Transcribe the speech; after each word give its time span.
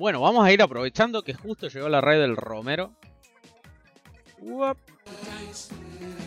Bueno, 0.00 0.22
vamos 0.22 0.42
a 0.46 0.50
ir 0.50 0.62
aprovechando 0.62 1.22
que 1.22 1.34
justo 1.34 1.68
llegó 1.68 1.86
la 1.90 2.00
red 2.00 2.18
del 2.22 2.34
Romero. 2.34 2.92
Uap. 4.40 4.78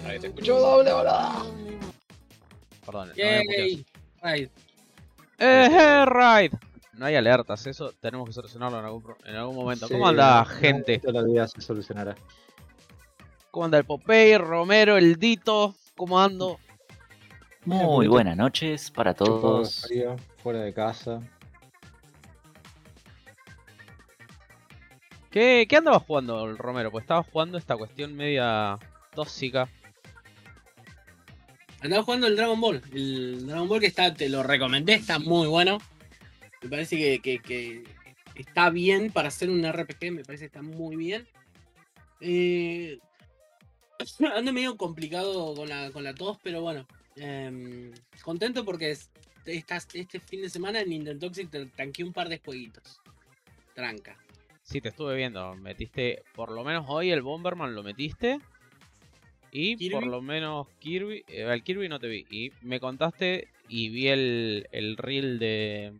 Ahí 0.06 0.20
te 0.20 0.28
escucho 0.28 0.60
doble, 0.60 0.94
boludo. 0.94 1.82
Perdón. 2.86 3.08
no. 3.10 3.16
Yay. 3.16 3.84
Right. 4.22 4.52
Eh, 5.40 5.70
eh, 5.72 6.06
Raid. 6.06 6.54
No 6.94 7.08
hay 7.08 7.16
alertas, 7.16 7.66
eso 7.66 7.92
tenemos 8.00 8.28
que 8.28 8.34
solucionarlo 8.34 8.78
en 8.78 8.86
algún, 8.86 9.02
pro- 9.02 9.18
en 9.26 9.36
algún 9.38 9.56
momento. 9.56 9.88
¿Cómo 9.90 10.08
anda, 10.08 10.46
gente? 10.46 11.00
Toda 11.00 11.24
la 11.24 11.28
vida 11.28 11.48
se 11.48 11.60
solucionará. 11.60 12.14
¿Cómo 13.50 13.66
anda 13.66 13.80
el 13.80 13.86
Popeye, 13.86 14.38
Romero, 14.38 14.98
el 14.98 15.16
Dito? 15.16 15.74
¿Cómo 15.98 16.20
ando? 16.22 16.60
Muy 17.66 18.08
buenas 18.08 18.38
noches 18.38 18.92
para 18.92 19.16
todos. 19.16 19.82
frío, 19.88 20.16
fuera 20.44 20.60
de 20.60 20.72
casa. 20.76 21.22
¿Qué, 25.34 25.66
¿Qué 25.68 25.78
andabas 25.78 26.04
jugando, 26.04 26.54
Romero? 26.56 26.92
Pues 26.92 27.06
estaba 27.06 27.24
jugando 27.24 27.58
esta 27.58 27.76
cuestión 27.76 28.16
media 28.16 28.78
tóxica. 29.16 29.68
Andaba 31.82 32.04
jugando 32.04 32.28
el 32.28 32.36
Dragon 32.36 32.62
Ball. 32.62 32.84
El 32.94 33.48
Dragon 33.48 33.68
Ball 33.68 33.80
que 33.80 33.88
está, 33.88 34.14
te 34.14 34.30
lo 34.30 34.44
recomendé, 34.44 34.94
está 34.94 35.18
muy 35.18 35.48
bueno. 35.48 35.80
Me 36.62 36.70
parece 36.70 37.20
que, 37.20 37.40
que- 37.40 37.84
está 38.36 38.70
bien 38.70 39.12
para 39.12 39.30
hacer 39.30 39.50
un 39.50 39.64
RPG, 39.66 40.12
me 40.12 40.24
parece 40.24 40.44
que 40.44 40.46
está 40.46 40.62
muy 40.62 40.96
bien. 40.96 41.28
Eh, 42.22 43.00
ando 44.36 44.54
medio 44.54 44.78
complicado 44.78 45.56
con 45.56 45.68
la, 45.68 45.90
con 45.90 46.04
la 46.04 46.14
tos, 46.14 46.38
pero 46.44 46.62
bueno. 46.62 46.86
em, 47.16 47.92
contento 48.22 48.64
porque 48.64 48.92
es- 48.92 49.10
este 49.48 50.20
fin 50.20 50.44
de 50.44 50.50
semana 50.52 50.80
en 50.82 50.90
Nintendo 50.90 51.26
Toxic 51.28 51.50
te 51.50 51.66
tanqueé 51.66 52.06
un 52.06 52.14
par 52.14 52.30
de 52.30 52.38
jueguitos. 52.38 53.02
Tranca. 53.74 54.16
Sí, 54.74 54.82
te 54.82 54.90
estuve 54.90 55.16
viendo. 55.16 55.54
Metiste, 55.54 56.24
por 56.34 56.52
lo 56.52 56.64
menos 56.64 56.86
hoy 56.88 57.12
el 57.12 57.22
Bomberman 57.22 57.76
lo 57.76 57.84
metiste. 57.84 58.40
Y 59.52 59.76
¿Kirby? 59.78 59.94
por 59.94 60.08
lo 60.08 60.20
menos 60.20 60.68
Kirby. 60.80 61.24
eh, 61.28 61.44
al 61.44 61.62
Kirby 61.62 61.88
no 61.90 62.00
te 62.00 62.08
vi. 62.08 62.26
Y 62.32 62.52
me 62.64 62.80
contaste 62.80 63.50
y 63.68 63.90
vi 63.90 64.08
el, 64.08 64.68
el 64.72 64.98
reel 64.98 65.38
de, 65.38 65.94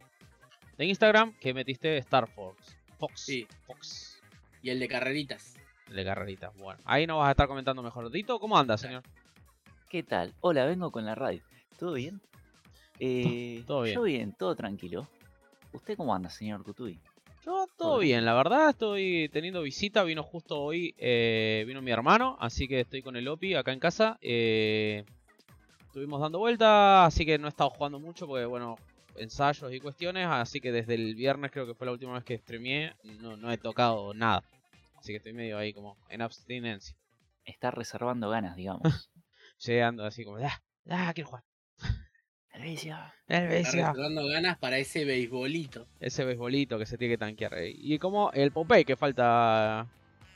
de 0.80 0.86
Instagram 0.86 1.38
que 1.40 1.54
metiste 1.54 1.98
Star 2.00 2.28
Fox. 2.28 2.76
Fox. 2.98 3.22
Sí. 3.22 3.46
Fox. 3.68 4.20
Y 4.64 4.72
el 4.72 4.80
de 4.80 4.88
carreritas. 4.88 5.56
El 5.90 5.98
de 5.98 6.06
carreritas. 6.06 6.58
Bueno, 6.58 6.82
ahí 6.86 7.06
nos 7.06 7.20
vas 7.20 7.28
a 7.28 7.32
estar 7.32 7.48
comentando 7.48 7.84
mejor. 7.84 8.10
Dito, 8.10 8.40
¿cómo 8.40 8.58
anda, 8.58 8.76
señor? 8.80 9.04
¿Qué 9.88 10.02
tal? 10.02 10.34
Hola, 10.42 10.66
vengo 10.66 10.90
con 10.90 11.06
la 11.06 11.14
raid. 11.14 11.44
¿Todo 11.78 11.94
bien? 11.94 12.20
Eh, 12.98 13.64
todo 13.68 13.84
bien. 13.84 13.94
Yo 13.94 14.02
bien, 14.02 14.34
todo 14.34 14.56
tranquilo. 14.56 15.08
¿Usted 15.74 15.96
cómo 15.96 16.16
anda, 16.16 16.32
señor 16.32 16.64
Kutubi? 16.64 17.00
Yo 17.46 17.68
todo 17.78 18.00
bien, 18.00 18.24
la 18.24 18.34
verdad 18.34 18.70
estoy 18.70 19.30
teniendo 19.34 19.62
visita, 19.62 20.04
vino 20.04 20.24
justo 20.24 20.62
hoy, 20.62 20.96
eh, 20.98 21.66
vino 21.68 21.82
mi 21.82 21.92
hermano, 21.92 22.38
así 22.40 22.70
que 22.70 22.82
estoy 22.82 23.02
con 23.02 23.18
el 23.18 23.28
Opi 23.28 23.56
acá 23.56 23.74
en 23.74 23.80
casa. 23.80 24.18
eh, 24.22 25.04
estuvimos 25.86 26.22
dando 26.22 26.40
vueltas, 26.40 27.08
así 27.08 27.26
que 27.26 27.38
no 27.38 27.48
he 27.48 27.50
estado 27.50 27.70
jugando 27.70 28.00
mucho 28.00 28.28
porque 28.28 28.46
bueno, 28.46 28.78
ensayos 29.18 29.74
y 29.74 29.80
cuestiones, 29.82 30.26
así 30.28 30.62
que 30.62 30.72
desde 30.72 30.96
el 30.96 31.16
viernes 31.16 31.52
creo 31.52 31.68
que 31.68 31.74
fue 31.76 31.86
la 31.86 31.92
última 31.92 32.14
vez 32.14 32.24
que 32.24 32.38
streameé, 32.38 32.94
no, 33.20 33.36
no 33.36 33.52
he 33.52 33.58
tocado 33.58 34.14
nada. 34.14 34.44
Así 34.98 35.12
que 35.12 35.18
estoy 35.18 35.34
medio 35.34 35.58
ahí 35.58 35.74
como 35.74 35.98
en 36.10 36.22
abstinencia. 36.22 36.96
Está 37.44 37.72
reservando 37.72 38.30
ganas, 38.30 38.56
digamos. 38.56 38.84
Llegando 39.60 40.06
así 40.06 40.24
como, 40.24 40.38
ah, 40.38 40.64
ah, 40.90 41.12
quiero 41.14 41.30
jugar. 41.30 41.44
El 42.54 42.62
vicio. 42.62 42.96
El 43.28 43.44
Está 43.52 43.58
vicio. 43.58 43.88
reservando 43.88 44.28
ganas 44.28 44.58
para 44.60 44.78
ese 44.78 45.06
beisbolito. 45.06 45.88
Ese 46.00 46.24
beisbolito 46.24 46.78
que 46.78 46.86
se 46.86 46.98
tiene 46.98 47.16
que 47.16 47.18
tanquear. 47.18 47.54
Y 47.64 47.98
como 47.98 48.32
el 48.32 48.52
Popeye 48.52 48.86
que 48.86 48.96
falta 48.96 49.88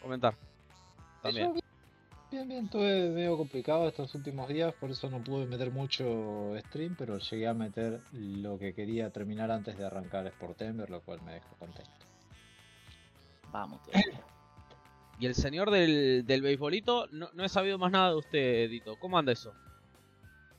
comentar. 0.01 0.35
También. 1.21 1.53
Yo, 1.53 1.61
bien, 2.31 2.47
bien, 2.47 2.65
estuve 2.65 3.09
medio 3.11 3.37
complicado 3.37 3.87
estos 3.87 4.13
últimos 4.15 4.47
días, 4.49 4.73
por 4.73 4.89
eso 4.89 5.09
no 5.11 5.23
pude 5.23 5.45
meter 5.45 5.71
mucho 5.71 6.53
stream, 6.67 6.95
pero 6.97 7.19
llegué 7.19 7.47
a 7.47 7.53
meter 7.53 7.99
lo 8.11 8.57
que 8.57 8.73
quería 8.73 9.11
terminar 9.11 9.51
antes 9.51 9.77
de 9.77 9.85
arrancar 9.85 10.27
Sportember, 10.31 10.89
lo 10.89 11.01
cual 11.01 11.21
me 11.21 11.33
dejó 11.33 11.55
contento. 11.57 11.91
Vamos 13.51 13.81
todavía. 13.83 14.21
Y 15.19 15.25
el 15.25 15.35
señor 15.35 15.71
del, 15.71 16.25
del 16.25 16.41
beisbolito, 16.41 17.07
no, 17.11 17.29
no 17.33 17.43
he 17.43 17.49
sabido 17.49 17.77
más 17.77 17.91
nada 17.91 18.09
de 18.09 18.15
usted, 18.15 18.69
Dito. 18.69 18.97
¿Cómo 18.99 19.17
anda 19.17 19.31
eso? 19.31 19.53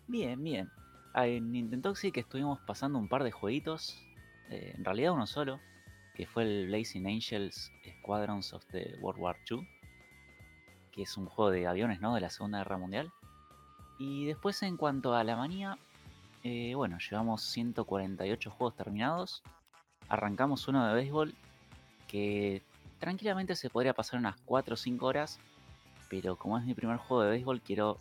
Bien, 0.07 0.43
bien. 0.43 0.71
Ah, 1.15 1.27
En 1.27 1.51
Nintendo 1.53 1.91
Toxic 1.91 2.17
estuvimos 2.17 2.61
pasando 2.61 2.99
un 2.99 3.09
par 3.09 3.25
de 3.25 3.31
jueguitos. 3.33 4.03
eh, 4.51 4.73
en 4.77 4.85
realidad 4.85 5.13
uno 5.13 5.27
solo. 5.27 5.61
Que 6.15 6.27
fue 6.27 6.43
el 6.43 6.67
Blazing 6.67 7.07
Angels 7.07 7.71
Squadrons 8.01 8.53
of 8.53 8.65
the 8.67 8.97
World 9.01 9.21
War 9.21 9.37
II. 9.51 9.67
Que 10.93 11.03
es 11.03 11.17
un 11.17 11.27
juego 11.27 11.51
de 11.51 11.67
aviones, 11.67 12.01
¿no? 12.01 12.15
De 12.15 12.21
la 12.21 12.31
Segunda 12.31 12.59
Guerra 12.59 12.79
Mundial. 12.79 13.13
Y 13.99 14.27
después 14.27 14.63
en 14.63 14.77
cuanto 14.77 15.15
a 15.15 15.25
la 15.25 15.37
manía. 15.37 15.79
eh, 16.45 16.75
bueno, 16.75 16.99
llevamos 16.99 17.43
148 17.43 18.51
juegos 18.51 18.77
terminados. 18.77 19.43
Arrancamos 20.09 20.67
uno 20.69 20.87
de 20.87 20.95
béisbol. 20.95 21.35
Que 22.07 22.63
tranquilamente 22.99 23.55
se 23.57 23.71
podría 23.71 23.93
pasar 23.95 24.19
unas 24.21 24.37
4 24.45 24.75
o 24.75 24.77
5 24.77 25.07
horas. 25.07 25.39
Pero 26.09 26.37
como 26.37 26.57
es 26.59 26.65
mi 26.65 26.75
primer 26.75 26.97
juego 26.97 27.23
de 27.25 27.31
béisbol, 27.31 27.61
quiero 27.61 27.99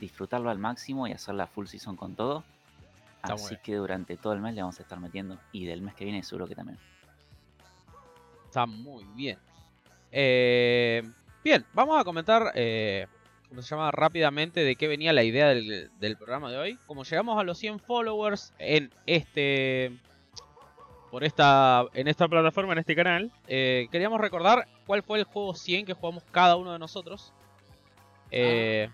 disfrutarlo 0.00 0.50
al 0.50 0.58
máximo 0.58 1.06
y 1.06 1.12
hacer 1.12 1.34
la 1.34 1.46
full 1.46 1.66
season 1.66 1.96
con 1.96 2.14
todo. 2.14 2.44
Está 3.16 3.34
Así 3.34 3.56
que 3.62 3.74
durante 3.74 4.16
todo 4.16 4.32
el 4.32 4.40
mes 4.40 4.54
le 4.54 4.62
vamos 4.62 4.78
a 4.78 4.82
estar 4.82 5.00
metiendo. 5.00 5.38
Y 5.52 5.66
del 5.66 5.82
mes 5.82 5.94
que 5.94 6.04
viene 6.04 6.22
seguro 6.22 6.46
que 6.46 6.54
también. 6.54 6.78
Está 8.44 8.66
muy 8.66 9.04
bien. 9.14 9.38
Eh, 10.12 11.02
bien, 11.42 11.66
vamos 11.74 12.00
a 12.00 12.04
comentar, 12.04 12.52
eh, 12.54 13.06
¿cómo 13.48 13.62
se 13.62 13.68
llama? 13.68 13.90
Rápidamente 13.90 14.60
de 14.64 14.76
qué 14.76 14.88
venía 14.88 15.12
la 15.12 15.24
idea 15.24 15.48
del, 15.48 15.90
del 15.98 16.16
programa 16.16 16.50
de 16.50 16.58
hoy. 16.58 16.78
Como 16.86 17.04
llegamos 17.04 17.38
a 17.38 17.42
los 17.42 17.58
100 17.58 17.80
followers 17.80 18.52
en 18.58 18.92
este... 19.06 19.92
Por 21.10 21.24
esta, 21.24 21.86
en 21.94 22.08
esta 22.08 22.28
plataforma, 22.28 22.72
en 22.72 22.80
este 22.80 22.94
canal, 22.94 23.32
eh, 23.46 23.88
queríamos 23.90 24.20
recordar 24.20 24.66
cuál 24.86 25.02
fue 25.02 25.18
el 25.18 25.24
juego 25.24 25.54
100 25.54 25.86
que 25.86 25.94
jugamos 25.94 26.24
cada 26.30 26.56
uno 26.56 26.72
de 26.72 26.78
nosotros. 26.78 27.32
Eh, 28.30 28.90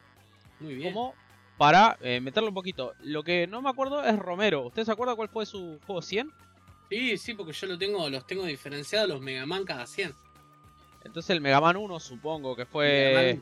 Muy 0.62 0.75
bien. 0.75 0.93
como 0.93 1.14
para 1.59 1.97
eh, 2.00 2.20
meterlo 2.20 2.49
un 2.49 2.55
poquito. 2.55 2.94
Lo 3.00 3.23
que 3.23 3.47
no 3.47 3.62
me 3.62 3.70
acuerdo 3.70 4.05
es 4.05 4.19
Romero. 4.19 4.62
¿Usted 4.62 4.85
se 4.85 4.93
acuerda 4.93 5.14
cuál 5.14 5.29
fue 5.29 5.47
su 5.47 5.79
juego 5.87 6.03
100? 6.03 6.32
Sí, 6.88 7.19
sí, 7.19 7.35
porque 7.35 7.53
yo 7.53 7.67
lo 7.67 7.79
tengo, 7.79 8.09
los 8.11 8.26
tengo 8.26 8.44
diferenciados 8.44 9.09
los 9.09 9.20
Mega 9.20 9.47
Man 9.47 9.64
cada 9.64 9.87
100. 9.87 10.14
Entonces 11.05 11.31
el 11.31 11.41
Mega 11.41 11.61
Man 11.61 11.76
1 11.76 12.00
supongo 12.00 12.56
que 12.56 12.67
fue... 12.67 13.41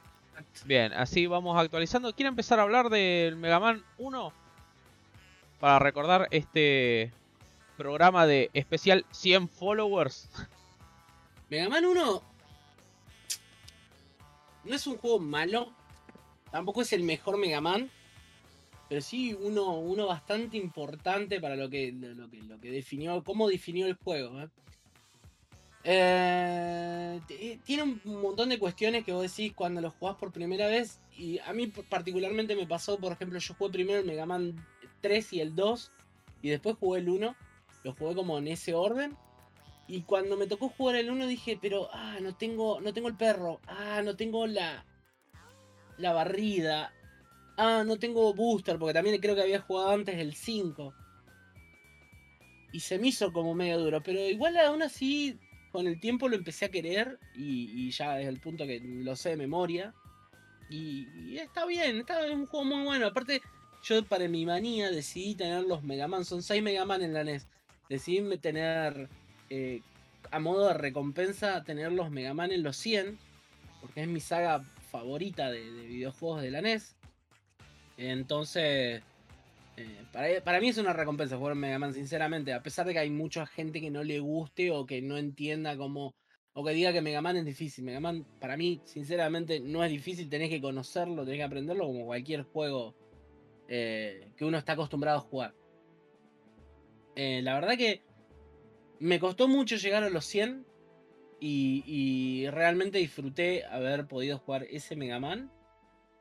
Bien, 0.64 0.92
así 0.94 1.26
vamos 1.26 1.58
actualizando. 1.58 2.14
¿Quiere 2.14 2.28
empezar 2.28 2.58
a 2.58 2.62
hablar 2.62 2.88
del 2.88 3.36
Mega 3.36 3.60
Man 3.60 3.84
1? 3.98 4.32
Para 5.58 5.78
recordar 5.78 6.28
este 6.30 7.12
programa 7.76 8.26
de 8.26 8.50
especial 8.54 9.04
100 9.10 9.48
followers. 9.48 10.30
Mega 11.50 11.68
Man 11.68 11.84
1 11.84 12.22
no 14.64 14.74
es 14.74 14.86
un 14.86 14.96
juego 14.98 15.18
malo, 15.18 15.72
tampoco 16.50 16.82
es 16.82 16.92
el 16.92 17.02
mejor 17.02 17.38
Mega 17.38 17.60
Man, 17.60 17.90
pero 18.88 19.00
sí 19.00 19.34
uno, 19.34 19.78
uno 19.78 20.06
bastante 20.06 20.56
importante 20.56 21.40
para 21.40 21.56
lo 21.56 21.70
que, 21.70 21.92
lo 21.92 22.28
que, 22.30 22.42
lo 22.42 22.60
que 22.60 22.70
definió, 22.70 23.22
cómo 23.22 23.48
definió 23.48 23.86
el 23.86 23.94
juego. 23.94 24.40
¿eh? 24.40 24.48
Eh, 25.84 27.20
t- 27.26 27.58
tiene 27.64 27.82
un 27.84 28.00
montón 28.20 28.48
de 28.50 28.58
cuestiones 28.58 29.04
que 29.04 29.12
vos 29.12 29.22
decís 29.22 29.52
cuando 29.54 29.80
lo 29.80 29.90
jugás 29.90 30.16
por 30.16 30.32
primera 30.32 30.66
vez. 30.66 31.00
Y 31.16 31.38
a 31.40 31.52
mí 31.52 31.66
particularmente 31.68 32.56
me 32.56 32.66
pasó, 32.66 32.98
por 32.98 33.12
ejemplo, 33.12 33.38
yo 33.38 33.54
jugué 33.54 33.70
primero 33.72 34.00
el 34.00 34.06
Mega 34.06 34.26
Man 34.26 34.56
3 35.00 35.32
y 35.34 35.40
el 35.40 35.54
2. 35.54 35.90
Y 36.42 36.48
después 36.50 36.76
jugué 36.78 37.00
el 37.00 37.08
1. 37.08 37.34
Lo 37.84 37.94
jugué 37.94 38.14
como 38.14 38.38
en 38.38 38.48
ese 38.48 38.74
orden. 38.74 39.16
Y 39.88 40.02
cuando 40.02 40.36
me 40.36 40.46
tocó 40.46 40.68
jugar 40.68 40.96
el 40.96 41.10
1 41.10 41.26
dije, 41.26 41.58
pero 41.60 41.88
ah, 41.92 42.18
no 42.20 42.34
tengo, 42.34 42.80
no 42.80 42.92
tengo 42.92 43.08
el 43.08 43.16
perro. 43.16 43.60
Ah, 43.66 44.02
no 44.04 44.16
tengo 44.16 44.46
la. 44.46 44.84
La 46.00 46.12
barrida. 46.12 46.92
Ah, 47.56 47.84
no 47.86 47.98
tengo 47.98 48.32
booster, 48.34 48.78
porque 48.78 48.94
también 48.94 49.20
creo 49.20 49.34
que 49.34 49.42
había 49.42 49.60
jugado 49.60 49.90
antes 49.90 50.18
el 50.18 50.34
5. 50.34 50.94
Y 52.72 52.80
se 52.80 52.98
me 52.98 53.08
hizo 53.08 53.32
como 53.32 53.54
medio 53.54 53.78
duro. 53.78 54.02
Pero 54.02 54.20
igual 54.20 54.56
aún 54.56 54.82
así, 54.82 55.38
con 55.72 55.86
el 55.86 56.00
tiempo 56.00 56.28
lo 56.28 56.36
empecé 56.36 56.66
a 56.66 56.70
querer. 56.70 57.18
Y, 57.34 57.90
ya 57.90 58.14
desde 58.14 58.30
el 58.30 58.40
punto 58.40 58.66
que 58.66 58.80
lo 58.80 59.14
sé 59.14 59.30
de 59.30 59.36
memoria. 59.36 59.94
Y, 60.70 61.06
y 61.16 61.38
está 61.38 61.66
bien, 61.66 61.98
está 61.98 62.24
es 62.24 62.32
un 62.32 62.46
juego 62.46 62.64
muy 62.64 62.84
bueno. 62.84 63.06
Aparte, 63.06 63.42
yo 63.82 64.04
para 64.04 64.28
mi 64.28 64.44
manía 64.44 64.90
decidí 64.90 65.34
tener 65.34 65.64
los 65.64 65.82
Mega 65.82 66.08
Man. 66.08 66.24
Son 66.24 66.42
6 66.42 66.62
Mega 66.62 66.84
Man 66.84 67.02
en 67.02 67.12
la 67.12 67.24
NES. 67.24 67.46
Decidí 67.88 68.38
tener 68.38 69.08
eh, 69.48 69.82
a 70.30 70.38
modo 70.38 70.68
de 70.68 70.74
recompensa 70.74 71.64
tener 71.64 71.92
los 71.92 72.10
Mega 72.10 72.34
Man 72.34 72.52
en 72.52 72.62
los 72.62 72.76
100, 72.76 73.18
porque 73.80 74.02
es 74.02 74.08
mi 74.08 74.20
saga 74.20 74.64
favorita 74.90 75.50
de, 75.50 75.70
de 75.72 75.86
videojuegos 75.86 76.42
de 76.42 76.50
la 76.50 76.60
NES. 76.60 76.96
Entonces, 77.96 79.02
Eh, 79.76 80.04
para, 80.12 80.42
para 80.42 80.60
mí 80.60 80.68
es 80.68 80.76
una 80.78 80.92
recompensa 80.92 81.38
jugar 81.38 81.54
Mega 81.54 81.78
Man, 81.78 81.94
sinceramente. 81.94 82.52
A 82.52 82.62
pesar 82.62 82.86
de 82.86 82.92
que 82.92 82.98
hay 82.98 83.08
mucha 83.10 83.46
gente 83.46 83.80
que 83.80 83.90
no 83.90 84.02
le 84.04 84.20
guste 84.20 84.70
o 84.70 84.84
que 84.84 85.00
no 85.00 85.16
entienda 85.16 85.76
cómo. 85.76 86.12
O 86.52 86.64
que 86.64 86.72
diga 86.72 86.92
que 86.92 87.00
Mega 87.00 87.22
Man 87.22 87.36
es 87.36 87.46
difícil. 87.46 87.84
Mega 87.84 88.00
Man, 88.00 88.26
para 88.40 88.56
mí, 88.56 88.80
sinceramente, 88.84 89.60
no 89.60 89.82
es 89.82 89.90
difícil. 89.90 90.28
Tenés 90.28 90.50
que 90.50 90.60
conocerlo, 90.60 91.24
tenés 91.24 91.38
que 91.38 91.44
aprenderlo 91.44 91.86
como 91.86 92.04
cualquier 92.04 92.42
juego 92.42 92.94
eh, 93.68 94.32
que 94.36 94.44
uno 94.44 94.58
está 94.58 94.72
acostumbrado 94.72 95.18
a 95.18 95.22
jugar. 95.22 95.54
Eh, 97.16 97.40
la 97.42 97.54
verdad 97.54 97.78
que 97.78 98.02
me 98.98 99.18
costó 99.18 99.48
mucho 99.48 99.76
llegar 99.76 100.02
a 100.02 100.10
los 100.10 100.26
100 100.26 100.66
y, 101.40 101.82
y 101.86 102.50
realmente 102.50 102.98
disfruté 102.98 103.64
haber 103.64 104.06
podido 104.06 104.38
jugar 104.38 104.64
ese 104.64 104.94
Mega 104.96 105.18
Man. 105.18 105.50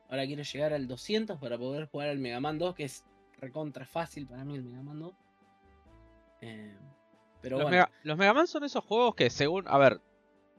Ahora 0.08 0.26
quiero 0.26 0.42
llegar 0.42 0.72
al 0.72 0.88
200 0.88 1.38
para 1.38 1.56
poder 1.58 1.86
jugar 1.86 2.08
al 2.08 2.18
Mega 2.18 2.40
Man 2.40 2.58
2, 2.58 2.74
que 2.74 2.84
es 2.84 3.04
recontra 3.38 3.84
fácil 3.86 4.26
para 4.26 4.44
mí 4.44 4.56
el 4.56 4.64
Mega 4.64 4.82
Man 4.82 4.98
2. 4.98 5.14
Eh, 6.42 6.76
pero 7.42 7.56
los, 7.58 7.64
bueno, 7.64 7.76
Mega, 7.76 7.90
los 8.02 8.18
Mega 8.18 8.34
Man 8.34 8.46
son 8.46 8.64
esos 8.64 8.84
juegos 8.84 9.14
que 9.14 9.30
según, 9.30 9.64
a 9.68 9.78
ver, 9.78 10.00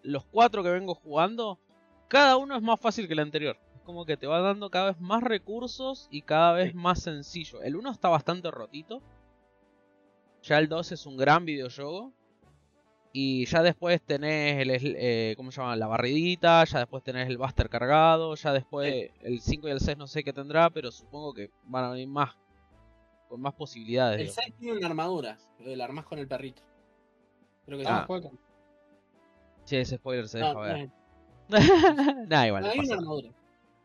los 0.03 0.25
cuatro 0.25 0.63
que 0.63 0.69
vengo 0.69 0.95
jugando, 0.95 1.59
cada 2.07 2.37
uno 2.37 2.55
es 2.55 2.61
más 2.61 2.79
fácil 2.79 3.07
que 3.07 3.13
el 3.13 3.19
anterior. 3.19 3.57
Es 3.75 3.81
como 3.81 4.05
que 4.05 4.17
te 4.17 4.27
va 4.27 4.39
dando 4.41 4.69
cada 4.69 4.91
vez 4.91 4.99
más 4.99 5.23
recursos 5.23 6.07
y 6.11 6.21
cada 6.21 6.53
vez 6.53 6.71
Sí. 6.71 6.77
más 6.77 7.01
sencillo. 7.01 7.61
El 7.61 7.75
1 7.75 7.91
está 7.91 8.09
bastante 8.09 8.49
rotito. 8.51 9.01
Ya 10.43 10.57
el 10.59 10.67
2 10.69 10.91
es 10.91 11.05
un 11.05 11.17
gran 11.17 11.45
videojuego. 11.45 12.13
Y 13.13 13.45
ya 13.45 13.61
después 13.61 14.01
tenés 14.01 14.61
el, 14.61 14.95
eh, 14.97 15.33
¿cómo 15.35 15.51
se 15.51 15.59
llama? 15.59 15.75
La 15.75 15.87
barridita, 15.87 16.63
ya 16.63 16.79
después 16.79 17.03
tenés 17.03 17.27
el 17.27 17.37
Buster 17.37 17.67
cargado, 17.69 18.35
ya 18.35 18.53
después 18.53 19.11
el 19.21 19.41
5 19.41 19.67
y 19.67 19.71
el 19.71 19.79
6 19.81 19.97
no 19.97 20.07
sé 20.07 20.23
qué 20.23 20.31
tendrá, 20.31 20.69
pero 20.69 20.91
supongo 20.91 21.33
que 21.33 21.49
van 21.65 21.83
a 21.85 21.89
venir 21.91 22.07
más, 22.07 22.33
con 23.27 23.41
más 23.41 23.53
posibilidades. 23.53 24.17
el 24.19 24.27
digo. 24.27 24.35
6 24.41 24.53
tiene 24.59 24.77
una 24.77 24.87
armadura, 24.87 25.37
lo 25.59 25.75
la 25.75 25.83
armás 25.83 26.05
con 26.05 26.19
el 26.19 26.27
perrito. 26.27 26.61
Creo 27.65 27.79
que 27.79 27.85
Ah, 27.85 27.99
sí. 27.99 28.03
juega. 28.07 28.29
Sí, 29.65 29.75
ese 29.75 29.97
spoiler 29.97 30.27
se 30.29 30.39
No, 30.39 30.47
deja 30.47 30.53
no 30.53 30.61
ver. 30.61 30.89
Nah, 32.29 32.47
igual, 32.47 32.63
no, 32.63 32.69
hay 32.69 32.79
una 32.79 32.95
armadura. 32.95 33.29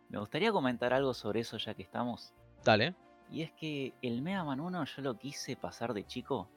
Me 0.08 0.18
gustaría 0.20 0.52
comentar 0.52 0.92
algo 0.94 1.12
sobre 1.14 1.40
eso 1.40 1.56
ya 1.58 1.74
que 1.74 1.82
estamos. 1.82 2.32
Dale. 2.64 2.94
Y 3.28 3.42
es 3.42 3.50
que 3.52 3.92
el 4.02 4.22
Mega 4.22 4.44
Man 4.44 4.60
1 4.60 4.84
yo 4.84 5.02
lo 5.02 5.18
quise 5.18 5.56
pasar 5.56 5.92
de 5.94 6.06
chico. 6.06 6.48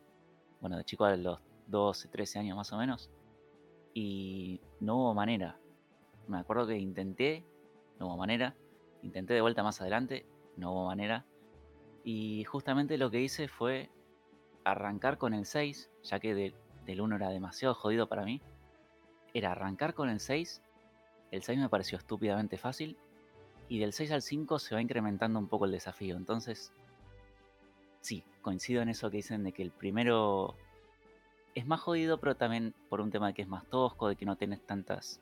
Bueno, 0.62 0.78
de 0.78 0.84
chico 0.86 1.04
a 1.06 1.16
los 1.18 1.40
12, 1.70 2.08
13 2.08 2.40
años 2.40 2.58
más 2.58 2.72
o 2.74 2.78
menos. 2.78 3.10
Y 3.94 4.62
no 4.80 4.98
hubo 4.98 5.14
manera. 5.14 5.58
Me 6.28 6.38
acuerdo 6.38 6.68
que 6.68 6.78
intenté, 6.78 7.46
no 8.00 8.08
hubo 8.08 8.18
manera. 8.18 8.56
Intenté 9.02 9.34
de 9.34 9.42
vuelta 9.42 9.64
más 9.64 9.82
adelante, 9.82 10.26
no 10.58 10.72
hubo 10.72 10.86
manera. 10.86 11.26
Y 12.04 12.44
justamente 12.46 12.98
lo 12.98 13.10
que 13.12 13.22
hice 13.22 13.48
fue 13.48 13.90
arrancar 14.64 15.18
con 15.18 15.34
el 15.34 15.46
6, 15.46 15.90
ya 16.04 16.20
que 16.20 16.34
de- 16.36 16.56
del 16.86 17.02
1 17.02 17.16
era 17.16 17.30
demasiado 17.30 17.74
jodido 17.76 18.08
para 18.08 18.24
mí. 18.26 18.42
Era 19.34 19.52
arrancar 19.52 19.94
con 19.94 20.10
el 20.10 20.20
6. 20.20 20.62
El 21.32 21.44
6 21.44 21.60
me 21.60 21.70
pareció 21.70 21.98
estúpidamente 21.98 22.58
fácil. 22.58 22.98
Y 23.68 23.80
del 23.80 23.94
6 23.94 24.12
al 24.12 24.22
5 24.24 24.58
se 24.60 24.74
va 24.76 24.82
incrementando 24.82 25.38
un 25.40 25.48
poco 25.48 25.66
el 25.66 25.72
desafío. 25.72 26.18
Entonces, 26.18 26.74
sí, 28.02 28.24
coincido 28.42 28.82
en 28.82 28.90
eso 28.90 29.10
que 29.12 29.18
dicen 29.18 29.44
de 29.44 29.52
que 29.52 29.62
el 29.62 29.72
primero 29.72 30.56
es 31.56 31.66
más 31.66 31.80
jodido, 31.82 32.20
pero 32.20 32.36
también 32.36 32.74
por 32.90 33.02
un 33.02 33.12
tema 33.12 33.28
de 33.28 33.34
que 33.34 33.42
es 33.42 33.48
más 33.48 33.68
tosco, 33.70 34.08
de 34.08 34.16
que 34.16 34.26
no 34.26 34.36
tenés 34.36 34.62
tantas 34.66 35.20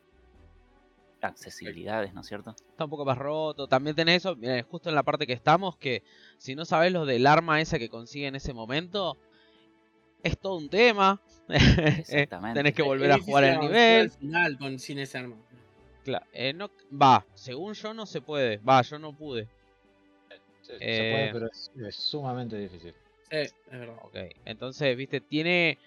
accesibilidades, 1.22 2.14
¿no 2.14 2.22
es 2.22 2.28
cierto? 2.28 2.56
Está 2.70 2.86
un 2.86 2.90
poco 2.90 3.06
más 3.06 3.18
roto. 3.18 3.68
También 3.68 3.96
tenés 3.96 4.18
eso, 4.18 4.36
mirá, 4.36 4.62
justo 4.64 4.90
en 4.90 4.96
la 4.96 5.04
parte 5.04 5.26
que 5.26 5.34
estamos, 5.34 5.78
que 5.78 6.04
si 6.38 6.56
no 6.56 6.64
sabes 6.66 6.92
lo 6.92 7.06
del 7.06 7.26
arma 7.28 7.60
esa 7.60 7.80
que 7.80 7.90
consigue 7.90 8.28
en 8.28 8.36
ese 8.36 8.54
momento, 8.54 9.18
es 10.24 10.38
todo 10.38 10.58
un 10.58 10.70
tema. 10.70 11.22
Exactamente. 11.48 12.60
tenés 12.60 12.76
que 12.76 12.84
volver 12.84 13.12
a 13.12 13.20
jugar 13.20 13.44
el 13.46 13.60
nivel. 13.60 14.02
Al 14.02 14.12
final 14.12 14.58
con, 14.58 14.80
sin 14.80 15.00
ese 15.00 15.18
arma. 15.18 15.36
Cla- 16.06 16.26
eh, 16.32 16.54
no, 16.54 16.70
va, 16.92 17.26
según 17.34 17.74
yo 17.74 17.94
no 17.94 18.06
se 18.06 18.22
puede. 18.22 18.58
Va, 18.58 18.82
yo 18.82 19.00
no 19.00 19.14
pude. 19.14 19.48
Sí, 20.62 20.74
Se 20.78 20.78
Eh, 20.80 21.10
puede, 21.12 21.32
pero 21.32 21.48
es, 21.48 21.72
es 21.88 21.96
sumamente 21.96 22.58
difícil. 22.58 22.94
Sí, 23.30 23.38
es 23.38 23.54
verdad. 23.72 23.98
Ok, 24.04 24.16
entonces, 24.46 24.96
viste, 24.96 25.20
tiene, 25.20 25.78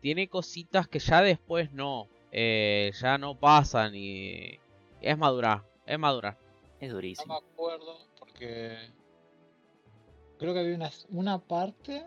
tiene 0.00 0.28
cositas 0.28 0.88
que 0.88 0.98
ya 0.98 1.22
después 1.22 1.72
no. 1.72 2.08
eh, 2.32 2.92
ya 3.00 3.18
no 3.18 3.38
pasan 3.38 3.94
y... 3.94 4.58
Es 5.00 5.16
madurar, 5.18 5.64
es 5.86 5.98
madurar. 5.98 6.38
Es 6.80 6.90
No 6.90 6.94
durísimo. 6.94 7.34
me 7.34 7.34
acuerdo 7.36 7.98
porque 8.18 8.78
creo 10.38 10.54
que 10.54 10.60
había 10.60 10.74
una, 10.76 10.90
una 11.10 11.38
parte 11.38 12.06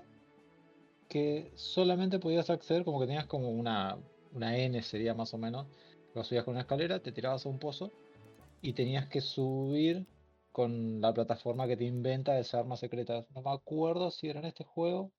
que 1.07 1.51
solamente 1.55 2.19
podías 2.19 2.49
acceder 2.49 2.83
como 2.85 2.99
que 2.99 3.07
tenías 3.07 3.25
como 3.25 3.49
una, 3.49 3.97
una 4.31 4.57
N 4.57 4.81
sería 4.83 5.13
más 5.13 5.33
o 5.33 5.37
menos. 5.37 5.67
Lo 6.13 6.23
subías 6.23 6.43
con 6.45 6.53
una 6.53 6.61
escalera, 6.61 7.01
te 7.01 7.11
tirabas 7.11 7.45
a 7.45 7.49
un 7.49 7.59
pozo 7.59 7.91
y 8.61 8.73
tenías 8.73 9.07
que 9.07 9.21
subir 9.21 10.07
con 10.51 11.01
la 11.01 11.13
plataforma 11.13 11.67
que 11.67 11.77
te 11.77 11.85
inventa 11.85 12.39
esa 12.39 12.59
arma 12.59 12.77
secreta. 12.77 13.25
No 13.35 13.41
me 13.43 13.51
acuerdo 13.51 14.11
si 14.11 14.29
era 14.29 14.39
en 14.39 14.47
este 14.47 14.63
juego. 14.65 15.11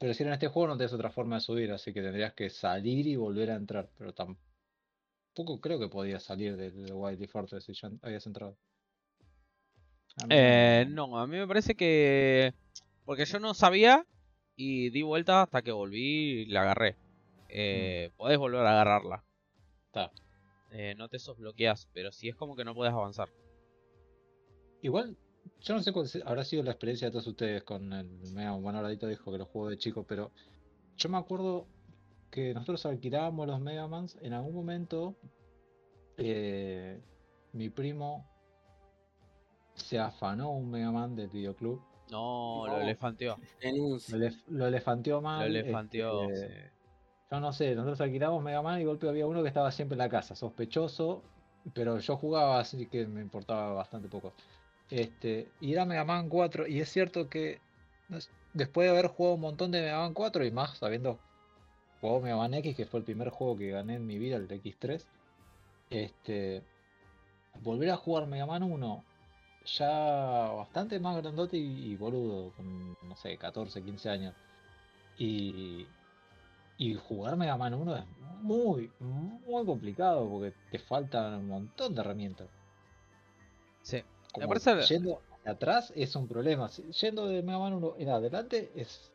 Pero 0.00 0.14
si 0.14 0.22
era 0.22 0.30
en 0.30 0.34
este 0.34 0.48
juego 0.48 0.68
no 0.68 0.76
tenés 0.76 0.92
otra 0.92 1.10
forma 1.10 1.36
de 1.36 1.40
subir, 1.40 1.70
así 1.72 1.92
que 1.92 2.02
tendrías 2.02 2.34
que 2.34 2.50
salir 2.50 3.06
y 3.06 3.16
volver 3.16 3.50
a 3.50 3.56
entrar. 3.56 3.88
Pero 3.96 4.12
tampoco 4.12 5.60
creo 5.60 5.78
que 5.78 5.88
podías 5.88 6.22
salir 6.22 6.56
del 6.56 6.92
Wildly 6.92 7.26
Fortress 7.26 7.64
si 7.64 7.74
ya 7.74 7.90
habías 8.02 8.26
entrado. 8.26 8.56
A 10.22 10.26
Eh, 10.30 10.86
no, 10.88 11.18
a 11.18 11.26
mí 11.26 11.36
me 11.36 11.46
parece 11.46 11.74
que... 11.74 12.54
Porque 13.04 13.24
yo 13.24 13.38
no 13.38 13.54
sabía 13.54 14.06
y 14.56 14.90
di 14.90 15.02
vuelta 15.02 15.42
hasta 15.42 15.62
que 15.62 15.72
volví 15.72 16.42
y 16.42 16.46
la 16.46 16.62
agarré. 16.62 16.96
Eh, 17.48 18.10
Podés 18.16 18.38
volver 18.38 18.60
a 18.66 18.70
agarrarla. 18.70 19.24
Está. 19.86 20.10
Eh, 20.70 20.94
no 20.96 21.08
te 21.08 21.18
desbloqueas, 21.18 21.88
pero 21.92 22.10
sí 22.10 22.28
es 22.28 22.34
como 22.34 22.56
que 22.56 22.64
no 22.64 22.74
puedes 22.74 22.92
avanzar. 22.92 23.28
Igual, 24.82 25.16
yo 25.60 25.74
no 25.74 25.82
sé 25.82 25.92
cuál 25.92 26.06
habrá 26.24 26.44
sido 26.44 26.62
la 26.62 26.70
experiencia 26.72 27.08
de 27.08 27.12
todos 27.12 27.26
ustedes 27.26 27.62
con 27.64 27.92
el 27.92 28.06
Mega 28.32 28.52
Man. 28.52 28.62
Bueno, 28.62 28.78
ahorita 28.80 29.06
dijo 29.06 29.30
que 29.32 29.38
lo 29.38 29.46
jugó 29.46 29.68
de 29.70 29.78
chico, 29.78 30.04
pero 30.06 30.30
yo 30.96 31.08
me 31.08 31.18
acuerdo 31.18 31.66
que 32.30 32.52
nosotros 32.54 32.84
alquilábamos 32.86 33.46
los 33.46 33.60
Mega 33.60 33.86
Mans. 33.86 34.16
En 34.20 34.32
algún 34.32 34.54
momento, 34.54 35.16
eh, 36.16 37.00
mi 37.52 37.68
primo 37.70 38.26
se 39.74 39.98
afanó 39.98 40.52
un 40.52 40.70
Mega 40.70 40.90
Man 40.92 41.14
del 41.16 41.28
videoclub. 41.28 41.80
No, 42.10 42.66
No. 42.66 42.76
lo 42.76 42.80
elefanteó. 42.82 43.36
Lo, 43.62 43.96
elef- 43.98 44.42
lo 44.48 44.66
elefanteó 44.66 45.16
Lo 45.16 45.22
mal. 45.22 45.46
elefanteó. 45.46 46.24
este, 46.30 46.48
sí. 46.48 46.70
Yo 47.30 47.40
no 47.40 47.52
sé, 47.52 47.74
nosotros 47.74 48.00
alquilábamos 48.02 48.42
Mega 48.42 48.62
Man 48.62 48.76
y 48.76 48.80
de 48.80 48.86
golpe 48.86 49.08
había 49.08 49.26
uno 49.26 49.42
que 49.42 49.48
estaba 49.48 49.72
siempre 49.72 49.94
en 49.94 49.98
la 50.00 50.08
casa, 50.08 50.36
sospechoso, 50.36 51.22
pero 51.72 51.98
yo 51.98 52.16
jugaba 52.16 52.60
así 52.60 52.86
que 52.86 53.06
me 53.06 53.20
importaba 53.22 53.72
bastante 53.72 54.08
poco. 54.08 54.34
Este, 54.90 55.48
y 55.60 55.72
era 55.72 55.84
Mega 55.84 56.04
Man 56.04 56.28
4, 56.28 56.66
y 56.66 56.80
es 56.80 56.88
cierto 56.90 57.28
que 57.28 57.60
después 58.52 58.86
de 58.86 58.90
haber 58.90 59.08
jugado 59.08 59.34
un 59.34 59.40
montón 59.40 59.70
de 59.70 59.80
Mega 59.80 59.98
Man 59.98 60.14
4 60.14 60.44
y 60.44 60.50
más 60.50 60.82
habiendo 60.82 61.18
jugado 62.00 62.20
Mega 62.20 62.36
Man 62.36 62.54
X, 62.54 62.76
que 62.76 62.86
fue 62.86 63.00
el 63.00 63.04
primer 63.04 63.30
juego 63.30 63.56
que 63.56 63.70
gané 63.70 63.96
en 63.96 64.06
mi 64.06 64.18
vida, 64.18 64.36
el 64.36 64.48
X3, 64.48 65.04
este, 65.90 66.62
volver 67.62 67.90
a 67.90 67.96
jugar 67.96 68.26
Mega 68.26 68.46
Man 68.46 68.62
1 68.62 69.04
ya 69.64 69.88
bastante 69.88 71.00
más 71.00 71.16
grandote 71.16 71.56
y, 71.56 71.92
y 71.92 71.96
boludo, 71.96 72.52
con 72.52 72.90
no 72.90 73.16
sé, 73.16 73.36
14, 73.36 73.82
15 73.82 74.10
años. 74.10 74.34
Y, 75.18 75.86
y 76.76 76.94
jugar 76.94 77.36
Mega 77.36 77.56
Man 77.56 77.74
1 77.74 77.96
es 77.96 78.04
muy, 78.42 78.90
muy 79.00 79.64
complicado 79.64 80.28
porque 80.28 80.52
te 80.70 80.78
faltan 80.78 81.34
un 81.34 81.48
montón 81.48 81.94
de 81.94 82.00
herramientas. 82.00 82.48
Sí. 83.82 84.02
Como 84.34 84.48
parece- 84.48 84.82
Yendo 84.82 85.20
atrás 85.44 85.92
es 85.96 86.14
un 86.16 86.26
problema. 86.28 86.68
Yendo 86.70 87.26
de 87.26 87.42
Mega 87.42 87.58
Man 87.58 87.74
1 87.74 87.94
en 87.98 88.08
adelante 88.10 88.70
es, 88.74 89.10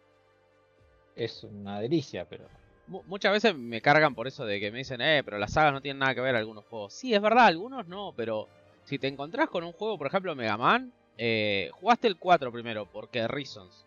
es 1.15 1.43
una 1.43 1.79
delicia, 1.81 2.25
pero 2.27 2.45
Mu- 2.87 3.03
Muchas 3.05 3.31
veces 3.31 3.55
me 3.55 3.81
cargan 3.81 4.15
por 4.15 4.25
eso 4.27 4.45
de 4.45 4.59
que 4.59 4.71
me 4.71 4.79
dicen, 4.79 4.99
eh, 5.01 5.21
pero 5.23 5.37
las 5.37 5.53
sagas 5.53 5.73
no 5.73 5.81
tienen 5.81 5.99
nada 5.99 6.15
que 6.15 6.21
ver 6.21 6.35
algunos 6.35 6.65
juegos. 6.65 6.91
Sí, 6.93 7.13
es 7.13 7.21
verdad, 7.21 7.45
algunos 7.45 7.85
no, 7.87 8.13
pero 8.17 8.47
si 8.85 8.97
te 8.97 9.07
encontrás 9.07 9.47
con 9.49 9.63
un 9.63 9.73
juego, 9.73 9.97
por 9.97 10.07
ejemplo, 10.07 10.33
Mega 10.35 10.57
Man, 10.57 10.91
eh, 11.17 11.69
jugaste 11.73 12.07
el 12.07 12.17
4 12.17 12.51
primero, 12.51 12.87
porque 12.91 13.27
Reasons. 13.27 13.85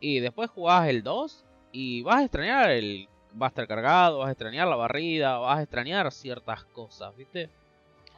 Y 0.00 0.18
después 0.18 0.50
jugás 0.50 0.88
el 0.88 1.04
2 1.04 1.44
y 1.70 2.02
vas 2.02 2.16
a 2.16 2.22
extrañar 2.24 2.70
el 2.70 3.08
Buster 3.32 3.68
cargado, 3.68 4.18
vas 4.18 4.28
a 4.28 4.32
extrañar 4.32 4.66
la 4.66 4.76
barrida, 4.76 5.38
vas 5.38 5.58
a 5.58 5.62
extrañar 5.62 6.10
ciertas 6.10 6.64
cosas, 6.64 7.14
¿viste? 7.16 7.48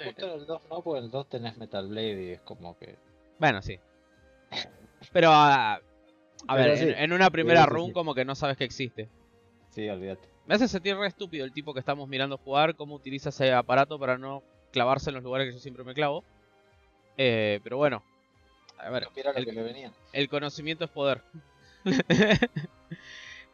Justo 0.04 0.26
en 0.26 0.40
el 0.40 0.46
2 0.46 0.62
no, 0.70 0.82
porque 0.82 0.98
en 0.98 1.04
el 1.04 1.10
2 1.10 1.28
tenés 1.28 1.56
Metal 1.56 1.86
Blade 1.88 2.22
y 2.22 2.30
es 2.32 2.40
como 2.40 2.76
que. 2.78 2.96
Bueno, 3.38 3.62
sí. 3.62 3.78
Pero 5.12 5.30
a, 5.30 5.80
a 6.46 6.54
ver, 6.56 6.76
sí, 6.76 6.84
en, 6.84 6.94
en 6.98 7.12
una 7.12 7.30
primera 7.30 7.64
sí, 7.64 7.70
run 7.70 7.92
como 7.92 8.14
que 8.14 8.24
no 8.24 8.34
sabes 8.34 8.56
que 8.56 8.64
existe. 8.64 9.08
Sí, 9.70 9.88
olvídate. 9.88 10.28
Me 10.46 10.54
hace 10.54 10.66
sentir 10.68 10.96
re 10.96 11.06
estúpido 11.06 11.44
el 11.44 11.52
tipo 11.52 11.74
que 11.74 11.80
estamos 11.80 12.08
mirando 12.08 12.38
jugar, 12.38 12.74
cómo 12.74 12.94
utiliza 12.94 13.28
ese 13.28 13.52
aparato 13.52 13.98
para 13.98 14.16
no 14.18 14.42
clavarse 14.72 15.10
en 15.10 15.14
los 15.14 15.22
lugares 15.24 15.46
que 15.48 15.52
yo 15.54 15.60
siempre 15.60 15.84
me 15.84 15.94
clavo. 15.94 16.24
Eh, 17.16 17.60
pero 17.62 17.76
bueno, 17.76 18.02
A 18.78 18.88
ver, 18.90 19.08
que 19.12 19.52
venía. 19.52 19.92
el 20.12 20.28
conocimiento 20.28 20.84
es 20.84 20.90
poder. 20.90 21.22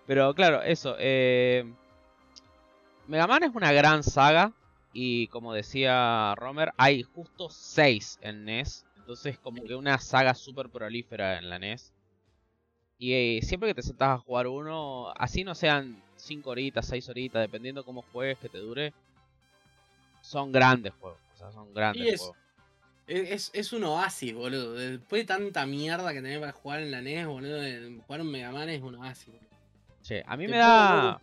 Pero 0.07 0.35
claro, 0.35 0.63
eso. 0.63 0.97
Eh, 0.99 1.65
Mega 3.07 3.27
Man 3.27 3.43
es 3.43 3.55
una 3.55 3.73
gran 3.73 4.03
saga. 4.03 4.53
Y 4.97 5.27
como 5.27 5.53
decía 5.53 6.35
Romer, 6.37 6.73
hay 6.77 7.03
justo 7.03 7.51
6 7.51 8.19
en 8.23 8.45
NES. 8.45 8.87
Entonces, 8.97 9.39
como 9.41 9.63
que 9.65 9.75
una 9.75 9.99
saga 9.99 10.35
súper 10.35 10.71
prolífera 10.71 11.37
en 11.39 11.51
la 11.51 11.57
NES. 11.59 11.93
Y 12.97 13.13
eh, 13.13 13.41
siempre 13.43 13.69
que 13.71 13.75
te 13.75 13.83
sentás 13.83 14.11
a 14.11 14.19
jugar 14.19 14.47
uno, 14.47 15.13
así 15.17 15.43
no 15.43 15.57
sean 15.57 16.01
5 16.15 16.51
horitas, 16.51 16.87
6 16.87 17.09
horitas, 17.09 17.43
dependiendo 17.43 17.85
cómo 17.85 18.03
juegues, 18.13 18.39
que 18.39 18.49
te 18.49 18.59
dure, 18.59 18.95
son 20.23 20.53
grandes 20.53 20.95
juegos. 20.95 21.19
O 21.35 21.37
sea, 21.37 21.51
son 21.51 21.75
grandes 21.75 22.15
es- 22.15 22.21
juegos. 22.21 22.37
Es, 23.07 23.51
es- 23.53 23.73
un 23.75 23.85
oasis, 23.85 24.33
boludo. 24.33 24.75
Después 24.75 25.23
de 25.23 25.27
tanta 25.27 25.67
mierda 25.67 26.15
que 26.15 26.23
tenés 26.23 26.39
para 26.39 26.53
jugar 26.53 26.81
en 26.81 26.91
la 26.93 27.01
NES, 27.01 27.27
boludo, 27.27 27.61
jugar 28.07 28.21
un 28.23 28.31
Mega 28.31 28.53
Man 28.53 28.69
es 28.71 28.81
un 28.81 28.95
oasis, 28.95 29.27
boludo. 29.27 29.51
Che, 30.03 30.23
a 30.25 30.37
mí 30.37 30.47
me 30.47 30.57
da. 30.57 31.21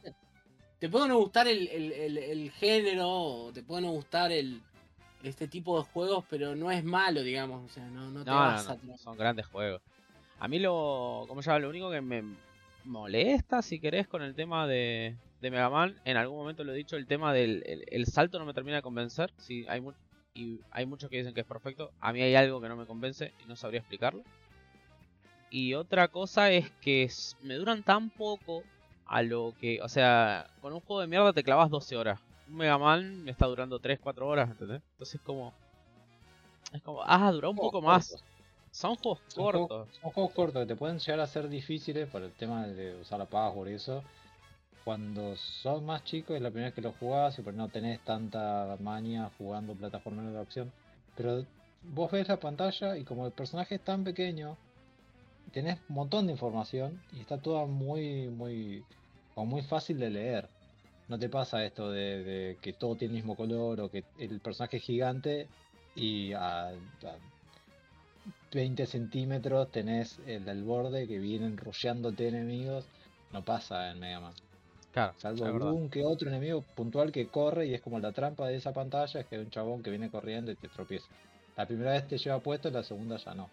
Te 0.81 0.89
puede 0.89 1.07
no 1.07 1.17
gustar 1.19 1.47
el, 1.47 1.67
el- 1.67 1.91
el- 1.91 2.17
el 2.17 2.51
género, 2.51 3.07
o 3.07 3.51
te 3.53 3.61
puede 3.61 3.83
no 3.83 3.91
gustar 3.91 4.31
el 4.31 4.59
este 5.23 5.47
tipo 5.47 5.77
de 5.77 5.85
juegos, 5.85 6.25
pero 6.27 6.55
no 6.55 6.71
es 6.71 6.83
malo, 6.83 7.21
digamos. 7.21 7.63
O 7.69 7.71
sea, 7.71 7.85
no, 7.85 8.09
no 8.09 8.23
te 8.23 8.31
No, 8.31 8.39
vas 8.39 8.67
no, 8.67 8.73
a 8.73 8.77
no, 8.83 8.97
son 8.97 9.15
grandes 9.15 9.45
juegos. 9.45 9.79
A 10.39 10.47
mí 10.47 10.57
lo, 10.57 11.25
¿cómo 11.27 11.43
se 11.43 11.51
llama? 11.51 11.59
Lo 11.59 11.69
único 11.69 11.91
que 11.91 12.01
me 12.01 12.23
molesta, 12.83 13.61
si 13.61 13.79
querés, 13.79 14.07
con 14.07 14.23
el 14.23 14.33
tema 14.33 14.65
de, 14.67 15.15
de 15.39 15.51
Mega 15.51 15.69
Man, 15.69 15.95
en 16.03 16.17
algún 16.17 16.39
momento 16.39 16.63
lo 16.63 16.73
he 16.73 16.77
dicho, 16.77 16.97
el 16.97 17.05
tema 17.05 17.31
del 17.31 17.61
el, 17.67 17.85
el 17.88 18.05
salto 18.07 18.39
no 18.39 18.45
me 18.45 18.55
termina 18.55 18.77
de 18.77 18.81
convencer. 18.81 19.31
Sí, 19.38 19.65
hay 19.69 19.81
mu- 19.81 19.93
y 20.33 20.61
hay 20.71 20.88
muchos 20.88 21.11
que 21.11 21.17
dicen 21.17 21.35
que 21.35 21.41
es 21.41 21.47
perfecto. 21.47 21.91
A 22.00 22.11
mí 22.11 22.23
hay 22.23 22.33
algo 22.33 22.59
que 22.59 22.69
no 22.69 22.75
me 22.75 22.88
convence 22.88 23.33
y 23.45 23.47
no 23.47 23.55
sabría 23.55 23.81
explicarlo. 23.81 24.23
Y 25.51 25.75
otra 25.75 26.07
cosa 26.07 26.50
es 26.50 26.71
que 26.81 27.07
me 27.43 27.53
duran 27.53 27.83
tan 27.83 28.09
poco 28.09 28.63
a 29.13 29.21
lo 29.23 29.53
que, 29.59 29.81
o 29.81 29.89
sea, 29.89 30.47
con 30.61 30.71
un 30.73 30.79
juego 30.79 31.01
de 31.01 31.07
mierda 31.07 31.33
te 31.33 31.43
clavas 31.43 31.69
12 31.69 31.97
horas. 31.97 32.19
Un 32.47 32.55
Mega 32.55 32.77
Man 32.77 33.23
me 33.25 33.31
está 33.31 33.45
durando 33.45 33.77
3, 33.79 33.99
4 33.99 34.25
horas, 34.27 34.49
¿entendés? 34.49 34.81
Entonces 34.93 35.19
como... 35.21 35.53
Es 36.71 36.81
como, 36.81 37.01
ah, 37.03 37.29
duró 37.33 37.51
un 37.51 37.57
poco 37.57 37.81
más. 37.81 38.15
Son 38.71 38.95
juegos 38.95 39.19
Son 39.27 39.43
juegos- 39.43 39.67
cortos. 39.67 39.97
Son 40.01 40.11
juegos 40.11 40.31
cortos 40.33 40.61
que 40.61 40.67
te 40.67 40.75
pueden 40.77 40.97
llegar 40.99 41.19
a 41.19 41.27
ser 41.27 41.49
difíciles 41.49 42.07
por 42.09 42.21
el 42.21 42.31
tema 42.31 42.65
de 42.67 42.95
usar 43.01 43.19
la 43.19 43.25
password 43.25 43.69
y 43.69 43.73
eso. 43.73 44.01
Cuando 44.85 45.35
sos 45.35 45.81
más 45.83 46.03
chico 46.05 46.33
es 46.33 46.41
la 46.41 46.49
primera 46.49 46.67
vez 46.69 46.75
que 46.75 46.81
lo 46.81 46.93
jugás 46.93 47.37
y 47.37 47.41
por 47.41 47.53
no 47.53 47.67
tenés 47.67 47.99
tanta 48.05 48.77
maña 48.79 49.29
jugando 49.37 49.73
plataformas 49.75 50.31
de 50.31 50.39
acción. 50.39 50.71
Pero 51.17 51.45
vos 51.83 52.09
ves 52.11 52.29
la 52.29 52.37
pantalla 52.39 52.95
y 52.97 53.03
como 53.03 53.25
el 53.25 53.33
personaje 53.33 53.75
es 53.75 53.81
tan 53.83 54.05
pequeño, 54.05 54.55
tenés 55.51 55.77
un 55.89 55.95
montón 55.95 56.25
de 56.27 56.31
información 56.31 56.99
y 57.11 57.19
está 57.19 57.37
toda 57.37 57.65
muy, 57.65 58.29
muy, 58.29 58.83
como 59.35 59.47
muy 59.47 59.61
fácil 59.61 60.00
de 60.00 60.09
leer. 60.09 60.47
No 61.07 61.19
te 61.19 61.29
pasa 61.29 61.65
esto 61.65 61.91
de, 61.91 62.23
de 62.23 62.57
que 62.61 62.73
todo 62.73 62.95
tiene 62.95 63.13
el 63.13 63.17
mismo 63.17 63.35
color 63.35 63.81
o 63.81 63.89
que 63.89 64.03
el 64.17 64.39
personaje 64.39 64.77
es 64.77 64.83
gigante 64.83 65.47
y 65.95 66.33
a, 66.33 66.69
a 66.69 66.75
20 68.53 68.85
centímetros 68.85 69.71
tenés 69.71 70.19
el 70.27 70.45
del 70.45 70.63
borde 70.63 71.07
que 71.07 71.19
vienen 71.19 71.57
rusheándote 71.57 72.27
enemigos. 72.27 72.85
No 73.31 73.43
pasa 73.43 73.91
en 73.91 74.00
Mega 74.00 74.19
Man. 74.19 74.33
Claro, 74.91 75.13
Salvo 75.17 75.45
algún 75.45 75.89
que 75.89 76.03
otro 76.03 76.27
enemigo 76.27 76.63
puntual 76.75 77.13
que 77.13 77.27
corre 77.27 77.67
y 77.67 77.73
es 77.73 77.81
como 77.81 78.00
la 78.00 78.11
trampa 78.11 78.47
de 78.47 78.57
esa 78.57 78.73
pantalla, 78.73 79.21
es 79.21 79.25
que 79.25 79.35
hay 79.35 79.41
un 79.41 79.50
chabón 79.50 79.81
que 79.81 79.89
viene 79.89 80.09
corriendo 80.09 80.51
y 80.51 80.55
te 80.55 80.67
tropieza. 80.67 81.07
La 81.55 81.65
primera 81.65 81.91
vez 81.91 82.07
te 82.07 82.17
lleva 82.17 82.39
puesto, 82.39 82.69
la 82.69 82.83
segunda 82.83 83.15
ya 83.15 83.33
no. 83.33 83.50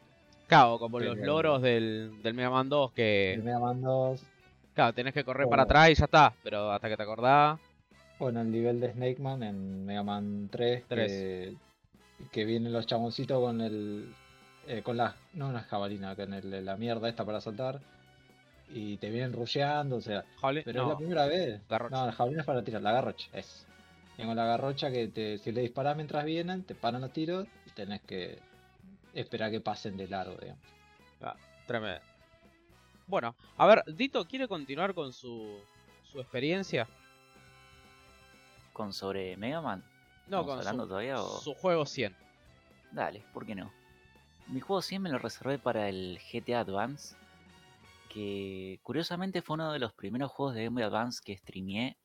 Claro, 0.49 0.79
como 0.79 0.99
los 0.99 1.17
loros 1.19 1.63
del, 1.63 2.21
del 2.23 2.35
Mega 2.35 2.51
Man 2.51 2.69
2 2.69 2.93
que... 2.93 3.35
El 3.35 3.45
Mega 3.45 3.61
Man 3.61 3.83
2, 3.83 4.21
Claro, 4.79 4.93
tenés 4.93 5.13
que 5.13 5.25
correr 5.25 5.45
o- 5.49 5.51
para 5.51 5.65
atrás 5.65 5.91
y 5.91 5.95
ya 5.97 6.05
está. 6.05 6.33
Pero 6.45 6.71
hasta 6.71 6.89
que 6.89 6.97
te 6.97 7.03
acordás... 7.03 7.59
o 8.21 8.29
en 8.29 8.37
el 8.37 8.49
nivel 8.49 8.79
de 8.79 8.93
Snake 8.93 9.19
Man 9.19 9.43
en 9.43 9.85
Mega 9.85 10.05
Man 10.05 10.49
3, 10.53 10.85
Que, 10.89 11.57
que 12.31 12.45
vienen 12.45 12.73
los 12.73 12.87
chaboncitos 12.87 13.41
con 13.41 13.61
el. 13.61 14.15
eh, 14.69 14.83
con 14.85 14.97
la. 14.97 15.17
no 15.35 15.49
una 15.49 15.63
jabalina, 15.65 16.15
con 16.15 16.33
el- 16.33 16.65
la 16.65 16.77
mierda 16.77 17.09
esta 17.09 17.25
para 17.25 17.41
saltar. 17.41 17.81
Y 18.73 18.99
te 18.99 19.11
vienen 19.11 19.33
rusheando, 19.33 19.97
o 19.97 20.01
sea. 20.01 20.25
Jable- 20.41 20.63
Pero 20.65 20.83
es 20.83 20.87
no, 20.87 20.93
la 20.93 20.97
primera 20.97 21.27
vez. 21.27 21.61
garrocha. 21.69 21.97
No, 21.97 22.07
la 22.07 22.13
jabalina 22.13 22.41
es 22.43 22.47
para 22.47 22.63
tirar, 22.63 22.81
la 22.83 22.93
garrocha, 22.93 23.27
es. 23.33 23.67
Tengo 24.17 24.33
la 24.37 24.45
garrocha 24.45 24.93
que 24.93 25.09
te, 25.09 25.39
si 25.39 25.51
le 25.51 25.63
disparas 25.63 25.97
mientras 25.97 26.25
vienen, 26.25 26.63
te 26.63 26.77
paran 26.77 27.01
los 27.01 27.13
tiros 27.13 27.49
y 27.67 27.71
tenés 27.71 28.01
que 28.03 28.39
esperar 29.13 29.51
que 29.51 29.61
pasen 29.61 29.97
de 29.97 30.07
largo, 30.07 30.37
digamos. 30.41 30.63
Tremendo. 31.67 32.01
Bueno, 33.09 33.35
a 33.57 33.67
ver, 33.67 33.83
Dito 33.87 34.27
quiere 34.27 34.47
continuar 34.47 34.95
con 34.95 35.15
su, 35.15 35.59
su 36.05 36.21
experiencia. 36.21 36.87
¿Con 38.75 38.93
sobre 38.93 39.37
Mega 39.39 39.63
Man? 39.63 39.83
No, 40.27 40.41
¿Estamos 40.41 40.47
con 40.47 40.59
hablando 40.59 40.83
su, 40.85 40.89
todavía 40.91 41.23
o...? 41.23 41.41
su 41.41 41.55
juego 41.55 41.87
100. 41.87 42.15
Dale, 42.93 43.25
¿por 43.33 43.47
qué 43.47 43.55
no? 43.55 43.73
Mi 44.49 44.61
juego 44.61 44.83
100 44.83 45.03
me 45.03 45.11
lo 45.11 45.19
reservé 45.19 45.59
para 45.59 45.89
el 45.89 46.21
GTA 46.31 46.61
Advance, 46.61 47.17
que 48.11 48.79
curiosamente 48.83 49.41
fue 49.41 49.55
uno 49.55 49.73
de 49.73 49.79
los 49.79 49.95
primeros 49.95 50.31
juegos 50.31 50.55
de 50.55 50.65
Game 50.65 50.75
Boy 50.75 50.83
Advance 50.83 51.21
que 51.25 51.37
streameé 51.37 51.97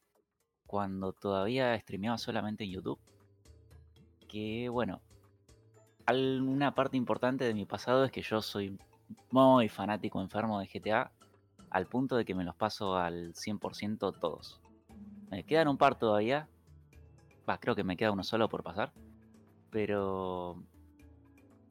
cuando 0.66 1.12
todavía 1.12 1.78
streameaba 1.80 2.18
solamente 2.18 2.64
en 2.64 2.72
YouTube. 2.72 3.00
Que 4.30 4.70
bueno, 4.70 5.02
una 6.08 6.74
parte 6.74 6.96
importante 6.96 7.44
de 7.44 7.54
mi 7.54 7.66
pasado 7.66 8.06
es 8.06 8.12
que 8.12 8.22
yo 8.22 8.42
soy 8.42 8.78
muy 9.32 9.70
fanático 9.70 10.22
enfermo 10.22 10.60
de 10.60 10.68
GTA, 10.68 11.12
al 11.70 11.88
punto 11.88 12.16
de 12.16 12.26
que 12.26 12.36
me 12.36 12.44
los 12.44 12.56
paso 12.56 12.96
al 12.96 13.34
100% 13.34 14.20
todos. 14.20 14.62
Me 15.30 15.44
quedan 15.44 15.68
un 15.68 15.78
par 15.78 15.98
todavía, 15.98 16.48
va, 17.50 17.58
creo 17.58 17.76
que 17.76 17.84
me 17.84 17.98
queda 17.98 18.12
uno 18.12 18.24
solo 18.24 18.48
por 18.50 18.64
pasar. 18.64 18.94
Pero 19.72 20.64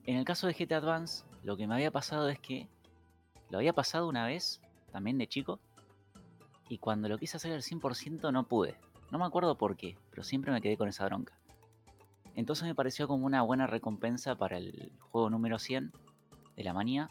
en 0.04 0.16
el 0.16 0.25
caso 0.25 0.49
de 0.49 0.54
GTA 0.54 0.78
Advance, 0.78 1.25
lo 1.44 1.56
que 1.56 1.66
me 1.66 1.75
había 1.75 1.92
pasado 1.92 2.28
es 2.28 2.38
que 2.40 2.68
lo 3.50 3.58
había 3.58 3.72
pasado 3.72 4.08
una 4.08 4.26
vez, 4.26 4.61
también 4.90 5.18
de 5.18 5.28
chico, 5.28 5.61
y 6.68 6.78
cuando 6.78 7.08
lo 7.08 7.18
quise 7.18 7.37
hacer 7.37 7.52
al 7.52 7.62
100% 7.62 8.32
no 8.32 8.44
pude. 8.44 8.76
No 9.11 9.18
me 9.18 9.26
acuerdo 9.26 9.56
por 9.56 9.76
qué, 9.76 9.99
pero 10.11 10.25
siempre 10.25 10.50
me 10.52 10.61
quedé 10.62 10.76
con 10.76 10.88
esa 10.88 11.04
bronca. 11.04 11.38
Entonces 12.34 12.66
me 12.66 12.75
pareció 12.75 13.06
como 13.06 13.26
una 13.26 13.42
buena 13.42 13.66
recompensa 13.66 14.34
para 14.37 14.56
el 14.56 14.90
juego 15.11 15.28
número 15.28 15.58
100 15.58 15.92
de 16.56 16.64
la 16.64 16.72
manía, 16.72 17.11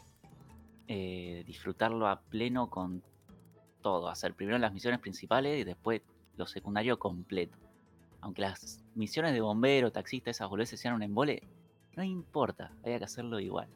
eh, 0.92 1.44
disfrutarlo 1.46 2.06
a 2.06 2.20
pleno 2.20 2.68
con 2.68 3.02
todo, 3.80 4.08
hacer 4.08 4.34
primero 4.34 4.58
las 4.58 4.72
misiones 4.72 5.00
principales 5.00 5.60
y 5.60 5.64
después 5.64 6.02
lo 6.36 6.46
secundario 6.46 6.98
completo 6.98 7.56
aunque 8.22 8.42
las 8.42 8.82
misiones 8.94 9.34
de 9.34 9.40
bombero, 9.40 9.90
taxista, 9.90 10.30
esas 10.30 10.48
boludeces 10.48 10.80
sean 10.80 10.94
un 10.94 11.02
embole, 11.02 11.42
no 11.96 12.04
importa, 12.04 12.72
había 12.82 12.98
que 12.98 13.04
hacerlo 13.04 13.38
igual. 13.40 13.68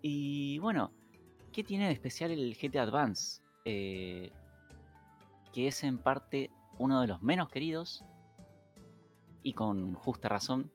Y 0.00 0.58
bueno, 0.58 0.90
¿qué 1.52 1.62
tiene 1.62 1.86
de 1.86 1.92
especial 1.92 2.30
el 2.30 2.56
GTA 2.56 2.82
Advance? 2.82 3.42
Eh, 3.66 4.32
que 5.52 5.68
es 5.68 5.84
en 5.84 5.98
parte 5.98 6.50
uno 6.78 7.00
de 7.02 7.08
los 7.08 7.22
menos 7.22 7.50
queridos, 7.50 8.04
y 9.42 9.52
con 9.52 9.94
justa 9.94 10.30
razón, 10.30 10.72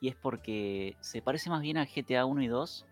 y 0.00 0.08
es 0.08 0.14
porque 0.14 0.96
se 1.00 1.20
parece 1.20 1.50
más 1.50 1.62
bien 1.62 1.78
a 1.78 1.84
GTA 1.84 2.26
1 2.26 2.42
y 2.42 2.46
2, 2.46 2.86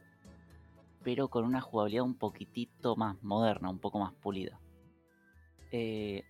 pero 1.05 1.29
con 1.29 1.45
una 1.45 1.61
jugabilidad 1.61 2.05
un 2.05 2.15
poquitito 2.15 2.97
más 2.97 3.23
moderna, 3.23 3.69
un 3.69 3.79
poco 3.79 4.01
más 4.01 4.13
pulida. 4.15 4.59
Eh, 5.71 6.25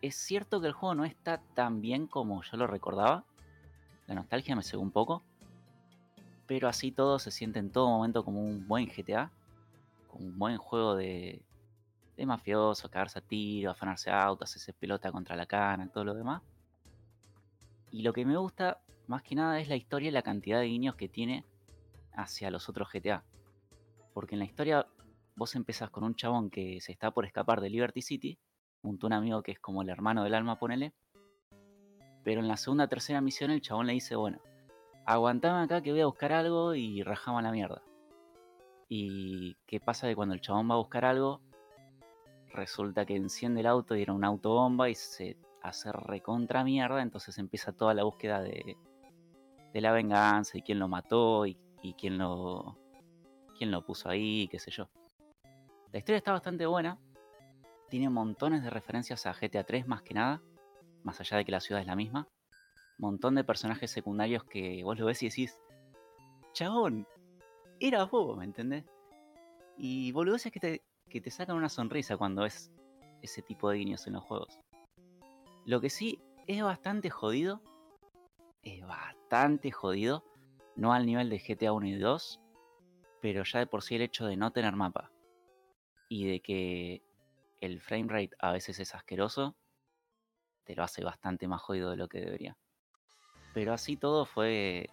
es 0.00 0.16
cierto 0.16 0.60
que 0.60 0.68
el 0.68 0.72
juego 0.72 0.94
no 0.94 1.04
está 1.04 1.42
tan 1.54 1.82
bien 1.82 2.06
como 2.06 2.42
yo 2.42 2.56
lo 2.56 2.66
recordaba. 2.66 3.24
La 4.06 4.14
nostalgia 4.14 4.56
me 4.56 4.62
cegó 4.62 4.82
un 4.82 4.90
poco. 4.90 5.22
Pero 6.46 6.66
así 6.66 6.90
todo 6.90 7.18
se 7.18 7.30
siente 7.30 7.58
en 7.58 7.70
todo 7.70 7.88
momento 7.88 8.24
como 8.24 8.42
un 8.42 8.66
buen 8.66 8.88
GTA. 8.88 9.30
Como 10.08 10.24
un 10.24 10.38
buen 10.38 10.56
juego 10.56 10.96
de, 10.96 11.42
de 12.16 12.26
mafioso, 12.26 12.88
cagarse 12.88 13.18
a 13.18 13.22
tiro, 13.22 13.70
afanarse 13.70 14.10
autos, 14.10 14.50
hacerse 14.50 14.72
pelota 14.72 15.12
contra 15.12 15.36
la 15.36 15.46
cana, 15.46 15.88
todo 15.88 16.04
lo 16.04 16.14
demás. 16.14 16.42
Y 17.92 18.02
lo 18.02 18.14
que 18.14 18.24
me 18.24 18.36
gusta 18.36 18.80
más 19.08 19.22
que 19.22 19.34
nada 19.34 19.60
es 19.60 19.68
la 19.68 19.76
historia 19.76 20.08
y 20.08 20.12
la 20.12 20.22
cantidad 20.22 20.60
de 20.60 20.66
guiños 20.66 20.94
que 20.94 21.08
tiene 21.08 21.44
hacia 22.14 22.50
los 22.50 22.68
otros 22.68 22.88
GTA. 22.92 23.22
Porque 24.12 24.34
en 24.34 24.40
la 24.40 24.44
historia 24.44 24.86
vos 25.36 25.54
empezás 25.54 25.90
con 25.90 26.04
un 26.04 26.14
chabón 26.14 26.50
que 26.50 26.80
se 26.80 26.92
está 26.92 27.10
por 27.10 27.24
escapar 27.24 27.60
de 27.60 27.70
Liberty 27.70 28.02
City 28.02 28.38
junto 28.82 29.06
a 29.06 29.08
un 29.08 29.12
amigo 29.14 29.42
que 29.42 29.52
es 29.52 29.60
como 29.60 29.82
el 29.82 29.88
hermano 29.88 30.24
del 30.24 30.34
alma, 30.34 30.58
ponele. 30.58 30.92
Pero 32.22 32.40
en 32.40 32.48
la 32.48 32.56
segunda 32.56 32.88
tercera 32.88 33.20
misión 33.20 33.50
el 33.50 33.62
chabón 33.62 33.86
le 33.86 33.94
dice, 33.94 34.16
bueno, 34.16 34.40
aguantame 35.06 35.64
acá 35.64 35.82
que 35.82 35.92
voy 35.92 36.00
a 36.00 36.06
buscar 36.06 36.32
algo 36.32 36.74
y 36.74 37.02
rajamos 37.02 37.42
la 37.42 37.52
mierda. 37.52 37.82
Y 38.88 39.56
qué 39.66 39.80
pasa 39.80 40.08
que 40.08 40.16
cuando 40.16 40.34
el 40.34 40.40
chabón 40.40 40.68
va 40.68 40.74
a 40.74 40.78
buscar 40.78 41.04
algo, 41.04 41.40
resulta 42.52 43.06
que 43.06 43.16
enciende 43.16 43.60
el 43.60 43.66
auto 43.66 43.96
y 43.96 44.02
era 44.02 44.12
un 44.12 44.24
autobomba 44.24 44.88
y 44.88 44.94
se 44.94 45.36
hace 45.62 45.92
recontra 45.92 46.64
mierda, 46.64 47.02
entonces 47.02 47.38
empieza 47.38 47.72
toda 47.72 47.94
la 47.94 48.02
búsqueda 48.04 48.40
de, 48.40 48.76
de 49.72 49.80
la 49.80 49.92
venganza 49.92 50.58
y 50.58 50.62
quién 50.62 50.78
lo 50.78 50.88
mató 50.88 51.46
y, 51.46 51.56
y 51.82 51.94
quién 51.94 52.18
lo 52.18 52.76
quién 53.60 53.70
lo 53.70 53.84
puso 53.84 54.08
ahí, 54.08 54.48
qué 54.48 54.58
sé 54.58 54.70
yo. 54.70 54.88
La 55.92 55.98
historia 55.98 56.16
está 56.16 56.32
bastante 56.32 56.64
buena. 56.64 56.98
Tiene 57.90 58.08
montones 58.08 58.62
de 58.62 58.70
referencias 58.70 59.26
a 59.26 59.34
GTA 59.34 59.64
3 59.64 59.86
más 59.86 60.00
que 60.00 60.14
nada. 60.14 60.40
Más 61.02 61.20
allá 61.20 61.36
de 61.36 61.44
que 61.44 61.52
la 61.52 61.60
ciudad 61.60 61.82
es 61.82 61.86
la 61.86 61.94
misma. 61.94 62.26
Montón 62.96 63.34
de 63.34 63.44
personajes 63.44 63.90
secundarios 63.90 64.44
que 64.44 64.82
vos 64.82 64.98
lo 64.98 65.04
ves 65.04 65.22
y 65.22 65.28
decís, 65.28 65.58
chabón, 66.54 67.06
era 67.80 68.04
vos, 68.04 68.38
¿me 68.38 68.46
entendés? 68.46 68.86
Y 69.76 70.10
boludeces 70.12 70.52
que 70.52 70.60
te, 70.60 70.82
que 71.10 71.20
te 71.20 71.30
sacan 71.30 71.56
una 71.56 71.68
sonrisa 71.68 72.16
cuando 72.16 72.44
ves 72.44 72.72
ese 73.20 73.42
tipo 73.42 73.68
de 73.68 73.76
guiños 73.76 74.06
en 74.06 74.14
los 74.14 74.24
juegos. 74.24 74.58
Lo 75.66 75.82
que 75.82 75.90
sí 75.90 76.18
es 76.46 76.62
bastante 76.62 77.10
jodido. 77.10 77.60
Es 78.62 78.86
bastante 78.86 79.70
jodido. 79.70 80.24
No 80.76 80.94
al 80.94 81.04
nivel 81.04 81.28
de 81.28 81.40
GTA 81.40 81.74
1 81.74 81.86
y 81.88 81.98
2. 81.98 82.40
Pero 83.20 83.44
ya 83.44 83.58
de 83.60 83.66
por 83.66 83.82
sí 83.82 83.96
el 83.96 84.02
hecho 84.02 84.26
de 84.26 84.36
no 84.36 84.52
tener 84.52 84.74
mapa. 84.76 85.10
Y 86.08 86.26
de 86.26 86.40
que 86.40 87.02
el 87.60 87.80
framerate 87.80 88.36
a 88.38 88.52
veces 88.52 88.78
es 88.80 88.94
asqueroso. 88.94 89.56
Te 90.64 90.74
lo 90.74 90.82
hace 90.82 91.04
bastante 91.04 91.48
más 91.48 91.60
jodido 91.62 91.90
de 91.90 91.96
lo 91.96 92.08
que 92.08 92.20
debería. 92.20 92.56
Pero 93.54 93.72
así 93.72 93.96
todo 93.96 94.24
fue 94.24 94.88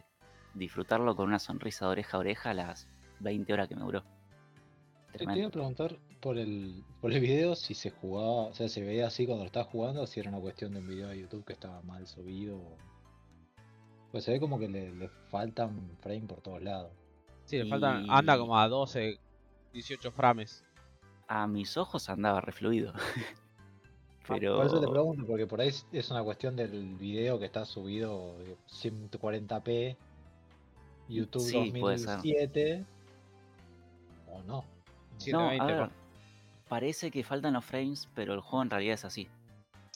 disfrutarlo 0.53 1.15
con 1.15 1.27
una 1.27 1.39
sonrisa 1.39 1.85
de 1.85 1.91
oreja 1.91 2.17
a 2.17 2.19
oreja 2.19 2.53
las 2.53 2.87
20 3.19 3.53
horas 3.53 3.67
que 3.67 3.75
me 3.75 3.83
duró. 3.83 4.03
Te 5.15 5.23
iba 5.23 5.47
a 5.47 5.51
preguntar 5.51 5.97
por 6.19 6.37
el, 6.37 6.83
por 7.01 7.11
el 7.11 7.19
video 7.19 7.55
si 7.55 7.73
se 7.73 7.89
jugaba, 7.89 8.47
o 8.47 8.53
sea, 8.53 8.67
se 8.67 8.83
veía 8.83 9.07
así 9.07 9.25
cuando 9.25 9.43
lo 9.43 9.47
estabas 9.47 9.69
jugando, 9.69 10.01
o 10.01 10.07
si 10.07 10.19
era 10.19 10.29
una 10.29 10.39
cuestión 10.39 10.73
de 10.73 10.79
un 10.79 10.87
video 10.87 11.07
de 11.07 11.21
YouTube 11.21 11.45
que 11.45 11.53
estaba 11.53 11.81
mal 11.81 12.05
subido. 12.07 12.61
Pues 14.11 14.23
se 14.23 14.31
ve 14.31 14.39
como 14.39 14.59
que 14.59 14.67
le, 14.67 15.09
faltan 15.29 15.97
frame 16.01 16.27
por 16.27 16.41
todos 16.41 16.61
lados. 16.61 16.91
Sí, 17.47 17.57
le 17.57 17.69
faltan, 17.69 18.05
anda 18.09 18.37
como 18.37 18.59
a 18.59 18.67
12, 18.67 19.17
18 19.71 20.11
frames. 20.11 20.65
A 21.29 21.47
mis 21.47 21.77
ojos 21.77 22.09
andaba 22.09 22.41
refluido. 22.41 22.93
Pero... 24.27 24.57
Por 24.57 24.65
eso 24.65 24.81
te 24.81 24.87
pregunto, 24.87 25.25
porque 25.25 25.47
por 25.47 25.61
ahí 25.61 25.71
es 25.93 26.11
una 26.11 26.21
cuestión 26.23 26.57
del 26.57 26.95
video 26.95 27.39
que 27.39 27.45
está 27.45 27.63
subido 27.63 28.35
140p, 28.69 29.95
YouTube 31.07 31.51
2007, 31.53 32.85
o 34.29 34.43
no. 34.43 34.65
no, 35.31 35.89
parece 36.67 37.09
que 37.09 37.23
faltan 37.23 37.53
los 37.53 37.63
frames, 37.63 38.09
pero 38.13 38.33
el 38.33 38.41
juego 38.41 38.63
en 38.63 38.69
realidad 38.69 38.95
es 38.95 39.05
así. 39.05 39.29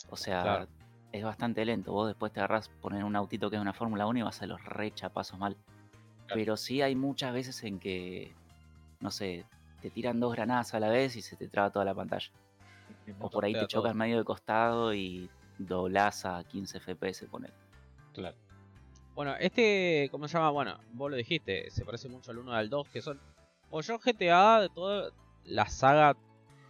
O 0.10 0.16
sea, 0.16 0.66
es 1.12 1.24
bastante 1.26 1.66
lento. 1.66 1.92
Vos 1.92 2.08
después 2.08 2.32
te 2.32 2.40
agarrás 2.40 2.70
poner 2.70 3.04
un 3.04 3.18
autito 3.18 3.50
que 3.50 3.58
es 3.58 3.62
una 3.62 3.74
Fórmula 3.74 4.08
1 4.08 4.20
y 4.20 4.22
vas 4.22 4.42
a 4.42 4.46
los 4.46 4.64
rechapazos 4.64 5.38
mal. 5.38 5.58
Pero 6.34 6.58
sí 6.58 6.82
hay 6.82 6.96
muchas 6.96 7.34
veces 7.34 7.64
en 7.64 7.80
que, 7.80 8.34
no 9.00 9.12
sé, 9.12 9.46
te 9.82 9.90
tiran 9.90 10.20
dos 10.20 10.34
granadas 10.34 10.74
a 10.74 10.80
la 10.80 10.90
vez 10.90 11.16
y 11.16 11.22
se 11.22 11.36
te 11.36 11.48
traba 11.48 11.72
toda 11.72 11.86
la 11.86 11.94
pantalla. 11.94 12.32
O 13.20 13.30
por 13.30 13.46
ahí 13.46 13.54
te 13.54 13.68
chocas 13.68 13.96
medio 13.96 14.18
de 14.18 14.24
costado 14.24 14.94
y 14.94 15.30
doblas 15.58 16.26
a 16.26 16.44
15 16.44 16.80
FPS, 16.80 17.28
poner. 17.28 17.52
Claro. 18.14 18.36
Bueno, 19.16 19.36
este, 19.40 20.08
¿cómo 20.12 20.28
se 20.28 20.38
llama? 20.38 20.52
Bueno, 20.52 20.80
vos 20.94 21.12
lo 21.12 21.18
dijiste, 21.18 21.70
se 21.70 21.84
parece 21.84 22.08
mucho 22.08 22.32
al 22.32 22.38
1 22.38 22.52
y 22.52 22.56
al 22.56 22.70
2, 22.70 22.90
que 22.90 23.02
son. 23.02 23.20
O 23.70 23.82
yo 23.82 24.00
GTA 24.00 24.62
de 24.62 24.70
toda 24.70 25.12
la 25.44 25.68
saga, 25.68 26.16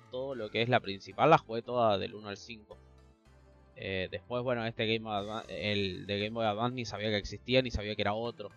todo 0.09 0.35
lo 0.35 0.49
que 0.49 0.61
es 0.61 0.69
la 0.69 0.79
principal, 0.79 1.29
la 1.29 1.37
jugué 1.37 1.61
toda 1.61 1.97
del 1.97 2.15
1 2.15 2.29
al 2.29 2.37
5. 2.37 2.77
Eh, 3.75 4.07
después, 4.11 4.43
bueno, 4.43 4.65
este 4.65 4.85
Game 4.85 5.09
el 5.47 6.05
de 6.05 6.19
Game 6.19 6.31
Boy 6.31 6.45
Advance 6.45 6.75
ni 6.75 6.85
sabía 6.85 7.09
que 7.09 7.17
existía, 7.17 7.61
ni 7.61 7.71
sabía 7.71 7.95
que 7.95 8.01
era 8.01 8.13
otro. 8.13 8.49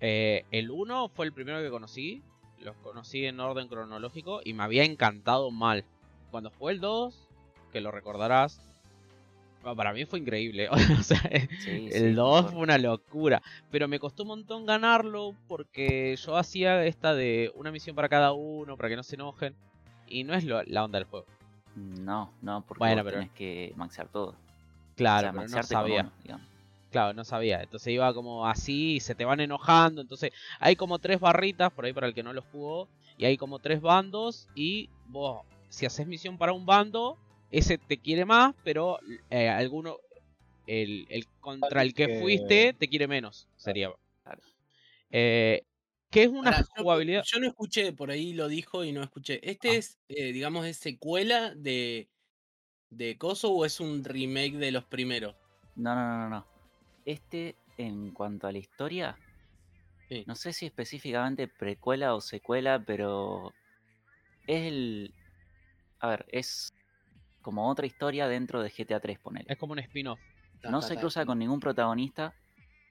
Eh, 0.00 0.44
el 0.50 0.70
1 0.70 1.08
fue 1.08 1.26
el 1.26 1.32
primero 1.32 1.60
que 1.62 1.70
conocí, 1.70 2.22
los 2.60 2.76
conocí 2.76 3.26
en 3.26 3.40
orden 3.40 3.68
cronológico 3.68 4.40
y 4.44 4.54
me 4.54 4.62
había 4.62 4.84
encantado 4.84 5.50
mal 5.50 5.84
cuando 6.30 6.50
fue 6.50 6.72
el 6.72 6.80
2, 6.80 7.28
que 7.72 7.80
lo 7.80 7.90
recordarás, 7.90 8.60
para 9.62 9.92
mí 9.92 10.04
fue 10.04 10.20
increíble. 10.20 10.68
o 10.98 11.02
sea, 11.02 11.20
el 11.66 12.14
2 12.14 12.52
fue 12.52 12.60
una 12.60 12.78
locura. 12.78 13.42
Pero 13.70 13.88
me 13.88 13.98
costó 13.98 14.22
un 14.22 14.28
montón 14.28 14.66
ganarlo 14.66 15.34
porque 15.48 16.16
yo 16.16 16.36
hacía 16.36 16.84
esta 16.84 17.14
de 17.14 17.52
una 17.54 17.70
misión 17.70 17.94
para 17.94 18.08
cada 18.08 18.32
uno, 18.32 18.76
para 18.76 18.88
que 18.88 18.96
no 18.96 19.02
se 19.02 19.16
enojen. 19.16 19.54
Y 20.06 20.24
no 20.24 20.34
es 20.34 20.44
la 20.44 20.84
onda 20.84 20.98
del 20.98 21.06
juego. 21.06 21.26
No, 21.76 22.32
no, 22.42 22.64
porque 22.66 22.80
bueno, 22.80 23.04
pero... 23.04 23.18
tenés 23.18 23.32
que 23.32 23.72
maxear 23.76 24.08
todo. 24.08 24.34
Claro, 24.96 25.30
pero 25.32 25.48
no 25.48 25.62
sabía. 25.62 26.10
Claro, 26.90 27.14
no 27.14 27.24
sabía. 27.24 27.62
Entonces 27.62 27.92
iba 27.92 28.12
como 28.14 28.46
así 28.46 28.96
y 28.96 29.00
se 29.00 29.14
te 29.14 29.24
van 29.24 29.40
enojando. 29.40 30.00
Entonces 30.00 30.32
hay 30.58 30.76
como 30.76 30.98
tres 30.98 31.20
barritas, 31.20 31.72
por 31.72 31.84
ahí 31.84 31.92
para 31.92 32.06
el 32.06 32.14
que 32.14 32.22
no 32.22 32.32
los 32.32 32.44
jugó. 32.52 32.88
Y 33.16 33.24
hay 33.24 33.36
como 33.36 33.58
tres 33.58 33.80
bandos. 33.80 34.48
Y 34.54 34.90
vos 35.06 35.44
si 35.70 35.86
haces 35.86 36.06
misión 36.06 36.36
para 36.36 36.52
un 36.52 36.66
bando, 36.66 37.16
ese 37.50 37.78
te 37.78 37.96
quiere 37.96 38.26
más, 38.26 38.54
pero 38.62 38.98
eh, 39.30 39.48
alguno, 39.48 39.96
el, 40.66 41.06
contra 41.40 41.82
el 41.82 41.94
que, 41.94 42.20
fuiste, 42.20 42.74
te 42.74 42.88
quiere 42.88 43.08
menos. 43.08 43.48
Sería. 43.56 43.90
Eh, 45.10 45.62
¿Qué 46.10 46.24
es 46.24 46.28
una 46.28 46.64
jugabilidad? 46.76 47.22
Yo, 47.24 47.40
no 47.40 47.46
escuché, 47.46 47.92
por 47.92 48.10
ahí 48.10 48.34
lo 48.34 48.48
dijo 48.48 48.84
y 48.84 48.92
no 48.92 49.02
escuché. 49.02 49.40
¿Este 49.48 49.70
ah. 49.70 49.74
es, 49.74 49.98
eh, 50.08 50.32
digamos, 50.32 50.66
es 50.66 50.76
secuela 50.76 51.54
de, 51.54 52.08
de 52.90 53.16
Coso 53.16 53.52
o 53.52 53.64
es 53.64 53.78
un 53.80 54.04
remake 54.04 54.56
de 54.56 54.72
los 54.72 54.84
primeros? 54.84 55.36
No, 55.76 55.94
no, 55.94 56.18
no, 56.18 56.28
no. 56.28 56.49
Este, 57.10 57.56
en 57.76 58.12
cuanto 58.12 58.46
a 58.46 58.52
la 58.52 58.58
historia, 58.58 59.18
no 60.26 60.36
sé 60.36 60.52
si 60.52 60.66
específicamente 60.66 61.48
precuela 61.48 62.14
o 62.14 62.20
secuela, 62.20 62.84
pero 62.86 63.52
es 64.46 64.68
el, 64.68 65.12
a 65.98 66.06
ver, 66.06 66.26
es 66.28 66.72
como 67.42 67.68
otra 67.68 67.86
historia 67.86 68.28
dentro 68.28 68.62
de 68.62 68.70
GTA 68.70 69.00
3, 69.00 69.18
ponele. 69.18 69.46
Es 69.52 69.58
como 69.58 69.72
un 69.72 69.80
spin-off. 69.80 70.20
No 70.62 70.82
se 70.82 70.96
cruza 70.98 71.26
con 71.26 71.40
ningún 71.40 71.58
protagonista, 71.58 72.32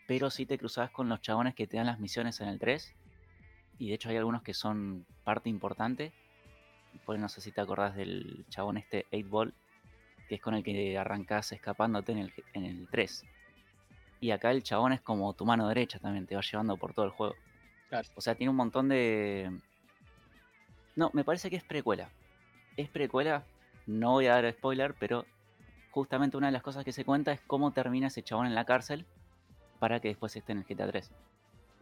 pero 0.05 0.29
sí 0.29 0.45
te 0.45 0.57
cruzas 0.57 0.91
con 0.91 1.07
los 1.07 1.21
chabones 1.21 1.55
que 1.55 1.65
te 1.65 1.77
dan 1.77 1.85
las 1.85 2.01
misiones 2.01 2.41
en 2.41 2.49
el 2.49 2.59
3. 2.59 2.93
Y 3.77 3.87
de 3.87 3.93
hecho 3.93 4.09
hay 4.09 4.17
algunos 4.17 4.43
que 4.43 4.53
son 4.53 5.05
parte 5.23 5.47
importante. 5.47 6.11
Pues 7.05 7.21
no 7.21 7.29
sé 7.29 7.39
si 7.39 7.53
te 7.53 7.61
acordás 7.61 7.95
del 7.95 8.45
chabón 8.49 8.75
este 8.75 9.05
8 9.13 9.29
Ball, 9.29 9.53
que 10.27 10.35
es 10.35 10.41
con 10.41 10.55
el 10.55 10.63
que 10.63 10.97
arrancás 10.97 11.53
escapándote 11.53 12.11
en 12.11 12.17
el, 12.17 12.33
en 12.51 12.65
el 12.65 12.87
3. 12.89 13.23
Y 14.21 14.31
acá 14.31 14.51
el 14.51 14.63
chabón 14.63 14.93
es 14.93 15.01
como 15.01 15.33
tu 15.33 15.45
mano 15.45 15.67
derecha 15.67 15.99
también, 15.99 16.25
te 16.27 16.35
va 16.35 16.41
llevando 16.41 16.77
por 16.77 16.93
todo 16.93 17.05
el 17.05 17.11
juego. 17.11 17.35
O 18.15 18.21
sea, 18.21 18.35
tiene 18.35 18.51
un 18.51 18.57
montón 18.57 18.89
de... 18.89 19.51
No, 20.95 21.09
me 21.13 21.23
parece 21.23 21.49
que 21.49 21.55
es 21.55 21.63
precuela 21.63 22.09
es 22.81 22.89
precuela, 22.89 23.43
no 23.87 24.11
voy 24.11 24.27
a 24.27 24.35
dar 24.35 24.51
spoiler, 24.53 24.95
pero 24.97 25.25
justamente 25.91 26.37
una 26.37 26.47
de 26.47 26.53
las 26.53 26.63
cosas 26.63 26.85
que 26.85 26.93
se 26.93 27.03
cuenta 27.03 27.31
es 27.31 27.41
cómo 27.41 27.71
termina 27.71 28.07
ese 28.07 28.23
chabón 28.23 28.47
en 28.47 28.55
la 28.55 28.65
cárcel 28.65 29.05
para 29.79 29.99
que 29.99 30.09
después 30.09 30.35
esté 30.35 30.53
en 30.53 30.59
el 30.59 30.63
GTA 30.63 30.87
3. 30.87 31.11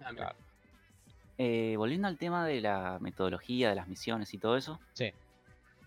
Ah, 0.04 0.34
eh, 1.38 1.76
volviendo 1.78 2.08
al 2.08 2.18
tema 2.18 2.46
de 2.46 2.62
la 2.62 2.98
metodología, 3.00 3.70
de 3.70 3.76
las 3.76 3.88
misiones 3.88 4.34
y 4.34 4.40
todo 4.40 4.58
eso. 4.58 4.80
Sí. 4.94 5.12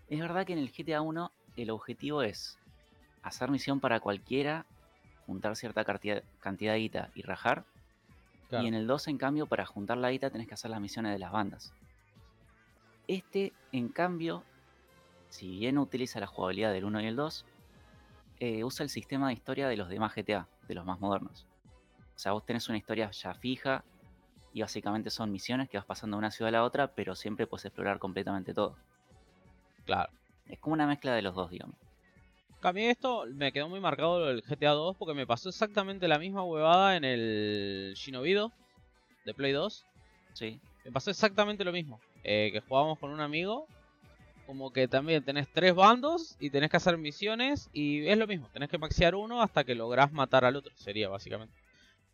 Es 0.09 0.19
verdad 0.19 0.45
que 0.45 0.53
en 0.53 0.59
el 0.59 0.71
GTA 0.71 1.01
1 1.01 1.31
el 1.57 1.69
objetivo 1.71 2.21
es 2.23 2.57
hacer 3.21 3.51
misión 3.51 3.81
para 3.81 3.99
cualquiera, 3.99 4.65
juntar 5.25 5.55
cierta 5.55 5.83
cantidad, 5.83 6.23
de 6.73 6.79
guita 6.79 7.09
y 7.15 7.21
rajar. 7.21 7.63
Y 8.51 8.67
en 8.67 8.73
el 8.73 8.85
2, 8.85 9.07
en 9.07 9.17
cambio, 9.17 9.45
para 9.45 9.65
juntar 9.65 9.97
la 9.97 10.11
guita 10.11 10.29
tenés 10.29 10.47
que 10.47 10.55
hacer 10.55 10.71
las 10.71 10.81
misiones 10.81 11.13
de 11.13 11.19
las 11.19 11.31
bandas. 11.31 11.73
Este, 13.07 13.53
en 13.71 13.87
cambio, 13.89 14.43
si 15.29 15.59
bien 15.59 15.77
utiliza 15.77 16.19
la 16.19 16.27
jugabilidad 16.27 16.73
del 16.73 16.83
1 16.83 17.01
y 17.01 17.07
el 17.07 17.15
2, 17.15 17.45
eh, 18.39 18.63
usa 18.63 18.83
el 18.83 18.89
sistema 18.89 19.27
de 19.27 19.33
historia 19.33 19.67
de 19.67 19.77
los 19.77 19.87
demás 19.87 20.13
GTA, 20.15 20.47
de 20.67 20.75
los 20.75 20.85
más 20.85 20.99
modernos. 20.99 21.45
O 22.15 22.19
sea, 22.19 22.33
vos 22.33 22.45
tenés 22.45 22.67
una 22.67 22.77
historia 22.77 23.09
ya 23.11 23.33
fija 23.33 23.83
y 24.53 24.61
básicamente 24.61 25.09
son 25.09 25.31
misiones 25.31 25.69
que 25.69 25.77
vas 25.77 25.85
pasando 25.85 26.17
de 26.17 26.19
una 26.19 26.31
ciudad 26.31 26.49
a 26.49 26.51
la 26.51 26.63
otra, 26.63 26.87
pero 26.87 27.15
siempre 27.15 27.47
puedes 27.47 27.65
explorar 27.65 27.99
completamente 27.99 28.53
todo. 28.53 28.75
Claro. 29.85 30.11
Es 30.47 30.59
como 30.59 30.73
una 30.73 30.87
mezcla 30.87 31.13
de 31.13 31.21
los 31.21 31.33
dos, 31.33 31.49
digamos. 31.49 31.75
A 32.61 32.73
mí 32.73 32.85
esto 32.85 33.25
me 33.33 33.51
quedó 33.51 33.69
muy 33.69 33.79
marcado 33.79 34.29
el 34.29 34.41
GTA 34.43 34.71
2 34.71 34.95
porque 34.97 35.13
me 35.13 35.25
pasó 35.25 35.49
exactamente 35.49 36.07
la 36.07 36.19
misma 36.19 36.43
huevada 36.43 36.95
en 36.95 37.03
el 37.03 37.93
Shinobido 37.95 38.51
de 39.25 39.33
Play 39.33 39.51
2. 39.51 39.85
Sí. 40.33 40.59
Me 40.85 40.91
pasó 40.91 41.09
exactamente 41.09 41.63
lo 41.63 41.71
mismo. 41.71 41.99
Eh, 42.23 42.49
que 42.53 42.61
jugábamos 42.61 42.99
con 42.99 43.11
un 43.11 43.19
amigo 43.19 43.67
como 44.45 44.73
que 44.73 44.87
también 44.87 45.23
tenés 45.23 45.47
tres 45.53 45.73
bandos 45.73 46.35
y 46.37 46.49
tenés 46.49 46.69
que 46.69 46.75
hacer 46.75 46.97
misiones 46.97 47.69
y 47.71 48.05
es 48.07 48.17
lo 48.17 48.27
mismo, 48.27 48.49
tenés 48.51 48.67
que 48.67 48.77
maxear 48.77 49.15
uno 49.15 49.41
hasta 49.41 49.63
que 49.63 49.75
lográs 49.75 50.11
matar 50.11 50.43
al 50.43 50.57
otro, 50.57 50.73
sería 50.75 51.07
básicamente. 51.07 51.55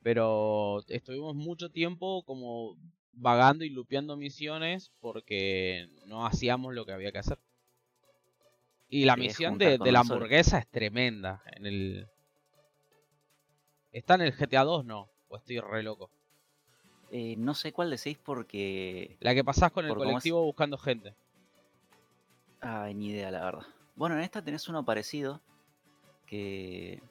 Pero 0.03 0.83
estuvimos 0.88 1.36
mucho 1.36 1.71
tiempo 1.71 2.21
como 2.23 2.77
vagando 3.12 3.65
y 3.65 3.69
lupeando 3.69 4.15
misiones 4.17 4.91
porque 4.99 5.89
no 6.05 6.27
hacíamos 6.27 6.75
lo 6.75 6.86
que 6.86 6.91
había 6.91 7.12
que 7.12 7.17
hacer. 7.17 7.39
Y 8.89 9.06
la 9.06 9.15
misión 9.15 9.58
de, 9.58 9.78
la 9.78 10.00
hamburguesa 10.00 10.60
es 10.60 10.67
tremenda. 10.67 11.41
En 11.45 11.65
el. 11.65 12.08
¿Está 13.91 14.15
en 14.15 14.21
el 14.21 14.32
GTA 14.32 14.63
2? 14.63 14.86
No. 14.86 15.10
O 15.28 15.38
estoy 15.38 15.60
re 15.60 15.84
loco. 15.84 16.10
Eh, 17.12 17.36
no 17.38 17.54
sé 17.54 17.73
cuál 17.73 17.89
decís 17.89 18.17
porque. 18.17 19.17
La 19.19 19.34
que 19.34 19.43
pasás 19.43 19.71
con 19.71 19.86
el 19.86 19.91
es- 19.91 19.97
colectivo 19.97 20.43
buscando 20.43 20.78
gente. 20.78 21.15
Ay, 22.62 22.93
ni 22.93 23.10
idea, 23.10 23.30
la 23.32 23.43
verdad. 23.43 23.67
Bueno, 23.95 24.15
en 24.15 24.21
esta 24.21 24.41
tenés 24.41 24.67
uno 24.67 24.84
parecido. 24.84 25.41
Que 26.26 27.02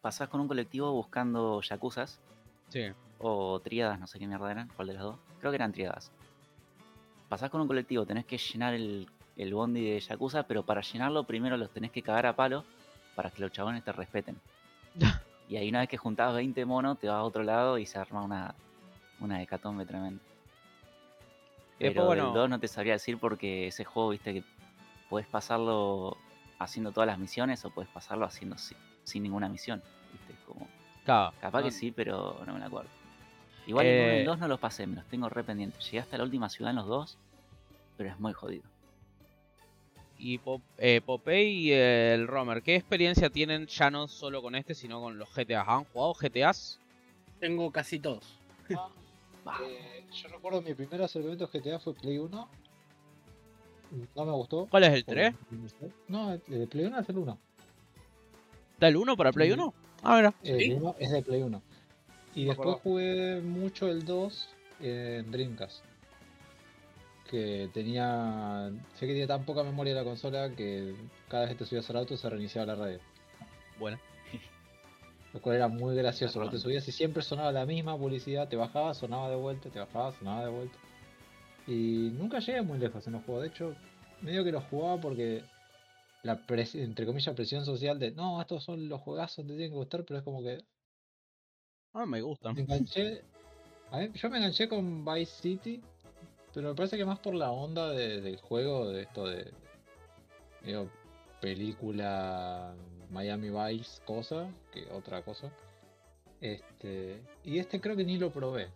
pasás 0.00 0.28
con 0.28 0.40
un 0.40 0.48
colectivo 0.48 0.92
buscando 0.92 1.60
yakuzas. 1.62 2.20
Sí. 2.68 2.86
O 3.18 3.60
tríadas, 3.60 3.98
no 3.98 4.06
sé 4.06 4.18
qué 4.18 4.26
mierda 4.26 4.50
eran. 4.50 4.68
¿Cuál 4.68 4.88
de 4.88 4.94
las 4.94 5.02
dos? 5.02 5.18
Creo 5.40 5.50
que 5.50 5.56
eran 5.56 5.72
tríadas. 5.72 6.10
Pasás 7.28 7.50
con 7.50 7.60
un 7.60 7.66
colectivo, 7.66 8.06
tenés 8.06 8.24
que 8.24 8.38
llenar 8.38 8.74
el, 8.74 9.08
el 9.36 9.54
bondi 9.54 9.90
de 9.90 10.00
yakuza. 10.00 10.42
Pero 10.44 10.62
para 10.64 10.80
llenarlo, 10.80 11.24
primero 11.24 11.56
los 11.56 11.70
tenés 11.70 11.90
que 11.92 12.02
cagar 12.02 12.26
a 12.26 12.36
palo. 12.36 12.64
Para 13.14 13.30
que 13.30 13.40
los 13.40 13.50
chabones 13.52 13.82
te 13.84 13.92
respeten. 13.92 14.36
y 15.48 15.56
ahí, 15.56 15.68
una 15.68 15.80
vez 15.80 15.88
que 15.88 15.96
juntás 15.96 16.34
20 16.34 16.64
monos, 16.64 16.98
te 16.98 17.08
vas 17.08 17.16
a 17.16 17.22
otro 17.22 17.42
lado 17.42 17.78
y 17.78 17.86
se 17.86 17.98
arma 17.98 18.22
una, 18.22 18.54
una 19.20 19.42
hecatombe 19.42 19.84
tremenda. 19.86 20.22
Después, 21.78 21.94
Pero 21.94 22.06
bueno- 22.06 22.24
del 22.26 22.34
2 22.34 22.48
no 22.50 22.58
te 22.60 22.68
sabría 22.68 22.94
decir 22.94 23.18
porque 23.18 23.66
ese 23.68 23.84
juego, 23.84 24.10
viste, 24.10 24.32
que 24.34 24.42
puedes 25.10 25.28
pasarlo 25.28 26.16
haciendo 26.58 26.90
todas 26.90 27.06
las 27.06 27.18
misiones 27.18 27.64
o 27.64 27.70
puedes 27.70 27.90
pasarlo 27.90 28.24
haciendo 28.24 28.56
si- 28.58 28.76
sin 29.04 29.22
ninguna 29.22 29.48
misión. 29.48 29.82
¿viste? 30.12 30.34
Como, 30.46 30.66
Claro, 31.04 31.34
capaz 31.40 31.60
no- 31.60 31.64
que 31.66 31.72
sí, 31.72 31.90
pero 31.90 32.42
no 32.46 32.54
me 32.54 32.58
la 32.60 32.66
acuerdo. 32.66 32.88
Igual 33.66 33.86
Eh, 33.86 34.20
en 34.20 34.24
dos 34.24 34.38
no 34.38 34.48
los 34.48 34.58
pasé, 34.58 34.86
me 34.86 34.96
los 34.96 35.04
tengo 35.06 35.28
re 35.28 35.44
pendientes. 35.44 35.84
Llegué 35.84 36.00
hasta 36.00 36.16
la 36.16 36.24
última 36.24 36.48
ciudad 36.48 36.70
en 36.70 36.76
los 36.76 36.86
dos, 36.86 37.18
pero 37.96 38.10
es 38.10 38.18
muy 38.18 38.32
jodido. 38.32 38.68
Y 40.18 40.38
Pop- 40.38 40.62
eh, 40.78 41.00
Popeye 41.04 41.50
y 41.50 41.72
el 41.72 42.26
Romer, 42.26 42.62
¿qué 42.62 42.74
experiencia 42.76 43.28
tienen 43.30 43.66
ya 43.66 43.90
no 43.90 44.08
solo 44.08 44.40
con 44.42 44.54
este, 44.54 44.74
sino 44.74 45.00
con 45.00 45.18
los 45.18 45.28
GTAs? 45.34 45.68
¿Han 45.68 45.84
jugado 45.84 46.14
GTAs? 46.14 46.78
Tengo 47.38 47.70
casi 47.70 47.98
todos. 47.98 48.24
Bah, 49.44 49.58
Eh, 49.62 50.04
yo 50.12 50.28
recuerdo 50.28 50.62
mi 50.62 50.74
primer 50.74 51.02
acercamiento 51.02 51.44
a 51.44 51.48
GTA 51.48 51.78
fue 51.78 51.94
Play 51.94 52.18
1. 52.18 52.48
No 54.16 54.24
me 54.24 54.32
gustó. 54.32 54.66
¿Cuál 54.70 54.84
es 54.84 54.94
el 54.94 55.04
por- 55.04 55.14
3? 55.14 55.34
No, 56.08 56.32
el 56.32 56.40
de 56.46 56.66
Play 56.66 56.86
1 56.86 56.98
es 56.98 57.08
el 57.08 57.18
1. 57.18 57.38
¿Da 58.80 58.88
el 58.88 58.96
1 58.96 59.16
para 59.16 59.32
Play 59.32 59.48
Sí. 59.48 59.54
1? 59.54 59.74
Ah, 60.02 60.16
mira. 60.16 60.34
El 60.42 60.58
¿Sí? 60.60 60.72
1 60.72 60.96
es 60.98 61.10
de 61.10 61.22
Play 61.22 61.42
1. 61.42 61.62
Y 62.34 62.40
Me 62.40 62.46
después 62.48 62.68
acuerdo. 62.68 62.80
jugué 62.82 63.40
mucho 63.42 63.88
el 63.88 64.04
2 64.04 64.48
en 64.80 65.30
Dreamcast. 65.30 65.84
Que 67.30 67.68
tenía. 67.74 68.70
Sé 68.94 69.00
que 69.06 69.12
tenía 69.12 69.26
tan 69.26 69.44
poca 69.44 69.62
memoria 69.64 69.94
la 69.94 70.04
consola 70.04 70.50
que 70.54 70.94
cada 71.28 71.42
vez 71.44 71.52
que 71.52 71.58
te 71.58 71.66
subías 71.66 71.88
al 71.90 71.96
auto 71.96 72.16
se 72.16 72.28
reiniciaba 72.30 72.66
la 72.66 72.74
radio. 72.76 73.00
Bueno. 73.78 73.98
Lo 75.32 75.40
cual 75.40 75.56
era 75.56 75.68
muy 75.68 75.94
gracioso. 75.96 76.34
Cuando 76.38 76.52
te 76.52 76.58
subías 76.62 76.86
y 76.88 76.92
siempre 76.92 77.22
sonaba 77.22 77.52
la 77.52 77.66
misma 77.66 77.96
publicidad, 77.98 78.48
te 78.48 78.56
bajabas, 78.56 78.98
sonaba 78.98 79.28
de 79.28 79.36
vuelta, 79.36 79.68
te 79.70 79.78
bajabas, 79.78 80.14
sonaba 80.16 80.44
de 80.44 80.50
vuelta. 80.50 80.78
Y 81.66 82.10
nunca 82.16 82.38
llegué 82.38 82.62
muy 82.62 82.78
lejos 82.78 83.06
en 83.06 83.14
los 83.14 83.24
juegos. 83.24 83.42
De 83.42 83.48
hecho, 83.48 83.74
medio 84.22 84.44
que 84.44 84.52
los 84.52 84.64
jugaba 84.64 85.00
porque 85.00 85.42
la 86.22 86.40
entre 86.48 87.06
comillas 87.06 87.34
presión 87.34 87.64
social 87.64 87.98
de 87.98 88.12
no, 88.12 88.40
estos 88.40 88.64
son 88.64 88.88
los 88.88 89.00
juegazos, 89.00 89.44
te 89.46 89.52
tienen 89.52 89.70
que 89.70 89.76
gustar, 89.76 90.04
pero 90.04 90.18
es 90.18 90.24
como 90.24 90.42
que 90.42 90.58
Ah, 91.92 92.06
me 92.06 92.20
gustan. 92.20 92.54
me 92.54 92.62
enganché. 92.62 93.22
a 93.90 93.98
mí- 93.98 94.10
yo 94.14 94.28
me 94.30 94.38
enganché 94.38 94.68
con 94.68 95.04
Vice 95.04 95.40
City, 95.40 95.82
pero 96.56 96.70
me 96.70 96.74
parece 96.74 96.96
que 96.96 97.04
más 97.04 97.18
por 97.18 97.34
la 97.34 97.50
onda 97.50 97.90
de- 97.90 98.22
del 98.22 98.38
juego, 98.38 98.88
de 98.88 99.02
esto 99.02 99.26
de. 99.26 99.52
Digo, 100.64 100.88
película 101.40 102.74
Miami 103.10 103.50
Vice 103.50 104.00
cosa, 104.06 104.48
que 104.72 104.86
otra 104.90 105.20
cosa. 105.20 105.50
Este. 106.40 107.20
Y 107.44 107.58
este 107.58 107.78
creo 107.78 107.94
que 107.94 108.04
ni 108.04 108.16
lo 108.16 108.30
probé. 108.30 108.68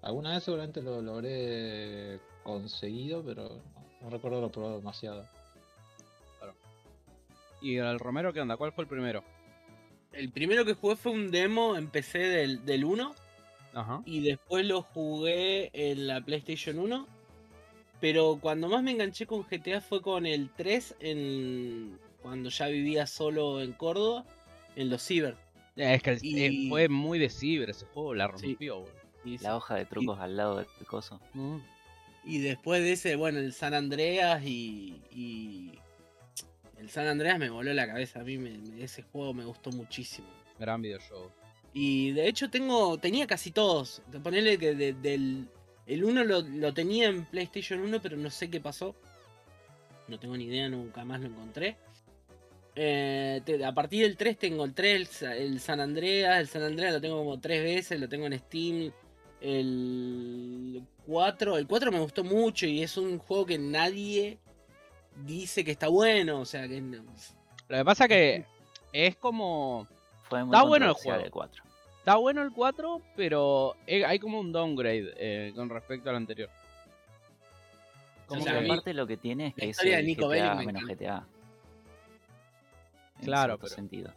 Alguna 0.00 0.32
vez 0.32 0.44
seguramente 0.44 0.80
lo, 0.80 1.02
lo 1.02 1.16
habré 1.16 2.18
conseguido, 2.42 3.22
pero 3.22 3.48
no, 3.50 3.60
no 4.00 4.10
recuerdo 4.10 4.40
lo 4.40 4.50
probado 4.50 4.78
demasiado. 4.78 5.26
¿Y 7.60 7.76
el 7.76 7.98
Romero 7.98 8.32
qué 8.32 8.40
onda? 8.40 8.56
¿Cuál 8.56 8.72
fue 8.72 8.84
el 8.84 8.88
primero? 8.88 9.22
El 10.12 10.30
primero 10.32 10.64
que 10.64 10.74
jugué 10.74 10.96
fue 10.96 11.12
un 11.12 11.30
demo 11.30 11.76
en 11.76 11.88
PC 11.90 12.18
del, 12.18 12.64
del 12.64 12.84
1 12.84 13.14
Ajá. 13.74 14.02
y 14.04 14.20
después 14.20 14.66
lo 14.66 14.82
jugué 14.82 15.70
en 15.72 16.06
la 16.06 16.20
PlayStation 16.20 16.78
1. 16.78 17.06
Pero 18.00 18.38
cuando 18.40 18.68
más 18.68 18.82
me 18.82 18.90
enganché 18.90 19.26
con 19.26 19.44
GTA 19.44 19.80
fue 19.80 20.02
con 20.02 20.26
el 20.26 20.50
3 20.50 20.96
en 21.00 21.98
cuando 22.20 22.50
ya 22.50 22.66
vivía 22.66 23.06
solo 23.06 23.60
en 23.62 23.72
Córdoba, 23.72 24.24
en 24.76 24.90
los 24.90 25.02
Ciber. 25.06 25.36
Es 25.76 26.02
que 26.02 26.10
el- 26.10 26.16
eh, 26.18 26.48
Y- 26.52 26.68
fue 26.68 26.88
muy 26.88 27.18
de 27.18 27.30
ciber 27.30 27.70
ese 27.70 27.86
juego, 27.86 28.14
la 28.14 28.26
rompió. 28.28 28.84
Y, 29.24 29.38
la 29.38 29.56
hoja 29.56 29.76
de 29.76 29.86
trucos 29.86 30.18
al 30.18 30.36
lado 30.36 30.56
del 30.58 30.66
coso. 30.86 31.20
Mm. 31.34 31.58
y 32.24 32.38
después 32.38 32.82
de 32.82 32.92
ese, 32.92 33.16
bueno, 33.16 33.38
el 33.40 33.52
San 33.52 33.72
Andreas 33.74 34.44
y, 34.44 35.00
y 35.10 35.72
el 36.78 36.88
San 36.90 37.06
Andreas 37.08 37.36
me 37.38 37.50
voló 37.50 37.72
la 37.72 37.86
cabeza. 37.86 38.20
A 38.20 38.24
mí 38.24 38.36
me- 38.38 38.58
me- 38.58 38.82
ese 38.84 39.02
juego 39.02 39.32
me 39.34 39.44
gustó 39.44 39.70
muchísimo. 39.72 40.28
Gran 40.58 40.82
videojuego. 40.82 41.32
Y 41.74 42.12
de 42.12 42.28
hecho 42.28 42.50
tengo, 42.50 42.98
tenía 42.98 43.26
casi 43.26 43.50
todos. 43.50 44.02
De 44.08 44.20
Ponerle 44.20 44.58
que 44.58 44.74
de- 44.74 44.92
del 44.92 45.48
el 45.86 46.04
1 46.04 46.24
lo, 46.24 46.42
lo 46.42 46.72
tenía 46.74 47.08
en 47.08 47.24
PlayStation 47.24 47.80
1, 47.80 48.00
pero 48.02 48.16
no 48.16 48.30
sé 48.30 48.48
qué 48.50 48.60
pasó. 48.60 48.94
No 50.08 50.18
tengo 50.18 50.36
ni 50.36 50.44
idea, 50.44 50.68
nunca 50.68 51.04
más 51.04 51.20
lo 51.20 51.28
encontré. 51.28 51.76
Eh, 52.74 53.40
te- 53.44 53.64
a 53.64 53.72
partir 53.72 54.02
del 54.04 54.16
3 54.16 54.38
tengo 54.38 54.64
el 54.64 54.74
3, 54.74 55.22
el, 55.22 55.32
el 55.32 55.60
San 55.60 55.80
Andreas. 55.80 56.38
El 56.40 56.48
San 56.48 56.62
Andreas 56.62 56.94
lo 56.94 57.00
tengo 57.00 57.18
como 57.18 57.40
tres 57.40 57.62
veces, 57.62 57.98
lo 58.00 58.08
tengo 58.08 58.26
en 58.26 58.38
Steam. 58.38 58.92
El 59.40 60.82
4, 61.06 61.58
el 61.58 61.66
4 61.66 61.90
me 61.92 62.00
gustó 62.00 62.22
mucho 62.24 62.66
y 62.66 62.82
es 62.82 62.96
un 62.96 63.18
juego 63.18 63.46
que 63.46 63.58
nadie 63.58 64.38
dice 65.24 65.64
que 65.64 65.72
está 65.72 65.88
bueno. 65.88 66.40
O 66.40 66.44
sea, 66.44 66.68
que 66.68 66.80
Lo 66.80 67.76
que 67.78 67.84
pasa 67.84 68.06
que 68.08 68.44
es 68.92 69.16
como... 69.16 69.88
Fue 70.32 70.44
muy 70.44 70.54
Está 70.56 70.66
bueno 70.66 70.86
el 70.86 70.92
juego. 70.94 71.24
el 71.24 71.30
4. 71.30 71.62
Está 71.98 72.16
bueno 72.16 72.42
el 72.42 72.52
4, 72.52 73.00
pero 73.14 73.76
eh, 73.86 74.04
hay 74.04 74.18
como 74.18 74.40
un 74.40 74.50
downgrade 74.50 75.12
eh, 75.16 75.52
con 75.54 75.68
respecto 75.68 76.08
al 76.10 76.16
anterior. 76.16 76.48
Como 78.26 78.40
O 78.40 78.44
sea, 78.44 78.58
que- 78.58 78.64
aparte 78.64 78.94
lo 78.94 79.06
que 79.06 79.16
tiene 79.18 79.48
es 79.48 79.54
que 79.54 79.70
es 79.70 79.78
el 79.84 80.06
Nico 80.06 80.28
GTA 80.28 80.54
menos. 80.54 80.82
GTA. 80.84 81.26
En 83.18 83.24
Claro, 83.26 83.58
pero- 83.58 83.68
sentido. 83.68 84.10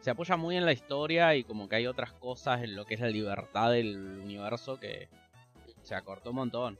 se 0.00 0.10
apoya 0.10 0.36
muy 0.36 0.56
en 0.56 0.66
la 0.66 0.72
historia 0.72 1.34
y 1.34 1.44
como 1.44 1.66
que 1.68 1.76
hay 1.76 1.86
otras 1.86 2.12
cosas 2.12 2.62
en 2.62 2.76
lo 2.76 2.84
que 2.84 2.94
es 2.94 3.00
la 3.00 3.08
libertad 3.08 3.70
del 3.70 3.96
universo 4.22 4.78
que 4.78 5.08
se 5.82 5.94
acortó 5.94 6.30
un 6.30 6.36
montón. 6.36 6.78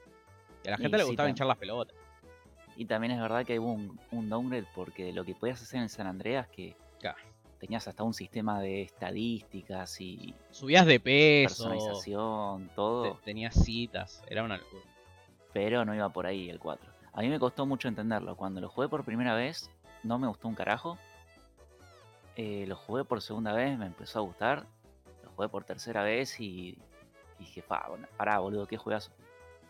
Y 0.65 0.69
a 0.69 0.73
la 0.73 0.77
Y 0.79 0.83
gente 0.83 0.97
le 0.99 1.05
sí, 1.05 1.09
gustaba 1.09 1.29
hinchar 1.31 1.47
las 1.47 1.57
pelotas. 1.57 1.95
Y 2.77 2.85
también 2.87 3.13
es 3.13 3.21
verdad 3.21 3.47
que 3.47 3.59
hubo 3.59 3.73
un, 3.73 3.99
un 4.11 4.29
downgrade 4.29 4.67
porque 4.75 5.13
lo 5.13 5.25
que 5.25 5.35
podías 5.35 5.63
hacer 5.63 5.81
en 5.81 5.89
San 5.89 6.07
Andreas 6.09 6.49
que 6.49 6.77
Claro. 6.99 7.17
Tenías 7.64 7.88
hasta 7.88 8.03
un 8.03 8.12
sistema 8.12 8.61
de 8.61 8.83
estadísticas 8.83 9.98
y 10.00 10.35
Subías 10.50 10.85
de 10.85 11.00
peso, 11.00 11.64
personalización, 11.64 12.68
te- 12.68 12.74
todo, 12.74 13.18
tenías 13.24 13.55
citas, 13.55 14.22
era 14.29 14.42
una 14.44 14.59
locura. 14.59 14.83
pero 15.55 15.85
no 15.87 15.94
iba 15.94 16.09
por 16.11 16.27
ahí 16.27 16.50
el 16.50 16.59
4. 16.59 16.90
A 17.14 17.20
mí 17.22 17.29
me 17.29 17.38
costó 17.38 17.64
mucho 17.64 17.88
entenderlo. 17.88 18.37
Cuando 18.37 18.61
lo 18.61 18.68
jugué 18.68 18.88
por 18.88 19.03
primera 19.05 19.35
vez, 19.35 19.70
no 20.03 20.18
me 20.18 20.27
gustó 20.27 20.48
un 20.48 20.55
carajo. 20.55 20.98
Eh, 22.37 22.64
lo 22.66 22.77
jugué 22.77 23.05
por 23.05 23.22
segunda 23.22 23.53
vez, 23.53 23.79
me 23.79 23.87
empezó 23.87 24.18
a 24.18 24.22
gustar. 24.22 24.66
Lo 25.22 25.31
jugué 25.31 25.48
por 25.48 25.64
tercera 25.64 26.03
vez 26.03 26.38
y 26.40 26.77
dije, 27.38 27.62
pa, 27.62 27.87
bueno, 27.88 28.07
pará, 28.18 28.40
boludo, 28.40 28.66
qué 28.66 28.77
juegazo. 28.77 29.11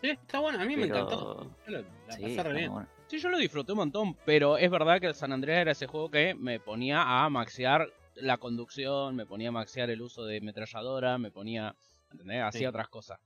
Sí, 0.01 0.09
está 0.09 0.39
bueno, 0.39 0.59
a 0.59 0.65
mí 0.65 0.75
me 0.75 0.85
encantó. 0.85 1.49
La 1.67 1.81
Sí, 2.15 2.21
pasé 2.23 2.43
re 2.43 2.53
bien. 2.59 2.71
bueno. 2.71 2.87
Sí, 3.07 3.19
yo 3.19 3.29
lo 3.29 3.37
disfruté 3.37 3.71
un 3.73 3.77
montón, 3.79 4.15
pero 4.25 4.57
es 4.57 4.69
verdad 4.71 4.99
que 4.99 5.07
el 5.07 5.13
San 5.15 5.31
Andreas 5.31 5.61
era 5.61 5.71
ese 5.71 5.85
juego 5.87 6.09
que 6.09 6.33
me 6.33 6.59
ponía 6.59 7.23
a 7.23 7.29
maxear 7.29 7.87
la 8.15 8.37
conducción, 8.37 9.15
me 9.15 9.25
ponía 9.25 9.49
a 9.49 9.51
maxear 9.51 9.89
el 9.89 10.01
uso 10.01 10.25
de 10.25 10.41
metralladora, 10.41 11.17
me 11.17 11.29
ponía, 11.31 11.75
¿entendés? 12.11 12.41
Hacía 12.41 12.59
Sí. 12.61 12.65
otras 12.65 12.87
cosas. 12.89 13.19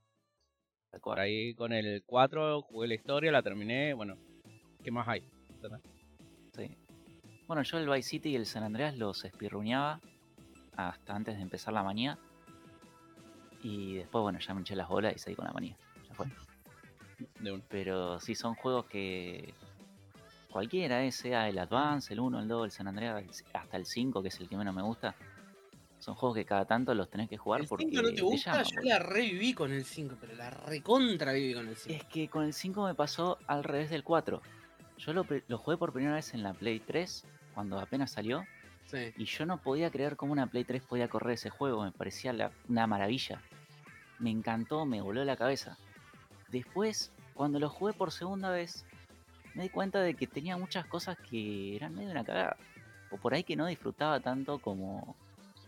Por 1.02 1.18
ahí 1.18 1.54
con 1.54 1.72
el 1.72 2.02
4 2.04 2.62
jugué 2.62 2.88
la 2.88 2.94
historia, 2.94 3.32
la 3.32 3.42
terminé, 3.42 3.94
bueno, 3.94 4.16
¿qué 4.82 4.90
más 4.90 5.08
hay? 5.08 5.24
¿Entendés? 5.48 5.80
Sí. 6.54 6.76
Bueno, 7.46 7.62
yo 7.62 7.78
el 7.78 7.88
Vice 7.88 8.08
City 8.08 8.30
y 8.30 8.36
el 8.36 8.46
San 8.46 8.64
Andreas 8.64 8.96
los 8.98 9.24
espirruñaba 9.24 10.00
hasta 10.76 11.14
antes 11.14 11.36
de 11.36 11.42
empezar 11.42 11.72
la 11.72 11.82
manía. 11.82 12.18
Y 13.62 13.94
después, 13.94 14.22
bueno, 14.22 14.38
ya 14.40 14.52
me 14.54 14.60
hinché 14.60 14.74
las 14.76 14.88
bolas 14.88 15.14
y 15.16 15.18
seguí 15.18 15.36
con 15.36 15.46
la 15.46 15.52
manía. 15.52 15.76
Ya 16.08 16.14
fue. 16.14 16.26
De 17.40 17.52
un... 17.52 17.60
Pero 17.62 18.18
sí 18.20 18.34
son 18.34 18.54
juegos 18.54 18.86
que 18.86 19.52
cualquiera, 20.50 21.04
eh, 21.04 21.12
sea 21.12 21.48
el 21.48 21.58
Advance, 21.58 22.12
el 22.12 22.20
1, 22.20 22.40
el 22.40 22.48
2, 22.48 22.64
el 22.66 22.70
San 22.70 22.88
Andreas, 22.88 23.22
el- 23.22 23.30
hasta 23.54 23.76
el 23.76 23.86
5, 23.86 24.22
que 24.22 24.28
es 24.28 24.40
el 24.40 24.48
que 24.48 24.56
menos 24.56 24.74
me 24.74 24.82
gusta. 24.82 25.14
Son 25.98 26.14
juegos 26.14 26.36
que 26.36 26.44
cada 26.46 26.64
tanto 26.64 26.94
los 26.94 27.10
tenés 27.10 27.28
que 27.28 27.36
jugar 27.36 27.60
El 27.60 27.66
porque 27.68 27.84
5 27.84 28.02
no 28.02 28.12
te 28.14 28.22
gusta, 28.22 28.52
llaman, 28.52 28.64
yo 28.74 28.80
la 28.88 28.98
reviví 28.98 29.52
con 29.52 29.70
el 29.72 29.84
5, 29.84 30.16
pero 30.20 30.34
la 30.34 30.50
recontra 30.50 31.32
viví 31.32 31.52
con 31.54 31.68
el 31.68 31.76
5. 31.76 31.94
Es 31.94 32.04
que 32.04 32.28
con 32.28 32.44
el 32.44 32.52
5 32.54 32.84
me 32.86 32.94
pasó 32.94 33.38
al 33.46 33.64
revés 33.64 33.90
del 33.90 34.02
4. 34.02 34.40
Yo 34.98 35.12
lo, 35.12 35.26
lo 35.48 35.58
jugué 35.58 35.76
por 35.76 35.92
primera 35.92 36.14
vez 36.14 36.32
en 36.34 36.42
la 36.42 36.52
Play 36.54 36.80
3, 36.80 37.24
cuando 37.54 37.78
apenas 37.78 38.10
salió. 38.12 38.44
Sí. 38.86 39.12
Y 39.18 39.24
yo 39.26 39.46
no 39.46 39.58
podía 39.58 39.90
creer 39.90 40.16
cómo 40.16 40.32
una 40.32 40.46
Play 40.46 40.64
3 40.64 40.82
podía 40.82 41.08
correr 41.08 41.34
ese 41.34 41.48
juego, 41.50 41.84
me 41.84 41.92
parecía 41.92 42.32
la- 42.32 42.50
una 42.68 42.86
maravilla. 42.86 43.40
me 44.18 44.30
encantó, 44.30 44.84
me 44.84 45.00
voló 45.00 45.24
la 45.24 45.34
cabeza. 45.34 45.78
Después, 46.48 47.10
cuando 47.32 47.58
lo 47.58 47.70
jugué 47.70 47.94
por 47.94 48.10
segunda 48.12 48.50
vez, 48.50 48.84
me 49.54 49.64
di 49.64 49.68
cuenta 49.68 50.00
de 50.00 50.14
que 50.14 50.26
tenía 50.26 50.56
muchas 50.56 50.86
cosas 50.86 51.16
que 51.18 51.76
eran 51.76 51.94
medio 51.94 52.10
una 52.10 52.24
cagada. 52.24 52.56
O 53.10 53.16
por 53.16 53.34
ahí 53.34 53.42
que 53.42 53.56
no 53.56 53.66
disfrutaba 53.66 54.20
tanto 54.20 54.58
como 54.58 55.16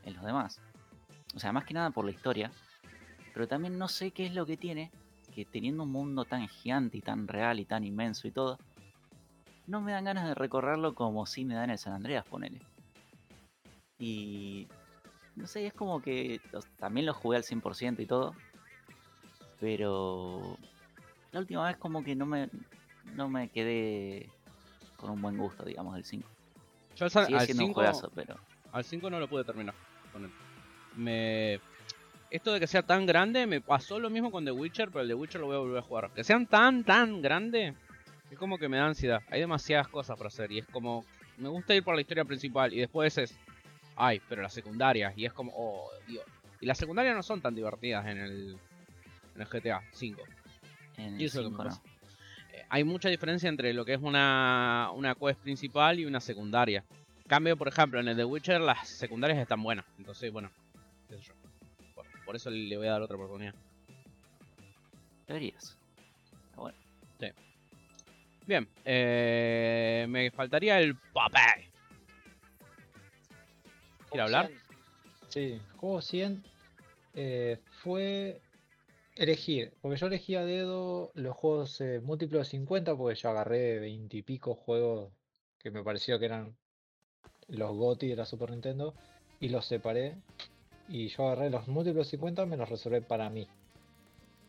en 0.05 0.14
los 0.14 0.25
demás. 0.25 0.61
O 1.35 1.40
sea, 1.40 1.53
más 1.53 1.64
que 1.64 1.75
nada 1.75 1.90
por 1.90 2.05
la 2.05 2.11
historia. 2.11 2.53
Pero 3.35 3.49
también 3.49 3.79
no 3.79 3.88
sé 3.88 4.11
qué 4.11 4.27
es 4.27 4.35
lo 4.35 4.47
que 4.47 4.57
tiene, 4.57 4.90
que 5.35 5.45
teniendo 5.45 5.83
un 5.83 5.90
mundo 5.90 6.25
tan 6.25 6.47
gigante 6.49 6.99
y 6.99 7.01
tan 7.01 7.27
real 7.27 7.59
y 7.59 7.64
tan 7.64 7.85
inmenso 7.85 8.29
y 8.29 8.31
todo, 8.31 8.59
no 9.66 9.81
me 9.81 9.92
dan 9.92 10.05
ganas 10.05 10.27
de 10.27 10.35
recorrerlo 10.35 10.95
como 10.95 11.25
si 11.27 11.45
me 11.45 11.55
dan 11.55 11.71
el 11.71 11.79
San 11.79 11.95
Andreas, 11.95 12.27
ponele. 12.27 12.61
Y 13.99 14.68
no 15.35 15.47
sé, 15.47 15.66
es 15.66 15.73
como 15.73 16.03
que 16.03 16.40
también 16.77 17.07
lo 17.07 17.14
jugué 17.14 17.38
al 17.38 17.45
100% 17.45 18.01
y 18.01 18.07
todo. 18.07 18.35
Pero 19.59 20.59
la 21.31 21.40
última 21.40 21.66
vez 21.66 21.77
como 21.77 22.05
que 22.05 22.14
no 22.14 22.27
me, 22.27 22.51
no 23.14 23.28
me 23.28 23.48
quedé 23.48 24.28
con 24.96 25.10
un 25.10 25.20
buen 25.22 25.36
gusto, 25.36 25.64
digamos, 25.64 25.94
del 25.94 26.04
5. 26.04 26.28
Yo 26.96 27.04
al, 27.06 27.10
San- 27.10 27.26
Sigue 27.26 27.38
al 27.38 27.44
siendo 27.46 27.62
un 27.64 27.68
5 27.70 27.74
juegazo, 27.80 28.12
pero 28.14 28.36
al 28.72 28.84
5 28.84 29.10
no 29.10 29.18
lo 29.20 29.28
pude 29.28 29.44
terminar. 29.44 29.74
con 30.12 30.24
él. 30.24 30.30
Me... 30.96 31.60
Esto 32.30 32.52
de 32.52 32.60
que 32.60 32.66
sea 32.66 32.82
tan 32.82 33.04
grande 33.04 33.46
me 33.46 33.60
pasó 33.60 33.98
lo 33.98 34.08
mismo 34.08 34.30
con 34.30 34.44
The 34.44 34.52
Witcher, 34.52 34.88
pero 34.88 35.02
el 35.02 35.08
The 35.08 35.14
Witcher 35.14 35.40
lo 35.40 35.48
voy 35.48 35.56
a 35.56 35.58
volver 35.58 35.78
a 35.78 35.82
jugar. 35.82 36.10
Que 36.14 36.24
sean 36.24 36.46
tan, 36.46 36.82
tan 36.84 37.20
grande, 37.20 37.74
es 38.30 38.38
como 38.38 38.56
que 38.58 38.68
me 38.68 38.78
da 38.78 38.86
ansiedad. 38.86 39.20
Hay 39.30 39.40
demasiadas 39.40 39.88
cosas 39.88 40.16
para 40.16 40.28
hacer 40.28 40.50
y 40.52 40.58
es 40.60 40.66
como... 40.66 41.04
Me 41.36 41.48
gusta 41.48 41.74
ir 41.74 41.82
por 41.82 41.94
la 41.94 42.00
historia 42.00 42.24
principal 42.24 42.72
y 42.72 42.78
después 42.80 43.18
es... 43.18 43.36
Ay, 43.96 44.20
pero 44.28 44.40
las 44.42 44.52
secundarias. 44.54 45.12
Y 45.16 45.26
es 45.26 45.32
como... 45.32 45.52
Oh, 45.54 45.90
Dios. 46.06 46.24
Y 46.60 46.66
las 46.66 46.78
secundarias 46.78 47.14
no 47.16 47.22
son 47.22 47.40
tan 47.42 47.54
divertidas 47.54 48.06
en 48.06 48.18
el, 48.18 48.56
en 49.34 49.40
el 49.42 49.46
GTA 49.48 49.82
5. 49.92 50.22
en 50.98 51.20
Y 51.20 51.24
el 51.24 51.26
eso 51.26 51.40
es 51.40 51.44
lo 51.44 51.50
que 51.50 51.56
5 51.56 51.62
me 51.64 51.68
no. 51.68 51.70
pasa. 51.76 51.82
Hay 52.72 52.85
mucha 52.85 53.11
diferencia 53.11 53.50
entre 53.50 53.74
lo 53.74 53.85
que 53.85 53.92
es 53.92 54.00
una, 54.00 54.88
una 54.94 55.14
quest 55.14 55.38
principal 55.40 56.00
y 56.00 56.06
una 56.06 56.20
secundaria. 56.20 56.82
Cambio, 57.26 57.54
por 57.54 57.68
ejemplo, 57.68 58.00
en 58.00 58.08
el 58.08 58.16
The 58.16 58.24
Witcher 58.24 58.62
las 58.62 58.88
secundarias 58.88 59.38
están 59.40 59.62
buenas. 59.62 59.85
Entonces, 59.98 60.32
bueno, 60.32 60.50
qué 61.06 61.18
sé 61.18 61.22
yo. 61.22 61.35
Por, 61.94 62.06
por 62.24 62.35
eso 62.35 62.48
le 62.48 62.74
voy 62.78 62.87
a 62.87 62.92
dar 62.92 63.02
otra 63.02 63.16
oportunidad. 63.16 63.54
Deberías. 65.26 65.76
Bueno, 66.56 66.74
Bien, 68.46 68.66
eh, 68.87 70.06
me 70.08 70.30
faltaría 70.30 70.80
el 70.80 70.96
papel. 70.96 71.66
¿Quiere 74.08 74.22
hablar? 74.22 74.50
Sí, 75.28 75.61
juego 75.76 76.00
100 76.00 76.42
eh, 77.16 77.58
fue 77.82 78.40
elegir, 79.16 79.75
porque 79.81 79.98
yo 79.98 80.07
elegí 80.07 80.35
a 80.35 80.44
dedo 80.44 81.11
los 81.14 81.37
juegos 81.37 81.81
eh, 81.81 82.01
múltiplos 82.01 82.46
de 82.46 82.51
50, 82.51 82.96
porque 82.96 83.18
yo 83.18 83.31
agarré 83.31 83.79
20 83.79 84.16
y 84.16 84.22
pico 84.22 84.55
juegos 84.55 85.12
que 85.59 85.70
me 85.70 85.83
pareció 85.83 86.18
que 86.18 86.27
eran 86.27 86.57
los 87.48 87.77
GOTY 87.77 88.09
de 88.09 88.16
la 88.16 88.25
Super 88.25 88.51
Nintendo, 88.51 88.94
y 89.40 89.48
los 89.48 89.66
separé, 89.66 90.16
y 90.88 91.09
yo 91.09 91.27
agarré 91.27 91.51
los 91.51 91.68
múltiplos 91.68 92.07
de 92.07 92.11
50, 92.12 92.46
me 92.46 92.57
los 92.57 92.68
reservé 92.68 93.03
para 93.03 93.29
mí. 93.31 93.48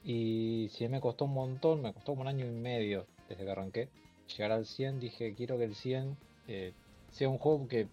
Y 0.04 0.70
si 0.72 0.88
me 0.88 1.02
costó 1.02 1.26
un 1.26 1.34
montón, 1.34 1.82
me 1.82 1.94
costó 1.94 2.12
como 2.12 2.22
un 2.22 2.28
año 2.28 2.46
y 2.46 2.52
medio 2.52 3.08
desde 3.30 3.46
que 3.46 3.52
arranqué. 3.52 3.90
Llegar 4.28 4.52
al 4.52 4.66
100, 4.66 5.00
dije, 5.00 5.34
quiero 5.36 5.58
que 5.58 5.66
el 5.66 5.76
100 5.76 6.18
eh, 6.48 6.74
sea 7.12 7.30
un 7.30 7.38
juego 7.38 7.68
que 7.68 7.88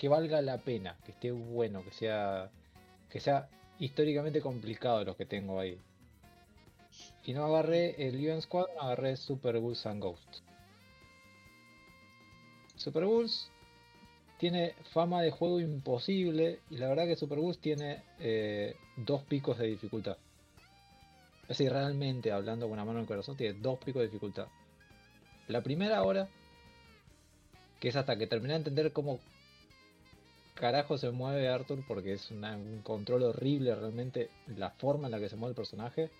que 0.00 0.08
valga 0.08 0.40
la 0.40 0.56
pena, 0.56 0.96
que 1.04 1.12
esté 1.12 1.30
bueno, 1.30 1.84
que 1.84 1.92
sea 1.92 2.50
que 3.10 3.20
sea 3.20 3.50
históricamente 3.80 4.40
complicado 4.40 5.04
los 5.04 5.16
que 5.16 5.26
tengo 5.26 5.58
ahí. 5.58 5.78
Y 7.24 7.32
no 7.32 7.44
agarré 7.44 8.06
el 8.06 8.16
UN 8.16 8.42
Squadron, 8.42 8.76
agarré 8.78 9.16
Super 9.16 9.58
Bulls 9.58 9.84
and 9.86 10.02
Ghosts. 10.02 10.42
Super 12.76 13.04
Bulls 13.04 13.50
tiene 14.38 14.74
fama 14.92 15.20
de 15.22 15.30
juego 15.30 15.60
imposible 15.60 16.60
y 16.70 16.78
la 16.78 16.88
verdad 16.88 17.06
que 17.06 17.16
Super 17.16 17.38
Bulls 17.38 17.58
tiene 17.58 18.02
eh, 18.18 18.74
dos 18.96 19.22
picos 19.24 19.58
de 19.58 19.66
dificultad. 19.66 20.16
Es 21.42 21.58
decir, 21.58 21.72
realmente 21.72 22.32
hablando 22.32 22.66
con 22.66 22.74
una 22.74 22.84
mano 22.84 22.98
en 22.98 23.02
el 23.02 23.08
corazón, 23.08 23.36
tiene 23.36 23.58
dos 23.60 23.78
picos 23.78 24.00
de 24.00 24.06
dificultad. 24.08 24.46
La 25.48 25.62
primera 25.62 26.02
hora, 26.02 26.28
que 27.80 27.88
es 27.88 27.96
hasta 27.96 28.16
que 28.16 28.26
terminé 28.26 28.54
de 28.54 28.58
entender 28.58 28.92
cómo 28.92 29.18
carajo 30.54 30.98
se 30.98 31.10
mueve 31.10 31.48
Arthur 31.48 31.82
porque 31.86 32.12
es 32.12 32.30
un 32.30 32.80
control 32.82 33.22
horrible 33.24 33.74
realmente 33.74 34.30
la 34.56 34.70
forma 34.70 35.06
en 35.06 35.12
la 35.12 35.20
que 35.20 35.28
se 35.28 35.36
mueve 35.36 35.52
el 35.52 35.56
personaje 35.56 36.10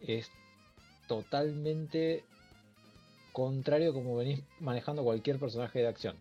es 0.00 0.30
totalmente 1.06 2.24
contrario 3.32 3.92
como 3.92 4.16
venís 4.16 4.42
manejando 4.60 5.02
cualquier 5.02 5.38
personaje 5.38 5.80
de 5.80 5.88
acción. 5.88 6.16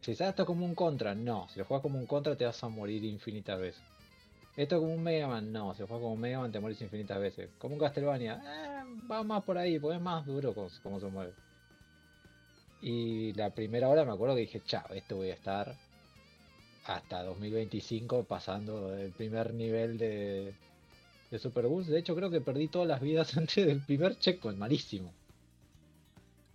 Si 0.00 0.14
sabes 0.14 0.30
esto 0.30 0.46
como 0.46 0.64
un 0.64 0.74
contra, 0.74 1.14
no. 1.14 1.48
Si 1.48 1.58
lo 1.58 1.64
juegas 1.64 1.82
como 1.82 1.98
un 1.98 2.06
contra 2.06 2.36
te 2.36 2.44
vas 2.44 2.62
a 2.62 2.68
morir 2.68 3.04
infinitas 3.04 3.58
veces. 3.58 3.82
Esto 4.56 4.80
como 4.80 4.92
un 4.92 5.02
Mega 5.02 5.28
Man, 5.28 5.52
no. 5.52 5.74
Si 5.74 5.80
lo 5.80 5.86
juegas 5.86 6.02
como 6.02 6.14
un 6.14 6.20
Mega 6.20 6.40
Man 6.40 6.52
te 6.52 6.60
morís 6.60 6.80
infinitas 6.80 7.18
veces. 7.20 7.50
Como 7.58 7.74
un 7.74 7.80
Castlevania, 7.80 8.34
eh, 8.44 9.08
va 9.10 9.22
más 9.22 9.42
por 9.44 9.56
ahí, 9.56 9.78
porque 9.78 9.96
es 9.96 10.02
más 10.02 10.26
duro 10.26 10.54
como, 10.54 10.68
como 10.82 11.00
se 11.00 11.06
mueve. 11.06 11.32
Y 12.82 13.32
la 13.34 13.50
primera 13.50 13.88
hora 13.88 14.04
me 14.04 14.12
acuerdo 14.12 14.34
que 14.34 14.42
dije, 14.42 14.60
chao, 14.66 14.86
esto 14.90 15.16
voy 15.16 15.30
a 15.30 15.34
estar 15.34 15.76
hasta 16.84 17.22
2025 17.22 18.24
pasando 18.24 18.96
el 18.96 19.12
primer 19.12 19.54
nivel 19.54 19.98
de, 19.98 20.54
de 21.30 21.38
Super 21.38 21.66
Bulls. 21.66 21.86
De 21.88 21.98
hecho, 21.98 22.14
creo 22.14 22.30
que 22.30 22.40
perdí 22.40 22.68
todas 22.68 22.88
las 22.88 23.00
vidas 23.00 23.36
antes 23.36 23.66
del 23.66 23.80
primer 23.80 24.18
checkpoint, 24.18 24.58
malísimo. 24.58 25.12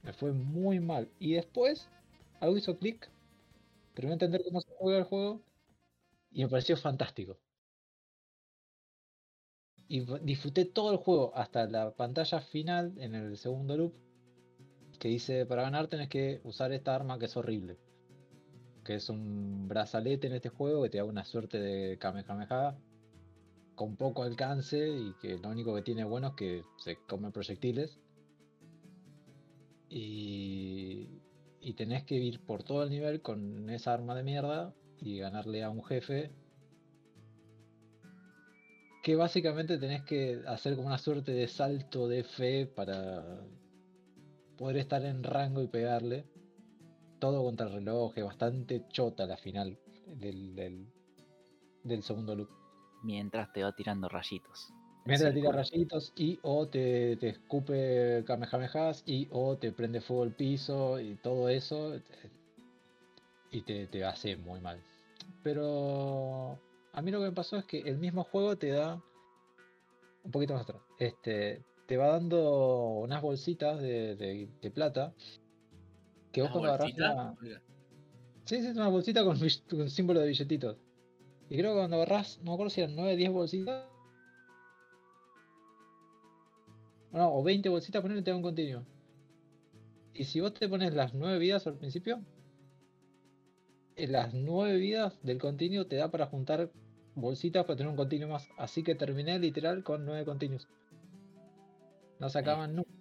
Me 0.03 0.13
fue 0.13 0.31
muy 0.31 0.79
mal. 0.79 1.09
Y 1.19 1.33
después, 1.33 1.87
algo 2.39 2.57
hizo 2.57 2.77
clic, 2.77 3.09
terminé 3.93 4.17
de 4.17 4.25
entender 4.25 4.43
cómo 4.43 4.61
se 4.61 4.73
juega 4.77 4.99
el 4.99 5.05
juego 5.05 5.41
y 6.31 6.43
me 6.43 6.49
pareció 6.49 6.77
fantástico. 6.77 7.37
Y 9.89 10.01
disfruté 10.21 10.65
todo 10.65 10.91
el 10.91 10.97
juego 10.97 11.31
hasta 11.33 11.65
la 11.65 11.91
pantalla 11.91 12.41
final 12.41 12.93
en 12.97 13.15
el 13.15 13.37
segundo 13.37 13.77
loop 13.77 13.93
que 14.99 15.07
dice 15.07 15.45
para 15.45 15.61
ganar 15.61 15.87
tenés 15.87 16.09
que 16.09 16.41
usar 16.43 16.73
esta 16.73 16.95
arma 16.95 17.19
que 17.19 17.25
es 17.25 17.37
horrible 17.37 17.77
que 18.87 18.95
es 18.95 19.09
un 19.09 19.67
brazalete 19.67 20.27
en 20.27 20.33
este 20.33 20.47
juego 20.47 20.83
que 20.83 20.89
te 20.89 20.97
da 20.97 21.03
una 21.03 21.25
suerte 21.25 21.59
de 21.59 21.97
Kamehameha 21.97 22.77
con 23.75 23.97
poco 23.97 24.23
alcance 24.23 24.87
y 24.87 25.13
que 25.21 25.37
lo 25.37 25.49
único 25.49 25.75
que 25.75 25.81
tiene 25.81 26.05
bueno 26.05 26.29
es 26.29 26.33
que 26.35 26.63
se 26.77 26.95
come 27.05 27.29
proyectiles. 27.31 27.99
Y, 29.89 31.09
y 31.59 31.73
tenés 31.73 32.05
que 32.05 32.15
ir 32.15 32.39
por 32.39 32.63
todo 32.63 32.83
el 32.83 32.89
nivel 32.89 33.21
con 33.21 33.69
esa 33.69 33.93
arma 33.93 34.15
de 34.15 34.23
mierda 34.23 34.73
y 35.01 35.19
ganarle 35.19 35.63
a 35.63 35.69
un 35.69 35.83
jefe 35.83 36.31
que 39.03 39.17
básicamente 39.17 39.77
tenés 39.77 40.03
que 40.03 40.43
hacer 40.47 40.77
como 40.77 40.87
una 40.87 40.97
suerte 40.97 41.33
de 41.33 41.49
salto 41.49 42.07
de 42.07 42.23
fe 42.23 42.67
para 42.67 43.41
poder 44.57 44.77
estar 44.77 45.03
en 45.03 45.23
rango 45.23 45.61
y 45.61 45.67
pegarle 45.67 46.25
todo 47.19 47.43
contra 47.43 47.67
el 47.67 47.73
reloj, 47.73 48.13
es 48.17 48.23
bastante 48.23 48.83
chota 48.89 49.25
la 49.25 49.37
final 49.37 49.77
del, 50.19 50.55
del, 50.55 50.85
del 51.83 52.03
segundo 52.03 52.35
loop. 52.35 52.49
mientras 53.03 53.51
te 53.53 53.63
va 53.63 53.71
tirando 53.73 54.09
rayitos. 54.09 54.69
en 54.69 55.05
Mientras 55.05 55.33
tira 55.33 55.51
rayitos 55.51 56.13
y 56.17 56.39
o 56.43 56.67
te, 56.67 57.15
te 57.17 57.29
escupe 57.29 58.23
kamehamehas 58.25 59.03
y 59.05 59.27
o 59.31 59.57
te 59.57 59.71
prende 59.71 60.01
fuego 60.01 60.23
el 60.25 60.33
piso 60.33 60.99
y 60.99 61.15
todo 61.15 61.49
eso 61.49 61.95
y 63.51 63.61
te, 63.61 63.87
te 63.87 64.03
hace 64.03 64.35
muy 64.37 64.59
mal. 64.59 64.81
Pero 65.43 66.59
a 66.93 67.01
mí 67.01 67.11
lo 67.11 67.19
que 67.19 67.25
me 67.25 67.31
pasó 67.31 67.57
es 67.57 67.65
que 67.65 67.79
el 67.79 67.97
mismo 67.97 68.23
juego 68.23 68.57
te 68.57 68.69
da 68.69 69.01
un 70.23 70.31
poquito 70.31 70.53
más 70.53 70.63
atrás. 70.63 70.81
Este, 70.99 71.63
te 71.85 71.97
va 71.97 72.07
dando 72.09 72.89
unas 72.99 73.21
bolsitas 73.21 73.79
de, 73.81 74.15
de- 74.15 74.49
de 74.61 74.71
plata 74.71 75.13
que 76.43 76.59
vos 76.59 76.97
la-. 76.97 77.35
Sí, 78.45 78.61
sí, 78.61 78.67
es 78.67 78.75
una 78.75 78.87
bolsita 78.87 79.23
con, 79.23 79.37
con 79.69 79.89
símbolo 79.89 80.21
de 80.21 80.27
billetitos. 80.27 80.77
Y 81.49 81.57
creo 81.57 81.73
que 81.73 81.79
cuando 81.79 81.97
agarrás, 81.97 82.39
no 82.39 82.51
me 82.51 82.53
acuerdo 82.53 82.69
si 82.69 82.81
eran 82.81 82.95
9, 82.95 83.15
10 83.15 83.31
bolsitas. 83.31 83.85
No, 87.11 87.33
o 87.33 87.43
20 87.43 87.69
bolsitas, 87.69 88.01
ponele 88.01 88.21
te 88.21 88.31
da 88.31 88.37
un 88.37 88.43
continuo. 88.43 88.83
Y 90.13 90.25
si 90.25 90.39
vos 90.39 90.53
te 90.53 90.67
pones 90.67 90.93
las 90.93 91.13
9 91.13 91.39
vidas 91.39 91.67
al 91.67 91.75
principio, 91.75 92.21
en 93.95 94.11
las 94.11 94.33
9 94.33 94.77
vidas 94.77 95.19
del 95.23 95.39
continuo 95.39 95.87
te 95.87 95.95
da 95.95 96.11
para 96.11 96.27
juntar 96.27 96.71
bolsitas 97.15 97.65
para 97.65 97.77
tener 97.77 97.89
un 97.89 97.97
continuo 97.97 98.29
más. 98.29 98.47
Así 98.57 98.83
que 98.83 98.95
terminé 98.95 99.39
literal 99.39 99.83
con 99.83 100.05
9 100.05 100.25
continuos. 100.25 100.67
No 102.19 102.29
se 102.29 102.39
acaban 102.39 102.75
nunca. 102.75 102.96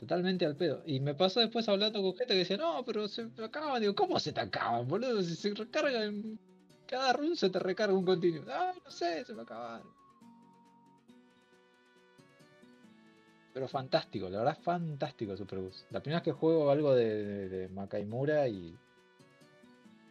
Totalmente 0.00 0.46
al 0.46 0.56
pedo. 0.56 0.82
Y 0.86 0.98
me 0.98 1.14
pasó 1.14 1.40
después 1.40 1.68
hablando 1.68 2.00
con 2.00 2.16
gente 2.16 2.32
que 2.32 2.38
decía, 2.38 2.56
no, 2.56 2.82
pero 2.86 3.06
se 3.06 3.28
acaban. 3.44 3.82
Digo, 3.82 3.94
¿cómo 3.94 4.18
se 4.18 4.32
te 4.32 4.40
acaban, 4.40 4.88
boludo? 4.88 5.20
Si 5.22 5.36
se 5.36 5.52
recargan, 5.52 6.38
cada 6.86 7.12
run 7.12 7.36
se 7.36 7.50
te 7.50 7.58
recarga 7.58 7.94
un 7.94 8.06
continuo. 8.06 8.42
Ah, 8.48 8.72
no 8.82 8.90
sé, 8.90 9.22
se 9.26 9.34
me 9.34 9.42
acabaron. 9.42 9.86
Pero 13.52 13.68
fantástico, 13.68 14.30
la 14.30 14.38
verdad 14.38 14.58
fantástico 14.62 15.36
Superbus. 15.36 15.84
La 15.90 16.00
primera 16.00 16.20
vez 16.20 16.24
que 16.24 16.32
juego 16.32 16.70
algo 16.70 16.94
de, 16.94 17.22
de, 17.22 17.48
de 17.50 17.68
Makaimura 17.68 18.48
y, 18.48 18.74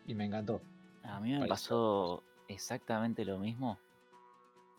y 0.05 0.13
me 0.13 0.25
encantó. 0.25 0.61
A 1.01 1.19
mí 1.19 1.31
me 1.31 1.47
pasó 1.47 2.21
exactamente 2.47 3.25
lo 3.25 3.39
mismo. 3.39 3.79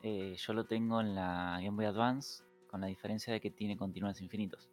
Eh, 0.04 0.36
yo 0.36 0.52
lo 0.52 0.66
tengo 0.66 1.00
en 1.00 1.16
la 1.16 1.58
Game 1.60 1.74
Boy 1.74 1.86
Advance, 1.86 2.44
con 2.68 2.80
la 2.80 2.86
diferencia 2.86 3.32
de 3.32 3.40
que 3.40 3.50
tiene 3.50 3.76
continuos 3.76 4.20
infinitos 4.20 4.69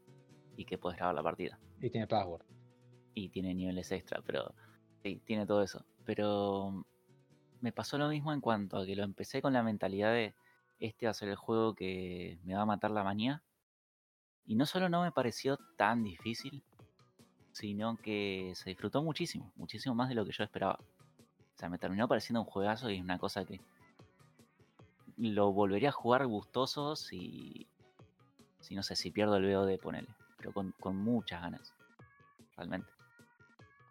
y 0.57 0.65
que 0.65 0.77
puedes 0.77 0.97
grabar 0.97 1.15
la 1.15 1.23
partida. 1.23 1.57
Y 1.79 1.89
tiene 1.89 2.07
password. 2.07 2.43
Y 3.13 3.29
tiene 3.29 3.53
niveles 3.53 3.91
extra, 3.91 4.21
pero 4.25 4.53
sí, 5.03 5.21
tiene 5.23 5.45
todo 5.45 5.61
eso. 5.61 5.85
Pero 6.03 6.85
me 7.61 7.71
pasó 7.71 7.97
lo 7.97 8.09
mismo 8.09 8.33
en 8.33 8.41
cuanto 8.41 8.77
a 8.77 8.85
que 8.85 8.95
lo 8.95 9.03
empecé 9.03 9.41
con 9.41 9.53
la 9.53 9.63
mentalidad 9.63 10.11
de 10.11 10.35
este 10.79 11.05
va 11.05 11.11
a 11.11 11.15
ser 11.15 11.29
el 11.29 11.35
juego 11.35 11.73
que 11.73 12.37
me 12.43 12.55
va 12.55 12.61
a 12.61 12.65
matar 12.65 12.91
la 12.91 13.03
manía. 13.03 13.43
Y 14.45 14.55
no 14.55 14.65
solo 14.65 14.89
no 14.89 15.03
me 15.03 15.11
pareció 15.11 15.57
tan 15.75 16.03
difícil, 16.03 16.63
sino 17.51 17.97
que 17.97 18.53
se 18.55 18.69
disfrutó 18.69 19.03
muchísimo, 19.03 19.51
muchísimo 19.55 19.95
más 19.95 20.09
de 20.09 20.15
lo 20.15 20.25
que 20.25 20.31
yo 20.31 20.43
esperaba. 20.43 20.79
O 20.79 21.59
sea, 21.59 21.69
me 21.69 21.79
terminó 21.79 22.07
pareciendo 22.07 22.41
un 22.41 22.45
juegazo 22.45 22.89
y 22.89 22.97
es 22.97 23.01
una 23.01 23.17
cosa 23.17 23.45
que 23.45 23.59
lo 25.17 25.51
volvería 25.51 25.89
a 25.89 25.91
jugar 25.91 26.25
gustoso 26.27 26.95
si, 26.95 27.67
si 28.59 28.75
no 28.75 28.83
sé, 28.83 28.95
si 28.95 29.11
pierdo 29.11 29.37
el 29.37 29.51
VOD, 29.51 29.79
ponele. 29.79 30.09
Pero 30.37 30.53
con, 30.53 30.71
con 30.79 30.95
muchas 30.95 31.41
ganas. 31.41 31.73
Realmente. 32.55 32.91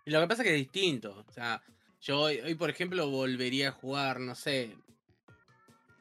Y 0.05 0.11
lo 0.11 0.21
que 0.21 0.29
pasa 0.29 0.43
es 0.43 0.49
que 0.49 0.55
es 0.55 0.61
distinto. 0.61 1.25
O 1.29 1.33
sea, 1.33 1.63
yo 2.01 2.21
hoy, 2.21 2.55
por 2.55 2.71
ejemplo, 2.71 3.11
volvería 3.11 3.71
a 3.71 3.73
jugar, 3.73 4.21
no 4.21 4.35
sé, 4.35 4.77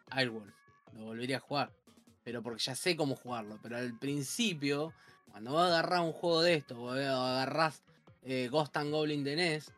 Airwolf. 0.10 0.54
Lo 0.94 1.06
volvería 1.06 1.38
a 1.38 1.42
jugar. 1.42 1.72
Pero 2.24 2.42
porque 2.42 2.64
ya 2.64 2.76
sé 2.76 2.96
cómo 2.96 3.16
jugarlo. 3.16 3.60
Pero 3.62 3.78
al 3.78 3.98
principio, 3.98 4.94
cuando 5.32 5.52
vos 5.52 5.64
agarrás 5.64 6.02
un 6.02 6.14
juego 6.14 6.42
de 6.42 6.56
esto, 6.56 6.76
vos 6.76 6.98
agarrás 6.98 7.84
eh, 8.24 8.48
Ghost 8.50 8.78
and 8.78 8.92
Goblin 8.92 9.24
de 9.24 9.36
NES 9.36 9.72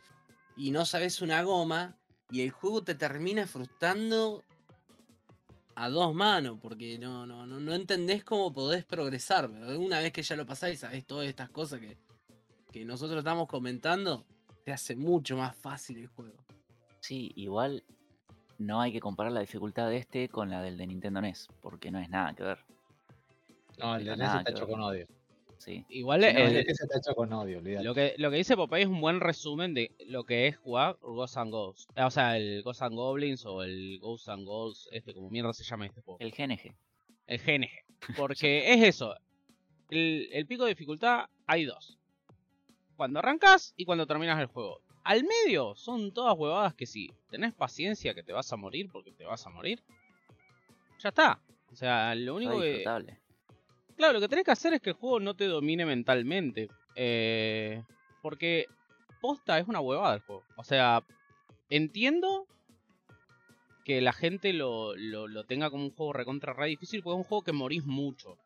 y 0.57 0.71
no 0.71 0.85
sabes 0.85 1.21
una 1.21 1.43
goma, 1.43 1.95
y 2.31 2.41
el 2.41 2.51
juego 2.51 2.83
te 2.83 2.95
termina 2.95 3.45
frustrando 3.45 4.43
a 5.79 5.89
dos 5.89 6.15
manos, 6.15 6.57
porque 6.59 6.97
no, 6.97 7.27
no, 7.27 7.45
no, 7.45 7.59
no 7.59 7.73
entendés 7.75 8.23
cómo 8.23 8.51
podés 8.51 8.83
progresar. 8.83 9.47
Pero 9.47 9.79
una 9.79 9.99
vez 9.99 10.11
que 10.11 10.23
ya 10.23 10.35
lo 10.35 10.43
pasáis, 10.43 10.79
sabés 10.79 11.05
todas 11.05 11.27
estas 11.27 11.51
cosas 11.51 11.79
que, 11.79 11.95
que 12.71 12.83
nosotros 12.83 13.19
estamos 13.19 13.47
comentando, 13.47 14.25
te 14.65 14.71
hace 14.71 14.95
mucho 14.95 15.37
más 15.37 15.55
fácil 15.55 15.99
el 15.99 16.07
juego. 16.07 16.35
Sí, 16.99 17.31
igual 17.35 17.83
no 18.57 18.81
hay 18.81 18.91
que 18.91 18.99
comparar 18.99 19.31
la 19.31 19.41
dificultad 19.41 19.87
de 19.87 19.97
este 19.97 20.29
con 20.29 20.49
la 20.49 20.63
del 20.63 20.77
de 20.77 20.87
Nintendo 20.87 21.21
NES, 21.21 21.47
porque 21.61 21.91
no 21.91 21.99
es 21.99 22.09
nada 22.09 22.33
que 22.33 22.41
ver. 22.41 22.59
No, 23.77 23.97
el 23.97 24.05
de 24.05 24.11
NES 24.11 24.19
nada 24.19 24.39
está 24.39 24.51
hecho 24.51 24.67
con 24.67 24.81
odio. 24.81 25.05
Sí. 25.59 25.85
Igual 25.89 26.21
No, 26.21 26.27
el- 26.27 26.37
el 26.37 26.53
de 26.53 26.63
NES 26.65 26.79
está 26.81 26.97
hecho 26.99 27.15
con 27.15 27.33
odio, 27.33 27.57
olvidate. 27.59 27.83
lo, 27.83 27.93
que, 27.95 28.13
lo 28.17 28.29
que 28.31 28.37
dice 28.37 28.55
Popeye 28.55 28.83
es 28.83 28.89
un 28.89 29.01
buen 29.01 29.19
resumen 29.19 29.73
de 29.73 29.91
lo 30.05 30.23
que 30.23 30.47
es 30.47 30.57
jugar 30.57 30.97
Ghosts 31.01 31.37
and 31.37 31.51
Ghosts. 31.51 31.87
O 31.95 32.11
sea, 32.11 32.37
el 32.37 32.61
Ghosts 32.63 32.83
and 32.83 32.95
Goblins 32.95 33.45
o 33.45 33.63
el 33.63 33.99
Ghosts 33.99 34.29
and 34.29 34.45
Ghosts, 34.45 34.89
este, 34.91 35.13
como 35.13 35.29
mierda 35.29 35.53
se 35.53 35.63
llama 35.63 35.85
este 35.87 36.01
juego. 36.01 36.19
El 36.19 36.31
GNG. 36.31 36.75
El 37.27 37.39
GNG. 37.39 37.69
Porque 38.17 38.73
es 38.73 38.83
eso. 38.83 39.15
El, 39.89 40.29
el 40.31 40.45
pico 40.45 40.63
de 40.65 40.69
dificultad 40.69 41.25
hay 41.45 41.65
dos. 41.65 41.97
Cuando 42.95 43.19
arrancas 43.19 43.73
y 43.77 43.85
cuando 43.85 44.05
terminas 44.07 44.39
el 44.39 44.47
juego. 44.47 44.81
Al 45.03 45.23
medio 45.23 45.73
son 45.75 46.11
todas 46.13 46.37
huevadas 46.37 46.73
que 46.73 46.85
si 46.85 47.09
tenés 47.29 47.53
paciencia 47.53 48.13
que 48.13 48.23
te 48.23 48.33
vas 48.33 48.51
a 48.51 48.57
morir 48.57 48.89
porque 48.91 49.11
te 49.11 49.23
vas 49.23 49.45
a 49.47 49.49
morir. 49.49 49.81
Ya 50.99 51.09
está. 51.09 51.39
O 51.71 51.75
sea, 51.75 52.13
lo 52.15 52.35
único 52.35 52.59
que... 52.59 52.83
Claro, 53.97 54.13
lo 54.13 54.19
que 54.21 54.29
tenés 54.29 54.45
que 54.45 54.51
hacer 54.51 54.73
es 54.73 54.81
que 54.81 54.91
el 54.91 54.95
juego 54.95 55.19
no 55.19 55.35
te 55.35 55.45
domine 55.45 55.85
mentalmente. 55.85 56.69
Eh, 56.95 57.83
porque 58.21 58.67
posta 59.19 59.57
es 59.57 59.67
una 59.67 59.81
huevada 59.81 60.15
el 60.15 60.21
juego. 60.21 60.43
O 60.55 60.63
sea, 60.63 61.03
entiendo 61.69 62.45
que 63.83 63.99
la 64.01 64.13
gente 64.13 64.53
lo, 64.53 64.95
lo, 64.95 65.27
lo 65.27 65.45
tenga 65.45 65.71
como 65.71 65.83
un 65.83 65.91
juego 65.91 66.13
recontra 66.13 66.53
re 66.53 66.67
difícil 66.67 67.01
porque 67.01 67.15
es 67.15 67.23
un 67.23 67.27
juego 67.27 67.43
que 67.43 67.53
morís 67.53 67.85
mucho. 67.85 68.37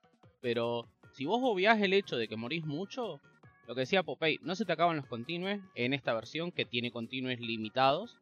Pero 0.41 0.87
si 1.11 1.25
vos 1.25 1.41
obviás 1.43 1.81
el 1.81 1.93
hecho 1.93 2.15
de 2.15 2.29
que 2.29 2.37
morís 2.37 2.65
mucho, 2.65 3.19
lo 3.67 3.75
que 3.75 3.81
decía 3.81 4.03
Popeye, 4.03 4.39
no 4.43 4.55
se 4.55 4.63
te 4.65 4.71
acaban 4.71 4.95
los 4.95 5.05
continues 5.05 5.59
en 5.75 5.93
esta 5.93 6.13
versión 6.13 6.51
que 6.51 6.63
tiene 6.63 6.91
continues 6.91 7.41
limitados. 7.41 8.17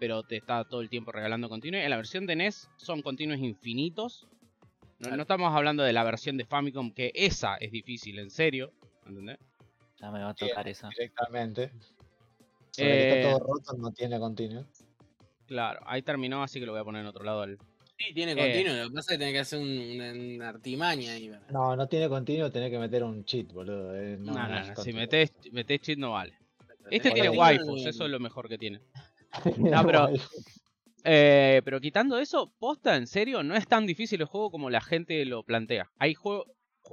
Pero 0.00 0.24
te 0.24 0.38
está 0.38 0.64
todo 0.64 0.80
el 0.80 0.88
tiempo 0.88 1.12
regalando 1.12 1.48
continues. 1.48 1.84
En 1.84 1.90
la 1.90 1.96
versión 1.96 2.26
de 2.26 2.34
NES 2.34 2.70
son 2.76 3.02
continues 3.02 3.40
infinitos. 3.40 4.26
No, 5.00 5.16
no 5.16 5.22
estamos 5.22 5.54
hablando 5.54 5.82
de 5.82 5.92
la 5.92 6.04
versión 6.04 6.36
de 6.36 6.44
Famicom, 6.44 6.92
que 6.92 7.10
esa 7.14 7.56
es 7.56 7.72
difícil, 7.72 8.18
en 8.18 8.30
serio. 8.30 8.72
¿Entendés? 9.06 9.38
Ya 10.00 10.10
me 10.10 10.20
va 10.22 10.30
a 10.30 10.34
Sí, 10.36 10.46
tocar 10.48 10.68
esa. 10.68 10.88
Directamente. 10.90 11.72
Eh, 12.76 13.08
está 13.08 13.30
todo 13.30 13.38
roto, 13.54 13.72
no 13.78 13.92
tiene 13.92 14.18
continuo. 14.18 14.64
Claro, 15.46 15.80
ahí 15.86 16.02
terminó, 16.02 16.42
así 16.42 16.60
que 16.60 16.66
lo 16.66 16.72
voy 16.72 16.80
a 16.82 16.84
poner 16.84 17.00
en 17.00 17.06
otro 17.08 17.24
lado. 17.24 17.42
al- 17.42 17.58
Sí, 17.98 18.14
tiene 18.14 18.32
Eh. 18.32 18.36
continuo, 18.36 18.74
lo 18.84 18.88
que 18.88 18.94
pasa 18.94 19.12
es 19.12 19.14
que 19.14 19.18
tenés 19.18 19.32
que 19.34 19.38
hacer 19.40 19.58
un- 19.58 20.34
una, 20.36 20.48
artimaña 20.48 21.12
ahí. 21.12 21.28
¿verdad? 21.28 21.48
No, 21.50 21.76
no 21.76 21.86
tiene 21.88 22.08
continuo, 22.08 22.50
tenés 22.50 22.70
que 22.70 22.78
meter 22.78 23.02
un 23.02 23.24
cheat, 23.24 23.52
boludo. 23.52 23.94
eh, 23.96 24.16
No, 24.18 24.32
no, 24.32 24.38
no, 24.40 24.48
no 24.48 24.66
no, 24.66 24.72
es 24.72 24.82
si 24.82 24.92
metés, 24.92 25.32
metés 25.52 25.80
cheat 25.80 25.98
no 25.98 26.12
vale. 26.12 26.34
Este 26.90 27.10
tiene 27.10 27.30
waifus, 27.30 27.84
eso 27.86 28.04
es 28.04 28.10
lo 28.10 28.18
mejor 28.20 28.48
que 28.48 28.56
tiene. 28.58 28.80
Tiene 29.42 29.70
No, 29.82 29.84
pero-. 29.86 30.08
Eh, 31.04 31.62
pero 31.64 31.80
quitando 31.80 32.18
eso, 32.18 32.52
posta, 32.58 32.96
en 32.96 33.06
serio, 33.06 33.42
no 33.42 33.54
es 33.54 33.66
tan 33.66 33.86
difícil 33.86 34.20
el 34.20 34.26
juego 34.26 34.50
como 34.50 34.70
la 34.70 34.80
gente 34.80 35.24
lo 35.24 35.42
plantea. 35.42 35.90
Hay 35.98 36.14
juegos 36.14 36.46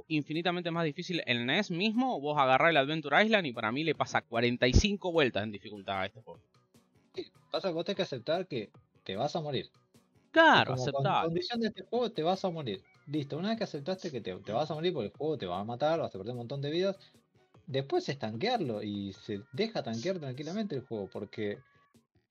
infinitamente 0.06 0.70
más 0.70 0.84
difíciles. 0.84 1.24
En 1.26 1.38
el 1.38 1.42
NES 1.44 1.70
mismo, 1.70 2.20
vos 2.20 2.38
agarrás 2.38 2.70
el 2.70 2.76
Adventure 2.76 3.24
Island 3.24 3.46
y 3.46 3.52
para 3.52 3.72
mí 3.72 3.84
le 3.84 3.94
pasa 3.94 4.22
45 4.22 5.12
vueltas 5.12 5.42
en 5.42 5.52
dificultad 5.52 6.00
a 6.02 6.06
este 6.06 6.20
juego. 6.22 6.40
Pasa 7.50 7.68
que 7.68 7.74
vos 7.74 7.84
tenés 7.84 7.96
que 7.96 8.02
aceptar 8.02 8.46
que 8.46 8.70
te 9.04 9.16
vas 9.16 9.34
a 9.34 9.40
morir. 9.40 9.70
Claro, 10.30 10.74
Como 10.76 10.92
con- 10.92 11.22
condición 11.22 11.60
de 11.60 11.68
este 11.68 11.82
juego 11.82 12.10
te 12.10 12.22
vas 12.22 12.44
a 12.44 12.50
morir. 12.50 12.82
Listo, 13.06 13.38
una 13.38 13.48
vez 13.48 13.58
que 13.58 13.64
aceptaste 13.64 14.10
que 14.10 14.20
te, 14.20 14.34
te 14.36 14.52
vas 14.52 14.70
a 14.70 14.74
morir 14.74 14.92
porque 14.92 15.06
el 15.06 15.12
juego 15.16 15.38
te 15.38 15.46
va 15.46 15.60
a 15.60 15.64
matar, 15.64 15.98
vas 15.98 16.14
a 16.14 16.18
perder 16.18 16.32
un 16.32 16.38
montón 16.38 16.60
de 16.60 16.70
vidas, 16.70 16.96
después 17.66 18.06
es 18.08 18.18
tanquearlo 18.18 18.82
y 18.82 19.14
se 19.14 19.40
deja 19.52 19.82
tanquear 19.82 20.18
tranquilamente 20.18 20.76
el 20.76 20.82
juego 20.82 21.08
porque 21.10 21.58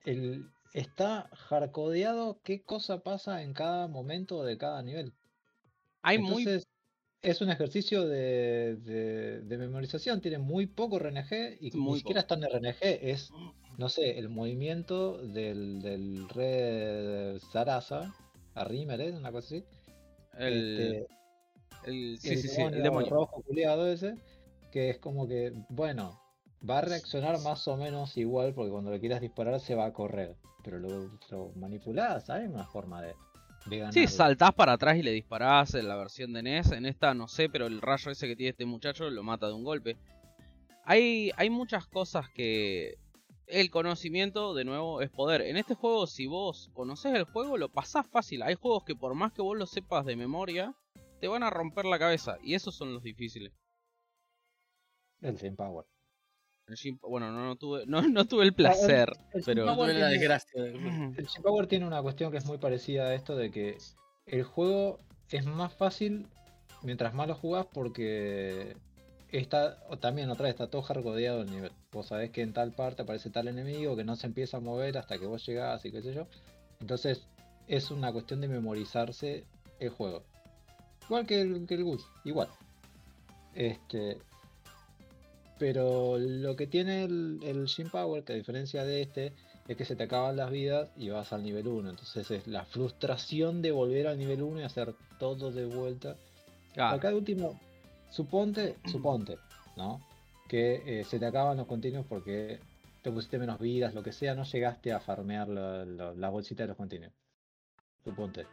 el, 0.04 0.46
está 0.74 1.28
hardcodeado 1.32 2.40
qué 2.42 2.62
cosa 2.62 3.02
pasa 3.02 3.42
en 3.42 3.52
cada 3.54 3.88
momento 3.88 4.44
de 4.44 4.58
cada 4.58 4.82
nivel. 4.82 5.12
Hay 6.02 6.18
muy 6.18 6.42
Entonces, 6.44 6.68
es 7.22 7.40
un 7.40 7.50
ejercicio 7.50 8.06
de, 8.06 8.76
de- 8.76 9.40
de 9.40 9.58
memorización, 9.58 10.20
tiene 10.20 10.38
muy 10.38 10.66
poco 10.66 10.98
RNG 10.98 11.58
y 11.60 11.70
Muy 11.72 11.92
ni 11.94 11.98
siquiera 11.98 12.20
está 12.20 12.34
en 12.36 12.44
RNG, 12.44 12.76
es, 12.80 13.30
no 13.76 13.88
sé, 13.88 14.18
el 14.18 14.28
movimiento 14.28 15.18
del, 15.18 15.80
del 15.82 16.28
Red 16.28 17.38
Sarasa, 17.52 18.14
a 18.54 18.64
Rimmer, 18.64 19.00
¿eh? 19.00 19.12
una 19.12 19.32
cosa 19.32 19.46
así. 19.46 19.64
el, 20.38 20.94
este, 20.94 21.06
el- 21.90 22.18
sí, 22.20 22.28
el 22.30 22.36
sí, 22.38 22.48
sí, 22.48 22.60
el 22.62 22.70
demonio 22.70 22.82
demonio. 22.82 23.10
rojo 23.10 23.42
culiado 23.42 23.88
ese, 23.88 24.14
que 24.70 24.90
es 24.90 24.98
como 24.98 25.26
que, 25.26 25.52
bueno, 25.70 26.20
va 26.68 26.78
a 26.78 26.82
reaccionar 26.82 27.40
más 27.40 27.66
o 27.68 27.76
menos 27.76 28.16
igual 28.16 28.54
porque 28.54 28.70
cuando 28.70 28.90
le 28.90 29.00
quieras 29.00 29.20
disparar 29.20 29.60
se 29.60 29.74
va 29.74 29.86
a 29.86 29.92
correr, 29.92 30.36
pero 30.62 30.78
lo, 30.78 31.10
lo 31.30 31.52
manipulás, 31.56 32.30
hay 32.30 32.46
una 32.46 32.64
forma 32.66 33.02
de, 33.02 33.14
de 33.66 33.92
Sí, 33.92 34.06
saltás 34.06 34.52
para 34.54 34.72
atrás 34.72 34.96
y 34.96 35.02
le 35.02 35.12
disparás 35.12 35.74
en 35.74 35.88
la 35.88 35.96
versión 35.96 36.32
de 36.32 36.42
NES. 36.42 36.72
En 36.72 36.86
esta 36.86 37.14
no 37.14 37.28
sé, 37.28 37.48
pero 37.48 37.66
el 37.66 37.80
rayo 37.80 38.10
ese 38.10 38.26
que 38.26 38.36
tiene 38.36 38.50
este 38.50 38.64
muchacho 38.64 39.10
lo 39.10 39.22
mata 39.22 39.46
de 39.46 39.54
un 39.54 39.64
golpe. 39.64 39.96
Hay, 40.84 41.30
hay 41.36 41.50
muchas 41.50 41.86
cosas 41.86 42.30
que 42.30 42.96
el 43.46 43.70
conocimiento, 43.70 44.54
de 44.54 44.64
nuevo, 44.64 45.02
es 45.02 45.10
poder. 45.10 45.42
En 45.42 45.56
este 45.56 45.74
juego, 45.74 46.06
si 46.06 46.26
vos 46.26 46.70
conoces 46.72 47.14
el 47.14 47.24
juego, 47.24 47.56
lo 47.56 47.68
pasás 47.70 48.06
fácil. 48.06 48.42
Hay 48.42 48.54
juegos 48.54 48.84
que 48.84 48.94
por 48.94 49.14
más 49.14 49.32
que 49.32 49.42
vos 49.42 49.56
lo 49.56 49.66
sepas 49.66 50.06
de 50.06 50.16
memoria, 50.16 50.74
te 51.20 51.28
van 51.28 51.42
a 51.42 51.50
romper 51.50 51.84
la 51.84 51.98
cabeza. 51.98 52.36
Y 52.42 52.54
esos 52.54 52.74
son 52.74 52.94
los 52.94 53.02
difíciles. 53.02 53.52
El 55.20 55.38
Sin 55.38 55.56
Power. 55.56 55.84
El 56.68 56.98
bueno, 57.00 57.32
no, 57.32 57.46
no 57.46 57.56
tuve, 57.56 57.84
no, 57.86 58.02
no 58.02 58.26
tuve 58.26 58.44
el 58.44 58.52
placer, 58.54 59.10
el 59.32 59.42
pero... 59.44 59.64
Power 59.66 59.90
Tuve 59.90 60.00
la 60.00 60.08
desgracia 60.08 60.62
de- 60.62 60.72
El 61.16 61.26
Power 61.42 61.66
tiene 61.66 61.86
una 61.86 62.02
cuestión 62.02 62.30
que 62.30 62.38
es 62.38 62.44
muy 62.46 62.58
parecida 62.58 63.04
a 63.06 63.14
esto 63.14 63.36
de 63.36 63.50
que 63.50 63.78
el 64.26 64.42
juego 64.44 65.00
es 65.30 65.46
más 65.46 65.72
fácil 65.72 66.26
mientras 66.82 67.14
más 67.14 67.26
lo 67.28 67.34
jugás 67.34 67.66
porque 67.66 68.76
está, 69.30 69.78
o 69.88 69.98
también 69.98 70.30
otra 70.30 70.44
vez 70.44 70.52
está 70.54 70.68
todo 70.68 70.82
hardcodeado 70.82 71.42
el 71.42 71.50
nivel. 71.50 71.72
Vos 71.92 72.06
sabés 72.08 72.30
que 72.30 72.42
en 72.42 72.52
tal 72.52 72.72
parte 72.72 73.02
aparece 73.02 73.30
tal 73.30 73.48
enemigo 73.48 73.96
que 73.96 74.04
no 74.04 74.16
se 74.16 74.26
empieza 74.26 74.58
a 74.58 74.60
mover 74.60 74.98
hasta 74.98 75.18
que 75.18 75.26
vos 75.26 75.44
llegás 75.46 75.84
y 75.84 75.90
qué 75.90 76.02
sé 76.02 76.12
yo. 76.14 76.26
Entonces 76.80 77.26
es 77.66 77.90
una 77.90 78.12
cuestión 78.12 78.40
de 78.40 78.48
memorizarse 78.48 79.44
el 79.80 79.88
juego. 79.90 80.22
Igual 81.06 81.26
que 81.26 81.40
el, 81.40 81.66
que 81.66 81.74
el 81.74 81.84
Gus, 81.84 82.06
igual. 82.24 82.48
Este, 83.54 84.18
pero 85.58 86.18
lo 86.18 86.56
que 86.56 86.66
tiene 86.66 87.04
el, 87.04 87.40
el 87.42 87.64
Shin 87.66 87.90
Power, 87.90 88.24
que 88.24 88.32
a 88.32 88.36
diferencia 88.36 88.84
de 88.84 89.02
este, 89.02 89.32
es 89.66 89.76
que 89.76 89.84
se 89.84 89.96
te 89.96 90.04
acaban 90.04 90.36
las 90.36 90.50
vidas 90.50 90.90
y 90.96 91.08
vas 91.10 91.32
al 91.32 91.42
nivel 91.42 91.68
1. 91.68 91.90
Entonces 91.90 92.30
es 92.30 92.46
la 92.46 92.64
frustración 92.64 93.60
de 93.62 93.70
volver 93.72 94.06
al 94.06 94.18
nivel 94.18 94.42
1 94.42 94.60
y 94.60 94.64
hacer 94.64 94.94
todo 95.18 95.50
de 95.50 95.66
vuelta. 95.66 96.16
Acá 96.94 97.08
de 97.08 97.16
último, 97.16 97.58
suponte, 98.10 98.76
suponte, 98.90 99.36
¿no? 99.76 100.00
Que 100.48 101.00
eh, 101.00 101.04
se 101.04 101.18
te 101.18 101.26
acaban 101.26 101.56
los 101.56 101.66
continuos 101.66 102.06
porque 102.08 102.60
te 103.02 103.10
pusiste 103.10 103.38
menos 103.38 103.58
vidas, 103.60 103.94
lo 103.94 104.02
que 104.02 104.12
sea, 104.12 104.34
no 104.34 104.44
llegaste 104.44 104.92
a 104.92 105.00
farmear 105.00 105.48
la, 105.48 105.84
la- 105.84 106.14
la 106.14 106.28
bolsita 106.30 106.62
de 106.64 106.68
los 106.68 106.76
continuos. 106.76 107.12
Suponte. 108.04 108.46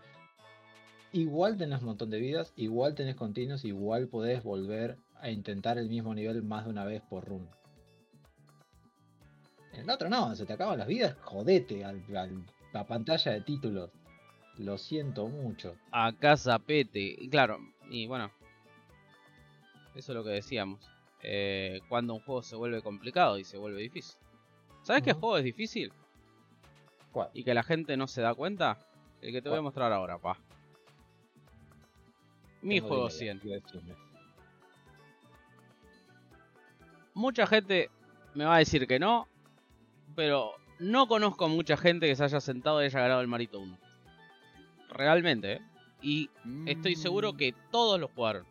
Igual 1.14 1.58
tenés 1.58 1.80
un 1.80 1.86
montón 1.86 2.10
de 2.10 2.20
vidas, 2.20 2.52
igual 2.58 2.94
tenés 2.94 3.16
continuos, 3.16 3.64
igual 3.64 4.08
podés 4.08 4.44
volver 4.44 4.98
a 5.20 5.30
intentar 5.30 5.78
el 5.78 5.90
mismo 5.90 6.14
nivel 6.14 6.44
más 6.44 6.66
de 6.66 6.72
una 6.72 6.86
vez 6.86 7.02
por 7.02 7.26
run. 7.26 7.48
En 9.74 9.82
el 9.82 9.90
otro 9.90 10.10
no, 10.10 10.36
se 10.36 10.46
te 10.46 10.54
acaban 10.54 10.78
las 10.80 10.88
vidas, 10.88 11.16
jodete 11.22 11.84
al, 11.84 12.04
al- 12.16 12.46
la 12.74 12.86
pantalla 12.86 13.32
de 13.34 13.42
títulos. 13.42 13.92
Lo 14.58 14.78
siento 14.78 15.28
mucho. 15.28 15.76
a 15.92 16.14
casa 16.14 16.60
pete. 16.60 17.00
Y 17.02 17.30
claro, 17.30 17.60
y 17.90 18.08
bueno, 18.08 18.32
eso 19.96 20.12
es 20.12 20.16
lo 20.16 20.24
que 20.24 20.30
decíamos. 20.30 20.80
Eh, 21.24 21.82
cuando 21.90 22.14
un 22.14 22.22
juego 22.22 22.42
se 22.42 22.56
vuelve 22.56 22.82
complicado 22.82 23.38
y 23.38 23.44
se 23.44 23.58
vuelve 23.58 23.82
difícil. 23.82 24.16
¿Sabes 24.84 25.02
qué 25.04 25.14
juego 25.14 25.38
es 25.38 25.44
difícil? 25.44 25.92
¿Cuál? 27.12 27.30
Y 27.34 27.44
que 27.44 27.54
la 27.54 27.64
gente 27.64 27.98
no 27.98 28.08
se 28.08 28.22
da 28.22 28.34
cuenta. 28.36 28.78
El 29.22 29.32
que 29.34 29.42
te 29.42 29.50
voy 29.50 29.58
a 29.58 29.62
mostrar 29.62 29.92
ahora, 29.92 30.18
pa. 30.20 30.38
Mi 32.62 32.76
Tengo 32.76 32.88
juego 32.90 33.10
delay, 33.10 33.40
100. 33.40 33.96
Mucha 37.16 37.48
gente 37.48 37.90
me 38.36 38.46
va 38.46 38.56
a 38.56 38.60
decir 38.60 38.88
que 38.88 39.00
no, 39.00 39.28
pero 40.16 40.52
no 40.80 41.08
conozco 41.08 41.48
mucha 41.50 41.78
gente 41.78 42.08
que 42.08 42.16
se 42.16 42.24
haya 42.24 42.40
sentado 42.42 42.82
y 42.82 42.86
haya 42.86 43.00
ganado 43.00 43.22
el 43.22 43.28
Marito 43.28 43.60
1. 43.60 43.78
Realmente, 44.90 45.54
¿eh? 45.54 45.62
Y 46.02 46.30
estoy 46.68 46.96
seguro 46.96 47.34
que 47.36 47.54
todos 47.72 48.00
lo 48.00 48.10
jugaron. 48.10 48.46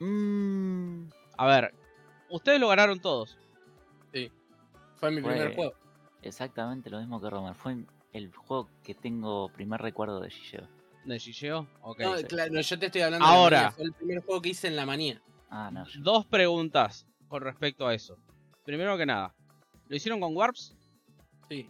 Mm, 0.00 1.08
A 1.38 1.46
ver, 1.46 1.74
ustedes 2.30 2.58
lo 2.60 2.68
ganaron 2.68 2.98
todos. 3.00 3.38
Fue 4.96 5.10
mi 5.10 5.20
Fue- 5.20 5.32
primer 5.32 5.54
juego. 5.54 5.74
exactamente 6.22 6.88
lo 6.88 6.98
mismo 6.98 7.20
que 7.20 7.28
Roman. 7.28 7.54
Fue 7.54 7.76
el 8.14 8.32
juego 8.34 8.70
que 8.82 8.94
tengo 8.94 9.50
primer 9.50 9.82
recuerdo 9.82 10.20
de 10.20 10.30
Gigeo. 10.30 10.66
¿De 11.04 11.18
Gigeo? 11.20 11.66
Ok. 11.82 12.00
No, 12.00 12.16
sí. 12.16 12.24
claro, 12.24 12.50
no, 12.54 12.60
yo 12.62 12.78
te 12.78 12.86
estoy 12.86 13.02
hablando 13.02 13.26
de 13.26 13.30
Ahora. 13.32 13.56
la 13.58 13.62
manía. 13.64 13.76
Fue 13.76 13.84
el 13.84 13.92
primer 13.92 14.24
juego 14.24 14.40
que 14.40 14.48
hice 14.48 14.68
en 14.68 14.76
la 14.76 14.86
manía. 14.86 15.20
Ah, 15.50 15.70
no. 15.70 15.86
yo- 15.86 16.00
Dos 16.00 16.24
preguntas 16.24 17.06
con 17.28 17.42
respecto 17.42 17.86
a 17.86 17.94
eso. 17.94 18.16
Primero 18.64 18.96
que 18.96 19.06
nada, 19.06 19.34
¿lo 19.88 19.96
hicieron 19.96 20.20
con 20.20 20.36
Warps? 20.36 20.74
Sí. 21.48 21.68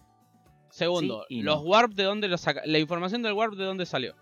Segundo, 0.70 1.24
Sí 1.28 1.42
¿los 1.42 1.62
no. 1.62 1.68
Warp 1.68 1.92
de 1.94 2.02
dónde 2.04 2.28
lo 2.28 2.36
saca? 2.38 2.62
La 2.66 2.78
información 2.78 3.22
del 3.22 3.32
Warp 3.34 3.54
de 3.54 3.64
dónde 3.64 3.86
salió. 3.86 4.14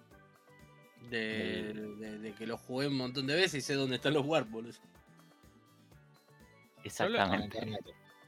De, 1.11 1.73
de- 1.75 2.19
de 2.19 2.33
que 2.35 2.47
lo 2.47 2.57
jugué 2.57 2.87
un 2.89 2.97
montón 2.97 3.27
de 3.27 3.35
veces 3.35 3.55
y 3.55 3.61
sé 3.61 3.75
dónde 3.75 3.97
están 3.97 4.15
los 4.15 4.25
warp, 4.25 4.51
boludo. 4.51 4.73
Exactamente. 6.83 7.59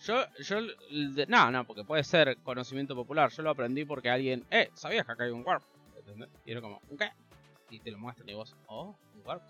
Yo, 0.04 0.24
yo, 0.40 0.60
de- 0.90 1.26
no, 1.26 1.50
no, 1.50 1.66
porque 1.66 1.84
puede 1.84 2.04
ser 2.04 2.36
conocimiento 2.42 2.94
popular. 2.94 3.30
Yo 3.30 3.42
lo 3.42 3.50
aprendí 3.50 3.84
porque 3.84 4.10
alguien, 4.10 4.44
eh, 4.50 4.70
¿sabías 4.74 5.06
que 5.06 5.12
acá 5.12 5.24
hay 5.24 5.30
un 5.30 5.44
Warp? 5.44 5.62
¿Entendés? 5.98 6.28
Y 6.44 6.52
era 6.52 6.60
como, 6.60 6.80
¿un 6.90 6.96
qué? 6.98 7.10
Y 7.70 7.80
te 7.80 7.90
lo 7.90 7.98
muestran 7.98 8.28
y 8.28 8.34
vos, 8.34 8.54
oh, 8.68 8.94
un 9.14 9.26
Warp. 9.26 9.42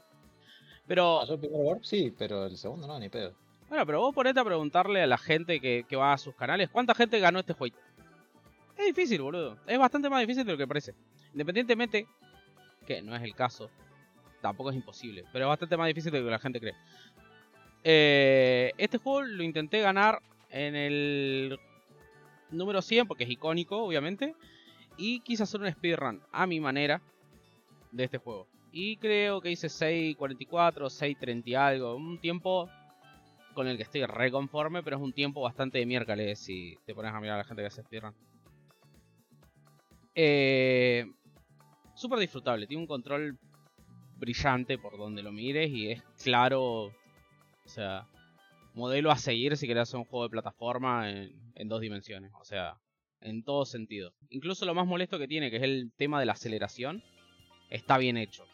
Pero, 0.86 1.20
Ah, 1.20 1.24
yo 1.26 1.34
el 1.34 1.40
primer 1.40 1.60
Warp 1.60 1.82
sí, 1.84 2.14
pero 2.16 2.46
el 2.46 2.56
segundo 2.56 2.86
no, 2.86 2.98
ni 2.98 3.08
pedo. 3.08 3.34
Bueno, 3.68 3.86
pero 3.86 4.00
vos 4.00 4.14
ponete 4.14 4.40
a 4.40 4.44
preguntarle 4.44 5.02
a 5.02 5.06
la 5.06 5.18
gente 5.18 5.60
que, 5.60 5.96
va 5.96 6.12
a 6.12 6.18
sus 6.18 6.34
canales, 6.34 6.70
¿cuánta 6.70 6.94
gente 6.94 7.18
ganó 7.18 7.40
este 7.40 7.52
juego? 7.52 7.76
Es 8.76 8.86
difícil, 8.86 9.22
boludo. 9.22 9.56
Es 9.66 9.78
bastante 9.78 10.10
más 10.10 10.20
difícil 10.20 10.44
de 10.44 10.52
lo 10.52 10.58
que 10.58 10.66
parece. 10.66 10.94
Independientemente, 11.32 12.06
que 12.86 13.02
no 13.02 13.16
es 13.16 13.22
el 13.22 13.34
caso, 13.34 13.70
tampoco 14.40 14.70
es 14.70 14.76
imposible, 14.76 15.24
pero 15.32 15.46
es 15.46 15.48
bastante 15.48 15.76
más 15.76 15.88
difícil 15.88 16.12
de 16.12 16.18
lo 16.20 16.26
que 16.26 16.30
la 16.30 16.38
gente 16.38 16.60
cree. 16.60 16.74
Eh, 17.84 18.72
este 18.78 18.98
juego 18.98 19.22
lo 19.22 19.42
intenté 19.42 19.80
ganar 19.80 20.20
en 20.50 20.76
el 20.76 21.58
número 22.50 22.82
100 22.82 23.06
porque 23.06 23.24
es 23.24 23.30
icónico, 23.30 23.82
obviamente. 23.82 24.34
Y 24.96 25.20
quise 25.20 25.42
hacer 25.42 25.60
un 25.60 25.70
speedrun 25.70 26.22
a 26.32 26.46
mi 26.46 26.60
manera 26.60 27.02
de 27.92 28.04
este 28.04 28.18
juego. 28.18 28.46
Y 28.72 28.96
creo 28.96 29.40
que 29.40 29.50
hice 29.50 29.68
6.44, 29.68 30.48
6.30 30.88 31.42
y 31.46 31.54
algo. 31.54 31.96
Un 31.96 32.18
tiempo 32.18 32.68
con 33.56 33.66
el 33.66 33.78
que 33.78 33.84
estoy 33.84 34.04
reconforme, 34.04 34.82
pero 34.82 34.96
es 34.98 35.02
un 35.02 35.14
tiempo 35.14 35.40
bastante 35.40 35.78
de 35.78 35.86
miércoles 35.86 36.38
si 36.38 36.76
te 36.84 36.94
pones 36.94 37.12
a 37.12 37.20
mirar 37.20 37.36
a 37.36 37.38
la 37.38 37.44
gente 37.44 37.62
que 37.62 37.68
hace 37.68 37.82
speedrun. 37.82 38.14
Eh, 40.14 41.06
Súper 41.94 42.18
disfrutable, 42.18 42.66
tiene 42.66 42.82
un 42.82 42.86
control 42.86 43.38
brillante 44.18 44.76
por 44.76 44.98
donde 44.98 45.22
lo 45.22 45.32
mires 45.32 45.70
y 45.70 45.92
es 45.92 46.02
claro, 46.22 46.62
o 46.84 46.92
sea, 47.64 48.06
modelo 48.74 49.10
a 49.10 49.16
seguir 49.16 49.56
si 49.56 49.66
querés 49.66 49.84
hacer 49.84 50.00
un 50.00 50.04
juego 50.04 50.24
de 50.24 50.30
plataforma 50.30 51.10
en, 51.10 51.32
en 51.54 51.68
dos 51.68 51.80
dimensiones, 51.80 52.32
o 52.38 52.44
sea, 52.44 52.76
en 53.22 53.42
todo 53.42 53.64
sentido. 53.64 54.12
Incluso 54.28 54.66
lo 54.66 54.74
más 54.74 54.86
molesto 54.86 55.18
que 55.18 55.26
tiene, 55.26 55.50
que 55.50 55.56
es 55.56 55.62
el 55.62 55.90
tema 55.96 56.20
de 56.20 56.26
la 56.26 56.32
aceleración, 56.32 57.02
está 57.70 57.96
bien 57.96 58.18
hecho. 58.18 58.44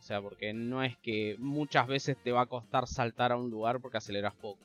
O 0.00 0.02
sea, 0.02 0.20
porque 0.20 0.52
no 0.52 0.82
es 0.82 0.96
que 0.96 1.36
muchas 1.38 1.86
veces 1.86 2.16
te 2.22 2.32
va 2.32 2.42
a 2.42 2.46
costar 2.46 2.86
saltar 2.86 3.32
a 3.32 3.36
un 3.36 3.50
lugar 3.50 3.80
porque 3.80 3.98
aceleras 3.98 4.34
poco. 4.34 4.58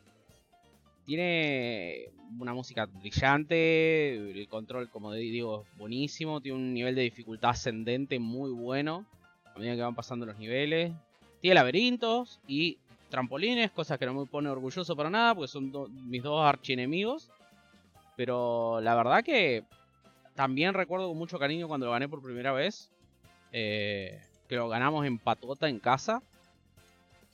Tiene 1.06 2.10
una 2.40 2.54
música 2.54 2.86
brillante, 2.86 4.16
el 4.16 4.48
control, 4.48 4.90
como 4.90 5.14
digo, 5.14 5.66
es 5.70 5.78
buenísimo, 5.78 6.42
tiene 6.42 6.58
un 6.58 6.74
nivel 6.74 6.96
de 6.96 7.04
dificultad 7.04 7.52
ascendente 7.52 8.18
muy 8.18 8.50
bueno 8.50 9.06
a 9.54 9.60
medida 9.60 9.76
que 9.76 9.82
van 9.82 9.94
pasando 9.94 10.26
los 10.26 10.38
niveles. 10.38 10.94
Tiene 11.42 11.56
laberintos 11.56 12.40
y 12.48 12.78
trampolines, 13.10 13.72
cosas 13.72 14.00
que 14.00 14.06
no 14.06 14.14
me 14.14 14.26
pone 14.26 14.50
orgulloso 14.50 14.96
para 14.96 15.10
nada, 15.10 15.36
porque 15.36 15.50
son 15.50 15.72
mis 16.10 16.24
dos 16.24 16.44
archienemigos. 16.44 17.30
Pero 18.16 18.80
la 18.82 18.96
verdad 18.96 19.24
que 19.24 19.64
también 20.34 20.74
recuerdo 20.74 21.10
con 21.10 21.18
mucho 21.18 21.38
cariño 21.38 21.68
cuando 21.68 21.86
lo 21.86 21.92
gané 21.92 22.10
por 22.10 22.24
primera 22.24 22.52
vez. 22.52 22.90
eh, 23.52 24.20
que 24.48 24.56
lo 24.56 24.70
ganamos 24.70 25.06
en 25.06 25.18
patota 25.20 25.68
en 25.70 25.80
casa. 25.80 26.22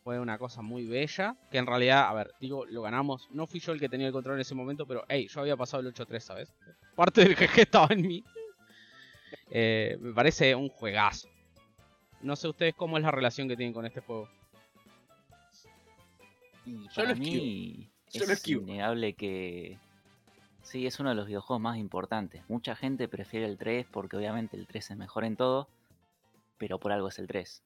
Fue 0.04 0.20
una 0.20 0.38
cosa 0.40 0.62
muy 0.62 0.88
bella. 0.88 1.36
Que 1.52 1.58
en 1.60 1.68
realidad, 1.68 2.08
a 2.08 2.14
ver, 2.14 2.32
digo, 2.40 2.66
lo 2.66 2.82
ganamos. 2.82 3.28
No 3.32 3.46
fui 3.46 3.60
yo 3.60 3.72
el 3.72 3.80
que 3.80 3.90
tenía 3.90 4.08
el 4.08 4.14
control 4.14 4.36
en 4.36 4.42
ese 4.42 4.56
momento, 4.56 4.86
pero 4.88 5.06
hey, 5.08 5.28
yo 5.30 5.42
había 5.42 5.56
pasado 5.56 5.82
el 5.88 5.94
8-3, 5.94 6.20
¿sabes? 6.20 6.54
Parte 6.96 7.22
del 7.24 7.36
GG 7.36 7.60
estaba 7.60 7.88
en 7.92 8.02
mí. 8.02 8.24
Eh, 9.50 9.98
me 10.02 10.12
parece 10.14 10.56
un 10.56 10.70
juegazo. 10.70 11.28
No 12.22 12.36
sé 12.36 12.48
ustedes 12.48 12.74
cómo 12.76 12.98
es 12.98 13.04
la 13.04 13.12
relación 13.12 13.48
que 13.48 13.56
tienen 13.56 13.74
con 13.74 13.86
este 13.86 14.02
juego. 14.02 14.28
Y 16.66 16.84
Yo 16.84 16.90
para 16.96 17.08
lo 17.10 17.14
esquivo. 17.14 17.44
mí 17.44 17.90
Yo 18.12 18.20
lo 18.20 18.26
es 18.26 18.32
esquivo. 18.32 18.62
innegable 18.62 19.14
que 19.14 19.78
sí, 20.64 20.86
es 20.86 21.00
uno 21.00 21.10
de 21.10 21.16
los 21.16 21.28
videojuegos 21.28 21.62
más 21.62 21.78
importantes. 21.78 22.44
Mucha 22.50 22.76
gente 22.76 23.08
prefiere 23.08 23.46
el 23.46 23.58
3 23.58 23.88
porque 23.92 24.18
obviamente 24.18 24.58
el 24.58 24.68
3 24.68 24.92
es 24.92 24.98
mejor 24.98 25.24
en 25.26 25.36
todo, 25.36 25.68
pero 26.62 26.80
por 26.80 26.92
algo 26.92 27.08
es 27.08 27.18
el 27.18 27.26
3. 27.26 27.64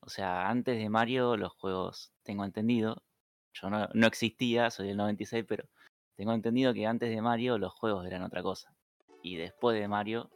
O 0.00 0.10
sea, 0.10 0.48
antes 0.48 0.76
de 0.76 0.90
Mario 0.90 1.36
los 1.36 1.52
juegos, 1.52 2.12
tengo 2.24 2.44
entendido, 2.44 3.04
yo 3.52 3.70
no, 3.70 3.88
no 3.94 4.06
existía, 4.08 4.68
soy 4.72 4.88
del 4.88 4.96
96, 4.96 5.44
pero 5.46 5.68
tengo 6.16 6.32
entendido 6.32 6.74
que 6.74 6.88
antes 6.88 7.08
de 7.08 7.22
Mario 7.22 7.56
los 7.56 7.72
juegos 7.72 8.04
eran 8.04 8.24
otra 8.24 8.42
cosa. 8.42 8.74
Y 9.22 9.36
después 9.36 9.78
de 9.78 9.86
Mario 9.86 10.28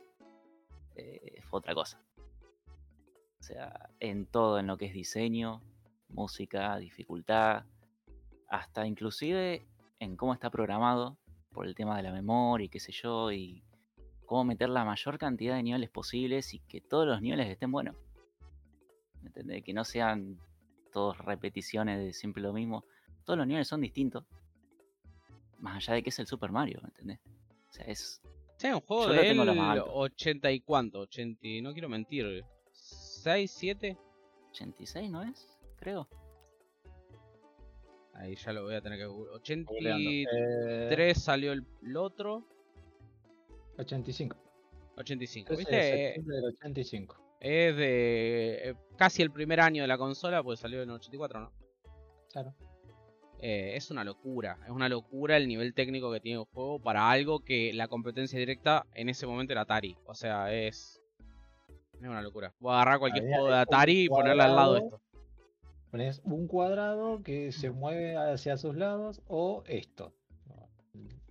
eh, 0.95 1.41
fue 1.43 1.59
otra 1.59 1.75
cosa. 1.75 2.01
O 3.41 3.43
sea, 3.43 3.91
en 3.99 4.27
todo, 4.27 4.61
en 4.61 4.69
lo 4.69 4.77
que 4.77 4.87
es 4.87 4.95
diseño, 4.95 5.61
música, 6.11 6.79
dificultad, 6.79 7.65
hasta 8.47 8.87
inclusive 8.87 9.67
en 9.99 10.17
cómo 10.17 10.33
está 10.33 10.49
programado 10.49 11.19
por 11.51 11.67
el 11.67 11.75
tema 11.75 11.97
de 11.97 12.05
la 12.05 12.13
memoria 12.13 12.67
y 12.67 12.69
qué 12.69 12.79
sé 12.79 12.93
yo, 12.93 13.33
y 13.33 13.65
cómo 14.31 14.45
meter 14.45 14.69
la 14.69 14.85
mayor 14.85 15.19
cantidad 15.19 15.57
de 15.57 15.65
niveles 15.65 15.91
posibles 15.91 16.55
y 16.55 16.61
que 16.61 16.81
todos 16.81 17.05
los 17.05 17.21
niveles 17.21 17.49
estén 17.49 17.73
buenos. 17.73 17.97
¿Me 19.23 19.27
entendés? 19.27 19.65
Que 19.65 19.73
no 19.73 19.85
sean 19.85 20.39
todos 20.93 21.19
repeticiones 21.19 21.99
de 21.99 22.13
siempre 22.13 22.41
lo 22.41 22.53
mismo. 22.53 22.85
Todos 23.25 23.39
los 23.39 23.47
niveles 23.49 23.67
son 23.67 23.81
distintos. 23.81 24.25
Más 25.59 25.79
allá 25.79 25.95
de 25.95 26.05
que 26.05 26.11
es 26.11 26.19
el 26.21 26.29
Super 26.29 26.53
Mario, 26.53 26.79
¿me 26.81 26.91
entendés? 26.91 27.19
O 27.71 27.73
sea, 27.73 27.87
es. 27.87 28.23
Sí, 28.57 28.69
un 28.69 28.81
juego 28.83 29.09
Yo 29.09 29.15
lo 29.15 29.15
de 29.21 29.29
tengo 29.31 29.45
lo 29.45 29.51
él 29.51 29.59
más 29.59 29.79
alto. 29.79 29.93
80 29.95 30.53
y 30.53 30.61
cuánto, 30.61 31.01
80, 31.01 31.41
y 31.49 31.61
no 31.61 31.73
quiero 31.73 31.89
mentir. 31.89 32.45
6, 32.71 33.51
7. 33.51 33.99
86, 34.51 35.11
¿no 35.11 35.25
es? 35.25 35.59
Creo. 35.75 36.09
Ahí 38.15 38.37
ya 38.37 38.53
lo 38.53 38.63
voy 38.63 38.77
a 38.77 38.81
tener 38.81 38.97
que 38.97 39.07
googlear. 39.07 39.65
Googleando. 39.65 40.09
83 40.09 41.17
Eh, 41.17 41.21
salió 41.21 41.51
el, 41.51 41.67
el 41.83 41.97
otro. 41.97 42.47
85. 43.81 44.37
85. 44.97 45.47
13 45.47 45.71
de 45.71 45.77
¿Viste? 45.77 46.05
Septiembre 46.05 46.37
del 46.37 46.45
85. 46.47 47.17
Es 47.41 47.77
de 47.77 48.71
eh, 48.71 48.75
casi 48.97 49.23
el 49.23 49.31
primer 49.31 49.61
año 49.61 49.83
de 49.83 49.89
la 49.89 49.97
consola, 49.97 50.43
pues 50.43 50.61
salió 50.61 50.83
en 50.83 50.91
el 50.91 50.97
84, 50.97 51.41
¿no? 51.41 51.53
Claro. 52.31 52.55
Eh, 53.43 53.73
es 53.75 53.91
una 53.91 54.05
locura, 54.05 54.59
es 54.65 54.71
una 54.71 54.91
locura 54.91 55.39
el 55.39 55.49
nivel 55.49 55.73
técnico 55.73 56.13
que 56.13 56.21
tiene 56.21 56.41
el 56.41 56.47
juego 56.47 56.79
para 56.79 57.11
algo 57.11 57.41
que 57.41 57.73
la 57.73 57.89
competencia 57.89 58.39
directa 58.39 58.85
en 58.95 59.09
ese 59.09 59.27
momento 59.27 59.55
era 59.55 59.63
Atari. 59.63 59.97
O 60.05 60.15
sea, 60.15 60.53
es. 60.53 61.01
Es 61.95 62.07
una 62.07 62.23
locura. 62.23 62.55
Voy 62.61 62.73
a 62.73 62.77
agarrar 62.77 62.99
cualquier 62.99 63.25
Había 63.25 63.37
juego 63.37 63.55
de 63.55 63.61
Atari 63.61 64.05
y 64.05 64.09
ponerle 64.09 64.43
al 64.43 64.57
lado 64.57 64.77
esto. 64.77 65.01
Pones 65.91 66.21
un 66.25 66.47
cuadrado 66.47 67.23
que 67.23 67.51
se 67.53 67.71
mueve 67.71 68.17
hacia 68.17 68.57
sus 68.59 68.77
lados 68.77 69.23
o 69.27 69.65
esto. 69.67 70.13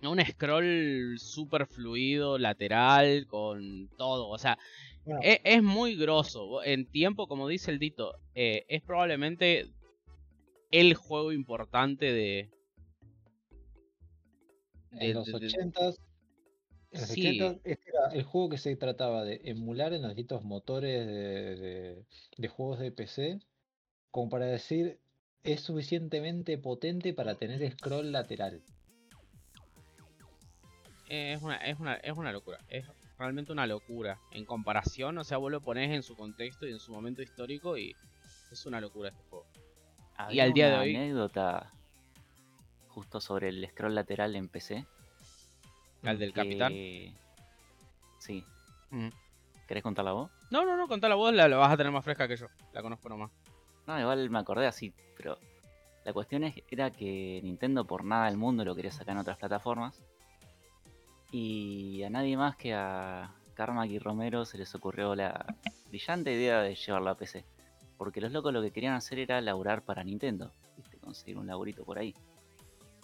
Un 0.02 0.18
scroll 0.24 1.18
super 1.18 1.66
fluido, 1.66 2.38
lateral, 2.38 3.26
con 3.26 3.88
todo. 3.98 4.28
O 4.28 4.38
sea, 4.38 4.58
Bueno, 5.04 5.20
es, 5.22 5.40
es 5.44 5.62
muy 5.62 5.96
grosso. 5.96 6.62
En 6.64 6.86
tiempo, 6.86 7.26
como 7.26 7.48
dice 7.48 7.70
el 7.70 7.78
Dito, 7.78 8.14
eh, 8.34 8.64
es 8.68 8.82
probablemente 8.82 9.66
el 10.70 10.94
juego 10.94 11.32
importante 11.32 12.06
de. 12.06 12.48
de- 14.92 15.06
en 15.10 15.14
los 15.14 15.26
de- 15.26 15.32
de- 15.38 15.46
80s, 15.48 15.98
en 16.92 17.00
los 17.00 17.10
Sí. 17.10 17.22
80s, 17.38 17.60
este 17.64 17.90
era 17.90 18.12
el 18.12 18.22
juego 18.22 18.48
que 18.50 18.58
se 18.58 18.74
trataba 18.76 19.24
de 19.24 19.40
emular 19.44 19.92
en 19.92 20.02
los 20.02 20.10
distintos 20.10 20.42
motores 20.44 21.06
de, 21.06 21.56
de- 21.56 22.04
de 22.38 22.48
juegos 22.48 22.78
de 22.80 22.90
PC, 22.90 23.38
como 24.10 24.30
para 24.30 24.46
decir, 24.46 24.98
es 25.44 25.60
suficientemente 25.60 26.58
potente 26.58 27.12
para 27.14 27.34
tener 27.36 27.70
scroll 27.72 28.12
lateral. 28.12 28.62
Es 31.12 31.42
una, 31.42 31.56
es, 31.56 31.78
una, 31.80 31.94
es 31.94 32.16
una 32.16 32.30
locura. 32.30 32.58
Es 32.68 32.86
realmente 33.18 33.50
una 33.50 33.66
locura. 33.66 34.18
En 34.30 34.44
comparación, 34.44 35.18
o 35.18 35.24
sea, 35.24 35.38
vos 35.38 35.50
lo 35.50 35.60
pones 35.60 35.90
en 35.90 36.04
su 36.04 36.14
contexto 36.16 36.66
y 36.68 36.70
en 36.70 36.78
su 36.78 36.92
momento 36.92 37.20
histórico 37.20 37.76
y 37.76 37.96
es 38.52 38.64
una 38.66 38.80
locura 38.80 39.08
este 39.08 39.22
juego. 39.28 39.44
Había 40.16 40.44
al 40.44 40.52
día 40.52 40.66
de 40.68 40.72
una 40.74 40.82
hoy- 40.82 40.94
anécdota 40.94 41.72
justo 42.88 43.20
sobre 43.20 43.48
el 43.48 43.66
scroll 43.70 43.94
lateral 43.96 44.36
en 44.36 44.48
PC. 44.48 44.86
Al 46.04 46.18
del 46.18 46.32
capitán. 46.32 46.72
Sí. 48.18 48.44
Mm. 48.90 49.08
¿Querés 49.66 49.82
contarla 49.82 50.12
vos? 50.12 50.30
No, 50.50 50.64
no, 50.64 50.76
no, 50.76 50.86
contá 50.86 51.08
la 51.08 51.14
voz, 51.16 51.32
la, 51.34 51.48
la 51.48 51.56
vas 51.56 51.72
a 51.72 51.76
tener 51.76 51.92
más 51.92 52.04
fresca 52.04 52.28
que 52.28 52.36
yo. 52.36 52.46
La 52.72 52.82
conozco 52.82 53.08
nomás. 53.08 53.30
No, 53.86 53.98
igual 54.00 54.30
me 54.30 54.38
acordé 54.38 54.66
así, 54.66 54.92
pero 55.16 55.38
la 56.04 56.12
cuestión 56.12 56.44
es, 56.44 56.54
era 56.70 56.90
que 56.90 57.40
Nintendo 57.42 57.84
por 57.84 58.04
nada 58.04 58.26
del 58.26 58.36
mundo 58.36 58.64
lo 58.64 58.74
quería 58.76 58.92
sacar 58.92 59.12
en 59.14 59.18
otras 59.22 59.38
plataformas. 59.38 60.00
Y 61.32 62.02
a 62.02 62.10
nadie 62.10 62.36
más 62.36 62.56
que 62.56 62.74
a 62.74 63.32
Carmack 63.54 63.90
y 63.90 63.98
Romero 63.98 64.44
se 64.44 64.58
les 64.58 64.74
ocurrió 64.74 65.14
la 65.14 65.54
brillante 65.88 66.32
idea 66.32 66.62
de 66.62 66.74
llevarlo 66.74 67.10
a 67.10 67.16
PC. 67.16 67.44
Porque 67.96 68.20
los 68.20 68.32
locos 68.32 68.52
lo 68.52 68.62
que 68.62 68.72
querían 68.72 68.94
hacer 68.94 69.18
era 69.18 69.40
laburar 69.40 69.84
para 69.84 70.02
Nintendo. 70.02 70.52
¿viste? 70.76 70.96
Conseguir 70.98 71.38
un 71.38 71.46
laburito 71.46 71.84
por 71.84 71.98
ahí. 71.98 72.14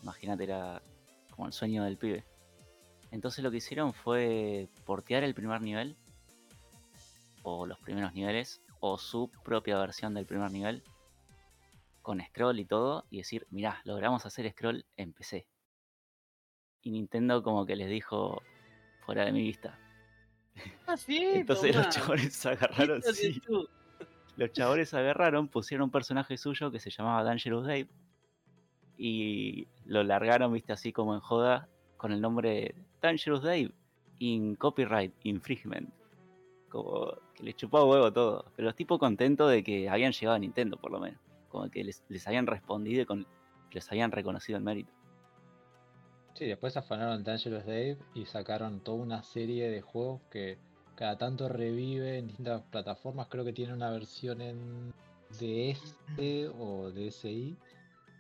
Imagínate, 0.03 0.45
era 0.45 0.83
como 1.31 1.47
el 1.47 1.53
sueño 1.53 1.85
del 1.85 1.99
pibe. 1.99 2.25
Entonces 3.11 3.45
lo 3.45 3.51
que 3.51 3.59
hicieron 3.59 3.93
fue 3.93 4.69
portear 4.85 5.23
el 5.23 5.35
primer 5.35 5.61
nivel. 5.61 5.97
O 7.43 7.67
los 7.67 7.79
primeros 7.79 8.13
niveles. 8.15 8.61
O 8.81 8.99
su 8.99 9.31
propia 9.45 9.79
versión 9.79 10.15
del 10.15 10.27
primer 10.27 10.51
nivel. 10.51 10.83
Con 12.03 12.21
scroll 12.21 12.59
y 12.59 12.65
todo. 12.65 13.05
Y 13.11 13.19
decir, 13.19 13.47
mirá, 13.51 13.81
logramos 13.85 14.27
hacer 14.27 14.51
scroll 14.51 14.85
en 14.97 15.13
PC. 15.13 15.47
Y 16.87 16.93
Nintendo 16.93 17.43
como 17.43 17.67
que 17.67 17.75
les 17.75 17.91
dijo, 17.91 18.45
fuera 19.01 19.25
de 19.25 19.33
mi 19.33 19.43
vista. 19.43 19.77
Ah, 20.87 20.97
sí, 20.97 21.21
Entonces 21.21 21.73
tomá. 21.73 21.85
los 21.85 21.93
chabones 21.93 22.47
agarraron, 22.47 23.03
sí, 23.03 23.43
los 24.37 24.53
chabones 24.53 24.95
agarraron, 24.95 25.49
pusieron 25.49 25.87
un 25.87 25.91
personaje 25.91 26.39
suyo 26.39 26.71
que 26.71 26.79
se 26.79 26.91
llamaba 26.91 27.25
Dangerous 27.25 27.67
Dave 27.67 27.89
y 28.97 29.67
lo 29.85 30.05
largaron, 30.05 30.53
viste, 30.53 30.73
así 30.73 30.93
como 30.93 31.13
en 31.15 31.19
joda, 31.19 31.69
con 31.97 32.13
el 32.13 32.21
nombre 32.21 32.77
Dangerous 33.03 33.43
Dave 33.43 33.73
in 34.21 34.55
Copyright 34.55 35.13
Infringement. 35.25 35.93
Como 36.69 37.15
que 37.35 37.43
les 37.43 37.57
chupaba 37.57 37.85
huevo 37.85 38.13
todo. 38.13 38.45
Pero 38.55 38.67
los 38.67 38.77
tipos 38.77 39.01
contentos 39.01 39.51
de 39.51 39.65
que 39.65 39.89
habían 39.89 40.13
llegado 40.13 40.37
a 40.37 40.39
Nintendo, 40.39 40.77
por 40.77 40.93
lo 40.93 41.01
menos. 41.01 41.19
Como 41.49 41.69
que 41.69 41.83
les, 41.83 42.05
les 42.09 42.25
habían 42.29 42.47
respondido 42.47 43.03
y 43.03 43.07
con, 43.07 43.27
les 43.73 43.91
habían 43.91 44.13
reconocido 44.13 44.57
el 44.57 44.63
mérito. 44.63 44.93
Sí, 46.37 46.45
después 46.47 46.77
afanaron 46.77 47.25
Dangerous 47.25 47.65
Dave 47.65 47.97
y 48.15 48.27
sacaron 48.27 48.81
toda 48.81 48.99
una 48.99 49.23
serie 49.23 49.71
de 49.71 49.81
juegos 49.81 50.21
que 50.31 50.59
cada 50.95 51.17
tanto 51.17 51.49
revive 51.49 52.19
en 52.19 52.27
distintas 52.27 52.63
plataformas. 52.71 53.29
Creo 53.29 53.45
que 53.45 53.53
tiene 53.55 53.73
una 53.73 53.91
versión 53.91 54.41
en 54.43 54.93
DS 55.39 56.49
o 56.59 56.91
DSi, 56.91 57.57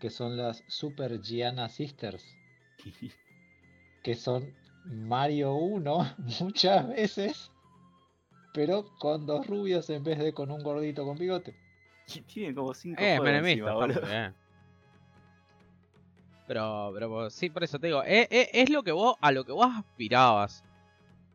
que 0.00 0.08
son 0.10 0.36
las 0.36 0.64
Super 0.66 1.20
Gianna 1.20 1.68
Sisters, 1.68 2.36
que 4.02 4.14
son 4.14 4.50
Mario 4.86 5.54
1 5.54 6.14
muchas 6.40 6.88
veces, 6.88 7.50
pero 8.54 8.86
con 8.98 9.26
dos 9.26 9.46
rubios 9.46 9.90
en 9.90 10.02
vez 10.04 10.18
de 10.18 10.32
con 10.32 10.50
un 10.50 10.62
gordito 10.62 11.04
con 11.04 11.18
bigote. 11.18 11.54
tiene 12.32 12.54
como 12.54 12.72
cinco 12.72 13.02
Eh, 13.02 13.18
juegos 13.18 13.46
encima, 13.50 13.74
boludo. 13.74 14.00
bien. 14.00 14.45
Pero, 16.46 16.90
pero 16.94 17.30
sí, 17.30 17.50
por 17.50 17.64
eso 17.64 17.78
te 17.78 17.88
digo, 17.88 18.02
es, 18.04 18.28
es- 18.30 18.48
es 18.52 18.70
lo 18.70 18.82
que 18.82 18.92
vos, 18.92 19.16
a 19.20 19.32
lo 19.32 19.44
que 19.44 19.52
vos 19.52 19.68
aspirabas. 19.76 20.62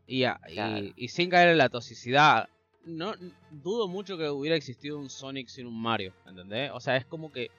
Y, 0.08 0.24
a- 0.24 0.40
y- 0.50 0.54
Claro. 0.54 0.88
y 0.96 1.08
sin 1.10 1.30
caer 1.30 1.50
en 1.50 1.58
la 1.58 1.70
toxicidad. 1.70 2.48
No 2.86 3.14
dudo 3.52 3.88
mucho 3.88 4.18
que 4.18 4.30
hubiera 4.30 4.56
existido 4.56 4.98
un 4.98 5.10
Sonic 5.10 5.48
sin 5.48 5.68
un 5.68 5.80
Mario, 5.80 6.14
¿entendés? 6.26 6.72
O 6.74 6.80
sea, 6.80 6.96
es 6.98 7.06
como 7.06 7.32
que 7.32 7.52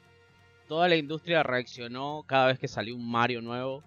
toda 0.66 0.88
la 0.88 0.96
industria 0.96 1.42
reaccionó 1.42 2.24
cada 2.26 2.48
vez 2.48 2.58
que 2.58 2.68
salió 2.68 2.96
un 2.96 3.08
Mario 3.10 3.40
nuevo. 3.40 3.82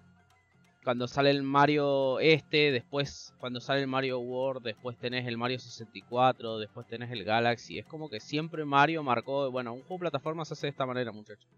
Cuando 0.84 1.08
sale 1.08 1.30
el 1.30 1.42
Mario 1.42 2.20
este, 2.20 2.70
después 2.70 3.34
cuando 3.40 3.60
sale 3.60 3.80
el 3.80 3.88
Mario 3.88 4.20
World, 4.20 4.62
después 4.64 4.96
tenés 4.96 5.26
el 5.26 5.36
Mario 5.36 5.58
64, 5.58 6.58
después 6.58 6.86
tenés 6.86 7.10
el 7.10 7.24
Galaxy. 7.24 7.78
Es 7.80 7.86
como 7.86 8.08
que 8.08 8.20
siempre 8.20 8.64
Mario 8.64 9.02
marcó, 9.02 9.50
bueno, 9.50 9.72
un 9.74 9.80
juego 9.80 9.96
de 9.96 10.00
plataformas 10.10 10.46
se 10.48 10.54
hace 10.54 10.66
de 10.68 10.70
esta 10.70 10.86
manera, 10.86 11.10
muchachos. 11.10 11.48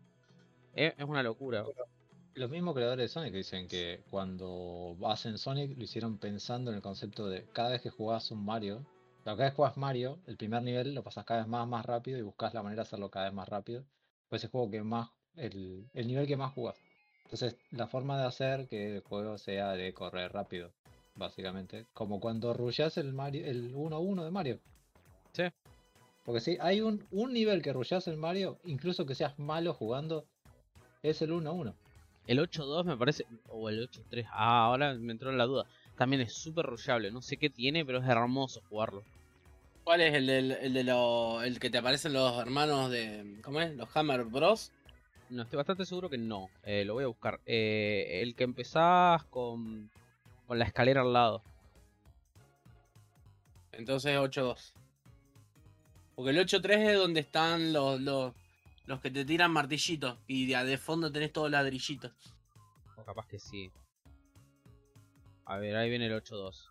Es, 0.75 0.95
es 0.97 1.05
una 1.05 1.23
locura. 1.23 1.63
Los 2.39 2.51
mismos 2.51 2.77
creadores 2.77 3.03
de 3.03 3.09
Sonic 3.09 3.35
dicen 3.35 3.67
que 3.67 4.05
cuando 4.11 4.97
hacen 5.07 5.39
Sonic 5.39 5.77
lo 5.77 5.83
hicieron 5.83 6.19
pensando 6.19 6.71
en 6.71 6.77
el 6.77 6.83
concepto 6.83 7.29
de 7.29 7.45
cada 7.53 7.71
vez 7.71 7.83
que 7.83 7.91
jugás 7.91 8.31
un 8.31 8.45
Mario, 8.45 8.87
cada 9.25 9.35
vez 9.35 9.51
que 9.51 9.57
jugás 9.57 9.77
Mario, 9.77 10.21
el 10.29 10.37
primer 10.37 10.63
nivel 10.63 10.95
lo 10.95 11.03
pasas 11.03 11.25
cada 11.25 11.41
vez 11.41 11.49
más 11.49 11.67
más 11.67 11.85
rápido 11.85 12.17
y 12.17 12.23
buscas 12.23 12.55
la 12.55 12.63
manera 12.63 12.83
de 12.83 12.87
hacerlo 12.87 13.11
cada 13.11 13.25
vez 13.25 13.35
más 13.35 13.49
rápido. 13.49 13.83
Pues 14.29 14.45
el 14.45 14.51
juego 14.51 14.71
que 14.71 14.85
más, 14.85 15.11
el, 15.35 15.91
el 15.95 16.07
nivel 16.07 16.29
que 16.29 16.37
más 16.37 16.53
jugás. 16.55 16.77
Entonces, 17.25 17.57
la 17.73 17.89
forma 17.89 18.17
de 18.17 18.29
hacer 18.29 18.69
que 18.69 18.95
el 18.95 19.01
juego 19.01 19.37
sea 19.37 19.73
de 19.73 19.93
correr 19.93 20.33
rápido, 20.33 20.71
básicamente. 21.17 21.87
Como 21.93 22.21
cuando 22.21 22.55
rushás 22.55 22.99
el 22.99 23.13
Mario, 23.13 23.47
el 23.47 23.75
1-1 23.75 24.23
de 24.23 24.31
Mario. 24.31 24.61
Sí. 25.33 25.43
Porque 26.25 26.41
si 26.41 26.57
hay 26.61 26.83
un, 26.83 27.05
un 27.11 27.33
nivel 27.33 27.63
que 27.63 27.73
rushás 27.73 28.07
en 28.07 28.17
Mario, 28.17 28.61
incluso 28.63 29.07
que 29.07 29.17
seas 29.17 29.37
malo 29.41 29.75
jugando, 29.75 30.25
es 31.03 31.21
el 31.21 31.33
1-1. 31.33 31.75
El 32.29 32.39
8.2 32.41 32.85
me 32.85 32.97
parece, 32.99 33.25
o 33.49 33.71
el 33.71 33.89
8.3, 33.89 34.27
ah, 34.33 34.67
ahora 34.67 34.93
me 34.93 35.13
entró 35.13 35.31
en 35.31 35.39
la 35.39 35.47
duda. 35.47 35.65
También 35.97 36.21
es 36.21 36.35
súper 36.35 36.67
rushable, 36.67 37.11
no 37.11 37.23
sé 37.23 37.39
qué 37.39 37.49
tiene, 37.49 37.87
pero 37.87 38.01
es 38.01 38.07
hermoso 38.07 38.61
jugarlo. 38.69 39.03
¿Cuál 39.83 40.03
es 40.03 40.13
el, 40.13 40.27
del, 40.27 40.53
el 40.53 40.75
de 40.75 40.85
lo, 40.85 41.43
el 41.43 41.59
que 41.59 41.71
te 41.71 41.79
aparecen 41.79 42.13
los 42.13 42.39
hermanos 42.39 42.91
de. 42.91 43.41
¿Cómo 43.43 43.63
es? 43.63 43.75
Los 43.75 43.89
Hammer 43.97 44.25
Bros. 44.25 44.71
No, 45.31 45.45
estoy 45.45 45.57
bastante 45.57 45.87
seguro 45.87 46.11
que 46.11 46.19
no. 46.19 46.51
Eh, 46.65 46.85
lo 46.85 46.93
voy 46.93 47.05
a 47.05 47.07
buscar. 47.07 47.41
Eh, 47.47 48.21
el 48.23 48.35
que 48.35 48.45
empezás 48.45 49.25
con, 49.25 49.91
con 50.47 50.59
la 50.59 50.67
escalera 50.67 51.01
al 51.01 51.15
lado. 51.15 51.43
Entonces 53.73 54.19
8-2. 54.19 54.75
Porque 56.15 56.31
el 56.33 56.47
8-3 56.47 56.91
es 56.91 56.99
donde 56.99 57.21
están 57.21 57.73
los, 57.73 57.99
los, 58.03 58.35
los 58.89 59.01
que 59.01 59.11
te 59.11 59.25
tiran 59.25 59.53
martillitos. 59.53 60.19
Y 60.27 60.47
de, 60.47 60.65
de 60.65 60.79
fondo 60.79 61.13
tenés 61.13 61.33
todos 61.33 61.51
ladrillitos. 61.51 62.13
O 62.97 63.05
capaz 63.05 63.27
que 63.29 63.39
sí. 63.39 63.71
A 65.45 65.59
ver, 65.59 65.77
ahí 65.77 65.91
viene 65.91 66.07
el 66.07 66.13
8.2. 66.13 66.71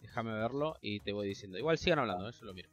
Déjame 0.00 0.32
verlo 0.32 0.78
y 0.80 1.00
te 1.00 1.12
voy 1.12 1.28
diciendo. 1.28 1.58
Igual 1.58 1.76
sigan 1.76 1.98
hablando, 1.98 2.28
¿eh? 2.28 2.32
yo 2.38 2.46
lo 2.46 2.54
miro. 2.54 2.70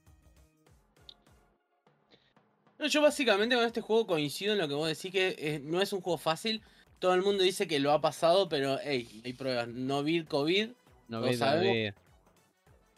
No, 2.77 2.87
yo 2.87 3.01
básicamente 3.01 3.55
con 3.55 3.65
este 3.65 3.81
juego 3.81 4.07
coincido 4.07 4.53
en 4.53 4.59
lo 4.59 4.67
que 4.67 4.73
vos 4.73 4.87
decís 4.87 5.11
que 5.11 5.35
eh, 5.37 5.59
no 5.61 5.81
es 5.81 5.91
un 5.91 6.01
juego 6.01 6.17
fácil. 6.17 6.61
Todo 6.99 7.13
el 7.13 7.21
mundo 7.21 7.43
dice 7.43 7.67
que 7.67 7.79
lo 7.79 7.91
ha 7.91 7.99
pasado, 8.01 8.47
pero 8.47 8.77
hey, 8.81 9.21
hay 9.25 9.33
pruebas. 9.33 9.67
No 9.67 10.03
vi 10.03 10.23
COVID. 10.23 10.69
No 11.07 11.19
Lo 11.19 11.25
ves, 11.25 11.39
no 11.39 11.45
sabemos. 11.45 11.73
ves. 11.73 11.93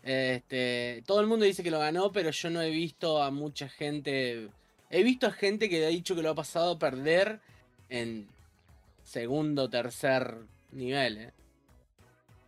Este, 0.04 1.04
todo 1.06 1.22
el 1.22 1.28
mundo 1.28 1.46
dice 1.46 1.64
que 1.64 1.72
lo 1.72 1.80
ganó, 1.80 2.12
pero 2.12 2.32
yo 2.32 2.50
no 2.50 2.62
he 2.62 2.70
visto 2.70 3.22
a 3.22 3.32
mucha 3.32 3.70
gente. 3.70 4.50
He 4.92 5.04
visto 5.04 5.26
a 5.28 5.32
gente 5.32 5.70
que 5.70 5.86
ha 5.86 5.90
dicho 5.90 6.16
que 6.16 6.22
lo 6.22 6.30
ha 6.32 6.36
pasado 6.36 6.74
a 6.74 6.80
perder 6.80 7.40
en 7.90 8.28
segundo, 9.04 9.70
tercer 9.70 10.38
nivel. 10.72 11.18
eh. 11.18 11.34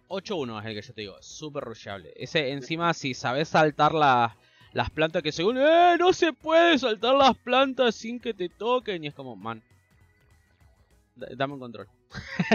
8-1 0.10 0.60
es 0.60 0.66
el 0.68 0.76
que 0.76 0.82
yo 0.88 0.94
te 0.94 1.02
digo, 1.02 1.18
súper 1.22 1.64
rushable. 1.64 2.14
Ese 2.16 2.52
encima 2.52 2.94
si 2.94 3.14
sabes 3.14 3.48
saltar 3.50 3.94
las, 3.94 4.34
las 4.74 4.90
plantas 4.92 5.24
que 5.24 5.32
según, 5.32 5.58
¡eh! 5.58 5.96
No 5.98 6.14
se 6.14 6.34
puede 6.34 6.78
saltar 6.78 7.16
las 7.16 7.36
plantas 7.38 7.96
sin 7.96 8.20
que 8.20 8.34
te 8.34 8.50
toquen. 8.50 9.04
Y 9.04 9.08
es 9.08 9.14
como, 9.16 9.36
man. 9.36 9.64
da- 11.16 11.30
Dame 11.36 11.54
un 11.54 11.60
control. 11.60 11.88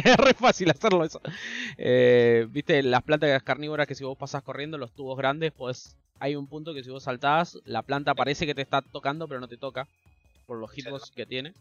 es 0.05 0.16
re 0.18 0.34
fácil 0.34 0.70
hacerlo 0.70 1.05
eso. 1.05 1.20
Eh, 1.76 2.47
Viste, 2.51 2.82
las 2.82 3.03
plantas 3.03 3.43
carnívoras 3.43 3.86
que 3.89 3.95
si 3.97 4.05
vos 4.05 4.16
pasas 4.16 4.43
corriendo, 4.43 4.78
los 4.78 4.93
tubos 4.93 5.16
grandes, 5.18 5.51
pues 5.51 5.97
hay 6.21 6.37
un 6.37 6.47
punto 6.47 6.75
que 6.75 6.83
si 6.83 6.91
vos 6.91 7.05
saltás, 7.05 7.59
la 7.64 7.83
planta 7.83 8.14
parece 8.14 8.47
que 8.47 8.55
te 8.55 8.62
está 8.62 8.83
tocando, 8.83 9.29
pero 9.29 9.41
no 9.41 9.49
te 9.49 9.57
toca. 9.57 9.89
por 10.47 10.59
los 10.59 10.71
hitbox 10.71 11.11
que 11.11 11.27
tiene, 11.27 11.55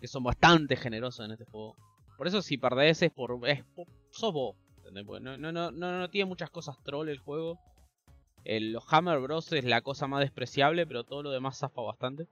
que 0.00 0.06
son 0.06 0.22
bastante 0.22 0.76
generosos 0.76 1.24
en 1.26 1.32
este 1.32 1.44
juego. 1.44 1.74
Por 2.16 2.26
eso 2.28 2.42
si 2.42 2.58
perdés 2.58 3.02
es 3.02 3.10
por... 3.10 3.38
Es 3.48 3.64
por 3.74 3.86
sos 4.10 4.32
vos, 4.32 4.56
no, 4.92 5.36
no, 5.38 5.52
no, 5.52 5.70
no, 5.70 6.10
tiene 6.10 6.26
muchas 6.26 6.50
cosas 6.50 6.76
troll 6.82 7.08
el 7.08 7.18
juego. 7.18 7.58
El, 8.44 8.72
los 8.72 8.84
Hammer 8.92 9.18
Bros 9.20 9.52
es 9.52 9.64
la 9.64 9.82
cosa 9.82 10.06
más 10.06 10.20
despreciable, 10.20 10.86
pero 10.86 11.04
todo 11.04 11.22
lo 11.22 11.30
demás 11.30 11.58
zafa 11.58 11.82
bastante. 11.82 12.26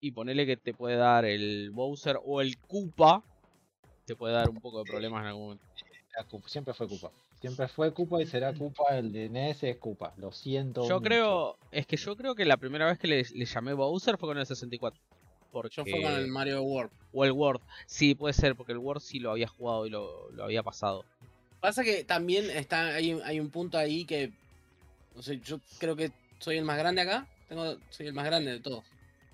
Y 0.00 0.12
ponele 0.12 0.46
que 0.46 0.56
te 0.56 0.74
puede 0.74 0.96
dar 0.96 1.24
el 1.24 1.70
Bowser 1.70 2.18
o 2.24 2.40
el 2.40 2.58
Koopa. 2.58 3.22
Te 4.04 4.14
puede 4.14 4.34
dar 4.34 4.48
un 4.48 4.60
poco 4.60 4.78
de 4.78 4.90
problemas 4.90 5.22
en 5.22 5.26
algún 5.28 5.42
momento. 5.44 5.66
Siempre 6.46 6.74
fue 6.74 6.88
Koopa. 6.88 7.10
Siempre 7.40 7.68
fue 7.68 7.92
Koopa 7.92 8.22
y 8.22 8.26
será 8.26 8.52
Koopa. 8.54 8.96
El 8.98 9.12
de 9.12 9.28
NES 9.28 9.62
es 9.64 9.76
Koopa. 9.76 10.14
Lo 10.16 10.32
siento. 10.32 10.82
Yo 10.88 10.96
mucho. 10.96 11.02
creo, 11.02 11.58
es 11.70 11.86
que 11.86 11.96
yo 11.96 12.16
creo 12.16 12.34
que 12.34 12.44
la 12.44 12.56
primera 12.56 12.86
vez 12.86 12.98
que 12.98 13.06
le, 13.06 13.22
le 13.34 13.44
llamé 13.44 13.72
Bowser 13.74 14.16
fue 14.18 14.28
con 14.28 14.38
el 14.38 14.46
64. 14.46 15.00
Porque... 15.52 15.74
Yo 15.76 15.84
fue 15.84 16.02
con 16.02 16.12
el 16.12 16.28
Mario 16.28 16.62
World. 16.62 16.90
O 17.12 17.24
el 17.24 17.32
World. 17.32 17.62
Sí, 17.86 18.14
puede 18.14 18.32
ser, 18.34 18.56
porque 18.56 18.72
el 18.72 18.78
World 18.78 19.02
sí 19.02 19.18
lo 19.20 19.30
había 19.30 19.48
jugado 19.48 19.86
y 19.86 19.90
lo, 19.90 20.30
lo 20.32 20.44
había 20.44 20.62
pasado. 20.62 21.04
Pasa 21.60 21.82
que 21.84 22.04
también 22.04 22.50
está, 22.50 22.88
hay, 22.94 23.14
un- 23.14 23.22
hay 23.22 23.40
un 23.40 23.50
punto 23.50 23.78
ahí 23.78 24.04
que. 24.04 24.32
No 25.14 25.22
sé, 25.22 25.40
yo 25.40 25.60
creo 25.78 25.96
que 25.96 26.10
soy 26.38 26.58
el 26.58 26.64
más 26.64 26.78
grande 26.78 27.00
acá. 27.00 27.26
Tengo, 27.48 27.76
soy 27.90 28.06
el 28.08 28.12
más 28.12 28.26
grande 28.26 28.52
de 28.52 28.60
todos. 28.60 28.84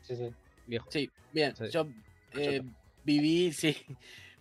Sí, 0.03 0.15
sí. 0.17 0.31
Viejo. 0.67 0.89
Sí, 0.91 1.11
bien. 1.33 1.57
Sí. 1.57 1.65
Yo 1.71 1.87
eh, 2.35 2.63
viví, 3.05 3.53
sí. 3.53 3.77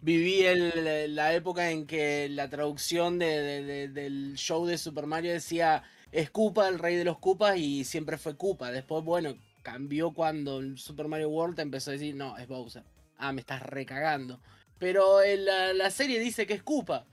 Viví 0.01 0.41
el- 0.43 1.15
la 1.15 1.33
época 1.33 1.69
en 1.69 1.85
que 1.85 2.27
la 2.29 2.49
traducción 2.49 3.19
de- 3.19 3.41
de- 3.41 3.63
de- 3.63 3.87
del 3.89 4.33
show 4.35 4.65
de 4.65 4.77
Super 4.77 5.05
Mario 5.05 5.31
decía 5.31 5.83
es 6.11 6.29
Koopa, 6.31 6.67
el 6.67 6.79
rey 6.79 6.95
de 6.95 7.05
los 7.05 7.19
Koopas, 7.19 7.57
y 7.57 7.83
siempre 7.85 8.17
fue 8.17 8.35
Koopa. 8.35 8.71
Después, 8.71 9.03
bueno, 9.03 9.35
cambió 9.61 10.11
cuando 10.11 10.59
en 10.59 10.77
Super 10.77 11.07
Mario 11.07 11.29
World 11.29 11.59
empezó 11.59 11.91
a 11.91 11.93
decir, 11.93 12.15
no, 12.15 12.37
es 12.37 12.47
Bowser. 12.47 12.83
Ah, 13.17 13.31
me 13.31 13.41
estás 13.41 13.61
recagando. 13.61 14.39
Pero 14.79 15.21
en 15.21 15.45
la, 15.45 15.73
la 15.73 15.91
serie 15.91 16.19
dice 16.19 16.47
que 16.47 16.55
es 16.55 16.63
Koopa. 16.63 17.05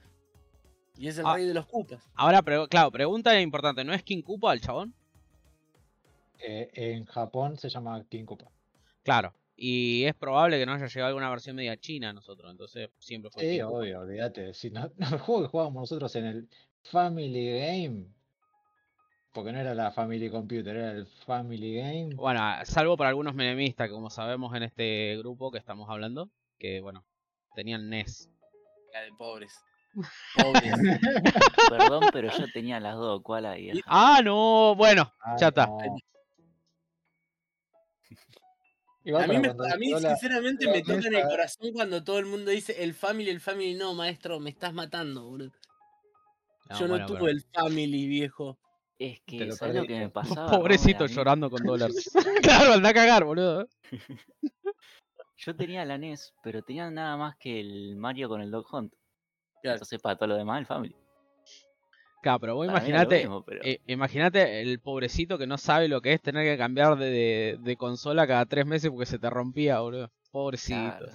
Y 0.97 1.07
es 1.07 1.17
el 1.19 1.25
Ah. 1.27 1.35
rey 1.35 1.45
de 1.45 1.53
los 1.53 1.67
Koopas. 1.67 2.01
Ahora, 2.15 2.41
pre- 2.41 2.67
claro, 2.67 2.91
pregunta 2.91 3.39
importante. 3.39 3.83
¿No 3.85 3.93
es 3.93 4.03
King 4.03 4.21
Koopa 4.23 4.51
el 4.53 4.61
chabón? 4.61 4.93
Eh, 6.39 6.69
en 6.73 7.05
Japón 7.05 7.57
se 7.57 7.69
llama 7.69 8.03
King 8.09 8.25
Koopa. 8.25 8.49
Claro. 9.03 9.33
Y 9.61 10.05
es 10.05 10.15
probable 10.15 10.57
que 10.57 10.65
no 10.65 10.73
haya 10.73 10.87
llegado 10.87 11.07
alguna 11.09 11.29
versión 11.29 11.57
media 11.57 11.75
china 11.75 12.11
a 12.11 12.13
nosotros. 12.13 12.49
Entonces 12.49 12.89
siempre 12.97 13.29
fue 13.29 13.43
Sí, 13.43 13.61
obvio, 13.61 13.99
olvídate. 13.99 14.53
Si 14.53 14.71
no, 14.71 14.89
no, 14.97 15.07
el 15.07 15.19
juego 15.19 15.41
que 15.41 15.47
jugábamos 15.49 15.81
nosotros 15.81 16.15
en 16.15 16.25
el 16.25 16.49
Family 16.83 17.59
Game. 17.59 18.05
Porque 19.33 19.51
no 19.51 19.59
era 19.59 19.75
la 19.75 19.91
Family 19.91 20.29
Computer, 20.29 20.75
era 20.75 20.91
el 20.91 21.05
Family 21.05 21.75
Game. 21.75 22.15
Bueno, 22.15 22.41
salvo 22.63 22.95
para 22.95 23.09
algunos 23.09 23.35
menemistas, 23.35 23.87
que 23.87 23.93
como 23.93 24.09
sabemos 24.09 24.55
en 24.55 24.63
este 24.63 25.17
grupo 25.17 25.51
que 25.51 25.59
estamos 25.59 25.89
hablando, 25.89 26.29
que 26.57 26.79
bueno, 26.79 27.05
tenían 27.53 27.89
NES. 27.89 28.29
La 28.93 29.01
de 29.01 29.11
pobres. 29.17 29.53
Pobres. 30.37 30.73
Perdón, 31.69 32.05
pero 32.13 32.31
yo 32.31 32.45
tenía 32.53 32.79
las 32.79 32.95
dos. 32.95 33.21
¿Cuál 33.23 33.45
hay? 33.47 33.71
Ah, 33.85 34.21
no, 34.23 34.75
bueno, 34.75 35.11
Ay, 35.19 35.37
ya 35.39 35.47
está. 35.47 35.65
no. 35.65 35.79
Igual 39.03 39.23
A 39.23 39.27
mí, 39.27 39.33
para 39.35 39.39
me- 39.41 39.47
cuando 39.55 39.73
a 39.73 39.77
mí 39.77 39.89
yo 39.91 39.99
la- 39.99 40.09
sinceramente 40.15 40.65
la 40.65 40.71
me 40.73 40.81
toca 40.81 41.07
en 41.07 41.15
el 41.15 41.23
corazón 41.27 41.71
cuando 41.73 42.03
todo 42.03 42.19
el 42.19 42.25
mundo 42.25 42.51
dice 42.51 42.83
el 42.83 42.93
family, 42.93 43.29
el 43.29 43.39
family. 43.39 43.75
No, 43.75 43.93
maestro, 43.93 44.39
me 44.39 44.49
estás 44.49 44.73
matando, 44.73 45.23
boludo. 45.25 45.51
No, 46.69 46.79
Yo 46.79 46.87
no 46.87 47.05
tuve 47.05 47.17
pero- 47.19 47.29
el 47.29 47.41
family, 47.53 48.07
viejo. 48.07 48.59
Es 48.99 49.21
que, 49.25 49.45
lo 49.45 49.53
¿sabes 49.53 49.75
lo 49.77 49.85
que 49.85 49.97
me 49.97 50.09
pasaba? 50.45 50.51
Pobrecito 50.51 51.05
mí- 51.05 51.09
llorando 51.13 51.49
con 51.49 51.63
dólares. 51.63 52.11
claro, 52.67 52.73
anda 52.73 52.89
a 52.89 52.93
cagar, 52.93 53.23
boludo. 53.23 53.67
Yo 55.37 55.55
tenía 55.55 55.85
la 55.85 55.97
NES, 55.97 56.33
pero 56.43 56.61
tenía 56.61 56.91
nada 56.91 57.15
más 57.15 57.37
que 57.37 57.61
el 57.61 57.95
Mario 57.95 58.27
con 58.27 58.41
el 58.41 58.51
Dog 58.51 58.65
Hunt. 58.73 58.93
Claro. 59.61 59.75
Entonces, 59.75 60.01
para 60.01 60.17
todo 60.17 60.27
lo 60.27 60.35
demás, 60.35 60.59
el 60.59 60.65
Family. 60.65 60.95
Claro, 62.21 62.39
pero 62.39 62.55
vos 62.55 62.67
pero- 63.45 63.61
eh, 63.63 63.79
imagínate 63.87 64.61
el 64.61 64.79
pobrecito 64.79 65.37
que 65.37 65.47
no 65.47 65.57
sabe 65.57 65.87
lo 65.87 66.01
que 66.01 66.13
es 66.13 66.21
tener 66.21 66.45
que 66.45 66.57
cambiar 66.57 66.97
de, 66.97 67.09
de- 67.09 67.57
de 67.61 67.75
consola 67.77 68.27
cada 68.27 68.45
tres 68.45 68.65
meses 68.65 68.89
porque 68.91 69.05
se 69.05 69.19
te 69.19 69.29
rompía, 69.29 69.79
boludo. 69.79 70.11
Pobrecito. 70.31 70.77
Claro. 70.79 71.07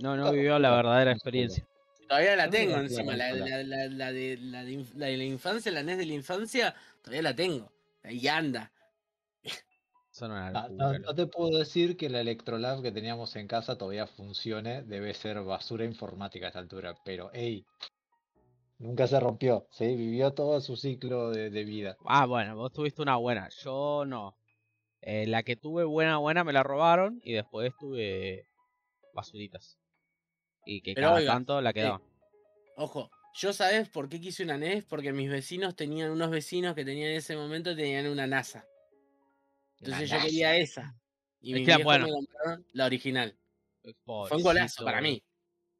No, 0.00 0.16
no 0.16 0.32
vivió 0.32 0.58
la 0.58 0.74
verdadera 0.74 1.12
experiencia. 1.12 1.66
Todavía 2.08 2.36
la 2.36 2.50
tengo 2.50 2.76
no, 2.76 2.82
encima. 2.82 3.16
La, 3.16 3.32
la- 3.32 3.62
la- 3.62 3.86
la 3.86 4.12
de, 4.12 4.36
la, 4.38 4.64
de, 4.64 4.72
inf- 4.72 4.94
la 4.94 5.06
de 5.06 5.16
la 5.16 5.24
infancia, 5.24 5.70
la 5.72 5.82
NES 5.82 5.98
de 5.98 6.06
la 6.06 6.12
infancia, 6.14 6.74
todavía 7.02 7.22
la 7.22 7.34
tengo. 7.34 7.70
Ahí 8.02 8.26
anda. 8.28 8.70
Son 10.10 10.30
una 10.30 10.48
Ah, 10.48 10.68
locura, 10.68 10.98
No, 10.98 11.14
te 11.14 11.26
puedo 11.26 11.58
decir 11.58 11.96
que 11.96 12.10
la 12.10 12.20
Electrolab 12.20 12.82
que 12.82 12.92
teníamos 12.92 13.34
en 13.36 13.46
casa 13.48 13.78
todavía 13.78 14.06
funcione, 14.06 14.82
debe 14.82 15.14
ser 15.14 15.40
basura 15.40 15.84
informática 15.86 16.46
a 16.46 16.48
esta 16.48 16.58
altura, 16.58 16.94
pero 17.02 17.30
hey, 17.32 17.64
nunca 18.82 19.06
se 19.06 19.18
rompió, 19.20 19.66
¿sí? 19.70 19.96
Vivió 19.96 20.32
todo 20.32 20.60
su 20.60 20.76
ciclo 20.76 21.30
de, 21.30 21.50
de 21.50 21.64
vida. 21.64 21.96
Ah, 22.04 22.26
bueno, 22.26 22.56
vos 22.56 22.72
tuviste 22.72 23.00
una 23.00 23.16
buena. 23.16 23.48
Yo 23.62 24.04
no. 24.06 24.36
Eh, 25.00 25.26
la 25.26 25.42
que 25.42 25.56
tuve 25.56 25.84
buena, 25.84 26.18
buena 26.18 26.44
me 26.44 26.52
la 26.52 26.62
robaron 26.62 27.20
y 27.24 27.32
después 27.32 27.72
tuve 27.78 28.46
basuritas. 29.14 29.78
Y 30.64 30.80
que 30.82 30.94
Pero 30.94 31.08
cada 31.08 31.20
oiga, 31.20 31.32
tanto 31.32 31.60
la 31.60 31.72
quedaban. 31.72 32.02
Ojo, 32.76 33.10
yo 33.34 33.52
sabes 33.52 33.88
por 33.88 34.08
qué 34.08 34.20
quise 34.20 34.44
una 34.44 34.58
NES, 34.58 34.84
porque 34.84 35.12
mis 35.12 35.30
vecinos 35.30 35.74
tenían, 35.74 36.10
unos 36.10 36.30
vecinos 36.30 36.74
que 36.74 36.84
tenían 36.84 37.10
en 37.10 37.16
ese 37.16 37.36
momento 37.36 37.74
tenían 37.74 38.06
una 38.06 38.26
NASA. 38.26 38.64
Entonces 39.80 40.10
yo 40.10 40.16
NASA. 40.16 40.26
quería 40.26 40.56
esa. 40.56 40.94
Y 41.40 41.54
mis 41.54 41.66
viejos 41.66 41.84
bueno. 41.84 42.06
me 42.06 42.12
compraron 42.12 42.66
la 42.72 42.86
original. 42.86 43.36
Fue 44.04 44.36
un 44.36 44.42
golazo 44.42 44.84
para 44.84 45.00
mí. 45.00 45.22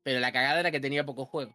Pero 0.03 0.18
la 0.18 0.32
cagada 0.32 0.59
era 0.59 0.72
que 0.72 0.80
tenía 0.80 1.05
poco 1.05 1.26
juego. 1.26 1.55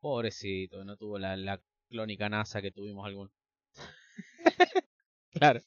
Pobrecito, 0.00 0.84
no 0.84 0.96
tuvo 0.96 1.18
la, 1.18 1.60
clónica 1.88 2.28
NASA 2.28 2.60
que 2.60 2.70
tuvimos 2.70 3.06
algunos. 3.06 3.32
claro. 5.32 5.60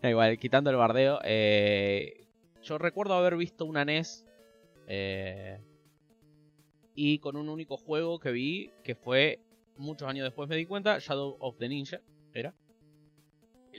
Da 0.00 0.10
igual, 0.10 0.38
quitando 0.38 0.70
el 0.70 0.76
bardeo. 0.76 1.20
eh, 1.24 2.28
yo 2.62 2.78
recuerdo 2.78 3.14
haber 3.14 3.36
visto 3.36 3.64
una 3.64 3.82
NES. 3.82 4.26
eh, 4.86 5.60
y 6.94 7.18
con 7.18 7.36
un 7.36 7.48
único 7.48 7.76
juego 7.76 8.18
que 8.18 8.30
vi, 8.30 8.72
que 8.84 8.94
fue 8.94 9.40
muchos 9.76 10.08
años 10.08 10.24
después 10.24 10.48
me 10.48 10.56
di 10.56 10.66
cuenta, 10.66 10.98
Shadow 10.98 11.36
of 11.40 11.56
the 11.58 11.68
Ninja, 11.68 12.00
era. 12.34 12.54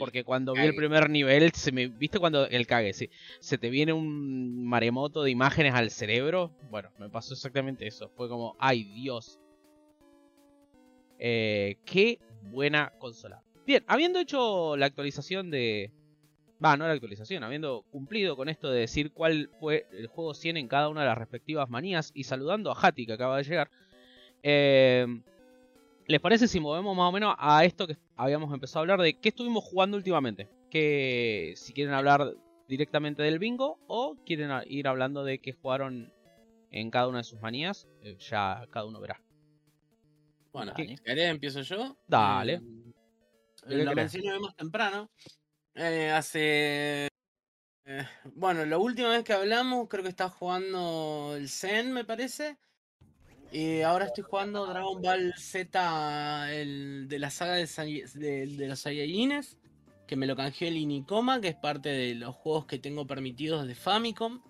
Porque 0.01 0.23
cuando 0.23 0.55
vi 0.55 0.61
el 0.61 0.73
primer 0.73 1.11
nivel, 1.11 1.51
se 1.51 1.71
me, 1.71 1.85
¿viste 1.85 2.17
cuando 2.17 2.47
el 2.47 2.65
cague? 2.65 2.91
Sí, 2.91 3.11
se 3.39 3.59
te 3.59 3.69
viene 3.69 3.93
un 3.93 4.65
maremoto 4.65 5.21
de 5.21 5.29
imágenes 5.29 5.75
al 5.75 5.91
cerebro. 5.91 6.49
Bueno, 6.71 6.89
me 6.97 7.07
pasó 7.07 7.35
exactamente 7.35 7.85
eso. 7.85 8.09
Fue 8.17 8.27
como, 8.27 8.55
ay 8.57 8.85
Dios. 8.95 9.39
Eh, 11.19 11.77
qué 11.85 12.17
buena 12.41 12.91
consola. 12.97 13.43
Bien, 13.67 13.83
habiendo 13.85 14.17
hecho 14.17 14.75
la 14.75 14.87
actualización 14.87 15.51
de... 15.51 15.91
Va, 16.65 16.75
no 16.77 16.87
la 16.87 16.93
actualización, 16.93 17.43
habiendo 17.43 17.83
cumplido 17.91 18.35
con 18.35 18.49
esto 18.49 18.71
de 18.71 18.79
decir 18.79 19.11
cuál 19.11 19.51
fue 19.59 19.85
el 19.91 20.07
juego 20.07 20.33
100 20.33 20.57
en 20.57 20.67
cada 20.67 20.89
una 20.89 21.01
de 21.01 21.09
las 21.09 21.17
respectivas 21.19 21.69
manías 21.69 22.09
y 22.15 22.23
saludando 22.23 22.71
a 22.71 22.79
Hati 22.81 23.05
que 23.05 23.13
acaba 23.13 23.37
de 23.37 23.43
llegar. 23.43 23.69
eh, 24.41 25.05
¿Les 26.07 26.19
parece 26.19 26.47
si 26.47 26.59
movemos 26.59 26.95
más 26.95 27.09
o 27.09 27.11
menos 27.11 27.35
a 27.37 27.63
esto 27.63 27.87
que 27.87 27.97
habíamos 28.15 28.53
empezado 28.53 28.79
a 28.79 28.81
hablar 28.81 29.01
de 29.01 29.19
qué 29.19 29.29
estuvimos 29.29 29.63
jugando 29.63 29.97
últimamente? 29.97 30.49
Que 30.69 31.53
si 31.55 31.73
quieren 31.73 31.93
hablar 31.93 32.33
directamente 32.67 33.21
del 33.23 33.39
bingo 33.39 33.79
o 33.87 34.15
quieren 34.25 34.51
ir 34.67 34.87
hablando 34.87 35.23
de 35.23 35.39
qué 35.39 35.53
jugaron 35.53 36.13
en 36.71 36.89
cada 36.89 37.07
una 37.07 37.19
de 37.19 37.23
sus 37.23 37.41
manías, 37.41 37.87
eh, 38.01 38.17
ya 38.19 38.65
cada 38.71 38.85
uno 38.85 38.99
verá. 38.99 39.21
Bueno, 40.51 40.73
querés, 40.75 41.29
empiezo 41.29 41.61
yo. 41.61 41.97
Dale. 42.07 42.53
Eh, 42.55 42.61
¿De 43.67 43.77
qué 43.77 43.83
lo 43.85 43.93
mencioné 43.93 44.39
más 44.39 44.55
temprano. 44.55 45.09
Eh, 45.75 46.11
hace. 46.11 47.07
eh, 47.85 48.07
bueno, 48.35 48.65
la 48.65 48.77
última 48.77 49.09
vez 49.09 49.23
que 49.23 49.33
hablamos, 49.33 49.87
creo 49.87 50.03
que 50.03 50.09
estaba 50.09 50.29
jugando 50.29 51.35
el 51.37 51.47
Zen, 51.47 51.93
me 51.93 52.03
parece. 52.03 52.57
Y 53.51 53.81
ahora 53.81 54.05
estoy 54.05 54.23
jugando 54.23 54.65
Dragon 54.65 55.01
Ball 55.01 55.33
Z 55.37 56.53
el, 56.53 57.07
de 57.09 57.19
la 57.19 57.29
saga 57.29 57.55
de, 57.55 58.55
los 58.57 58.79
Saiyajines. 58.79 59.57
Que 60.07 60.15
me 60.15 60.25
lo 60.25 60.35
canjeó 60.35 60.67
el 60.67 60.77
Inicoma, 60.77 61.41
que 61.41 61.49
es 61.49 61.55
parte 61.55 61.89
de 61.89 62.15
los 62.15 62.35
juegos 62.35 62.65
que 62.65 62.79
tengo 62.79 63.05
permitidos 63.07 63.67
de 63.67 63.75
Famicom. 63.75 64.41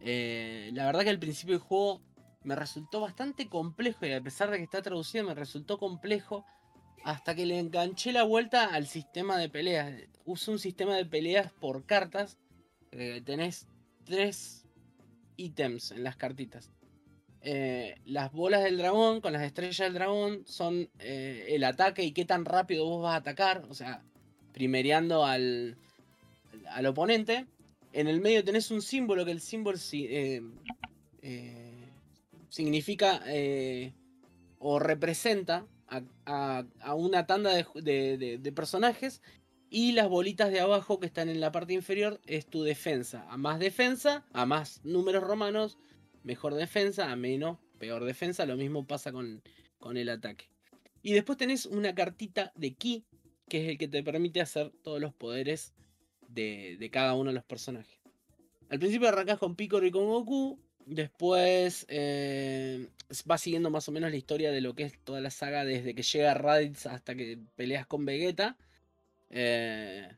Eh, 0.00 0.70
la 0.72 0.86
verdad 0.86 1.02
que 1.02 1.10
al 1.10 1.18
principio 1.18 1.54
del 1.54 1.62
juego 1.62 2.02
me 2.44 2.54
resultó 2.54 3.00
bastante 3.00 3.48
complejo 3.48 4.06
y 4.06 4.12
a 4.12 4.22
pesar 4.22 4.50
de 4.50 4.58
que 4.58 4.64
está 4.64 4.80
traducido 4.80 5.24
me 5.24 5.34
resultó 5.34 5.78
complejo 5.78 6.46
hasta 7.04 7.34
que 7.34 7.46
le 7.46 7.58
enganché 7.58 8.12
la 8.12 8.22
vuelta 8.22 8.72
al 8.72 8.86
sistema 8.86 9.36
de 9.38 9.48
peleas. 9.50 9.92
Uso 10.24 10.52
un 10.52 10.58
sistema 10.58 10.94
de 10.94 11.04
peleas 11.04 11.52
por 11.52 11.84
cartas. 11.84 12.38
eh, 12.92 13.22
tenés 13.24 13.66
tres 14.04 14.66
ítems 15.36 15.90
en 15.90 16.04
las 16.04 16.16
cartitas. 16.16 16.70
Eh, 17.50 17.94
las 18.04 18.30
bolas 18.30 18.62
del 18.62 18.76
dragón 18.76 19.22
con 19.22 19.32
las 19.32 19.40
estrellas 19.42 19.78
del 19.78 19.94
dragón 19.94 20.42
son 20.44 20.90
eh, 20.98 21.46
el 21.48 21.64
ataque 21.64 22.02
y 22.04 22.12
qué 22.12 22.26
tan 22.26 22.44
rápido 22.44 22.84
vos 22.84 23.02
vas 23.02 23.14
a 23.14 23.16
atacar. 23.16 23.64
O 23.70 23.74
sea, 23.74 24.02
primereando 24.52 25.24
al, 25.24 25.78
al 26.68 26.84
oponente. 26.86 27.46
En 27.94 28.06
el 28.06 28.20
medio 28.20 28.44
tenés 28.44 28.70
un 28.70 28.82
símbolo 28.82 29.24
que 29.24 29.30
el 29.30 29.40
símbolo 29.40 29.78
eh, 29.92 30.42
significa 32.50 33.22
o 34.58 34.78
representa 34.78 35.64
a, 35.88 36.64
a- 36.80 36.94
una 36.94 37.26
tanda 37.26 37.50
de- 37.54 38.38
de 38.38 38.52
personajes. 38.52 39.22
Y 39.70 39.92
las 39.92 40.08
bolitas 40.08 40.50
de 40.50 40.60
abajo 40.60 41.00
que 41.00 41.06
están 41.06 41.30
en 41.30 41.40
la 41.40 41.50
parte 41.50 41.72
inferior 41.72 42.20
es 42.26 42.44
tu 42.46 42.62
defensa. 42.62 43.24
A 43.30 43.38
más 43.38 43.58
defensa, 43.58 44.24
a 44.34 44.44
más 44.44 44.80
números 44.84 45.22
romanos, 45.24 45.78
mejor 46.28 46.54
defensa, 46.54 47.10
a 47.10 47.16
menos, 47.16 47.58
peor 47.78 48.04
defensa. 48.04 48.44
Lo 48.44 48.56
mismo 48.56 48.86
pasa 48.86 49.10
con, 49.10 49.42
con 49.78 49.96
el 49.96 50.10
ataque. 50.10 50.44
Y 51.02 51.14
después 51.14 51.38
tenés 51.38 51.64
una 51.64 51.94
cartita 51.94 52.52
de 52.54 52.74
ki, 52.74 53.06
que 53.48 53.64
es 53.64 53.70
el 53.70 53.78
que 53.78 53.88
te 53.88 54.02
permite 54.02 54.42
hacer 54.42 54.70
todos 54.82 55.00
los 55.00 55.14
poderes 55.14 55.72
de, 56.28 56.76
de 56.78 56.90
cada 56.90 57.14
uno 57.14 57.30
de 57.30 57.34
los 57.34 57.44
personajes. 57.44 57.98
Al 58.68 58.78
principio 58.78 59.08
arrancas 59.08 59.38
con 59.38 59.56
Piccolo 59.56 59.86
y 59.86 59.90
con 59.90 60.06
Goku. 60.06 60.60
Después 60.84 61.86
eh, 61.88 62.88
va 63.30 63.38
siguiendo 63.38 63.70
más 63.70 63.88
o 63.88 63.92
menos 63.92 64.10
la 64.10 64.16
historia 64.16 64.50
de 64.50 64.60
lo 64.60 64.74
que 64.74 64.84
es 64.84 64.98
toda 65.04 65.20
la 65.20 65.30
saga 65.30 65.64
desde 65.64 65.94
que 65.94 66.02
llega 66.02 66.34
Raditz 66.34 66.86
hasta 66.86 67.14
que 67.14 67.38
peleas 67.56 67.86
con 67.86 68.04
Vegeta. 68.04 68.56
Eh, 69.30 70.10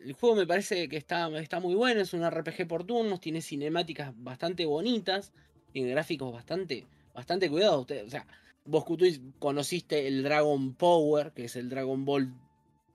el 0.00 0.12
juego 0.14 0.36
me 0.36 0.46
parece 0.46 0.88
que 0.88 0.96
está, 0.96 1.28
está 1.40 1.60
muy 1.60 1.74
bueno, 1.74 2.00
es 2.00 2.12
un 2.12 2.24
RPG 2.28 2.66
por 2.66 2.84
turnos, 2.84 3.20
tiene 3.20 3.42
cinemáticas 3.42 4.12
bastante 4.16 4.64
bonitas, 4.66 5.32
tiene 5.72 5.90
gráficos 5.90 6.32
bastante, 6.32 6.86
bastante 7.14 7.48
cuidados. 7.50 7.86
O 7.90 8.10
sea, 8.10 8.26
vos 8.64 8.84
Kutuis, 8.84 9.20
conociste 9.38 10.06
el 10.06 10.22
Dragon 10.22 10.74
Power, 10.74 11.32
que 11.32 11.44
es 11.44 11.56
el 11.56 11.68
Dragon 11.68 12.04
Ball 12.04 12.32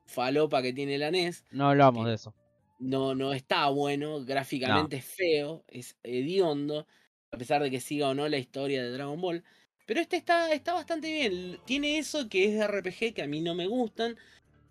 falopa 0.05 0.61
que 0.61 0.73
tiene 0.73 0.97
la 0.97 1.09
NES. 1.09 1.43
No 1.51 1.69
hablamos 1.69 2.03
que- 2.03 2.09
de 2.09 2.15
eso. 2.15 2.33
No, 2.77 3.15
no 3.15 3.33
está 3.33 3.69
bueno, 3.69 4.25
gráficamente 4.25 4.97
es 4.97 5.05
feo, 5.05 5.63
es 5.69 5.95
hediondo, 6.03 6.85
a 7.31 7.37
pesar 7.37 7.63
de 7.63 7.71
que 7.71 7.79
siga 7.79 8.09
o 8.09 8.13
no 8.13 8.27
la 8.27 8.37
historia 8.37 8.83
de 8.83 8.91
Dragon 8.91 9.19
Ball. 9.21 9.43
Pero 9.85 10.01
este 10.01 10.17
está, 10.17 10.51
está 10.51 10.73
bastante 10.73 11.11
bien. 11.11 11.57
Tiene 11.65 11.97
eso 11.97 12.27
que 12.27 12.45
es 12.45 12.53
de 12.55 12.67
RPG 12.67 13.13
que 13.13 13.21
a 13.23 13.27
mí 13.27 13.39
no 13.41 13.55
me 13.55 13.67
gustan, 13.67 14.17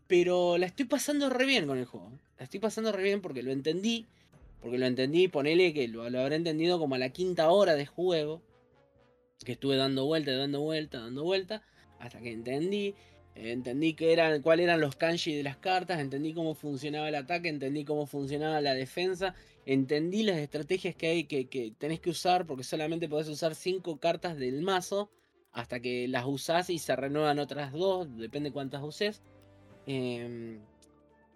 pero 0.07 0.59
la 0.59 0.67
estoy 0.67 0.85
pasando 0.85 1.31
re 1.31 1.47
bien 1.47 1.67
con 1.67 1.79
el 1.79 1.87
juego. 1.87 2.13
La 2.39 2.45
estoy 2.45 2.61
pasando 2.61 2.93
re 2.93 3.03
bien 3.03 3.21
porque 3.21 3.43
lo 3.43 3.53
entendí. 3.53 4.07
Porque 4.61 4.79
lo 4.79 4.87
entendí, 4.87 5.29
ponele 5.29 5.75
que 5.75 5.89
lo, 5.89 6.05
habré 6.05 6.37
entendido 6.37 6.79
como 6.79 6.95
a 6.95 6.99
la 6.99 7.11
quinta 7.11 7.51
hora 7.51 7.75
de 7.75 7.87
juego. 7.87 8.43
Que 9.45 9.53
estuve 9.53 9.77
dando 9.77 10.07
vuelta, 10.07 10.33
dando 10.33 10.61
vuelta, 10.61 11.01
dando 11.01 11.23
vuelta. 11.23 11.63
Hasta 11.99 12.21
que 12.21 12.33
entendí. 12.33 12.95
Entendí 13.35 13.97
eran, 13.99 14.43
cuáles 14.43 14.65
eran 14.65 14.81
los 14.81 14.97
kanji 14.97 15.35
de 15.35 15.43
las 15.43 15.57
cartas. 15.57 16.01
Entendí 16.01 16.35
cómo 16.35 16.55
funcionaba 16.55 17.09
el 17.09 17.15
ataque. 17.15 17.49
Entendí 17.49 17.85
cómo 17.85 18.07
funcionaba 18.07 18.61
la 18.61 18.75
defensa. 18.75 19.35
Entendí 19.67 20.23
las 20.23 20.37
estrategias 20.39 20.95
que 20.95 21.09
hay 21.09 21.25
que, 21.25 21.47
que 21.47 21.73
tenés 21.79 22.01
que 22.01 22.11
usar. 22.11 22.47
Porque 22.47 22.65
solamente 22.65 23.09
podés 23.09 23.29
usar 23.29 23.55
cinco 23.55 23.99
cartas 23.99 24.39
del 24.39 24.63
mazo. 24.63 25.11
Hasta 25.53 25.81
que 25.81 26.09
las 26.09 26.25
usás 26.27 26.71
y 26.71 26.79
se 26.79 26.97
renuevan 26.97 27.39
otras 27.39 27.73
dos. 27.73 28.17
Depende 28.17 28.51
cuántas 28.51 28.83
uses. 28.83 29.23
Em, 29.87 30.61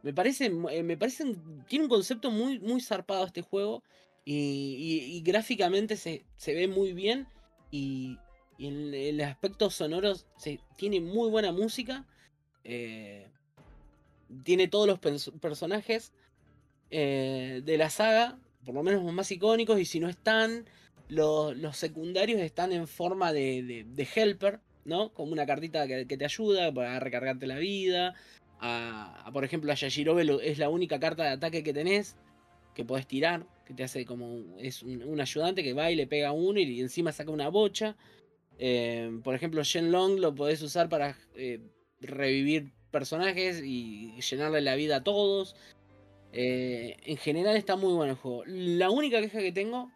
me 0.02 0.12
parece, 0.14 0.46
eh, 0.46 0.82
me 0.82 0.96
parece, 0.96 1.24
tiene 1.68 1.84
un 1.84 1.90
concepto 1.90 2.30
muy, 2.30 2.58
muy 2.60 2.80
zarpado 2.80 3.26
este 3.26 3.42
juego 3.42 3.82
y, 4.24 5.22
gráficamente 5.24 5.96
se, 5.96 6.24
se 6.36 6.54
ve 6.54 6.68
muy 6.68 6.92
bien 6.92 7.26
y, 7.70 8.18
en 8.58 8.92
el 8.92 9.20
aspecto 9.20 9.70
sonoro 9.70 10.14
se, 10.36 10.60
tiene 10.76 11.00
muy 11.00 11.30
buena 11.30 11.52
música, 11.52 12.06
eh, 12.64 13.30
tiene 14.44 14.68
todos 14.68 14.86
los 14.86 15.00
pers- 15.00 15.38
personajes 15.40 16.12
eh, 16.90 17.62
de 17.64 17.78
la 17.78 17.88
saga, 17.88 18.38
por 18.64 18.74
lo 18.74 18.82
menos 18.82 19.02
los 19.04 19.12
más 19.12 19.30
icónicos 19.30 19.78
y 19.80 19.84
si 19.84 20.00
no 20.00 20.08
están, 20.08 20.66
los, 21.08 21.56
los 21.56 21.76
secundarios 21.76 22.40
están 22.40 22.72
en 22.72 22.86
forma 22.86 23.32
de- 23.32 23.84
de 23.88 24.08
helper, 24.14 24.60
¿no? 24.84 25.12
Como 25.12 25.32
una 25.32 25.46
cartita 25.46 25.86
que, 25.86 26.04
te 26.04 26.24
ayuda 26.24 26.72
para 26.72 26.98
recargarte 27.00 27.46
la 27.46 27.58
vida. 27.58 28.14
A, 28.60 29.30
por 29.32 29.44
ejemplo, 29.44 29.70
a 29.70 29.74
Yashirobe 29.74 30.26
es 30.42 30.58
la 30.58 30.68
única 30.68 30.98
carta 30.98 31.24
de 31.24 31.30
ataque 31.30 31.62
que 31.62 31.72
tenés 31.72 32.16
que 32.78 32.84
podés 32.84 33.08
tirar, 33.08 33.44
que 33.66 33.74
te 33.74 33.82
hace 33.82 34.04
como 34.04 34.56
es 34.56 34.84
un, 34.84 35.20
ayudante 35.20 35.64
que 35.64 35.72
va 35.72 35.90
y 35.90 35.96
le 35.96 36.06
pega 36.06 36.28
a 36.28 36.32
uno 36.32 36.60
y 36.60 36.80
encima 36.80 37.10
saca 37.10 37.32
una 37.32 37.48
bocha. 37.48 37.96
Eh, 38.56 39.18
por 39.24 39.34
ejemplo, 39.34 39.64
Shenlong 39.64 40.20
lo 40.20 40.32
podés 40.32 40.62
usar 40.62 40.88
para 40.88 41.18
eh, 41.34 41.58
revivir 42.00 42.70
personajes 42.92 43.60
y 43.64 44.20
llenarle 44.20 44.60
la 44.60 44.76
vida 44.76 44.96
a 44.96 45.02
todos. 45.02 45.56
Eh, 46.32 46.96
en 47.04 47.16
general 47.16 47.56
está 47.56 47.74
muy 47.74 47.92
bueno 47.94 48.12
el 48.12 48.16
juego. 48.16 48.44
La 48.46 48.90
única 48.90 49.20
queja 49.20 49.40
que 49.40 49.50
tengo 49.50 49.90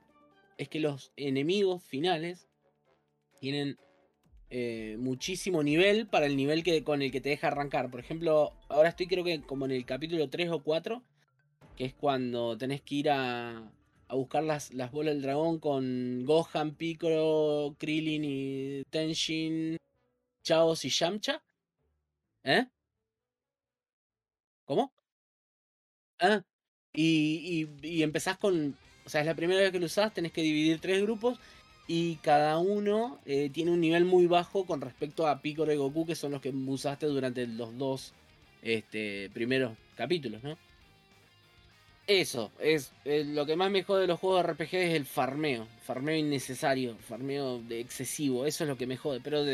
es 0.59 0.69
que 0.69 0.81
los 0.81 1.13
enemigos 1.17 1.85
finales 1.85 2.49
tienen 3.39 3.79
eh, 4.55 4.97
muchísimo 4.99 5.63
nivel 5.63 6.07
para 6.07 6.27
el 6.27 6.37
nivel 6.37 6.63
que, 6.63 6.85
con 6.85 7.01
el 7.01 7.11
que 7.11 7.23
te 7.23 7.31
deja 7.31 7.47
arrancar. 7.49 7.91
Por 7.91 8.01
ejemplo, 8.01 8.53
ahora 8.69 8.91
estoy 8.91 9.07
creo 9.07 9.25
que 9.25 9.41
como 9.41 9.65
en 9.65 9.71
el 9.71 9.87
capítulo 9.87 10.29
3 10.29 10.51
o 10.51 10.63
4, 10.63 11.03
que 11.75 11.87
es 11.87 11.95
cuando 11.95 12.59
tenés 12.59 12.83
que 12.83 12.97
ir 12.97 13.11
a, 13.11 13.73
a 14.09 14.15
buscar 14.15 14.43
las, 14.45 14.75
las 14.75 14.93
bolas 14.93 15.15
del 15.15 15.23
dragón 15.23 15.59
con 15.59 16.27
Gohan, 16.27 16.75
Piccolo, 16.75 17.75
Krillin 17.79 18.25
y 18.27 18.83
Tenshin, 18.91 19.79
Chaos 20.45 20.85
y 20.85 20.91
Yamcha. 20.91 21.43
¿Eh? 22.45 22.67
¿Cómo? 24.67 24.93
Ah, 26.21 26.43
y, 26.93 27.67
y, 27.83 27.89
y 27.89 28.03
empezás 28.03 28.37
con. 28.37 28.77
O 29.07 29.09
sea, 29.09 29.23
es 29.23 29.27
la 29.27 29.35
primera 29.35 29.61
vez 29.61 29.73
que 29.73 29.81
lo 29.81 29.87
usás, 29.87 30.13
tenés 30.13 30.33
que 30.33 30.43
dividir 30.43 30.79
tres 30.81 31.01
grupos. 31.03 31.39
Y 31.87 32.17
cada 32.17 32.59
uno 32.59 33.19
eh, 33.27 33.51
tiene 33.53 33.73
un 33.73 33.81
nivel 33.81 34.05
muy 34.05 34.27
bajo 34.27 34.65
con 34.65 34.81
respecto 34.81 35.27
a 35.27 35.41
Piccolo 35.41 35.73
y 35.73 35.77
Goku, 35.77 36.07
que 36.07 36.15
son 36.15 36.33
los 36.33 36.41
que 36.41 36.51
usaste 36.51 37.07
durante 37.07 37.47
los 37.47 37.77
dos 37.77 38.13
este, 38.63 39.31
primeros 39.35 39.77
capítulos, 39.97 40.43
¿no? 40.43 40.57
Eso, 42.07 42.51
es 42.59 42.93
lo 43.07 43.47
que 43.47 43.57
más 43.57 43.71
me 43.71 43.85
jode 43.85 44.03
de 44.03 44.07
los 44.09 44.19
juegos 44.19 44.45
de 44.45 44.53
RPG 44.53 44.75
es 44.75 44.95
el 44.95 45.07
farmeo. 45.07 45.69
Farmeo 45.85 46.17
innecesario, 46.17 46.97
farmeo 46.99 47.63
excesivo. 47.71 48.45
Eso 48.45 48.65
es 48.65 48.69
lo 48.69 48.77
que 48.77 48.87
me 48.87 48.97
jode. 48.97 49.21
Pero 49.23 49.45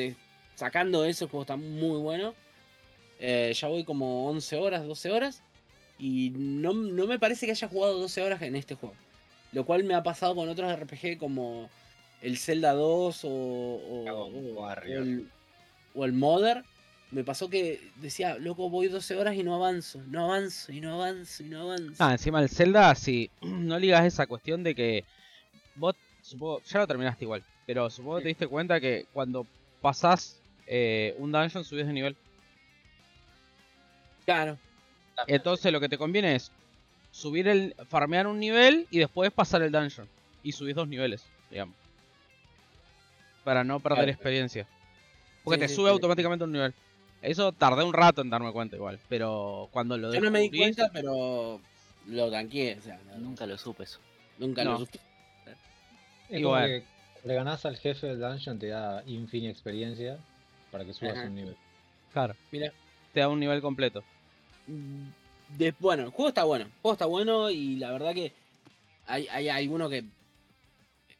sacando 0.55 1.05
eso, 1.05 1.26
el 1.26 1.31
juego 1.31 1.43
está 1.43 1.57
muy 1.57 2.01
bueno. 2.01 2.35
Eh, 3.20 3.53
ya 3.55 3.68
voy 3.68 3.85
como 3.85 4.29
11 4.31 4.57
horas, 4.57 4.87
12 4.87 5.11
horas. 5.11 5.43
Y 5.99 6.31
no, 6.31 6.72
no 6.72 7.07
me 7.07 7.18
parece 7.18 7.45
que 7.47 7.53
haya 7.53 7.68
jugado 7.68 7.99
12 7.99 8.22
horas 8.22 8.43
en 8.43 8.57
este 8.57 8.74
juego. 8.74 8.97
Lo 9.53 9.64
cual 9.66 9.85
me 9.85 9.95
ha 9.95 10.03
pasado 10.03 10.35
con 10.35 10.49
otros 10.49 10.74
RPG 10.79 11.18
como 11.18 11.68
el 12.22 12.38
Zelda 12.38 12.72
2 12.72 13.24
o, 13.24 13.28
o, 13.28 14.70
el, 14.84 15.28
o 15.94 16.04
el 16.04 16.12
Mother. 16.12 16.64
Me 17.10 17.24
pasó 17.24 17.48
que 17.48 17.80
decía, 17.96 18.36
loco, 18.36 18.68
voy 18.68 18.88
12 18.88 19.16
horas 19.16 19.34
y 19.34 19.42
no 19.42 19.54
avanzo, 19.54 20.02
no 20.08 20.24
avanzo, 20.26 20.72
y 20.72 20.80
no 20.80 20.94
avanzo, 20.94 21.42
y 21.42 21.46
no 21.46 21.62
avanzo. 21.62 22.04
Ah, 22.04 22.12
encima 22.12 22.42
el 22.42 22.50
Zelda, 22.50 22.94
si 22.94 23.30
no 23.40 23.78
ligas 23.78 24.04
esa 24.04 24.26
cuestión 24.26 24.62
de 24.62 24.74
que 24.74 25.04
vos, 25.74 25.94
supongo, 26.20 26.60
ya 26.62 26.80
lo 26.80 26.86
terminaste 26.86 27.24
igual, 27.24 27.42
pero 27.66 27.88
supongo 27.88 28.16
que 28.16 28.22
te 28.24 28.28
diste 28.28 28.46
cuenta 28.46 28.78
que 28.80 29.06
cuando 29.12 29.46
pasás 29.80 30.38
eh, 30.66 31.14
un 31.18 31.32
dungeon 31.32 31.64
subís 31.64 31.86
de 31.86 31.92
nivel. 31.92 32.16
Claro, 34.26 34.58
Entonces 35.26 35.72
lo 35.72 35.80
que 35.80 35.88
te 35.88 35.96
conviene 35.96 36.34
es 36.34 36.52
subir 37.10 37.48
el, 37.48 37.74
farmear 37.88 38.26
un 38.26 38.38
nivel 38.38 38.86
y 38.90 38.98
después 38.98 39.32
pasar 39.32 39.62
el 39.62 39.72
dungeon. 39.72 40.06
Y 40.42 40.52
subís 40.52 40.74
dos 40.74 40.86
niveles, 40.86 41.24
digamos. 41.50 41.74
Para 43.49 43.64
no 43.64 43.80
perder 43.80 43.96
Claro. 44.05 44.11
experiencia. 44.12 44.66
Porque 45.42 45.57
Sí, 45.57 45.61
te 45.62 45.68
sí, 45.68 45.74
sube 45.76 45.88
sí. 45.88 45.92
automáticamente 45.94 46.44
un 46.44 46.53
nivel. 46.53 46.74
Eso 47.22 47.51
tardé 47.53 47.82
un 47.82 47.94
rato 47.94 48.20
en 48.20 48.28
darme 48.28 48.53
cuenta 48.53 48.76
igual. 48.76 49.01
Pero 49.09 49.70
cuando 49.72 49.96
lo 49.96 50.12
yo 50.12 50.20
no 50.20 50.30
me 50.30 50.40
di 50.40 50.51
cuenta, 50.51 50.90
pero 50.92 51.59
lo 52.09 52.30
tanqueé, 52.30 52.76
o 52.78 52.82
sea, 52.82 53.01
no- 53.07 53.16
Nunca 53.16 53.46
lo 53.46 53.57
supe 53.57 53.84
eso. 53.84 54.01
nunca 54.36 54.64
No. 54.64 54.72
lo 54.72 54.78
supe. 54.80 54.99
Es 56.28 56.42
como 56.42 56.57
que 56.57 56.82
le 57.24 57.34
ganás 57.34 57.64
al 57.64 57.78
jefe 57.78 58.07
del 58.09 58.20
dungeon, 58.20 58.59
te 58.59 58.66
da 58.68 59.03
infinita 59.07 59.51
experiencia 59.51 60.18
para 60.70 60.84
que 60.84 60.92
subas 60.92 61.16
Ajá. 61.16 61.26
un 61.28 61.34
nivel. 61.34 61.57
Claro, 62.12 62.36
Mira, 62.53 62.70
te 63.14 63.20
da 63.20 63.28
un 63.30 63.40
nivel 63.40 63.62
completo. 63.62 64.05
De- 65.57 65.74
bueno, 65.78 66.03
el 66.03 66.11
juego 66.11 66.28
está 66.28 66.44
bueno. 66.44 66.66
El 66.66 66.72
juego 66.82 66.92
está 66.92 67.07
bueno 67.07 67.49
y 67.49 67.76
la 67.76 67.92
verdad 67.92 68.12
que 68.12 68.34
hay, 69.07 69.26
hay 69.28 69.49
algunos 69.49 69.88
que, 69.88 70.05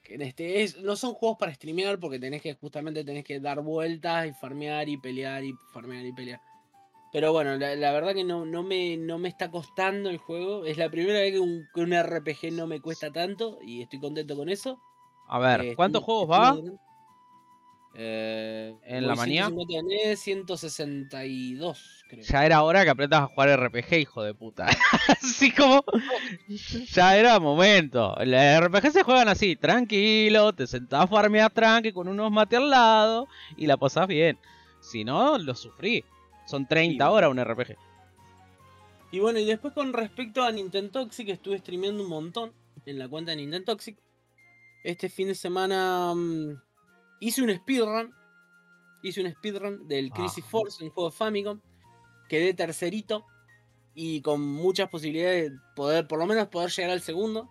este 0.09 0.63
es, 0.63 0.79
no 0.81 0.97
son 0.97 1.15
juegos 1.15 1.39
para 1.39 1.55
streamear 1.55 1.99
porque 1.99 2.19
tenés 2.19 2.43
que 2.43 2.55
justamente 2.55 3.05
tenés 3.05 3.25
que 3.25 3.41
dar 3.41 3.61
vueltas 3.63 4.27
y 4.27 4.33
farmear 4.33 4.89
y 4.89 4.97
pelear 4.97 5.45
y 5.45 5.53
farmear 5.73 6.05
y 6.05 6.13
pelear. 6.13 6.41
Pero 7.13 7.33
bueno, 7.33 7.57
la, 7.57 7.75
la 7.75 7.93
verdad 7.93 8.15
que 8.15 8.25
no, 8.25 8.45
no, 8.45 8.63
me, 8.63 8.97
no 8.99 9.19
me 9.19 9.29
está 9.31 9.51
costando 9.51 10.11
el 10.11 10.19
juego. 10.19 10.67
Es 10.67 10.77
la 10.77 10.91
primera 10.91 11.21
vez 11.21 11.33
que 11.33 11.41
un, 11.41 11.67
que 11.75 11.81
un 11.81 11.93
RPG 11.95 12.53
no 12.53 12.67
me 12.67 12.81
cuesta 12.81 13.11
tanto 13.11 13.59
y 13.63 13.81
estoy 13.83 13.99
contento 13.99 14.37
con 14.37 14.49
eso. 14.51 14.79
A 15.27 15.39
ver, 15.39 15.61
Eh, 15.63 15.75
¿cuántos 15.75 16.03
estoy- 16.03 16.07
juegos 16.17 16.37
estoy 16.37 16.49
va? 16.49 16.55
contento. 16.57 16.83
Eh, 18.01 18.76
¿En 18.84 19.09
la 19.09 19.16
manía? 19.16 19.46
150 19.49 19.74
gané, 19.74 20.16
162, 20.16 22.05
creo. 22.09 22.22
Ya 22.22 22.46
era 22.46 22.62
hora 22.62 22.84
que 22.84 22.90
aprendas 22.90 23.22
a 23.22 23.26
jugar 23.26 23.59
RPG, 23.59 23.94
hijo 23.94 24.22
de 24.22 24.34
puta. 24.34 24.68
así 25.09 25.51
como. 25.51 25.82
Ya 26.92 27.16
era 27.16 27.40
momento. 27.40 28.14
Los 28.24 28.61
RPG 28.61 28.92
se 28.92 29.03
juegan 29.03 29.26
así, 29.26 29.57
tranquilo, 29.57 30.53
te 30.53 30.68
sentás 30.68 31.03
a 31.03 31.07
farmear 31.09 31.51
tranqui 31.51 31.90
con 31.92 32.07
unos 32.07 32.30
mate 32.30 32.55
al 32.55 32.70
lado 32.70 33.26
y 33.57 33.66
la 33.66 33.76
pasás 33.76 34.07
bien. 34.07 34.38
Si 34.80 35.03
no, 35.03 35.36
lo 35.36 35.57
sufrí. 35.57 36.05
Son 36.46 36.68
30 36.68 37.05
Sí, 37.05 37.11
horas 37.11 37.30
un 37.32 37.44
RPG. 37.44 37.76
Y 39.11 39.18
bueno, 39.18 39.40
y 39.40 39.44
después 39.44 39.74
con 39.74 39.92
respecto 39.92 40.44
a 40.44 40.53
Nintendo 40.53 40.92
Toxic, 41.03 41.30
estuve 41.30 41.59
streameando 41.59 42.05
un 42.05 42.11
montón 42.11 42.53
en 42.86 42.96
la 43.01 43.09
cuenta 43.09 43.32
de 43.32 43.38
Nintendo 43.38 43.72
Toxic. 43.72 43.99
Este 44.84 45.09
fin 45.09 45.26
de 45.26 45.34
semana 45.34 46.14
mm, 46.14 46.68
hice 47.21 47.43
un 47.43 47.55
speedrun. 47.55 48.14
Hice 49.03 49.21
un 49.23 49.31
speedrun 49.33 49.87
del 49.89 50.11
Crisis 50.11 50.45
Ah. 50.47 50.51
Force, 50.51 50.83
un 50.85 50.91
juego 50.91 51.11
de 51.11 51.16
Famicom. 51.16 51.61
Quedé 52.29 52.55
tercerito. 52.55 53.25
Y 53.95 54.21
con 54.23 54.41
muchas 54.41 54.89
posibilidades 54.89 55.51
de 55.53 55.59
poder, 55.75 56.07
por 56.07 56.19
lo 56.19 56.27
menos 56.27 56.49
poder 56.49 56.71
llegar 56.71 56.91
al 56.93 57.01
segundo. 57.01 57.49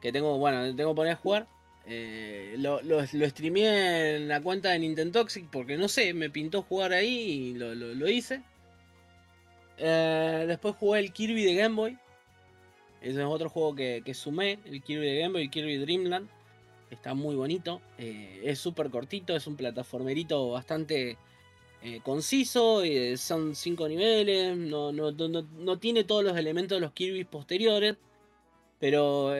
Que 0.00 0.12
tengo, 0.12 0.38
bueno, 0.38 0.74
tengo 0.76 0.90
que 0.92 0.96
poner 0.96 1.12
a 1.12 1.16
jugar. 1.16 1.48
Eh, 1.86 2.54
lo, 2.58 2.80
lo, 2.82 3.00
lo 3.12 3.28
streameé 3.28 4.16
en 4.16 4.28
la 4.28 4.40
cuenta 4.42 4.70
de 4.70 4.78
Nintendo 4.78 5.20
Toxic 5.20 5.48
porque 5.50 5.76
no 5.76 5.88
sé, 5.88 6.12
me 6.14 6.30
pintó 6.30 6.62
jugar 6.62 6.92
ahí 6.92 7.08
y 7.08 7.54
lo, 7.54 7.74
lo- 7.74 7.94
lo 7.94 8.08
hice. 8.08 8.42
Eh, 9.78 10.44
después 10.46 10.74
jugué 10.76 11.00
el 11.00 11.12
Kirby 11.12 11.44
de 11.44 11.54
Game 11.54 11.74
Boy. 11.74 11.98
Ese 13.00 13.20
es 13.20 13.26
otro 13.26 13.48
juego 13.48 13.74
que, 13.74 14.02
que 14.04 14.12
sumé, 14.12 14.58
el 14.66 14.82
Kirby 14.82 15.06
de 15.06 15.20
Game 15.20 15.32
Boy, 15.32 15.42
el 15.44 15.50
Kirby 15.50 15.78
Dreamland. 15.78 16.28
Está 16.90 17.14
muy 17.14 17.36
bonito. 17.36 17.80
eh, 17.98 18.40
es 18.44 18.58
súper 18.58 18.90
cortito, 18.90 19.36
es 19.36 19.46
un 19.46 19.56
plataformerito 19.56 20.50
bastante 20.50 21.16
eh, 21.82 22.00
conciso. 22.02 22.82
eh, 22.82 23.16
son 23.16 23.54
cinco 23.54 23.88
niveles. 23.88 24.56
No, 24.56 24.92
no, 24.92 25.12
no- 25.12 25.42
no- 25.42 25.78
tiene 25.78 26.04
todos 26.04 26.24
los 26.24 26.36
elementos 26.36 26.76
de 26.76 26.80
los 26.80 26.92
Kirby 26.92 27.24
posteriores. 27.24 27.96
Pero 28.80 29.32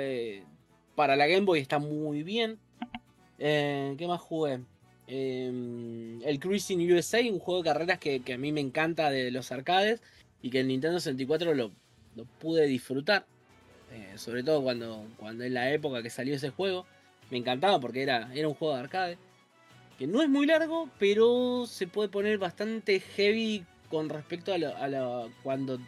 para 0.95 1.17
la 1.17 1.27
Game 1.27 1.47
Boy 1.47 1.61
está 1.61 1.79
muy 1.79 2.23
bien. 2.23 2.59
¿Qué 3.39 4.05
más 4.07 4.21
jugué? 4.21 4.61
Eh, 5.09 6.19
el 6.25 6.39
Cruising 6.39 6.93
USA, 6.93 7.21
un 7.33 7.39
juego 7.41 7.63
de 7.63 7.69
carreras 7.71 7.99
que, 7.99 8.23
a 8.33 8.39
mí 8.39 8.53
me 8.53 8.61
encanta 8.61 9.11
de 9.11 9.31
los 9.31 9.51
arcades 9.51 10.03
y 10.43 10.51
que 10.51 10.61
en 10.61 10.69
Nintendo 10.69 11.01
64 11.01 11.55
lo, 11.55 11.73
lo 12.17 12.25
pude 12.39 12.67
disfrutar. 12.67 13.27
Sobre 14.17 14.45
todo 14.45 14.63
cuando, 14.63 15.05
cuando 15.17 15.43
en 15.45 15.55
la 15.55 15.73
época 15.73 16.03
que 16.03 16.11
salió 16.11 16.35
ese 16.37 16.51
juego. 16.51 16.87
Me 17.31 17.39
encantaba 17.39 17.79
porque 17.81 18.03
era, 18.03 18.33
era 18.35 18.49
un 18.49 18.55
juego 18.55 18.75
de 18.75 18.81
arcade. 18.81 19.19
Que 19.99 20.07
no 20.07 20.23
es 20.23 20.29
muy 20.29 20.47
largo, 20.47 20.89
pero 20.99 21.67
se 21.67 21.87
puede 21.87 22.09
poner 22.09 22.39
bastante 22.39 23.01
heavy 23.01 23.65
con 23.91 24.09
respecto 24.09 24.53
a, 24.53 24.59
lo, 24.59 24.69
a 24.77 25.29
cuando, 25.43 25.79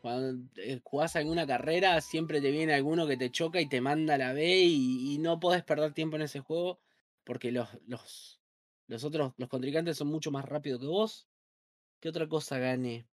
cuando 0.00 0.44
eh, 0.56 0.80
jugás 0.84 1.16
alguna 1.16 1.46
carrera. 1.46 2.00
Siempre 2.00 2.40
te 2.40 2.50
viene 2.50 2.74
alguno 2.74 3.06
que 3.06 3.16
te 3.16 3.30
choca 3.30 3.60
y 3.60 3.66
te 3.66 3.80
manda 3.80 4.14
a 4.14 4.18
la 4.18 4.32
B 4.32 4.60
y, 4.60 5.14
y 5.14 5.18
no 5.18 5.40
podés 5.40 5.64
perder 5.64 5.92
tiempo 5.92 6.16
en 6.16 6.22
ese 6.22 6.40
juego. 6.40 6.78
Porque 7.24 7.50
los, 7.50 7.68
los, 7.88 8.40
los 8.86 9.02
otros, 9.02 9.32
los 9.36 9.48
contrincantes 9.48 9.96
son 9.96 10.08
mucho 10.08 10.30
más 10.30 10.44
rápidos 10.44 10.80
que 10.80 10.86
vos. 10.86 11.26
¿Qué 11.98 12.08
otra 12.08 12.28
cosa 12.28 12.58
gané? 12.58 13.06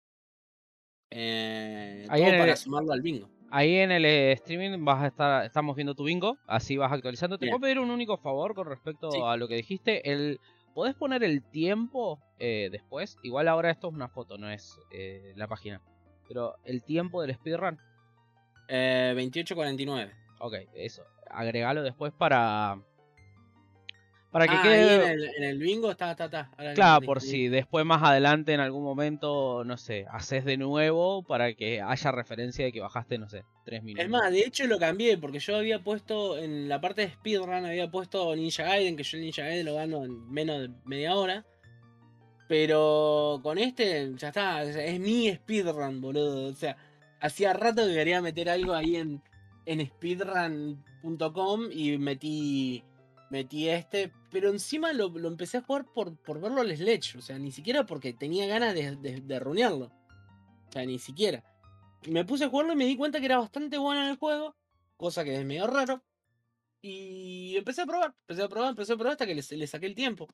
Eh, 1.10 2.06
todo 2.10 2.24
para 2.26 2.52
el- 2.52 2.58
sumarlo 2.58 2.92
al 2.92 3.02
bingo. 3.02 3.30
Ahí 3.52 3.76
en 3.78 3.92
el 3.92 4.06
eh, 4.06 4.32
streaming 4.34 4.84
vas 4.86 5.04
a 5.04 5.08
estar, 5.08 5.46
estamos 5.46 5.76
viendo 5.76 5.94
tu 5.94 6.06
bingo, 6.06 6.38
así 6.48 6.78
vas 6.78 6.92
actualizando. 6.92 7.38
Te 7.38 7.46
Bien. 7.46 7.52
puedo 7.52 7.62
pedir 7.62 7.80
un 7.80 7.92
único 7.92 8.18
favor 8.18 8.54
con 8.56 8.68
respecto 8.68 9.12
Sí. 9.12 9.20
a 9.24 9.36
lo 9.38 9.48
que 9.48 9.56
dijiste. 9.56 10.10
El, 10.12 10.40
¿Podés 10.74 10.96
poner 10.96 11.22
el 11.24 11.44
tiempo 11.44 12.20
eh, 12.40 12.70
después? 12.72 13.18
Igual 13.24 13.50
ahora 13.50 13.70
esto 13.72 13.90
es 13.90 13.94
una 13.94 14.08
foto, 14.08 14.38
no 14.38 14.50
es 14.50 14.80
eh, 14.92 15.34
la 15.36 15.48
página. 15.48 15.82
Pero 16.30 16.56
el 16.64 16.82
tiempo 16.84 17.22
del 17.22 17.34
speedrun, 17.36 17.78
Eh, 18.70 19.14
28.49. 19.18 20.12
ok, 20.40 20.54
eso. 20.76 21.04
Agregalo 21.30 21.84
después 21.84 22.14
para... 22.14 22.78
Para 24.32 24.48
que 24.48 24.56
Ah, 24.56 24.62
quede... 24.64 24.96
en 24.96 25.12
el, 25.12 25.24
en 25.38 25.44
el 25.44 25.58
bingo 25.60 25.92
está, 25.92 26.12
está, 26.12 26.26
está. 26.26 26.50
Ahora 26.58 26.74
Claro, 26.74 27.06
por 27.06 27.20
si 27.20 27.50
después 27.50 27.86
más 27.86 28.02
adelante 28.02 28.54
en 28.54 28.62
algún 28.62 28.84
momento, 28.84 29.64
no 29.66 29.76
sé, 29.78 30.06
haces 30.10 30.46
de 30.46 30.56
nuevo 30.56 31.22
para 31.24 31.54
que 31.54 31.82
haya 31.82 32.12
referencia 32.14 32.64
de 32.64 32.72
que 32.72 32.80
bajaste, 32.80 33.18
no 33.18 33.28
sé, 33.28 33.44
3 33.66 33.84
minutos. 33.84 34.06
Es 34.06 34.10
más, 34.10 34.32
de 34.32 34.40
hecho 34.40 34.66
lo 34.68 34.80
cambié 34.80 35.18
porque 35.18 35.40
yo 35.40 35.58
había 35.58 35.80
puesto 35.84 36.38
en 36.38 36.70
la 36.70 36.80
parte 36.80 37.02
de 37.02 37.10
speedrun, 37.12 37.66
había 37.66 37.92
puesto 37.92 38.34
Ninja 38.36 38.64
Gaiden, 38.64 38.96
que 38.96 39.04
yo 39.04 39.18
el 39.18 39.24
Ninja 39.24 39.44
Gaiden 39.44 39.66
lo 39.66 39.76
gano 39.76 40.06
en 40.06 40.32
menos 40.32 40.62
de 40.62 40.70
media 40.86 41.14
hora. 41.16 41.46
Pero 42.48 43.40
con 43.44 43.58
este, 43.58 44.12
ya 44.18 44.28
está, 44.30 44.64
es 44.64 45.00
mi 45.00 45.30
speedrun, 45.34 46.02
boludo. 46.02 46.48
O 46.50 46.54
sea, 46.54 46.76
hacía 47.22 47.54
rato 47.54 47.86
que 47.88 47.94
quería 47.94 48.22
meter 48.22 48.50
algo 48.50 48.74
ahí 48.74 48.98
en, 48.98 49.22
en 49.66 49.86
speedrun.com 49.86 51.70
y 51.72 51.98
metí, 51.98 52.84
metí 53.32 53.70
este. 53.70 54.12
Pero 54.30 54.50
encima 54.50 54.94
lo, 54.94 55.08
empecé 55.28 55.58
a 55.58 55.62
jugar 55.62 55.86
por, 55.86 56.16
por 56.18 56.40
verlo 56.40 56.62
al 56.62 56.76
Sledge. 56.76 57.18
O 57.18 57.22
sea, 57.22 57.40
ni 57.40 57.52
siquiera 57.52 57.86
porque 57.86 58.14
tenía 58.14 58.46
ganas 58.46 58.76
de, 58.76 58.96
de, 58.98 59.22
de. 59.22 59.38
O 59.38 59.92
sea, 60.72 60.86
ni 60.86 61.00
siquiera. 61.00 61.44
Me 62.08 62.26
puse 62.26 62.46
a 62.46 62.50
jugarlo 62.50 62.74
y 62.74 62.76
me 62.76 62.86
di 62.86 62.96
cuenta 62.96 63.20
que 63.20 63.26
era 63.26 63.40
bastante 63.40 63.78
bueno 63.78 64.04
en 64.04 64.10
el 64.10 64.18
juego. 64.18 64.56
Cosa 64.98 65.24
que 65.24 65.36
es 65.36 65.46
medio 65.46 65.66
raro. 65.68 66.04
Y 66.82 67.56
empecé 67.58 67.82
a 67.82 67.86
probar, 67.86 68.16
empecé 68.22 68.44
a 68.44 68.50
probar, 68.50 68.70
empecé 68.72 68.94
a 68.94 68.96
probar 68.96 69.12
hasta 69.12 69.28
que 69.28 69.36
le, 69.36 69.44
le 69.50 69.68
saqué 69.68 69.86
el 69.86 69.96
tiempo. 69.96 70.28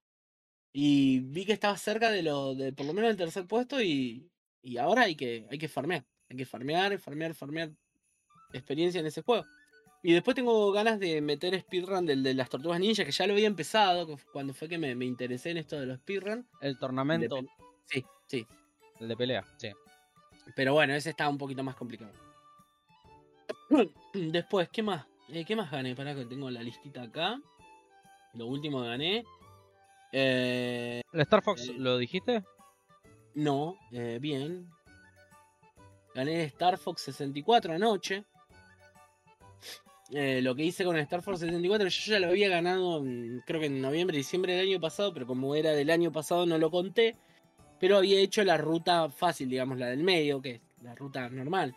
Y 0.72 1.20
vi 1.20 1.46
que 1.46 1.54
estaba 1.54 1.78
cerca 1.78 2.10
de 2.10 2.24
lo 2.24 2.56
de 2.56 2.72
por 2.72 2.86
lo 2.86 2.94
menos 2.94 3.12
el 3.12 3.18
tercer 3.18 3.46
puesto 3.48 3.82
y, 3.82 4.30
y 4.62 4.78
ahora 4.78 5.04
hay 5.04 5.16
que, 5.16 5.46
hay 5.50 5.58
que 5.58 5.68
farmear. 5.68 6.06
Hay 6.30 6.38
que 6.38 6.46
farmear, 6.46 6.98
farmear, 7.00 7.34
farmear 7.34 7.72
experiencia 8.54 9.00
en 9.00 9.08
ese 9.08 9.22
juego. 9.22 9.46
Y 10.04 10.14
después 10.14 10.36
tengo 10.36 10.72
ganas 10.72 11.00
de 11.00 11.20
meter 11.22 11.60
speedrun 11.60 12.06
del 12.06 12.24
de 12.24 12.34
las 12.34 12.50
tortugas 12.50 12.80
ninja, 12.80 13.04
que 13.04 13.12
ya 13.12 13.28
lo 13.28 13.34
había 13.34 13.48
empezado 13.48 14.08
cuando 14.32 14.54
fue 14.54 14.70
que 14.70 14.78
me, 14.78 14.96
me 14.96 15.06
interesé 15.06 15.52
en 15.52 15.58
esto 15.58 15.80
de 15.80 15.86
los 15.86 15.98
speedrun. 15.98 16.48
El 16.62 16.78
tornamento, 16.78 17.36
Depende. 17.36 17.52
Sí, 17.86 18.06
sí. 18.28 18.48
el 19.00 19.08
de 19.08 19.18
pelea, 19.18 19.46
sí. 19.58 19.70
Pero 20.56 20.74
bueno, 20.74 20.94
ese 20.94 21.10
está 21.10 21.28
un 21.28 21.38
poquito 21.38 21.64
más 21.64 21.76
complicado. 21.76 22.12
Después, 24.14 24.70
¿qué 24.70 24.82
más? 24.84 25.06
Eh, 25.30 25.44
¿Qué 25.46 25.56
más 25.56 25.70
gané? 25.72 25.96
Para 25.96 26.16
que 26.16 26.26
tengo 26.26 26.50
la 26.50 26.62
listita 26.64 27.02
acá. 27.04 27.42
Lo 28.34 28.46
último 28.46 28.82
que 28.82 28.88
gané. 28.88 29.26
Eh, 30.14 31.02
¿El 31.12 31.22
Star 31.22 31.42
Fox 31.44 31.68
Eh, 31.68 31.74
lo 31.78 31.98
dijiste? 31.98 32.44
no, 33.34 33.76
eh, 33.92 34.20
bien. 34.22 34.70
Gané 36.16 36.44
Star 36.46 36.78
Fox 36.78 37.02
64 37.02 37.74
anoche. 37.74 38.24
Eh, 40.12 40.42
lo 40.42 40.56
que 40.56 40.64
hice 40.64 40.86
con 40.86 40.98
Star 40.98 41.22
Fox 41.22 41.40
64, 41.42 41.88
yo 41.90 42.12
ya 42.12 42.20
lo 42.20 42.28
había 42.28 42.48
ganado, 42.48 43.04
creo 43.46 43.60
que 43.60 43.66
en 43.66 43.82
noviembre, 43.82 44.18
diciembre 44.18 44.54
del 44.54 44.70
año 44.70 44.80
pasado, 44.80 45.14
pero 45.14 45.28
como 45.28 45.54
era 45.56 45.72
del 45.72 45.90
año 45.90 46.12
pasado 46.12 46.46
no 46.46 46.58
lo 46.58 46.72
conté. 46.72 47.16
Pero 47.80 47.98
había 47.98 48.20
hecho 48.20 48.44
la 48.44 48.58
ruta 48.58 49.10
fácil, 49.10 49.50
digamos, 49.50 49.78
la 49.78 49.88
del 49.88 50.04
medio, 50.04 50.42
que 50.42 50.52
es 50.52 50.62
la 50.82 50.96
ruta 50.96 51.30
normal 51.30 51.76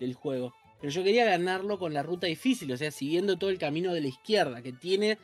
del 0.00 0.14
juego. 0.14 0.54
Pero 0.80 0.92
yo 0.92 1.04
quería 1.04 1.24
ganarlo 1.24 1.78
con 1.78 1.92
la 1.92 2.02
ruta 2.02 2.26
difícil, 2.26 2.72
o 2.72 2.76
sea, 2.76 2.90
siguiendo 2.90 3.36
todo 3.36 3.50
el 3.50 3.58
camino 3.58 3.92
de 3.92 4.00
la 4.00 4.08
izquierda, 4.08 4.62
que 4.62 4.72
tiene, 4.72 5.18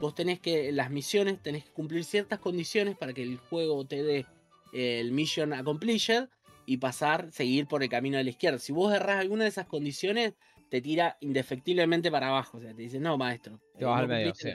vos 0.00 0.14
tenés 0.14 0.40
que, 0.40 0.72
las 0.72 0.90
misiones, 0.90 1.40
tenés 1.42 1.64
que 1.64 1.70
cumplir 1.70 2.04
ciertas 2.04 2.38
condiciones 2.38 2.96
para 2.96 3.12
que 3.12 3.22
el 3.22 3.36
juego 3.36 3.84
te 3.84 4.02
dé 4.02 4.26
eh, 4.72 5.00
el 5.00 5.12
mission 5.12 5.52
accomplished 5.52 6.28
y 6.66 6.78
pasar, 6.78 7.30
seguir 7.30 7.66
por 7.66 7.82
el 7.82 7.88
camino 7.88 8.16
de 8.16 8.24
la 8.24 8.30
izquierda. 8.30 8.58
Si 8.58 8.72
vos 8.72 8.92
errás 8.92 9.20
alguna 9.20 9.44
de 9.44 9.50
esas 9.50 9.66
condiciones, 9.66 10.32
te 10.74 10.82
tira 10.82 11.16
indefectiblemente 11.20 12.10
para 12.10 12.26
abajo. 12.30 12.58
O 12.58 12.60
sea, 12.60 12.74
te 12.74 12.82
dice, 12.82 12.98
no, 12.98 13.16
maestro. 13.16 13.60
Te 13.78 13.84
eh, 13.84 13.86
vas 13.86 13.94
no 13.98 14.02
al 14.02 14.08
medio, 14.08 14.34
sí. 14.34 14.50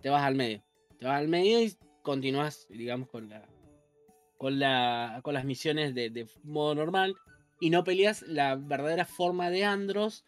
te 0.00 0.08
vas 0.10 0.24
al 0.24 0.34
medio. 0.34 0.60
Te 0.98 1.06
vas 1.06 1.20
al 1.20 1.28
medio 1.28 1.62
y 1.62 1.72
continúas, 2.02 2.66
digamos, 2.68 3.08
con 3.08 3.28
la. 3.28 3.46
con 4.38 4.58
la. 4.58 5.20
con 5.22 5.34
las 5.34 5.44
misiones 5.44 5.94
de, 5.94 6.10
de 6.10 6.26
modo 6.42 6.74
normal. 6.74 7.14
Y 7.60 7.70
no 7.70 7.84
peleas 7.84 8.22
la 8.22 8.56
verdadera 8.56 9.04
forma 9.04 9.50
de 9.50 9.64
Andros. 9.64 10.24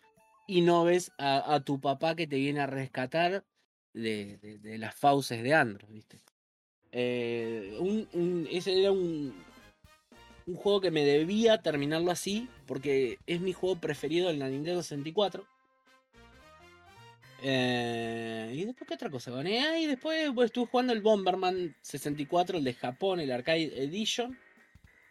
Y 0.46 0.60
no 0.60 0.84
ves 0.84 1.10
a, 1.18 1.52
a 1.52 1.64
tu 1.64 1.80
papá 1.80 2.14
que 2.14 2.28
te 2.28 2.36
viene 2.36 2.60
a 2.60 2.66
rescatar 2.68 3.44
de, 3.92 4.38
de- 4.40 4.58
de 4.60 4.78
las 4.78 4.94
fauces 4.94 5.42
de 5.42 5.52
Andros, 5.52 5.90
¿viste? 5.90 6.20
Eh, 6.92 7.76
un- 7.80 8.08
un- 8.12 8.46
ese 8.52 8.78
era 8.80 8.92
un, 8.92 9.34
un 10.46 10.56
juego 10.56 10.80
que 10.80 10.90
me 10.90 11.04
debía 11.04 11.58
terminarlo 11.62 12.10
así. 12.10 12.48
Porque 12.66 13.18
es 13.26 13.40
mi 13.40 13.52
juego 13.52 13.76
preferido 13.76 14.30
en 14.30 14.38
la 14.38 14.48
Nintendo 14.48 14.82
64. 14.82 15.44
Eh, 17.46 18.52
y 18.54 18.64
después, 18.64 18.88
¿qué 18.88 18.94
otra 18.94 19.10
cosa 19.10 19.30
gané? 19.30 19.80
Y 19.82 19.86
después 19.86 20.30
pues, 20.34 20.46
estuve 20.46 20.66
jugando 20.66 20.94
el 20.94 21.02
Bomberman 21.02 21.76
64, 21.82 22.58
el 22.58 22.64
de 22.64 22.72
Japón, 22.72 23.20
el 23.20 23.30
Arcade 23.30 23.84
Edition. 23.84 24.38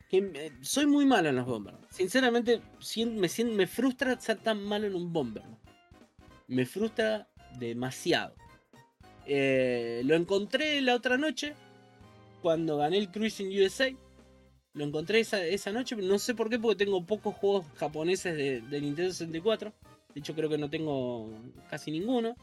Que 0.09 0.51
soy 0.61 0.85
muy 0.85 1.05
malo 1.05 1.29
en 1.29 1.35
los 1.35 1.45
Bomberman. 1.45 1.87
Sinceramente, 1.89 2.61
me, 2.97 3.27
me 3.45 3.67
frustra 3.67 4.19
ser 4.19 4.37
tan 4.37 4.63
malo 4.63 4.87
en 4.87 4.95
un 4.95 5.13
Bomberman. 5.13 5.59
Me 6.47 6.65
frustra 6.65 7.27
demasiado. 7.57 8.35
Eh, 9.25 10.01
lo 10.05 10.15
encontré 10.15 10.81
la 10.81 10.95
otra 10.95 11.17
noche, 11.17 11.53
cuando 12.41 12.77
gané 12.77 12.97
el 12.97 13.09
Cruising 13.09 13.47
USA. 13.61 13.89
Lo 14.73 14.83
encontré 14.85 15.19
esa, 15.19 15.45
esa 15.45 15.71
noche, 15.71 15.95
no 15.95 16.17
sé 16.17 16.33
por 16.33 16.49
qué, 16.49 16.57
porque 16.57 16.83
tengo 16.83 17.05
pocos 17.05 17.35
juegos 17.35 17.65
japoneses 17.75 18.35
de, 18.35 18.81
Nintendo 18.81 19.11
64. 19.11 19.71
De 20.13 20.19
hecho, 20.19 20.33
creo 20.33 20.49
que 20.49 20.57
no 20.57 20.69
tengo 20.69 21.29
casi 21.69 21.91
ninguno. 21.91 22.35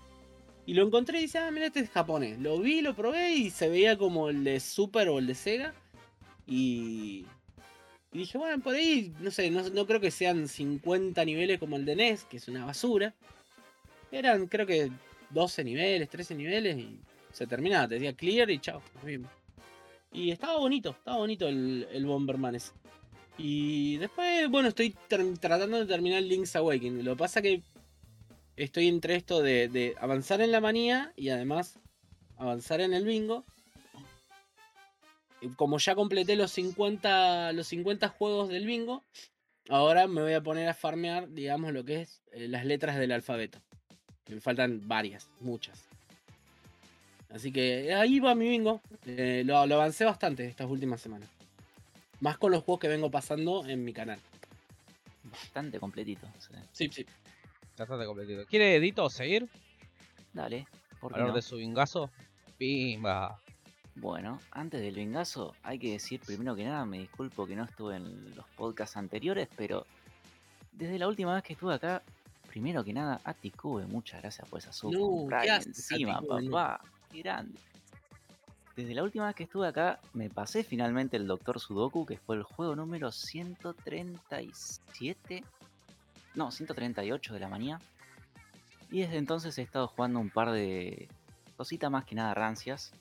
Y 0.65 0.75
lo 0.75 0.87
encontré 0.87 1.19
y 1.19 1.23
dice, 1.23 1.39
ah, 1.39 1.51
mira, 1.51 1.67
este 1.67 1.81
es 1.81 1.91
japonés. 1.91 2.39
Lo 2.39 2.59
vi, 2.61 2.83
lo 2.83 2.95
probé 2.95 3.33
y 3.33 3.51
se 3.51 3.69
veía 3.69 3.99
como 3.99 4.29
el 4.29 4.45
de 4.45 4.61
Super 4.61 5.09
o 5.09 5.19
el 5.19 5.27
de 5.27 5.35
Sega. 5.35 5.75
Y, 6.47 7.27
y 8.13 8.19
dije, 8.19 8.39
bueno, 8.39 8.63
por 8.63 8.75
ahí, 8.75 9.13
no 9.21 9.33
sé, 9.33 9.51
no, 9.51 9.69
no 9.69 9.87
creo 9.87 10.01
que 10.01 10.13
sean 10.13 10.47
50 10.47 11.25
niveles 11.25 11.59
como 11.59 11.77
el 11.77 11.85
de 11.85 11.97
NES, 11.97 12.25
que 12.25 12.37
es 12.37 12.47
una 12.47 12.65
basura. 12.65 13.13
Eran, 14.13 14.47
creo 14.47 14.67
que 14.67 14.93
12 15.31 15.65
niveles, 15.65 16.09
13 16.09 16.37
niveles 16.37 16.79
y 16.79 17.01
se 17.33 17.49
terminaba. 17.49 17.89
Te 17.89 17.95
decía 17.95 18.13
clear 18.13 18.51
y 18.51 18.61
chao, 18.61 18.83
nos 18.95 19.05
vimos. 19.05 19.40
Y 20.13 20.31
estaba 20.31 20.59
bonito, 20.59 20.91
estaba 20.91 21.19
bonito 21.19 21.47
el, 21.49 21.87
el 21.93 22.07
Bomberman 22.07 22.57
ese. 22.57 22.73
Y 23.39 23.97
después, 23.97 24.49
bueno, 24.51 24.69
estoy 24.69 24.95
tratando 25.09 25.79
de 25.79 25.87
terminar 25.87 26.23
Link's 26.23 26.57
Awakening. 26.57 27.05
Lo 27.05 27.13
que 27.13 27.19
pasa 27.19 27.41
que 27.41 27.63
estoy 28.57 28.89
entre 28.89 29.17
esto 29.17 29.41
de, 29.41 29.69
de 29.69 29.95
avanzar 29.99 30.41
en 30.41 30.53
la 30.53 30.61
manía 30.61 31.13
y 31.17 31.31
además 31.31 31.79
avanzar 32.37 32.81
en 32.81 32.93
el 32.93 33.05
bingo. 33.05 33.45
Como 35.57 35.79
ya 35.79 35.95
completé 35.95 36.37
los 36.37 36.51
50, 36.53 37.53
los 37.53 37.67
50 37.69 38.09
juegos 38.09 38.51
del 38.51 38.67
bingo, 38.67 39.05
ahora 39.71 40.07
me 40.07 40.21
voy 40.21 40.35
a 40.35 40.43
poner 40.43 40.69
a 40.69 40.75
farmear, 40.75 41.31
digamos, 41.31 41.73
lo 41.73 41.85
que 41.85 42.03
es 42.03 42.23
eh, 42.33 42.47
las 42.49 42.67
letras 42.67 42.99
del 42.99 43.13
alfabeto. 43.13 43.63
Me 44.29 44.41
faltan 44.41 44.87
varias, 44.87 45.31
muchas. 45.41 45.90
Así 47.31 47.53
que 47.53 47.95
ahí 47.95 48.19
va 48.21 48.35
mi 48.35 48.49
bingo. 48.49 48.81
Eh, 49.07 49.43
lo, 49.45 49.65
lo 49.67 49.75
avancé 49.77 50.05
bastante 50.05 50.47
estas 50.47 50.69
últimas 50.69 51.01
semanas. 51.01 51.29
Más 52.21 52.37
con 52.39 52.51
los 52.51 52.63
juegos 52.65 52.81
que 52.81 52.89
vengo 52.89 53.11
pasando 53.11 53.65
en 53.67 53.85
mi 53.85 53.93
canal. 53.93 54.19
Bastante 55.25 55.79
completito. 55.79 56.27
sí. 56.39 56.55
Sí, 56.73 56.89
sí. 56.93 57.07
Bastante 57.79 58.05
completito. 58.05 58.45
¿Quiere 58.47 58.77
Edito 58.77 59.09
seguir? 59.09 59.49
Dale, 60.35 60.67
¿por 61.01 61.13
qué 61.13 61.21
Hablar 61.21 61.31
no? 61.31 61.37
de 61.37 61.43
su 61.43 61.57
vingazo. 61.57 62.11
Pimba. 62.59 63.41
Bueno, 63.95 64.39
antes 64.51 64.81
del 64.81 64.95
vengazo, 64.95 65.55
hay 65.63 65.79
que 65.79 65.93
decir 65.93 66.21
primero 66.21 66.55
que 66.55 66.65
nada, 66.65 66.85
me 66.85 66.99
disculpo 66.99 67.47
que 67.47 67.57
no 67.57 67.65
estuve 67.65 67.97
en 67.97 68.35
los 68.37 68.47
podcasts 68.57 68.97
anteriores, 68.97 69.49
pero 69.57 69.87
desde 70.73 70.99
la 70.99 71.09
última 71.09 71.35
vez 71.35 71.43
que 71.43 71.55
estuve 71.55 71.75
acá, 71.75 72.03
primero 72.49 72.85
que 72.85 72.93
nada, 72.93 73.21
Aticube, 73.25 73.87
muchas 73.87 74.21
gracias 74.21 74.47
por 74.49 74.59
esa 74.59 74.73
sub. 74.73 74.93
No, 74.93 75.01
comprar 75.09 75.43
¿qué 75.43 75.51
ahí 75.51 75.59
haces, 75.59 75.91
encima, 75.91 76.17
Aticube? 76.19 76.51
papá, 76.51 76.81
grande. 77.13 77.61
Desde 78.77 78.95
la 78.95 79.03
última 79.03 79.27
vez 79.27 79.35
que 79.35 79.43
estuve 79.45 79.69
acá, 79.69 80.01
me 80.15 80.31
pasé 80.31 80.65
finalmente 80.65 81.17
el 81.17 81.27
Doctor 81.27 81.61
Sudoku, 81.61 82.07
que 82.07 82.17
fue 82.17 82.37
el 82.37 82.45
juego 82.45 82.75
número 82.77 83.13
137, 83.13 85.45
no, 86.35 86.51
138 86.51 87.35
de 87.35 87.41
la 87.41 87.49
manía. 87.49 87.79
Y 88.91 89.03
desde 89.03 89.19
entonces 89.19 89.59
he 89.59 89.63
estado 89.63 89.89
jugando 89.89 90.19
un 90.19 90.31
par 90.31 90.53
de 90.53 91.09
cositas 91.57 91.91
más 91.91 92.05
que 92.05 92.15
nada 92.15 92.33
rancias. 92.33 92.93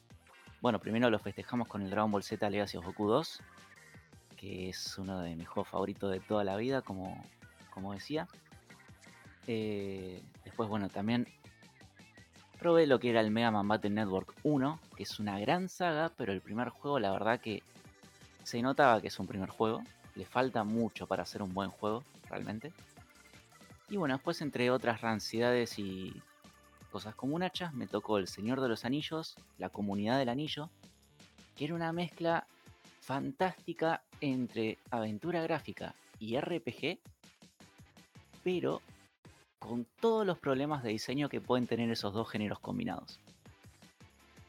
Bueno, 0.61 0.79
primero 0.79 1.09
lo 1.09 1.19
festejamos 1.19 1.67
con 1.67 1.83
el 1.83 1.89
Dragon 1.89 2.11
Ball 2.11 2.23
Z 2.23 2.49
Legacy 2.49 2.77
of 2.77 2.85
Goku 2.85 3.07
2, 3.07 3.41
que 4.35 4.69
es 4.69 4.97
uno 4.97 5.21
de 5.21 5.35
mis 5.35 5.47
juegos 5.47 5.69
favoritos 5.69 6.11
de 6.11 6.19
toda 6.19 6.43
la 6.43 6.57
vida, 6.57 6.81
como, 6.81 7.23
como 7.69 7.93
decía. 7.93 8.27
Eh, 9.47 10.21
después, 10.43 10.67
bueno, 10.67 10.89
también 10.89 11.27
probé 12.59 12.85
lo 12.85 12.99
que 12.99 13.09
era 13.09 13.21
el 13.21 13.31
Mega 13.31 13.51
Man 13.51 13.67
Battle 13.67 13.89
Network 13.89 14.35
1, 14.43 14.79
que 14.95 15.03
es 15.03 15.19
una 15.19 15.39
gran 15.39 15.69
saga, 15.69 16.11
pero 16.15 16.33
el 16.33 16.41
primer 16.41 16.69
juego, 16.69 16.99
la 16.99 17.11
verdad 17.11 17.39
que 17.39 17.63
se 18.43 18.61
notaba 18.61 19.01
que 19.01 19.07
es 19.07 19.19
un 19.19 19.27
primer 19.27 19.49
juego. 19.49 19.81
Le 20.15 20.25
falta 20.25 20.63
mucho 20.63 21.07
para 21.07 21.23
hacer 21.23 21.41
un 21.41 21.53
buen 21.53 21.69
juego, 21.69 22.03
realmente. 22.29 22.73
Y 23.89 23.97
bueno, 23.97 24.15
después 24.15 24.41
entre 24.41 24.69
otras 24.71 25.01
rancidades 25.01 25.79
y 25.79 26.13
cosas 26.91 27.15
comunachas, 27.15 27.73
me 27.73 27.87
tocó 27.87 28.17
El 28.17 28.27
Señor 28.27 28.59
de 28.59 28.67
los 28.67 28.83
Anillos, 28.83 29.35
La 29.57 29.69
Comunidad 29.69 30.17
del 30.19 30.29
Anillo, 30.29 30.69
que 31.55 31.65
era 31.65 31.75
una 31.75 31.93
mezcla 31.93 32.45
fantástica 32.99 34.01
entre 34.19 34.77
aventura 34.91 35.41
gráfica 35.41 35.95
y 36.19 36.37
RPG, 36.37 36.99
pero 38.43 38.81
con 39.59 39.85
todos 39.99 40.25
los 40.25 40.39
problemas 40.39 40.81
de 40.83 40.89
diseño 40.89 41.29
que 41.29 41.41
pueden 41.41 41.67
tener 41.67 41.89
esos 41.91 42.13
dos 42.13 42.29
géneros 42.29 42.59
combinados. 42.59 43.19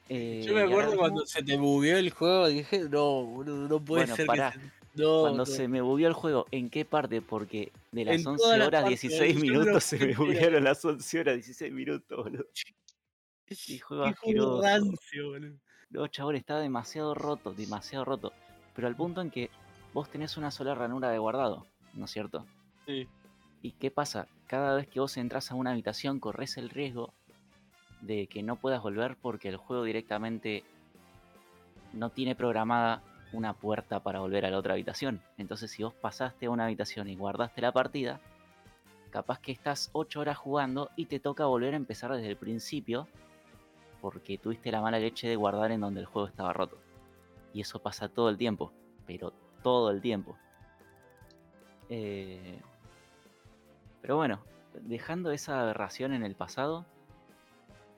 Eh, 0.09 0.43
Yo 0.47 0.55
me 0.55 0.61
y 0.61 0.65
acuerdo 0.65 0.91
mismo, 0.91 1.01
cuando 1.03 1.27
se 1.27 1.43
te 1.43 1.57
bugueó 1.57 1.99
el 1.99 2.11
juego, 2.11 2.47
dije, 2.49 2.89
no, 2.89 3.25
boludo, 3.25 3.69
no 3.69 3.81
puede 3.85 4.03
Bueno, 4.05 4.17
ser 4.17 4.27
pará. 4.27 4.53
que 4.53 4.59
se... 4.61 4.71
No, 4.93 5.21
Cuando 5.21 5.39
no. 5.39 5.47
se 5.47 5.69
me 5.69 5.81
bugueó 5.81 6.09
el 6.09 6.15
juego, 6.15 6.47
¿en 6.51 6.69
qué 6.69 6.85
parte? 6.85 7.23
Porque 7.23 7.71
de 7.93 8.05
las 8.05 8.21
En 8.21 8.27
11 8.27 8.43
todas 8.43 8.59
las 8.59 8.67
horas 8.69 8.83
partes, 8.83 9.01
16 9.03 9.35
yo 9.35 9.41
me 9.41 9.47
lo 9.47 9.53
minutos 9.61 9.85
se 9.85 9.99
me 10.05 10.15
buguearon 10.17 10.65
las 10.65 10.85
11 10.85 11.21
horas 11.21 11.35
16 11.37 11.73
minutos, 11.73 12.19
boludo. 12.25 12.45
Qué 13.47 13.79
juego 13.79 14.05
asqueroso. 14.05 14.63
boludo. 15.31 15.57
No, 15.91 16.07
chabón, 16.09 16.35
estaba 16.37 16.61
demasiado 16.61 17.15
roto, 17.15 17.53
demasiado 17.53 18.05
roto. 18.05 18.33
Pero 18.75 18.89
al 18.89 18.97
punto 18.97 19.21
en 19.21 19.31
que 19.31 19.49
vos 19.93 20.09
tenés 20.11 20.37
una 20.37 20.51
sola 20.51 20.75
ranura 20.75 21.11
de 21.11 21.19
guardado, 21.19 21.67
¿no 21.95 22.05
es 22.07 22.11
cierto? 22.11 22.45
Sí. 22.87 23.07
¿Y 23.63 23.73
qué 23.73 23.93
pasa? 23.93 24.27
Cada 24.51 24.75
vez 24.75 24.89
que 24.89 24.99
vos 24.99 25.17
entras 25.17 25.53
a 25.53 25.55
una 25.55 25.71
habitación 25.71 26.19
corres 26.19 26.57
el 26.57 26.71
riesgo 26.71 27.15
de 28.01 28.27
que 28.27 28.43
no 28.43 28.57
puedas 28.57 28.83
volver 28.83 29.17
porque 29.23 29.49
el 29.49 29.57
juego 29.57 29.85
directamente 29.85 30.65
no 31.93 32.11
tiene 32.11 32.35
programada 32.35 33.01
una 33.33 33.53
puerta 33.53 34.01
para 34.01 34.19
volver 34.19 34.45
a 34.45 34.51
la 34.51 34.59
otra 34.59 34.73
habitación. 34.73 35.23
Entonces 35.39 35.71
si 35.71 35.85
vos 35.85 35.95
pasaste 35.95 36.47
a 36.47 36.51
una 36.51 36.65
habitación 36.65 37.09
y 37.09 37.15
guardaste 37.15 37.61
la 37.61 37.71
partida, 37.71 38.19
capaz 39.11 39.39
que 39.39 39.53
estás 39.53 39.89
8 39.93 40.19
horas 40.19 40.39
jugando 40.39 40.91
y 40.97 41.07
te 41.07 41.21
toca 41.21 41.47
volver 41.47 41.75
a 41.75 41.77
empezar 41.77 42.13
desde 42.13 42.31
el 42.31 42.37
principio 42.37 43.07
porque 44.01 44.37
tuviste 44.37 44.73
la 44.73 44.81
mala 44.81 44.99
leche 44.99 45.29
de 45.29 45.37
guardar 45.37 45.71
en 45.71 45.83
donde 45.83 46.01
el 46.01 46.07
juego 46.07 46.27
estaba 46.27 46.53
roto. 46.53 46.77
Y 47.55 47.61
eso 47.61 47.79
pasa 47.79 48.09
todo 48.09 48.29
el 48.29 48.37
tiempo, 48.37 48.73
pero 49.07 49.33
todo 49.63 49.93
el 49.93 50.01
tiempo. 50.01 50.37
Eh, 51.89 52.61
pero 54.01 54.17
bueno, 54.17 54.41
dejando 54.83 55.31
esa 55.31 55.61
aberración 55.61 56.13
en 56.13 56.23
el 56.23 56.35
pasado, 56.35 56.87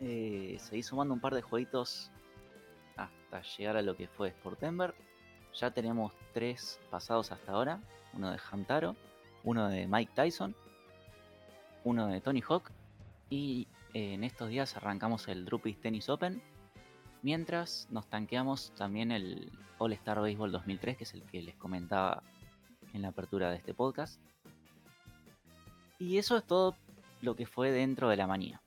eh, 0.01 0.57
seguí 0.59 0.83
sumando 0.83 1.15
un 1.15 1.21
par 1.21 1.35
de 1.35 1.43
jueguitos 1.43 2.11
hasta 2.97 3.43
llegar 3.57 3.77
a 3.77 3.83
lo 3.83 3.97
que 3.97 4.09
fue 4.09 4.31
Sportember. 4.31 4.95
Ya 5.55 5.71
tenemos 5.71 6.13
tres 6.33 6.81
pasados 6.91 7.31
hasta 7.31 7.53
ahora: 7.53 7.81
uno 8.15 8.31
de 8.31 8.39
Hamtaro, 8.51 8.97
uno 9.45 9.69
de 9.69 9.87
Mike 9.87 10.13
Tyson, 10.15 10.55
uno 11.85 12.09
de 12.09 12.21
Tony 12.21 12.43
Hawk. 12.47 12.71
Y 13.31 13.69
eh, 13.95 14.15
en 14.15 14.25
estos 14.25 14.49
días 14.49 14.77
arrancamos 14.77 15.29
el 15.29 15.45
Drupis 15.45 15.81
Tennis 15.81 16.09
Open. 16.09 16.43
Mientras 17.23 17.87
nos 17.91 18.09
tanqueamos 18.09 18.73
también 18.75 19.13
el 19.13 19.53
All 19.79 19.93
Star 19.93 20.21
Baseball 20.21 20.51
2003, 20.51 20.97
que 20.97 21.05
es 21.05 21.15
el 21.15 21.23
que 21.23 21.43
les 21.43 21.55
comentaba 21.55 22.23
en 22.93 23.03
la 23.03 23.09
apertura 23.09 23.51
de 23.51 23.57
este 23.57 23.75
podcast. 23.75 24.21
Y 26.03 26.19
eso 26.19 26.37
es 26.37 26.45
todo 26.45 26.75
lo 27.21 27.37
que 27.37 27.47
fue 27.47 27.71
dentro 27.71 28.09
de 28.09 28.17
la 28.17 28.27
manía. 28.27 28.61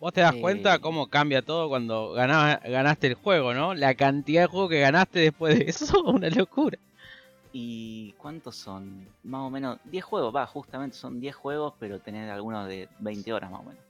Vos 0.00 0.12
te 0.12 0.20
das 0.20 0.34
cuenta 0.34 0.74
Eh. 0.74 0.80
cómo 0.80 1.06
cambia 1.08 1.40
todo 1.40 1.68
cuando 1.68 2.12
ganaste 2.12 3.06
el 3.06 3.14
juego, 3.14 3.54
¿no? 3.54 3.74
La 3.74 3.94
cantidad 3.94 4.42
de 4.42 4.46
juegos 4.48 4.70
que 4.70 4.80
ganaste 4.80 5.20
después 5.20 5.58
de 5.58 5.64
eso, 5.70 6.02
una 6.04 6.28
locura. 6.28 6.78
¿Y 7.52 8.12
cuántos 8.18 8.56
son? 8.56 9.06
Más 9.22 9.40
o 9.42 9.50
menos 9.50 9.78
10 9.84 10.04
juegos, 10.04 10.34
va, 10.34 10.44
justamente 10.46 10.96
son 10.96 11.20
10 11.20 11.34
juegos, 11.36 11.72
pero 11.78 12.00
tener 12.00 12.28
algunos 12.28 12.66
de 12.68 12.88
20 12.98 13.32
horas 13.32 13.50
más 13.50 13.60
o 13.60 13.64
menos. 13.64 13.82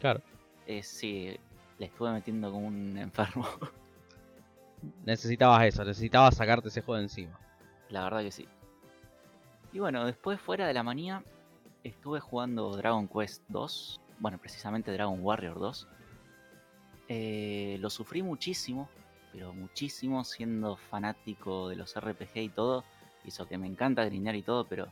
Claro. 0.00 0.20
Eh, 0.66 0.82
sí, 0.82 1.36
le 1.78 1.86
estuve 1.86 2.10
metiendo 2.10 2.50
como 2.50 2.66
un 2.66 2.96
enfermo. 2.98 3.46
Necesitabas 5.04 5.64
eso, 5.64 5.84
necesitabas 5.84 6.36
sacarte 6.36 6.68
ese 6.68 6.80
juego 6.82 6.96
de 6.98 7.04
encima. 7.04 7.38
La 7.88 8.02
verdad 8.04 8.22
que 8.22 8.32
sí. 8.32 8.48
Y 9.72 9.78
bueno, 9.78 10.04
después 10.06 10.40
fuera 10.40 10.66
de 10.66 10.74
la 10.74 10.82
manía, 10.82 11.22
estuve 11.84 12.20
jugando 12.20 12.76
Dragon 12.76 13.08
Quest 13.08 13.42
2. 13.48 14.00
Bueno, 14.18 14.38
precisamente 14.38 14.92
Dragon 14.92 15.18
Warrior 15.20 15.58
2. 15.58 15.88
Eh, 17.08 17.76
lo 17.80 17.90
sufrí 17.90 18.22
muchísimo, 18.22 18.88
pero 19.32 19.52
muchísimo 19.52 20.24
siendo 20.24 20.76
fanático 20.76 21.68
de 21.68 21.76
los 21.76 21.94
RPG 21.94 22.36
y 22.36 22.48
todo. 22.48 22.84
Hizo 23.24 23.46
que 23.46 23.58
me 23.58 23.66
encanta 23.66 24.04
grindear 24.04 24.36
y 24.36 24.42
todo, 24.42 24.66
pero 24.66 24.88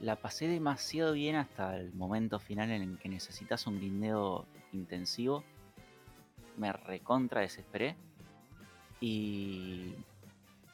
la 0.00 0.16
pasé 0.16 0.48
demasiado 0.48 1.12
bien 1.12 1.36
hasta 1.36 1.76
el 1.76 1.92
momento 1.94 2.38
final 2.38 2.70
en 2.70 2.82
el 2.82 2.98
que 2.98 3.08
necesitas 3.08 3.66
un 3.66 3.76
grindeo 3.76 4.46
intensivo. 4.72 5.44
Me 6.56 6.72
recontra 6.72 7.40
desesperé. 7.40 7.96
Y 9.00 9.94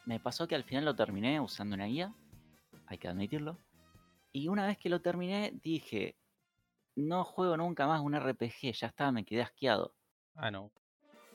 me 0.07 0.21
pasó 0.21 0.47
que 0.47 0.55
al 0.55 0.65
final 0.65 0.85
lo 0.85 0.95
terminé 0.95 1.41
usando 1.41 1.75
una 1.75 1.87
guía, 1.87 2.13
hay 2.87 2.99
que 2.99 3.09
admitirlo. 3.09 3.57
Y 4.33 4.49
una 4.49 4.67
vez 4.67 4.79
que 4.79 4.89
lo 4.89 5.01
terminé, 5.01 5.53
dije, 5.63 6.17
no 6.97 7.25
juego 7.25 7.57
nunca 7.57 7.87
más 7.87 8.01
un 8.01 8.15
RPG, 8.19 8.73
ya 8.73 8.87
está, 8.89 9.13
me 9.13 9.25
quedé 9.25 9.43
asqueado. 9.43 9.95
Ah, 10.35 10.51
no. 10.51 10.71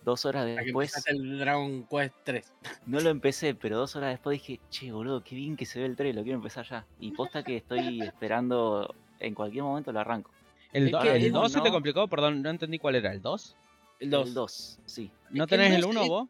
Dos 0.03 0.25
horas 0.25 0.45
que 0.45 0.63
después, 0.63 0.89
empezaste 0.95 1.11
el 1.11 1.39
Dragon 1.39 1.83
Quest 1.87 2.15
3. 2.23 2.53
no 2.85 2.99
lo 2.99 3.09
empecé, 3.09 3.53
pero 3.55 3.77
dos 3.77 3.95
horas 3.95 4.11
después 4.11 4.39
dije, 4.41 4.59
che, 4.69 4.91
boludo, 4.91 5.23
qué 5.23 5.35
bien 5.35 5.55
que 5.57 5.65
se 5.65 5.79
ve 5.79 5.85
el 5.85 5.95
3, 5.95 6.15
lo 6.15 6.23
quiero 6.23 6.37
empezar 6.37 6.65
ya. 6.65 6.85
Y 6.99 7.11
posta 7.11 7.43
que 7.43 7.57
estoy 7.57 8.01
esperando, 8.01 8.95
en 9.19 9.33
cualquier 9.35 9.63
momento 9.63 9.91
lo 9.91 9.99
arranco. 9.99 10.31
¿El, 10.73 10.85
Es 10.87 10.91
do- 10.91 10.99
que 11.01 11.15
el 11.15 11.25
el 11.25 11.31
2 11.31 11.51
se 11.51 11.57
te 11.59 11.61
uno- 11.63 11.71
complicó? 11.73 12.07
Perdón, 12.07 12.41
no 12.41 12.49
entendí 12.49 12.79
cuál 12.79 12.95
era. 12.95 13.11
¿El 13.13 13.21
2? 13.21 13.55
El 13.99 14.09
2. 14.09 14.27
El 14.27 14.33
2, 14.33 14.79
sí. 14.85 15.11
¿No 15.31 15.45
que 15.45 15.57
tenés 15.57 15.73
el 15.73 15.81
2 15.81 15.89
1 15.91 16.01
es- 16.03 16.07
vos? 16.09 16.29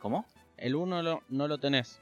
¿Cómo? 0.00 0.24
El 0.56 0.74
1 0.74 1.02
lo- 1.02 1.22
no 1.28 1.48
lo 1.48 1.58
tenés. 1.58 2.00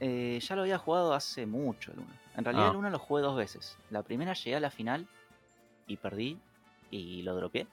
Eh, 0.00 0.38
ya 0.40 0.56
lo 0.56 0.62
había 0.62 0.78
jugado 0.78 1.12
hace 1.14 1.46
mucho 1.46 1.92
el 1.92 1.98
1. 2.00 2.08
En 2.36 2.44
realidad 2.44 2.68
Ah. 2.68 2.70
el 2.70 2.76
1 2.76 2.90
lo 2.90 2.98
jugué 2.98 3.22
dos 3.22 3.36
veces. 3.36 3.76
La 3.90 4.02
primera 4.02 4.32
llegué 4.32 4.56
a 4.56 4.60
la 4.60 4.70
final 4.70 5.06
y 5.86 5.96
perdí 5.96 6.38
y 6.90 7.22
lo 7.22 7.34
dropeé. 7.36 7.66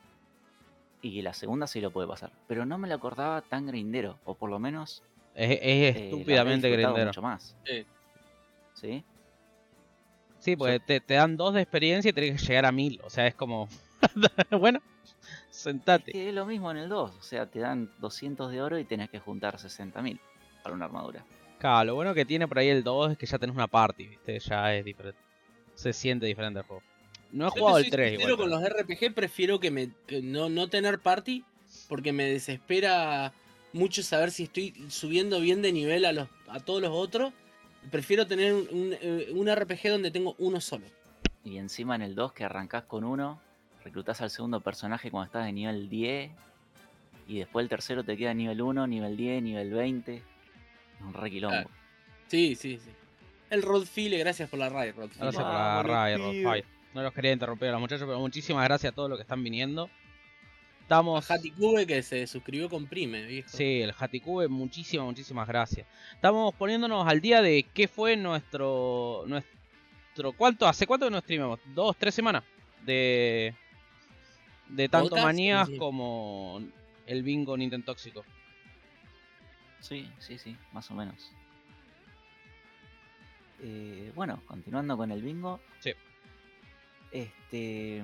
Y 1.02 1.22
la 1.22 1.34
segunda 1.34 1.68
sí 1.68 1.80
lo 1.80 1.92
pude 1.92 2.08
pasar. 2.08 2.32
Pero 2.48 2.66
no 2.66 2.78
me 2.78 2.88
lo 2.88 2.96
acordaba 2.96 3.42
tan 3.42 3.66
grindero. 3.68 4.18
O 4.26 4.34
por 4.36 4.50
lo 4.50 4.60
menos 4.60 5.04
Es, 5.36 5.52
es 5.52 5.58
eh, 5.62 5.90
estúpidamente 6.06 6.68
disfrutado 6.68 6.94
grindero. 6.96 7.10
mucho 7.12 7.22
más. 7.22 7.56
Sí. 7.66 7.86
¿Sí? 8.74 9.04
Sí, 10.40 10.56
porque 10.56 10.80
te, 10.80 11.00
te 11.00 11.14
dan 11.16 11.38
dos 11.38 11.54
de 11.54 11.62
experiencia 11.62 12.10
y 12.10 12.14
tenés 12.14 12.42
que 12.42 12.48
llegar 12.48 12.66
a 12.66 12.72
mil. 12.72 13.00
O 13.04 13.10
sea, 13.10 13.26
es 13.28 13.36
como. 13.36 13.68
bueno, 14.52 14.80
Es 15.50 15.56
sentate. 15.56 16.12
que 16.12 16.30
es 16.30 16.36
lo 16.36 16.46
mismo 16.46 16.70
en 16.72 16.78
el 16.78 16.90
2. 16.90 17.12
O 17.20 17.24
sea, 17.24 17.46
te 17.48 17.60
dan 17.60 17.90
200 18.00 18.52
de 18.52 18.62
oro 18.62 18.78
y 18.78 18.84
tenés 18.84 19.10
que 19.10 19.20
juntar 19.20 19.58
60.000 19.58 20.20
para 20.64 20.76
una 20.76 20.86
armadura. 20.86 21.24
Claro, 21.60 21.86
lo 21.86 21.96
bueno 21.96 22.14
que 22.14 22.26
tiene 22.26 22.48
por 22.48 22.60
ahí 22.60 22.70
el 22.70 22.84
2 22.84 23.14
es 23.14 23.18
que 23.18 23.26
ya 23.26 23.40
tenés 23.40 23.56
una 23.56 23.68
party, 23.68 24.08
¿viste? 24.08 24.40
Ya 24.40 24.76
es 24.76 24.86
diferente. 24.86 25.20
Se 25.76 25.94
siente 25.94 26.26
diferente 26.26 26.60
el 26.60 26.66
juego. 26.66 26.84
No 27.32 27.48
he 27.48 27.50
Yo 27.50 27.52
jugado 27.60 27.78
el 27.80 27.84
soy 27.86 27.92
3 27.92 28.10
sincero, 28.12 28.34
igual. 28.34 28.50
con 28.50 28.62
los 28.62 28.70
RPG 28.70 29.14
prefiero 29.14 29.60
que 29.60 29.72
me 29.72 29.90
que 30.06 30.22
no, 30.22 30.50
no 30.50 30.70
tener 30.70 31.00
party 31.00 31.44
porque 31.90 32.14
me 32.14 32.24
desespera 32.26 33.34
mucho 33.74 34.02
saber 34.02 34.32
si 34.32 34.44
estoy 34.44 34.74
subiendo 34.90 35.40
bien 35.42 35.62
de 35.62 35.72
nivel 35.74 36.06
a 36.06 36.12
los 36.14 36.28
a 36.48 36.60
todos 36.60 36.82
los 36.82 36.92
otros. 36.92 37.34
Prefiero 37.92 38.28
tener 38.28 38.54
un, 38.54 38.68
un, 38.72 38.94
eh, 39.02 39.30
un 39.34 39.54
RPG 39.54 39.90
donde 39.90 40.12
tengo 40.12 40.36
uno 40.40 40.62
solo. 40.62 40.86
Y 41.44 41.58
encima 41.58 41.96
en 41.96 42.02
el 42.02 42.16
2 42.16 42.34
que 42.34 42.44
arrancás 42.44 42.84
con 42.84 43.04
uno, 43.04 43.40
reclutás 43.84 44.22
al 44.22 44.30
segundo 44.30 44.62
personaje 44.62 45.10
cuando 45.12 45.26
estás 45.26 45.46
de 45.46 45.54
nivel 45.54 45.90
10. 45.90 46.32
Y 47.28 47.40
después 47.40 47.64
el 47.64 47.70
tercero 47.70 48.04
te 48.04 48.16
queda 48.18 48.34
nivel 48.34 48.62
1, 48.62 48.88
nivel 48.88 49.18
10, 49.18 49.44
nivel 49.44 49.70
20. 49.72 50.24
Un 51.02 51.14
re 51.14 51.30
quilombo. 51.30 51.56
Claro. 51.56 51.70
Sí, 52.28 52.56
sí, 52.56 52.78
sí. 52.78 52.92
El 53.50 53.62
Rodfile, 53.62 54.18
gracias 54.18 54.50
por 54.50 54.60
la 54.60 54.70
raid, 54.70 54.94
Rodfile. 54.96 55.22
Gracias 55.22 55.44
por 55.44 55.54
la 55.54 55.60
Vamos, 55.60 55.86
raid, 55.86 56.18
los 56.18 56.26
Rodfire. 56.28 56.66
No 56.94 57.04
los 57.04 57.14
quería 57.14 57.32
interrumpir 57.32 57.70
a 57.70 57.72
los 57.74 57.82
muchachos, 57.82 58.06
pero 58.08 58.20
muchísimas 58.20 58.64
gracias 58.64 58.92
a 58.92 58.96
todos 58.96 59.10
los 59.10 59.18
que 59.18 59.22
están 59.22 59.44
viniendo. 59.44 59.90
Estamos. 60.82 61.30
A 61.30 61.34
Hatikube 61.36 61.86
que 61.86 62.02
se 62.02 62.26
suscribió 62.28 62.70
con 62.70 62.88
Prime, 62.88 63.26
viejo. 63.26 63.50
Sí, 63.50 63.82
el 63.82 63.94
Hatikube, 63.98 64.48
muchísimas, 64.48 65.06
muchísimas 65.06 65.48
gracias. 65.48 65.86
Estamos 66.14 66.56
poniéndonos 66.56 67.06
al 67.08 67.22
día 67.22 67.42
de 67.42 67.66
qué 67.74 67.88
fue 67.88 68.16
nuestro. 68.16 69.24
nuestro 69.28 70.32
¿Cuánto? 70.38 70.68
¿Hace 70.68 70.88
cuánto 70.88 71.06
que 71.06 71.12
nos 71.12 71.24
streamamos? 71.24 71.60
¿Dos, 71.76 71.96
tres 71.98 72.16
semanas? 72.16 72.44
De. 72.86 73.54
De 74.70 74.90
tanto 74.90 75.10
¿Podcast? 75.10 75.26
manías 75.26 75.68
sí. 75.68 75.78
como 75.78 76.62
el 77.06 77.24
bingo 77.24 77.56
Nintendo 77.56 77.86
Tóxico. 77.86 78.26
Sí, 79.80 80.10
sí, 80.20 80.38
sí, 80.38 80.56
más 80.74 80.90
o 80.92 80.96
menos. 80.96 81.32
Eh, 83.62 84.12
bueno, 84.16 84.42
continuando 84.48 84.98
con 84.98 85.12
el 85.12 85.22
bingo. 85.22 85.60
Sí. 85.80 85.94
Este. 87.12 88.04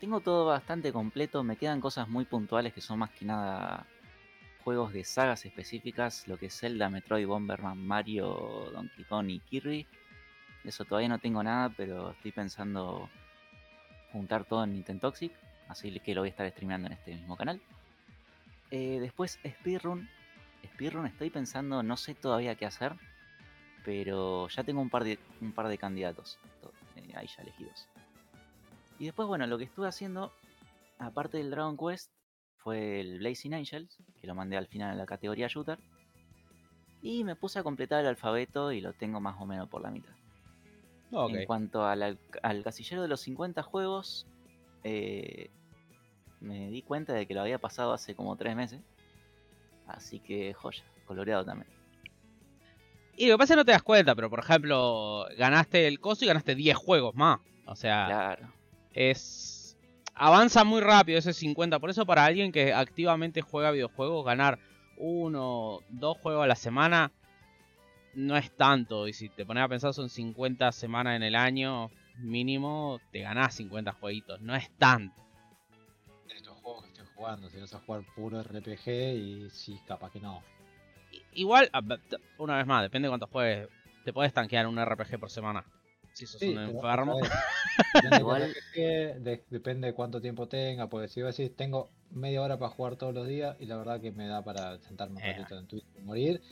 Tengo 0.00 0.20
todo 0.20 0.46
bastante 0.46 0.92
completo. 0.92 1.44
Me 1.44 1.56
quedan 1.56 1.80
cosas 1.80 2.08
muy 2.08 2.24
puntuales 2.24 2.72
que 2.72 2.80
son 2.80 2.98
más 2.98 3.10
que 3.10 3.26
nada 3.26 3.86
juegos 4.64 4.92
de 4.92 5.04
sagas 5.04 5.44
específicas. 5.44 6.26
Lo 6.26 6.38
que 6.38 6.46
es 6.46 6.58
Zelda, 6.58 6.88
Metroid, 6.88 7.26
Bomberman, 7.26 7.86
Mario, 7.86 8.70
Donkey 8.72 9.04
Kong 9.04 9.28
y 9.28 9.40
Kirby. 9.40 9.86
Eso 10.64 10.84
todavía 10.84 11.08
no 11.08 11.18
tengo 11.18 11.42
nada, 11.42 11.68
pero 11.70 12.10
estoy 12.10 12.32
pensando 12.32 13.08
juntar 14.12 14.44
todo 14.44 14.64
en 14.64 14.72
Nintendo 14.72 15.08
Toxic. 15.08 15.32
Así 15.68 15.98
que 16.00 16.14
lo 16.14 16.22
voy 16.22 16.28
a 16.28 16.30
estar 16.30 16.50
streameando 16.50 16.88
en 16.88 16.94
este 16.94 17.14
mismo 17.14 17.36
canal. 17.36 17.60
Eh, 18.70 18.98
después 19.00 19.38
Speedrun. 19.46 20.08
Speedrun 20.68 21.06
estoy 21.06 21.30
pensando, 21.30 21.82
no 21.82 21.96
sé 21.96 22.14
todavía 22.14 22.54
qué 22.54 22.66
hacer. 22.66 22.94
Pero 23.84 24.48
ya 24.48 24.62
tengo 24.62 24.80
un 24.82 24.90
par 24.90 25.04
de, 25.04 25.18
un 25.40 25.52
par 25.52 25.68
de 25.68 25.78
candidatos 25.78 26.38
to- 26.60 26.72
eh, 26.96 27.12
ahí 27.16 27.26
ya 27.26 27.42
elegidos. 27.42 27.88
Y 28.98 29.06
después, 29.06 29.26
bueno, 29.26 29.46
lo 29.46 29.56
que 29.56 29.64
estuve 29.64 29.88
haciendo, 29.88 30.32
aparte 30.98 31.38
del 31.38 31.50
Dragon 31.50 31.76
Quest, 31.78 32.10
fue 32.58 33.00
el 33.00 33.20
Blazing 33.20 33.54
Angels, 33.54 33.96
que 34.20 34.26
lo 34.26 34.34
mandé 34.34 34.58
al 34.58 34.66
final 34.66 34.92
en 34.92 34.98
la 34.98 35.06
categoría 35.06 35.48
Shooter. 35.48 35.78
Y 37.00 37.24
me 37.24 37.34
puse 37.36 37.58
a 37.58 37.62
completar 37.62 38.00
el 38.02 38.06
alfabeto 38.08 38.72
y 38.72 38.82
lo 38.82 38.92
tengo 38.92 39.18
más 39.20 39.40
o 39.40 39.46
menos 39.46 39.66
por 39.70 39.80
la 39.80 39.90
mitad. 39.90 40.12
En 41.40 41.46
cuanto 41.46 41.86
al 41.86 42.18
casillero 42.62 43.00
de 43.00 43.08
los 43.08 43.22
50 43.22 43.62
juegos, 43.62 44.26
eh, 44.84 45.50
me 46.40 46.68
di 46.68 46.82
cuenta 46.82 47.14
de 47.14 47.26
que 47.26 47.32
lo 47.32 47.40
había 47.40 47.58
pasado 47.58 47.94
hace 47.94 48.14
como 48.14 48.36
3 48.36 48.54
meses. 48.54 48.82
Así 49.90 50.20
que 50.20 50.52
joya, 50.54 50.84
coloreado 51.06 51.44
también. 51.44 51.68
Y 53.16 53.26
lo 53.26 53.34
que 53.34 53.38
pasa 53.38 53.52
es 53.52 53.56
que 53.56 53.60
no 53.60 53.64
te 53.64 53.72
das 53.72 53.82
cuenta, 53.82 54.14
pero 54.14 54.30
por 54.30 54.38
ejemplo, 54.38 55.26
ganaste 55.36 55.86
el 55.86 56.00
coso 56.00 56.24
y 56.24 56.28
ganaste 56.28 56.54
10 56.54 56.76
juegos 56.76 57.14
más. 57.14 57.40
O 57.66 57.76
sea, 57.76 58.06
Claro. 58.06 58.52
es. 58.92 59.76
Avanza 60.14 60.64
muy 60.64 60.80
rápido 60.80 61.18
ese 61.18 61.32
50. 61.32 61.78
Por 61.78 61.90
eso, 61.90 62.04
para 62.04 62.24
alguien 62.24 62.52
que 62.52 62.72
activamente 62.74 63.40
juega 63.42 63.70
videojuegos, 63.70 64.24
ganar 64.24 64.58
uno, 64.96 65.80
dos 65.88 66.18
juegos 66.18 66.44
a 66.44 66.46
la 66.46 66.56
semana 66.56 67.10
no 68.14 68.36
es 68.36 68.50
tanto. 68.56 69.08
Y 69.08 69.12
si 69.12 69.28
te 69.28 69.46
pones 69.46 69.62
a 69.64 69.68
pensar, 69.68 69.94
son 69.94 70.10
50 70.10 70.72
semanas 70.72 71.16
en 71.16 71.22
el 71.22 71.34
año 71.34 71.90
mínimo, 72.18 73.00
te 73.12 73.20
ganás 73.20 73.54
50 73.54 73.92
jueguitos. 73.92 74.40
No 74.40 74.54
es 74.54 74.70
tanto. 74.78 75.22
Jugando, 77.20 77.50
si 77.50 77.60
vas 77.60 77.74
a 77.74 77.78
jugar 77.80 78.02
puro 78.16 78.42
RPG 78.42 78.88
y 78.88 79.50
sí, 79.50 79.78
capaz 79.86 80.10
que 80.10 80.20
no. 80.20 80.42
Igual, 81.34 81.70
una 82.38 82.56
vez 82.56 82.66
más, 82.66 82.82
depende 82.82 83.06
de 83.06 83.10
cuántos 83.10 83.28
juegues. 83.30 83.68
Te 84.04 84.12
puedes 84.12 84.32
tanquear 84.32 84.66
un 84.66 84.82
RPG 84.82 85.18
por 85.20 85.30
semana. 85.30 85.64
Si 86.14 86.26
sos 86.26 86.40
Sí, 86.40 86.48
un 86.48 86.58
enfermo. 86.62 87.18
Depende, 87.94 88.18
Igual- 88.18 88.54
de- 88.74 89.44
depende 89.48 89.86
de 89.88 89.94
cuánto 89.94 90.20
tiempo 90.20 90.48
tenga, 90.48 90.88
porque 90.88 91.08
si 91.08 91.22
vos 91.22 91.36
decís 91.36 91.54
tengo 91.56 91.90
media 92.10 92.42
hora 92.42 92.58
para 92.58 92.70
jugar 92.70 92.96
todos 92.96 93.14
los 93.14 93.26
días 93.28 93.56
y 93.60 93.66
la 93.66 93.76
verdad 93.76 94.00
que 94.00 94.10
me 94.12 94.26
da 94.26 94.42
para 94.42 94.78
sentarme 94.80 95.16
un 95.16 95.22
Eh. 95.22 95.32
ratito 95.34 95.58
en 95.58 95.66
Twitch 95.66 95.84
y 95.98 96.00
morir 96.02 96.42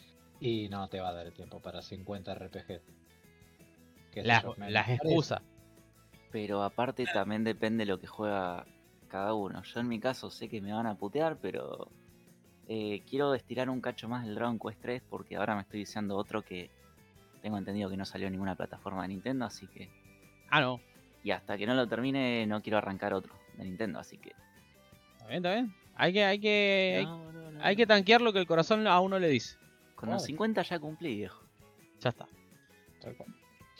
y 0.40 0.68
no 0.68 0.88
te 0.88 1.00
va 1.00 1.08
a 1.08 1.12
dar 1.12 1.26
el 1.26 1.32
tiempo 1.32 1.60
para 1.60 1.82
50 1.82 2.34
RPG. 2.34 2.80
Las, 4.16 4.44
parece. 4.44 4.94
excusas. 4.94 5.40
Pero 6.32 6.62
aparte 6.62 7.04
también 7.06 7.44
depende 7.44 7.84
de 7.84 7.90
lo 7.90 8.00
que 8.00 8.06
juega 8.06 8.64
cada 9.08 9.34
uno. 9.34 9.62
Yo 9.62 9.80
en 9.80 9.88
mi 9.88 9.98
caso 9.98 10.30
sé 10.30 10.48
que 10.48 10.60
me 10.60 10.72
van 10.72 10.86
a 10.86 10.94
putear, 10.94 11.38
pero 11.40 11.90
eh, 12.68 13.02
quiero 13.08 13.34
estirar 13.34 13.70
un 13.70 13.80
cacho 13.80 14.08
más 14.08 14.24
del 14.24 14.34
Dragon 14.34 14.58
Quest 14.58 14.80
3 14.80 15.02
porque 15.08 15.36
ahora 15.36 15.54
me 15.56 15.62
estoy 15.62 15.80
deseando 15.80 16.16
otro 16.16 16.42
que 16.42 16.70
tengo 17.42 17.56
entendido 17.58 17.88
que 17.88 17.96
no 17.96 18.04
salió 18.04 18.26
en 18.26 18.32
ninguna 18.32 18.54
plataforma 18.54 19.02
de 19.02 19.08
Nintendo, 19.08 19.46
así 19.46 19.66
que... 19.68 19.88
Ah, 20.50 20.60
no. 20.60 20.80
Y 21.24 21.30
hasta 21.30 21.56
que 21.56 21.66
no 21.66 21.74
lo 21.74 21.86
termine 21.86 22.46
no 22.46 22.62
quiero 22.62 22.78
arrancar 22.78 23.14
otro 23.14 23.34
de 23.56 23.64
Nintendo, 23.64 23.98
así 23.98 24.18
que... 24.18 24.34
Está 25.18 25.26
bien, 25.26 25.36
está 25.36 25.54
bien. 25.54 25.74
Hay 25.94 26.12
que, 26.12 26.24
hay 26.24 26.38
que, 26.40 26.94
hay, 26.98 27.04
No, 27.04 27.32
no, 27.32 27.50
no, 27.50 27.64
hay 27.64 27.76
que 27.76 27.86
tanquear 27.86 28.20
lo 28.20 28.32
que 28.32 28.38
el 28.38 28.46
corazón 28.46 28.86
a 28.86 29.00
uno 29.00 29.18
le 29.18 29.28
dice. 29.28 29.56
Con 29.94 30.10
los 30.10 30.18
Claro. 30.22 30.26
50 30.26 30.62
ya 30.62 30.78
cumplí, 30.78 31.16
viejo. 31.16 31.42
Ya 32.00 32.10
está. 32.10 32.26
Tal 33.00 33.16
cual. 33.16 33.34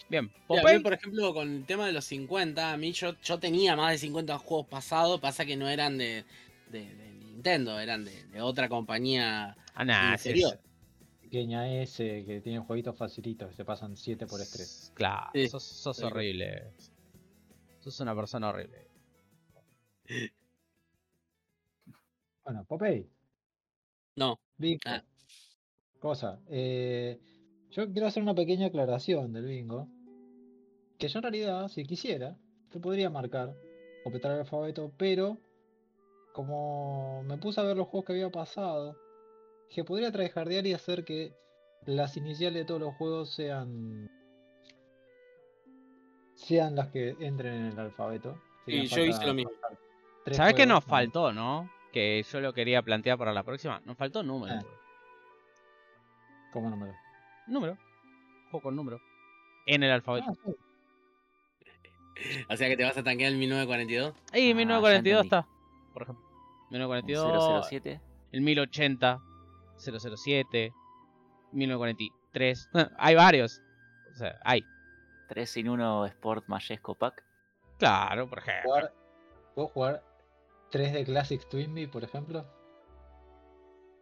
Bien. 0.09 0.31
Sí, 0.49 0.57
a 0.57 0.63
mí, 0.73 0.79
por 0.81 0.93
ejemplo, 0.93 1.35
con 1.35 1.49
el 1.57 1.65
tema 1.67 1.87
de 1.87 1.93
los 1.93 2.05
50, 2.07 2.73
a 2.73 2.77
mí 2.77 2.93
yo, 2.93 3.15
yo 3.23 3.39
tenía 3.39 3.77
más 3.77 3.93
de 3.93 3.99
50 3.99 4.39
juegos 4.39 4.67
pasados, 4.67 5.21
pasa 5.21 5.45
que 5.45 5.57
no 5.57 5.69
eran 5.69 5.99
de, 5.99 6.25
de- 6.71 6.95
de 6.95 7.13
Nintendo, 7.13 7.79
eran 7.79 8.05
de, 8.05 8.25
de 8.29 8.41
otra 8.41 8.69
compañía. 8.69 9.57
Ah, 9.75 9.85
nah, 9.85 10.17
sí, 10.17 10.31
inferior. 10.31 10.61
Pequeña 11.21 11.71
S 11.83 12.25
que 12.25 12.41
tiene 12.41 12.59
jueguitos 12.61 12.97
facilitos, 12.97 13.55
se 13.55 13.65
pasan 13.65 13.97
7 13.97 14.27
por 14.27 14.41
estrés. 14.41 14.93
Claro, 14.95 15.31
Sí. 15.35 15.49
sos, 15.49 15.63
sos 15.63 16.01
horrible. 16.03 16.73
Sos 17.81 18.01
una 18.01 18.15
persona 18.15 18.49
horrible. 18.49 18.87
Bueno, 22.45 22.65
Popeye, 22.65 23.07
No, 24.17 24.41
bingo. 24.57 24.81
Ah. 24.87 25.03
Cosa, 25.99 26.41
eh, 26.49 27.19
yo 27.71 27.91
quiero 27.93 28.07
hacer 28.07 28.23
una 28.23 28.35
pequeña 28.35 28.67
aclaración 28.67 29.33
del 29.33 29.47
bingo. 29.47 29.89
Que 30.99 31.09
yo 31.09 31.19
en 31.19 31.23
realidad, 31.23 31.69
si 31.69 31.85
quisiera, 31.85 32.37
te 32.71 32.81
podría 32.81 33.09
marcar, 33.11 33.55
completar 34.03 34.33
el 34.33 34.41
alfabeto, 34.41 34.93
pero 34.97 35.39
como 36.33 37.23
me 37.25 37.39
puse 37.39 37.61
a 37.61 37.65
ver 37.65 37.77
los 37.77 37.89
juegos 37.89 38.07
que 38.07 38.13
había 38.13 38.31
pasado, 38.31 38.97
que 39.69 39.85
podría 39.85 40.11
tryhardear 40.11 40.67
y 40.67 40.73
hacer 40.73 41.05
que 41.05 41.35
las 41.87 42.17
iniciales 42.17 42.63
de 42.63 42.65
todos 42.65 42.81
los 42.81 42.95
juegos 42.97 43.33
sean 43.35 44.11
sean 46.35 46.77
las 46.77 46.89
que 46.89 47.17
entren 47.21 47.55
en 47.55 47.67
el 47.73 47.79
alfabeto. 47.79 48.41
Sí, 48.67 48.87
yo 48.87 49.05
hice 49.05 49.27
lo 49.27 49.35
mismo. 49.35 49.53
¿Sabes 50.31 50.55
qué 50.55 50.67
nos 50.67 50.85
no, 50.85 50.91
faltó, 50.91 51.33
no? 51.33 51.69
que 51.93 52.23
yo 52.23 52.41
lo 52.41 52.53
quería 52.53 52.83
plantear 52.83 53.19
para 53.19 53.33
la 53.33 53.43
próxima. 53.43 53.81
Nos 53.85 53.97
faltó 53.97 54.23
número. 54.23 54.55
Ah. 54.55 54.65
¿Cómo 56.53 56.71
número? 56.71 56.95
Número. 57.49 57.77
Juego 58.51 58.63
con 58.63 58.77
número. 58.77 59.01
En 59.67 59.83
el 59.83 59.91
alfabeto. 59.91 60.27
Ah, 60.31 60.35
sí. 60.45 60.55
O 62.51 62.57
sea 62.57 62.69
que 62.69 62.77
te 62.77 62.85
vas 62.85 62.97
a 62.97 63.03
tanquear 63.03 63.33
el 63.33 63.39
1942. 63.39 64.13
Ahí, 64.33 64.51
Ah, 64.51 64.55
1942 64.55 65.23
ya 65.23 65.25
está. 65.25 65.49
Por 65.93 66.03
ejemplo. 66.03 66.25
Un 66.25 66.71
1942. 66.71 67.67
007. 67.69 68.01
El 68.33 68.41
1080. 68.41 69.21
007. 69.77 70.73
1943. 71.53 72.69
hay 72.99 73.15
varios. 73.15 73.63
O 74.13 74.17
sea, 74.17 74.39
hay. 74.45 74.65
3 75.29 75.49
sin 75.51 75.69
1 75.69 76.07
Sport 76.07 76.45
Majesco 76.49 76.95
Pack. 76.95 77.23
Claro, 77.79 78.29
por 78.29 78.39
ejemplo. 78.39 78.63
Jugar, 78.65 78.93
¿Puedo 79.55 79.69
jugar 79.69 80.05
3D 80.73 81.05
Classics 81.05 81.49
Twinbee, 81.49 81.87
por 81.89 82.03
ejemplo? 82.03 82.45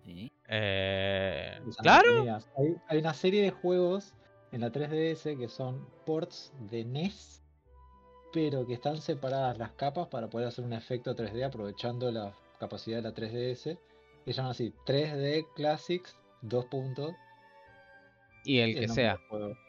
Sí. 0.07 0.33
Eh, 0.49 1.61
claro. 1.83 2.23
Hay, 2.57 2.77
hay 2.89 2.99
una 2.99 3.13
serie 3.13 3.43
de 3.43 3.51
juegos 3.51 4.15
en 4.53 4.61
la 4.63 4.71
3DS 4.71 5.37
que 5.37 5.49
son 5.49 5.85
ports 6.07 6.53
de 6.71 6.85
NES, 6.85 7.43
pero 8.33 8.65
que 8.67 8.75
están 8.75 8.99
separadas 9.03 9.59
las 9.59 9.73
capas 9.73 10.07
para 10.07 10.29
poder 10.31 10.47
hacer 10.49 10.65
un 10.65 10.73
efecto 10.73 11.15
3D 11.17 11.45
aprovechando 11.45 12.11
la 12.13 12.33
capacidad 12.61 12.99
de 12.99 13.03
la 13.03 13.13
3DS. 13.15 13.79
Que 14.25 14.33
llaman 14.33 14.53
así 14.53 14.73
3D 14.87 15.47
Classics 15.57 16.17
2 16.43 16.65
puntos. 16.67 17.13
Y 18.45 18.59
el 18.61 18.71
el 18.71 18.81
que 18.81 18.89
sea. 18.89 19.19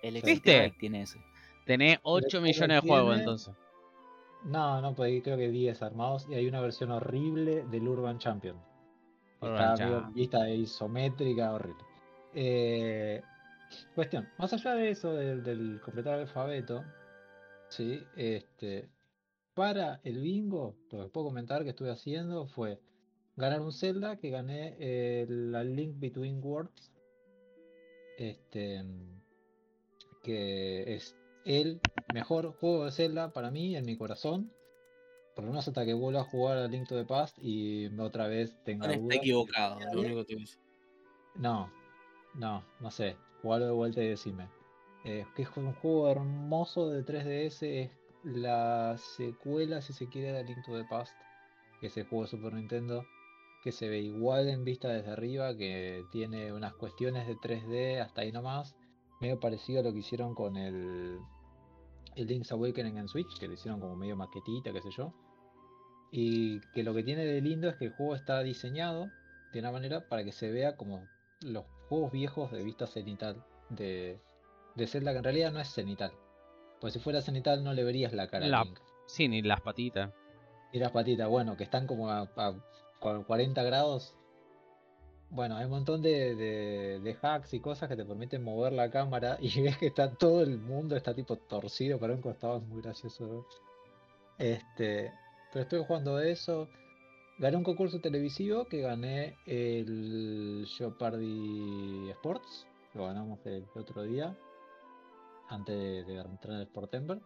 El 0.04 0.14
¿Viste? 0.22 0.36
Xtrike 0.36 0.78
tiene 0.80 1.02
ese. 1.02 1.20
Tenés 1.66 1.98
8 2.04 2.28
Pero 2.30 2.42
millones 2.44 2.60
de 2.78 2.82
tiene- 2.82 2.94
juegos 2.94 3.18
entonces. 3.20 3.56
No, 4.44 4.80
no, 4.82 4.94
pues 4.94 5.08
ahí 5.12 5.22
creo 5.22 5.36
que 5.36 5.50
10 5.50 5.82
armados 5.82 6.28
y 6.30 6.36
hay 6.36 6.48
una 6.48 6.62
versión 6.62 6.92
horrible 6.92 7.66
del 7.66 7.88
Urban 7.88 8.20
Champion. 8.20 8.56
Está 9.42 9.76
medio 9.76 10.12
vista 10.12 10.50
isométrica, 10.50 11.54
horrible. 11.54 11.84
Eh, 12.34 13.22
cuestión, 13.94 14.28
más 14.38 14.52
allá 14.54 14.76
de 14.76 14.90
eso, 14.90 15.14
del, 15.14 15.44
del 15.44 15.80
completar 15.82 16.16
el 16.16 16.22
alfabeto, 16.22 16.84
sí, 17.70 18.04
este, 18.16 18.90
para 19.54 20.00
el 20.04 20.22
bingo, 20.22 20.76
lo 20.92 21.04
que 21.04 21.10
puedo 21.10 21.28
comentar 21.28 21.64
que 21.64 21.70
estuve 21.70 21.92
haciendo 21.92 22.48
fue 22.48 22.80
ganar 23.36 23.62
un 23.62 23.72
Zelda, 23.72 24.18
que 24.18 24.30
gané 24.30 24.76
eh, 24.80 25.26
la 25.30 25.64
Link 25.64 26.00
Between 26.00 26.44
Worlds, 26.44 26.92
este, 28.18 28.84
que 30.24 30.96
es 30.96 31.16
el 31.46 31.80
mejor 32.14 32.54
juego 32.60 32.86
de 32.86 32.92
Zelda 32.92 33.32
para 33.32 33.52
mí, 33.52 33.76
en 33.76 33.86
mi 33.86 33.98
corazón. 33.98 34.52
Por 35.38 35.46
lo 35.46 35.52
menos 35.52 35.68
hasta 35.68 35.86
que 35.86 35.94
vuelva 35.94 36.22
a 36.22 36.24
jugar 36.24 36.58
a 36.58 36.68
Link 36.68 36.88
to 36.88 36.96
the 36.96 37.06
Past 37.06 37.38
y 37.40 37.86
otra 38.00 38.26
vez 38.26 38.58
tenga 38.64 38.88
Está 38.88 39.00
dudas. 39.00 39.18
equivocado, 39.18 39.80
lo 39.94 40.02
único 40.02 40.26
que. 40.26 40.44
No, 41.36 41.72
no, 42.34 42.64
no 42.80 42.90
sé. 42.90 43.16
Jugalo 43.44 43.66
de 43.68 43.72
vuelta 43.72 44.02
y 44.02 44.08
decime. 44.08 44.50
Eh, 45.06 45.28
que 45.36 45.44
es 45.44 45.50
un 45.56 45.74
juego 45.74 46.10
hermoso 46.10 46.90
de 46.90 47.06
3DS. 47.06 47.62
Es 47.62 47.92
la 48.24 48.98
secuela, 48.98 49.80
si 49.84 49.94
se 49.94 50.10
quiere, 50.10 50.32
de 50.32 50.44
Link 50.44 50.66
to 50.66 50.76
the 50.76 50.86
Past. 50.86 51.16
Que 51.82 51.86
es 51.86 51.98
el 51.98 52.08
juego 52.08 52.24
de 52.24 52.32
Super 52.32 52.54
Nintendo. 52.56 53.06
Que 53.64 53.72
se 53.72 53.90
ve 53.90 54.00
igual 54.00 54.50
en 54.50 54.64
vista 54.64 54.90
desde 54.90 55.12
arriba. 55.12 55.56
Que 55.56 56.04
tiene 56.12 56.52
unas 56.52 56.74
cuestiones 56.74 57.28
de 57.28 57.36
3D 57.36 58.02
hasta 58.02 58.22
ahí 58.22 58.32
nomás. 58.32 58.76
Medio 59.22 59.40
parecido 59.40 59.82
a 59.82 59.84
lo 59.84 59.94
que 59.94 60.00
hicieron 60.00 60.34
con 60.34 60.58
el, 60.58 61.20
el 62.16 62.26
Link's 62.26 62.52
Awakening 62.52 62.98
en 62.98 63.08
Switch. 63.08 63.38
Que 63.38 63.48
lo 63.48 63.54
hicieron 63.54 63.80
como 63.80 63.96
medio 63.96 64.16
maquetita, 64.16 64.74
qué 64.74 64.82
sé 64.82 64.90
yo. 64.90 65.14
Y 66.12 66.62
que 66.74 66.84
lo 66.84 66.94
que 66.94 67.04
tiene 67.04 67.26
de 67.26 67.42
lindo 67.42 67.68
es 67.70 67.76
que 67.76 67.86
el 67.86 67.92
juego 67.92 68.16
está 68.16 68.42
diseñado 68.42 69.12
de 69.54 69.60
una 69.60 69.72
manera 69.72 70.02
para 70.08 70.24
que 70.24 70.32
se 70.32 70.50
vea 70.52 70.76
como 70.78 71.08
los 71.42 71.66
juegos 71.90 72.12
viejos 72.12 72.52
de 72.52 72.64
vista 72.64 72.88
cenital 72.88 73.44
de, 73.70 74.20
de 74.76 74.88
Zelda, 74.88 75.12
que 75.12 75.18
en 75.20 75.24
realidad 75.24 75.52
no 75.52 75.60
es 75.60 75.70
cenital. 75.70 76.12
Pues 76.80 76.94
si 76.94 77.00
fuera 77.00 77.22
cenital 77.22 77.64
no 77.64 77.74
le 77.74 77.84
verías 77.84 78.14
la 78.14 78.28
cara 78.28 78.46
a 78.46 78.50
La- 78.50 78.64
Link. 78.64 78.80
Sí, 79.06 79.28
ni 79.28 79.42
las 79.42 79.62
patitas. 79.62 80.12
Y 80.74 80.80
las 80.80 80.92
patitas, 80.92 81.28
bueno, 81.30 81.56
que 81.58 81.64
están 81.64 81.88
como 81.88 82.10
a, 82.10 82.22
a 82.22 82.54
cua- 83.00 83.26
40 83.26 83.64
grados. 83.64 84.14
Bueno, 85.30 85.58
hay 85.58 85.66
un 85.66 85.72
montón 85.72 86.02
de, 86.02 86.36
de- 86.36 87.00
de 87.02 87.18
hacks 87.22 87.54
y 87.54 87.60
cosas 87.60 87.90
que 87.90 87.96
te 87.98 88.06
permiten 88.06 88.44
mover 88.44 88.72
la 88.74 88.90
cámara 88.92 89.38
y 89.42 89.50
ves 89.62 89.78
que 89.78 89.88
está 89.88 90.14
todo 90.14 90.42
el 90.42 90.58
mundo, 90.58 90.96
está 90.96 91.14
tipo 91.14 91.36
torcido 91.38 92.00
para 92.00 92.14
un 92.14 92.22
costado, 92.22 92.58
es 92.58 92.64
muy 92.64 92.82
gracioso. 92.82 93.46
Este, 94.38 95.12
pero 95.52 95.64
estoy 95.64 95.84
jugando 95.86 96.20
eso. 96.20 96.68
Gané 97.40 97.56
un 97.56 97.64
concurso 97.64 98.00
televisivo 98.00 98.66
que 98.66 98.82
gané 98.82 99.38
el 99.46 100.66
Jeopardy 100.68 102.10
Sports. 102.12 102.68
Lo 102.94 103.06
ganamos 103.06 103.40
el 103.46 103.66
otro 103.76 104.04
día. 104.04 104.36
Antes 105.50 105.76
de, 105.76 106.04
de 106.04 106.20
entrar 106.20 106.56
en 106.56 106.62
el 106.62 106.68
Sportember. 106.68 107.22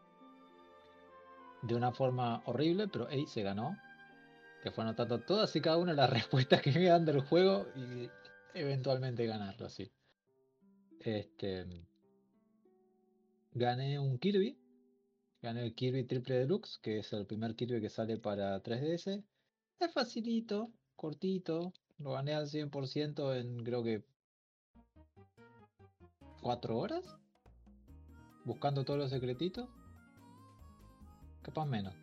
De 1.62 1.76
una 1.76 1.92
forma 1.92 2.42
horrible, 2.46 2.88
pero 2.88 3.08
ahí 3.08 3.26
se 3.26 3.42
ganó. 3.42 3.78
Que 4.64 4.72
fue 4.72 4.84
anotando 4.84 5.20
todas 5.20 5.56
y 5.56 5.62
cada 5.62 5.78
una 5.78 5.92
de 5.92 5.98
las 5.98 6.10
respuestas 6.12 6.62
que 6.62 6.72
me 6.72 6.84
iban 6.84 7.06
del 7.06 7.22
juego 7.22 7.68
y 7.76 8.10
eventualmente 8.54 9.26
ganarlo 9.26 9.66
así. 9.66 9.92
Este. 11.00 11.66
Gané 13.54 13.98
un 13.98 14.20
Kirby. 14.20 14.61
Gané 15.42 15.64
el 15.64 15.74
Kirby 15.74 16.04
Triple 16.04 16.36
Deluxe, 16.36 16.78
que 16.82 17.00
es 17.00 17.12
el 17.14 17.26
primer 17.26 17.56
Kirby 17.56 17.82
que 17.82 17.90
sale 17.90 18.18
para 18.18 18.62
3DS. 18.62 19.24
Es 19.80 19.92
facilito, 19.92 20.72
cortito. 20.96 21.74
Lo 21.98 22.12
gané 22.12 22.34
al 22.34 22.48
100% 22.48 23.40
en 23.40 23.64
creo 23.64 23.84
que 23.84 24.04
4 26.42 26.78
horas. 26.78 27.18
Buscando 28.46 28.86
todos 28.86 29.00
los 29.00 29.10
secretitos. 29.10 29.68
Capaz 31.42 31.66
menos. 31.66 31.96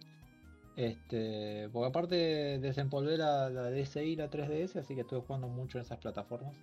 Este, 0.74 1.68
porque 1.72 1.88
aparte 1.88 2.58
desempolvé 2.58 3.16
la, 3.16 3.50
la 3.50 3.70
DSi 3.70 4.00
y 4.00 4.16
la 4.16 4.30
3DS, 4.30 4.76
así 4.76 4.94
que 4.94 5.02
estuve 5.02 5.20
jugando 5.20 5.48
mucho 5.48 5.78
en 5.78 5.82
esas 5.84 5.98
plataformas. 5.98 6.54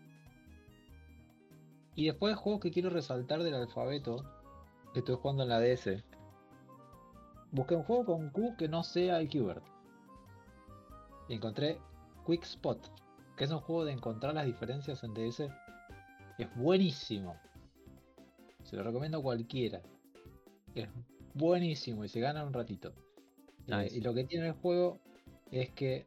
Y 1.96 2.06
después 2.06 2.36
juegos 2.36 2.62
que 2.62 2.72
quiero 2.72 2.90
resaltar 2.90 3.44
del 3.44 3.56
alfabeto, 3.56 4.26
que 4.94 5.00
estoy 5.00 5.16
jugando 5.16 5.44
en 5.44 5.50
la 5.50 5.62
DS. 5.62 6.04
Busqué 7.56 7.74
un 7.74 7.84
juego 7.84 8.04
con 8.06 8.30
Q 8.32 8.56
que 8.58 8.68
no 8.68 8.84
sea 8.84 9.18
el 9.22 9.30
Qbert. 9.30 9.64
Y 11.30 11.36
encontré 11.36 11.80
Quick 12.28 12.44
Spot, 12.44 12.78
que 13.38 13.46
es 13.46 13.52
un 13.52 13.62
juego 13.62 13.86
de 13.86 13.94
encontrar 13.94 14.34
las 14.34 14.46
diferencias 14.46 15.02
en 15.06 15.14
DS. 15.14 15.40
Y 16.38 16.44
es 16.44 16.54
buenísimo. 16.58 17.38
Se 18.64 18.76
lo 18.76 18.84
recomiendo 18.84 19.20
a 19.20 19.24
cualquiera. 19.24 19.82
Es 20.74 20.90
buenísimo 21.34 22.04
y 22.04 22.10
se 22.10 22.20
gana 22.20 22.44
un 22.44 22.52
ratito. 22.52 22.90
Eh, 23.68 23.84
Nice. 23.84 23.98
y 23.98 24.02
lo 24.02 24.14
que 24.14 24.26
tiene 24.26 24.48
el 24.48 24.54
juego 24.56 25.00
es 25.50 25.70
que 25.72 26.06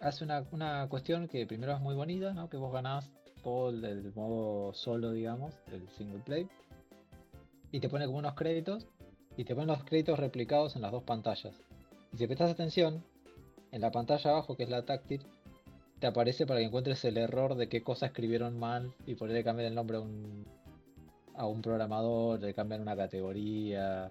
hace 0.00 0.24
una, 0.24 0.44
una 0.50 0.88
cuestión 0.88 1.28
que 1.28 1.46
primero 1.46 1.74
es 1.74 1.80
muy 1.80 1.94
bonita, 1.94 2.34
¿no? 2.34 2.48
Que 2.50 2.56
vos 2.56 2.72
ganás 2.72 3.08
todo 3.44 3.70
el, 3.70 3.84
el 3.84 4.12
modo 4.16 4.74
solo, 4.74 5.12
digamos, 5.12 5.54
el 5.70 5.88
single 5.90 6.18
play. 6.24 6.48
Y 7.70 7.78
te 7.78 7.88
pone 7.88 8.06
como 8.06 8.18
unos 8.18 8.34
créditos. 8.34 8.88
Y 9.36 9.44
te 9.44 9.54
pone 9.54 9.66
los 9.66 9.84
créditos 9.84 10.18
replicados 10.18 10.76
en 10.76 10.82
las 10.82 10.92
dos 10.92 11.02
pantallas. 11.02 11.54
Y 12.12 12.16
si 12.16 12.26
prestas 12.26 12.50
atención, 12.50 13.04
en 13.72 13.80
la 13.80 13.90
pantalla 13.90 14.30
abajo, 14.30 14.56
que 14.56 14.62
es 14.62 14.70
la 14.70 14.84
táctil, 14.84 15.22
te 15.98 16.06
aparece 16.06 16.46
para 16.46 16.60
que 16.60 16.66
encuentres 16.66 17.04
el 17.04 17.16
error 17.16 17.54
de 17.54 17.68
qué 17.68 17.82
cosa 17.82 18.06
escribieron 18.06 18.58
mal 18.58 18.92
y 19.06 19.14
por 19.14 19.30
le 19.30 19.44
cambiar 19.44 19.68
el 19.68 19.74
nombre 19.74 19.96
a 19.96 20.00
un, 20.00 20.46
a 21.34 21.46
un 21.46 21.62
programador, 21.62 22.40
le 22.40 22.54
cambian 22.54 22.82
una 22.82 22.96
categoría. 22.96 24.10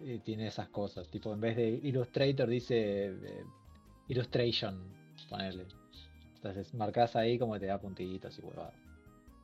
y 0.00 0.18
tiene 0.18 0.46
esas 0.46 0.68
cosas. 0.68 1.08
Tipo, 1.08 1.32
en 1.32 1.40
vez 1.40 1.56
de 1.56 1.68
Illustrator 1.68 2.48
dice 2.48 3.06
eh, 3.06 3.44
Illustration, 4.08 4.78
ponerle. 5.28 5.66
Entonces 6.36 6.74
marcas 6.74 7.16
ahí 7.16 7.38
como 7.38 7.58
te 7.58 7.66
da 7.66 7.78
puntitos 7.78 8.38
y 8.38 8.42
huevadas. 8.42 8.74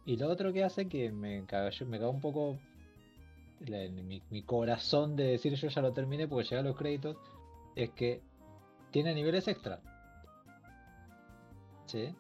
Y 0.05 0.17
lo 0.17 0.29
otro 0.29 0.53
que 0.53 0.65
hace 0.65 0.89
que 0.89 1.11
me 1.11 1.45
cagó, 1.47 1.71
me 1.87 1.99
cagó 1.99 2.11
un 2.11 2.21
poco 2.21 2.59
la- 3.61 3.89
mi, 3.91 4.23
mi 4.31 4.43
corazón 4.43 5.17
de 5.17 5.25
decir 5.25 5.55
yo 5.55 5.69
ya 5.69 5.83
lo 5.83 5.93
terminé 5.93 6.27
porque 6.29 6.45
llegué 6.45 6.59
a 6.61 6.63
los 6.63 6.77
créditos, 6.77 7.17
es 7.77 7.91
que 7.91 8.21
tiene 8.91 9.15
niveles 9.15 9.47
extra. 9.49 9.81
¿Sí? 11.87 12.15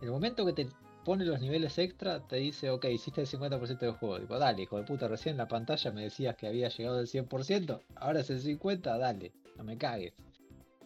El 0.00 0.10
momento 0.10 0.44
que 0.44 0.52
te 0.52 0.66
pone 1.04 1.24
los 1.24 1.40
niveles 1.40 1.78
extra, 1.78 2.20
te 2.20 2.36
dice, 2.36 2.70
ok, 2.70 2.84
hiciste 2.86 3.20
el 3.22 3.26
50% 3.26 3.78
del 3.86 3.92
juego. 3.94 4.20
Tipo, 4.20 4.38
dale, 4.38 4.62
hijo 4.62 4.78
de 4.78 4.84
puta, 4.84 5.08
recién 5.08 5.32
en 5.34 5.38
la 5.38 5.48
pantalla 5.48 5.90
me 5.90 6.02
decías 6.02 6.36
que 6.36 6.46
había 6.46 6.68
llegado 6.68 6.98
al 6.98 7.06
100%, 7.06 7.80
ahora 7.96 8.20
es 8.20 8.30
el 8.30 8.40
50%, 8.40 8.98
dale, 8.98 9.32
no 9.56 9.64
me 9.64 9.76
cagues. 9.76 10.12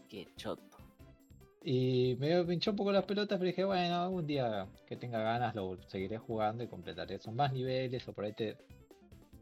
Qué 0.09 0.29
choto. 0.37 0.63
Y 1.65 2.17
me 2.21 2.45
pinchó 2.45 2.71
un 2.71 2.77
poco 2.77 2.93
las 2.93 3.05
pelotas, 3.05 3.39
pero 3.39 3.49
dije, 3.49 3.65
bueno, 3.65 3.97
algún 3.97 4.27
día 4.27 4.69
que 4.87 4.97
tenga 4.97 5.19
ganas 5.21 5.55
lo 5.55 5.77
seguiré 5.89 6.17
jugando 6.17 6.63
y 6.63 6.69
completaré. 6.69 7.19
Son 7.19 7.35
más 7.35 7.53
niveles, 7.53 8.07
o 8.07 8.13
por 8.13 8.25
ahí 8.25 8.33
te, 8.33 8.57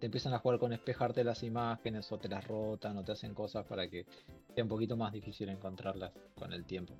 te 0.04 0.08
empiezan 0.08 0.34
a 0.34 0.38
jugar 0.38 0.58
con 0.58 0.70
espejarte 0.74 1.24
las 1.24 1.42
imágenes, 1.42 2.12
o 2.12 2.18
te 2.18 2.28
las 2.28 2.46
rotan, 2.46 2.98
o 2.98 3.02
te 3.02 3.12
hacen 3.12 3.32
cosas 3.32 3.64
para 3.64 3.88
que 3.88 4.04
sea 4.54 4.62
un 4.62 4.68
poquito 4.68 4.98
más 4.98 5.14
difícil 5.14 5.48
encontrarlas 5.48 6.12
con 6.34 6.52
el 6.52 6.66
tiempo. 6.66 6.92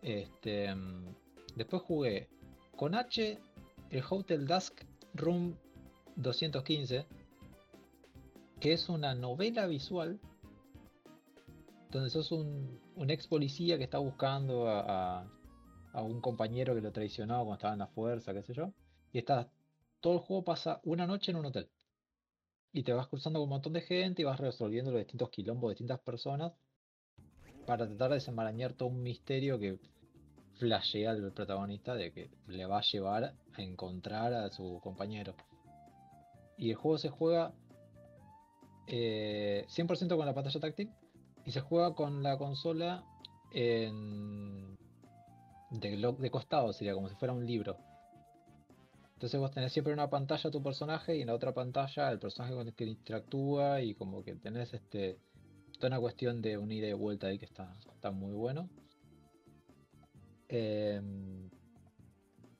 Este, 0.00 0.74
mm, 0.74 1.14
después 1.54 1.82
jugué 1.82 2.30
con 2.76 2.94
H 2.94 3.38
el 3.90 4.02
Hotel 4.08 4.46
Dusk 4.46 4.84
Room 5.12 5.54
215, 6.16 7.04
que 8.58 8.72
es 8.72 8.88
una 8.88 9.14
novela 9.14 9.66
visual 9.66 10.18
donde 11.90 12.08
sos 12.08 12.32
un, 12.32 12.80
ex 13.06 13.26
policía 13.26 13.76
que 13.76 13.84
está 13.84 13.98
buscando 13.98 14.66
a, 14.66 15.30
un 15.92 16.22
compañero 16.22 16.74
que 16.74 16.80
lo 16.80 16.90
traicionó 16.90 17.34
cuando 17.40 17.56
estaba 17.56 17.74
en 17.74 17.80
la 17.80 17.86
fuerza, 17.86 18.32
qué 18.32 18.42
sé 18.42 18.54
yo. 18.54 18.72
Y 19.12 19.18
está, 19.18 19.50
todo 20.00 20.14
el 20.14 20.20
juego 20.20 20.42
pasa 20.42 20.80
una 20.84 21.06
noche 21.06 21.30
en 21.30 21.36
un 21.36 21.44
hotel. 21.44 21.68
Y 22.74 22.82
te 22.82 22.92
vas 22.92 23.06
cruzando 23.06 23.38
con 23.38 23.44
un 23.44 23.50
montón 23.50 23.72
de 23.72 23.80
gente 23.80 24.20
y 24.20 24.24
vas 24.24 24.38
resolviendo 24.38 24.90
los 24.90 24.98
distintos 24.98 25.30
quilombos 25.30 25.68
de 25.68 25.74
distintas 25.74 26.00
personas 26.00 26.52
para 27.66 27.86
tratar 27.86 28.10
de 28.10 28.16
desenmarañar 28.16 28.74
todo 28.74 28.88
un 28.88 29.00
misterio 29.00 29.60
que 29.60 29.78
flashea 30.56 31.12
al 31.12 31.32
protagonista 31.32 31.94
de 31.94 32.12
que 32.12 32.30
le 32.48 32.66
va 32.66 32.78
a 32.78 32.82
llevar 32.82 33.24
a 33.24 33.62
encontrar 33.62 34.34
a 34.34 34.50
su 34.50 34.80
compañero. 34.82 35.36
Y 36.58 36.70
el 36.70 36.76
juego 36.76 36.98
se 36.98 37.10
juega 37.10 37.54
eh, 38.88 39.66
100% 39.68 40.16
con 40.16 40.26
la 40.26 40.34
pantalla 40.34 40.60
táctil 40.60 40.90
y 41.46 41.52
se 41.52 41.60
juega 41.60 41.94
con 41.94 42.24
la 42.24 42.36
consola 42.38 43.04
en 43.52 44.76
de, 45.70 46.14
de 46.18 46.30
costado, 46.30 46.72
sería 46.72 46.94
como 46.94 47.08
si 47.08 47.14
fuera 47.14 47.32
un 47.32 47.46
libro. 47.46 47.76
Entonces 49.24 49.40
vos 49.40 49.52
tenés 49.52 49.72
siempre 49.72 49.94
una 49.94 50.10
pantalla 50.10 50.50
tu 50.50 50.62
personaje 50.62 51.16
y 51.16 51.22
en 51.22 51.28
la 51.28 51.34
otra 51.34 51.54
pantalla 51.54 52.10
el 52.12 52.18
personaje 52.18 52.52
con 52.52 52.68
el 52.68 52.74
que 52.74 52.84
interactúa 52.84 53.80
y 53.80 53.94
como 53.94 54.22
que 54.22 54.34
tenés 54.34 54.74
este 54.74 55.18
toda 55.78 55.88
una 55.88 56.00
cuestión 56.00 56.42
de 56.42 56.58
un 56.58 56.70
ida 56.70 56.88
y 56.88 56.92
vuelta 56.92 57.28
ahí 57.28 57.38
que 57.38 57.46
está, 57.46 57.74
está 57.90 58.10
muy 58.10 58.34
bueno. 58.34 58.68
Em, 60.50 61.48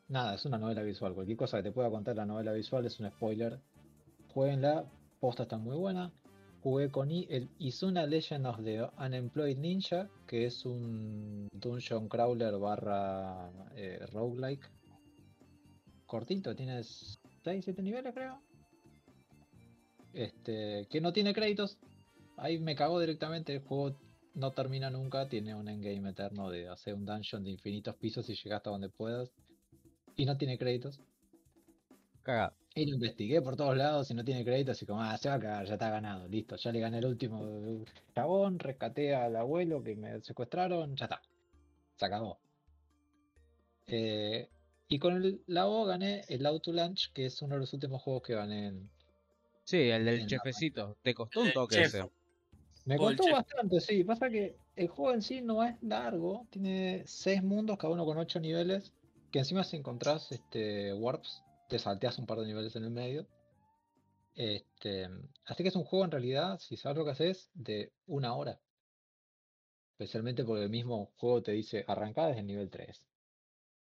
nada, 0.09 0.37
es 0.37 0.47
una 0.47 0.57
novela 0.57 0.83
visual. 0.83 1.13
Cualquier 1.13 1.37
cosa 1.37 1.59
que 1.59 1.65
te 1.65 1.71
pueda 1.73 1.91
contar 1.91 2.17
la 2.17 2.25
novela 2.25 2.55
visual 2.55 2.87
es 2.87 2.99
un 2.99 3.11
spoiler. 3.11 3.61
Jueguenla, 4.33 4.87
posta 5.21 5.43
está 5.43 5.59
muy 5.59 5.77
buena. 5.77 6.13
Jugué 6.63 6.91
con 6.91 7.11
I- 7.11 7.27
el 7.29 7.51
Izuna 7.59 8.07
Legend 8.07 8.47
of 8.47 8.65
the 8.65 8.89
Unemployed 8.99 9.59
Ninja, 9.59 10.09
que 10.27 10.47
es 10.47 10.65
un 10.65 11.47
dungeon 11.53 12.09
crawler 12.09 12.57
barra 12.57 13.51
eh, 13.77 13.99
roguelike. 14.15 14.67
Cortito, 16.15 16.55
tienes 16.55 17.19
6, 17.43 17.65
7 17.65 17.83
niveles 17.83 18.15
creo. 18.15 18.41
Este, 20.13 20.87
que 20.89 21.01
no 21.01 21.13
tiene 21.13 21.35
créditos. 21.35 21.77
Ahí 22.37 22.61
me 22.61 22.77
cagó 22.77 23.01
directamente, 23.01 23.53
el 23.53 23.63
juego 23.63 23.97
no 24.35 24.53
termina 24.53 24.91
nunca, 24.91 25.29
tiene 25.29 25.57
un 25.57 25.67
endgame 25.67 26.11
eterno 26.11 26.51
de 26.51 26.69
hacer 26.69 26.95
un 26.95 27.05
dungeon 27.05 27.43
de 27.43 27.51
infinitos 27.51 27.97
pisos 27.97 28.31
y 28.31 28.37
llegar 28.37 28.59
hasta 28.59 28.71
donde 28.71 28.91
puedas. 28.91 29.33
Y 30.15 30.25
no 30.25 30.37
tiene 30.37 30.57
créditos. 30.57 31.01
Cagado. 32.23 32.55
Y 32.77 32.87
lo 32.87 32.95
investigué 32.95 33.43
por 33.43 33.57
todos 33.57 33.77
lados 33.77 34.09
y 34.13 34.15
no 34.15 34.25
tiene 34.25 34.45
créditos 34.45 34.81
y 34.81 34.87
como, 34.87 35.03
ah, 35.03 35.19
se 35.19 35.29
va 35.29 35.35
a 35.35 35.41
cagar, 35.41 35.67
ya 35.67 35.73
está 35.73 35.91
ganado, 35.91 36.29
listo, 36.29 36.55
ya 36.55 36.71
le 36.71 36.79
gané 36.79 36.99
el 36.99 37.07
último 37.07 37.85
chabón, 38.15 38.61
rescaté 38.61 39.17
al 39.17 39.35
abuelo 39.35 39.83
que 39.83 39.97
me 39.97 40.21
secuestraron, 40.21 40.95
ya 40.95 41.07
está. 41.07 41.21
Se 41.97 42.07
acabó. 42.07 42.39
Eh, 43.89 44.49
y 44.89 44.99
con 44.99 45.17
el, 45.17 45.43
la 45.47 45.67
O 45.67 45.85
gané 45.85 46.23
el 46.29 46.45
Auto 46.47 46.73
Lunch, 46.73 47.13
que 47.13 47.27
es 47.27 47.41
uno 47.43 47.55
de 47.55 47.61
los 47.61 47.73
últimos 47.73 48.03
juegos 48.03 48.23
que 48.23 48.35
gané 48.35 48.67
en, 48.67 48.91
Sí, 49.65 49.79
el 49.79 50.05
del 50.05 50.21
En 50.21 50.27
chefecito. 50.27 50.99
Te 51.03 51.15
costó 51.15 51.41
un 51.41 51.53
toque 51.53 51.77
chef. 51.77 51.87
ese. 51.87 52.11
Me 52.85 52.99
costó 52.99 53.25
chef. 53.25 53.33
bastante, 53.33 53.81
sí. 53.81 54.05
Pasa 54.05 54.29
que 54.29 54.57
el 54.77 54.89
juego 54.89 55.15
en 55.15 55.23
sí 55.23 55.41
no 55.41 55.65
es 55.65 55.83
largo. 55.83 56.47
Tiene 56.51 57.03
seis 57.07 57.43
mundos, 57.43 57.79
cada 57.79 57.93
uno 57.93 58.05
con 58.05 58.19
ocho 58.19 58.41
niveles. 58.41 58.93
Que 59.33 59.39
encima 59.41 59.65
si 59.65 59.77
encontrás 59.77 60.31
este, 60.33 60.93
warps, 60.93 61.43
te 61.69 61.79
salteas 61.79 62.19
un 62.19 62.27
par 62.27 62.39
de 62.39 62.47
niveles 62.47 62.77
en 62.77 62.85
el 62.85 62.91
medio. 62.91 63.27
Este, 64.35 65.09
así 65.47 65.63
que 65.63 65.71
es 65.71 65.77
un 65.77 65.85
juego 65.85 66.05
en 66.05 66.11
realidad, 66.11 66.59
si 66.59 66.77
sabes 66.77 66.99
lo 66.99 67.05
que 67.05 67.13
haces, 67.13 67.51
de 67.55 67.91
una 68.07 68.35
hora. 68.35 68.61
Especialmente 69.93 70.45
porque 70.45 70.65
el 70.65 70.71
mismo 70.71 71.13
juego 71.17 71.43
te 71.43 71.53
dice 71.53 71.85
arrancá 71.89 72.27
desde 72.27 72.41
el 72.41 72.47
nivel 72.47 72.69
3. 72.69 73.07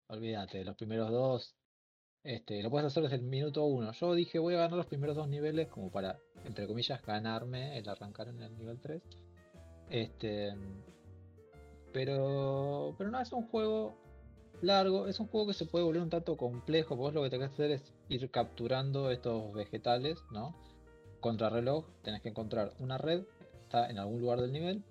Olvídate, 0.08 0.64
los 0.64 0.76
primeros 0.76 1.10
dos. 1.10 1.54
Este, 2.22 2.62
lo 2.62 2.70
puedes 2.70 2.86
hacer 2.86 3.02
desde 3.02 3.16
el 3.16 3.22
minuto 3.22 3.64
uno. 3.64 3.92
Yo 3.92 4.14
dije 4.14 4.38
voy 4.38 4.54
a 4.54 4.58
ganar 4.58 4.76
los 4.76 4.86
primeros 4.86 5.16
dos 5.16 5.28
niveles 5.28 5.68
como 5.68 5.90
para, 5.90 6.18
entre 6.44 6.66
comillas, 6.66 7.02
ganarme 7.02 7.78
el 7.78 7.88
arrancar 7.88 8.28
en 8.28 8.42
el 8.42 8.56
nivel 8.56 8.80
3. 8.80 9.02
Este. 9.90 10.54
Pero. 11.92 12.94
Pero 12.98 13.10
no 13.10 13.20
es 13.20 13.32
un 13.32 13.46
juego 13.48 13.96
largo, 14.62 15.06
es 15.06 15.20
un 15.20 15.26
juego 15.26 15.48
que 15.48 15.54
se 15.54 15.66
puede 15.66 15.84
volver 15.84 16.02
un 16.02 16.10
tanto 16.10 16.36
complejo. 16.36 16.96
Vos 16.96 17.14
lo 17.14 17.22
que 17.22 17.30
tenés 17.30 17.48
que 17.48 17.54
hacer 17.54 17.70
es 17.72 17.92
ir 18.08 18.30
capturando 18.30 19.10
estos 19.10 19.52
vegetales, 19.52 20.18
¿no? 20.30 20.54
Contrarreloj, 21.20 21.84
tenés 22.02 22.22
que 22.22 22.28
encontrar 22.30 22.72
una 22.78 22.98
red, 22.98 23.24
está 23.62 23.88
en 23.90 23.98
algún 23.98 24.20
lugar 24.20 24.40
del 24.40 24.52
nivel. 24.52 24.82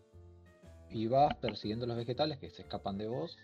Y 0.89 1.07
vas 1.07 1.35
persiguiendo 1.37 1.87
los 1.87 1.97
vegetales 1.97 2.37
que 2.37 2.51
se 2.51 2.61
escapan 2.61 2.97
de 2.97 3.07
vos. 3.07 3.37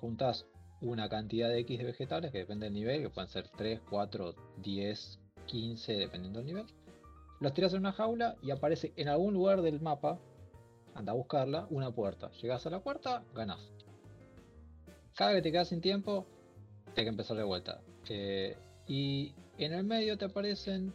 Juntas 0.00 0.46
una 0.84 1.08
cantidad 1.08 1.48
de 1.48 1.58
X 1.60 1.78
de 1.78 1.84
vegetales 1.84 2.30
que 2.30 2.38
depende 2.38 2.66
del 2.66 2.74
nivel, 2.74 3.02
que 3.02 3.10
pueden 3.10 3.30
ser 3.30 3.48
3, 3.56 3.80
4, 3.88 4.34
10, 4.58 5.18
15, 5.46 5.92
dependiendo 5.94 6.38
del 6.40 6.46
nivel. 6.46 6.66
Los 7.40 7.54
tiras 7.54 7.72
en 7.72 7.80
una 7.80 7.92
jaula 7.92 8.36
y 8.42 8.50
aparece 8.50 8.92
en 8.96 9.08
algún 9.08 9.34
lugar 9.34 9.62
del 9.62 9.80
mapa, 9.80 10.18
anda 10.94 11.12
a 11.12 11.14
buscarla, 11.14 11.66
una 11.70 11.90
puerta. 11.90 12.30
Llegas 12.40 12.66
a 12.66 12.70
la 12.70 12.80
puerta, 12.80 13.24
ganás. 13.34 13.60
Cada 15.14 15.34
que 15.34 15.42
te 15.42 15.52
quedas 15.52 15.68
sin 15.68 15.80
tiempo, 15.80 16.26
tienes 16.94 17.04
que 17.04 17.08
empezar 17.08 17.36
de 17.36 17.44
vuelta. 17.44 17.80
Eh, 18.08 18.56
y 18.86 19.32
en 19.58 19.72
el 19.72 19.84
medio 19.84 20.18
te 20.18 20.26
aparecen 20.26 20.92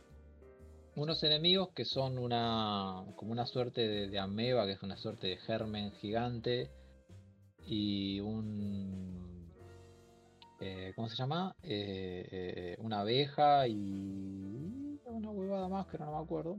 unos 0.96 1.24
enemigos 1.24 1.70
que 1.70 1.86
son 1.86 2.18
una 2.18 3.06
como 3.16 3.32
una 3.32 3.46
suerte 3.46 3.88
de, 3.88 4.08
de 4.08 4.20
ameba, 4.20 4.66
que 4.66 4.74
es 4.74 4.84
una 4.84 4.98
suerte 4.98 5.28
de 5.28 5.38
germen 5.38 5.92
gigante. 5.94 6.70
Y 7.66 8.20
un 8.22 9.29
eh, 10.60 10.92
¿cómo 10.96 11.08
se 11.08 11.16
llama? 11.16 11.56
Eh, 11.64 12.28
eh, 12.32 12.78
una 12.80 13.02
abeja 13.02 13.68
y 13.68 15.00
una 15.06 15.32
huevada 15.32 15.70
más 15.70 15.88
que 15.88 15.98
no 15.98 16.12
me 16.12 16.18
acuerdo. 16.18 16.58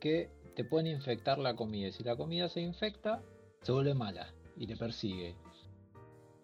Que 0.00 0.30
te 0.56 0.64
pueden 0.64 0.86
infectar 0.88 1.38
la 1.38 1.54
comida. 1.54 1.92
Si 1.92 2.02
la 2.02 2.16
comida 2.16 2.48
se 2.48 2.60
infecta, 2.60 3.22
se 3.60 3.72
vuelve 3.72 3.94
mala 3.94 4.32
y 4.56 4.66
te 4.66 4.76
persigue. 4.76 5.34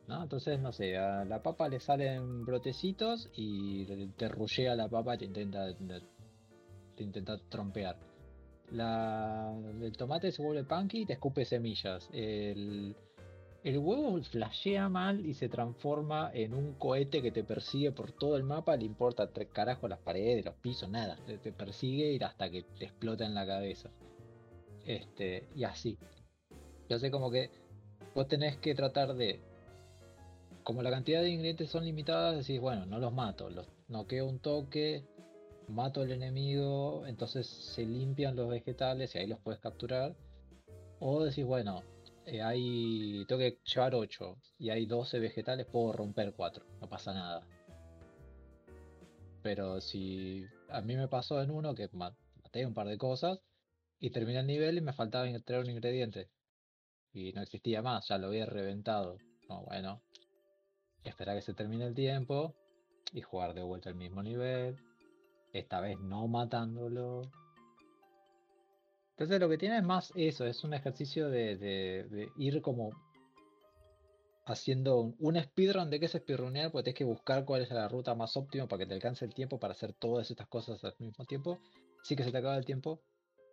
¿no? 0.07 0.23
Entonces, 0.23 0.61
no 0.61 0.73
sé, 0.73 0.97
a 0.97 1.25
la 1.25 1.43
papa 1.43 1.69
le 1.69 1.81
salen 1.81 2.45
brotecitos 2.45 3.31
y 3.35 4.07
te 4.13 4.29
rullea 4.29 4.75
la 4.75 4.89
papa 4.89 5.15
y 5.15 5.19
te 5.19 5.25
intenta, 5.25 5.75
te 6.97 7.03
intenta 7.03 7.39
trompear. 7.49 7.97
La, 8.71 9.55
el 9.81 9.97
tomate 9.97 10.31
se 10.31 10.43
vuelve 10.43 10.65
punky 10.65 11.03
y 11.03 11.07
te 11.07 11.15
escupe 11.15 11.45
semillas. 11.45 12.09
El, 12.13 12.95
el 13.69 13.79
huevo 13.79 14.19
flashea 14.23 14.89
mal 14.89 15.27
y 15.27 15.35
se 15.35 15.51
transforma 15.51 16.31
en 16.33 16.55
un 16.55 16.73
cohete 16.75 17.21
que 17.21 17.31
te 17.31 17.45
persigue 17.45 17.93
por 17.93 18.13
todo 18.13 18.37
el 18.39 18.43
mapa. 18.43 18.77
Le 18.77 18.87
importa 18.87 19.31
tres 19.31 19.49
carajo 19.53 19.89
las 19.89 19.99
paredes, 19.99 20.45
los 20.47 20.55
pisos, 20.55 20.89
nada. 20.89 21.19
Te, 21.27 21.37
te 21.37 21.53
persigue 21.53 22.19
hasta 22.25 22.51
que 22.51 22.63
te 22.63 22.87
explota 22.87 23.27
en 23.27 23.35
la 23.35 23.47
cabeza. 23.47 23.91
Este, 24.87 25.47
y 25.55 25.65
así. 25.65 25.99
Yo 26.89 26.99
sé 26.99 27.11
como 27.11 27.31
que 27.31 27.51
vos 28.15 28.27
tenés 28.27 28.57
que 28.57 28.75
tratar 28.75 29.15
de. 29.15 29.39
Como 30.63 30.83
la 30.83 30.91
cantidad 30.91 31.21
de 31.21 31.29
ingredientes 31.29 31.71
son 31.71 31.85
limitadas, 31.85 32.39
decís, 32.39 32.61
bueno, 32.61 32.87
no 32.87 32.99
los 32.99 33.13
mato, 33.13 33.51
los 33.51 33.67
noqueo 33.89 34.27
un 34.27 34.39
toque, 34.39 35.05
mato 35.69 36.01
al 36.01 36.13
enemigo, 36.13 37.07
entonces 37.07 37.47
se 37.47 37.85
limpian 37.85 38.35
los 38.35 38.49
vegetales 38.49 39.15
y 39.15 39.19
ahí 39.19 39.27
los 39.27 39.41
puedes 39.41 39.61
capturar. 39.61 40.15
O 41.01 41.23
decís, 41.23 41.45
bueno, 41.45 41.83
eh, 42.29 42.43
hay. 42.43 43.25
Tengo 43.27 43.39
que 43.41 43.59
llevar 43.65 43.95
8 43.95 44.37
y 44.59 44.71
hay 44.71 44.87
12 44.87 45.19
vegetales, 45.19 45.67
puedo 45.67 45.93
romper 45.93 46.33
4, 46.35 46.65
no 46.81 46.89
pasa 46.89 47.13
nada. 47.13 47.47
Pero 49.43 49.81
si 49.81 50.45
a 50.69 50.81
mí 50.81 50.97
me 50.97 51.09
pasó 51.09 51.43
en 51.43 51.51
uno 51.51 51.75
que 51.75 51.89
ma- 51.93 52.17
maté 52.43 52.67
un 52.67 52.75
par 52.75 52.87
de 52.89 52.99
cosas 52.99 53.41
y 54.01 54.11
terminé 54.11 54.41
el 54.41 54.47
nivel 54.47 54.79
y 54.79 54.81
me 54.81 54.93
faltaba 54.93 55.27
traer 55.41 55.65
un 55.65 55.71
ingrediente. 55.71 56.29
Y 57.13 57.33
no 57.33 57.43
existía 57.43 57.83
más, 57.83 58.09
ya 58.09 58.19
lo 58.19 58.29
había 58.29 58.47
reventado. 58.47 59.17
No, 59.49 59.63
bueno, 59.63 60.03
esperar 61.05 61.37
que 61.37 61.43
se 61.43 61.55
termine 61.55 61.87
el 61.87 61.95
tiempo 61.95 62.55
y 63.13 63.23
jugar 63.23 63.55
de 63.55 63.63
vuelta 63.63 63.89
el 63.89 63.95
mismo 63.95 64.23
nivel. 64.23 64.77
Esta 65.53 65.81
vez 65.81 65.99
no 66.01 66.29
matándolo. 66.29 67.23
Entonces 69.19 69.41
lo 69.41 69.49
que 69.49 69.59
tiene 69.59 69.79
es 69.79 69.83
más 69.83 70.13
eso, 70.15 70.47
es 70.47 70.63
un 70.63 70.75
ejercicio 70.75 71.29
de, 71.29 72.31
ir 72.37 72.63
como 72.63 72.93
haciendo 74.47 75.01
un, 75.01 75.17
un 75.19 75.43
speedrun 75.43 75.91
de 75.91 75.99
qué 75.99 76.07
es 76.07 76.13
speedrunear, 76.13 76.71
porque 76.71 76.85
tienes 76.85 76.99
que 76.99 77.05
buscar 77.05 77.45
cuál 77.45 77.63
es 77.63 77.71
la 77.73 77.89
ruta 77.89 78.15
más 78.15 78.37
óptima 78.37 78.69
para 78.69 78.79
que 78.79 78.87
te 78.87 78.95
alcance 78.95 79.25
el 79.25 79.35
tiempo 79.35 79.59
para 79.59 79.73
hacer 79.73 79.93
todas 79.93 80.31
estas 80.31 80.47
cosas 80.47 80.85
al 80.85 80.95
mismo 81.01 81.25
tiempo. 81.25 81.59
Sí 82.05 82.15
que 82.15 82.23
se 82.23 82.31
te 82.31 82.39
acaba 82.39 82.57
el 82.57 82.65
tiempo. 82.65 83.03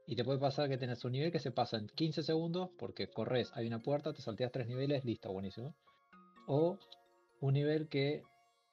Y 0.05 0.15
te 0.15 0.23
puede 0.23 0.37
pasar 0.37 0.69
que 0.69 0.77
tenés 0.77 1.03
un 1.03 1.13
nivel 1.13 1.31
que 1.31 1.39
se 1.39 1.49
pasa 1.49 1.77
en 1.77 1.87
15 1.87 2.21
segundos, 2.21 2.69
porque 2.77 3.09
corres, 3.09 3.49
hay 3.55 3.65
una 3.65 3.81
puerta, 3.81 4.13
te 4.13 4.21
salteas 4.21 4.51
tres 4.51 4.67
niveles, 4.67 5.03
listo, 5.03 5.33
buenísimo. 5.33 5.73
O 6.45 6.77
un 7.41 7.53
nivel 7.55 7.89
que 7.89 8.21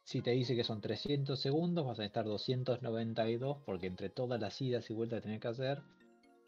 si 0.04 0.20
te 0.20 0.32
dice 0.32 0.54
que 0.54 0.62
son 0.62 0.82
300 0.82 1.40
segundos, 1.40 1.86
vas 1.86 2.00
a 2.00 2.04
estar 2.04 2.26
292 2.26 3.62
porque 3.64 3.86
entre 3.86 4.10
todas 4.10 4.38
las 4.38 4.60
idas 4.60 4.90
y 4.90 4.92
vueltas 4.92 5.20
que 5.20 5.22
tenés 5.22 5.40
que 5.40 5.48
hacer, 5.48 5.82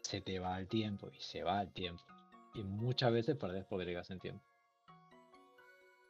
se 0.05 0.21
te 0.21 0.37
va 0.39 0.59
el 0.59 0.67
tiempo 0.67 1.09
y 1.09 1.19
se 1.19 1.43
va 1.43 1.61
el 1.61 1.71
tiempo. 1.71 2.03
Y 2.53 2.63
muchas 2.63 3.11
veces 3.11 3.35
perdés 3.35 3.65
quedas 3.67 4.11
en 4.11 4.19
tiempo. 4.19 4.43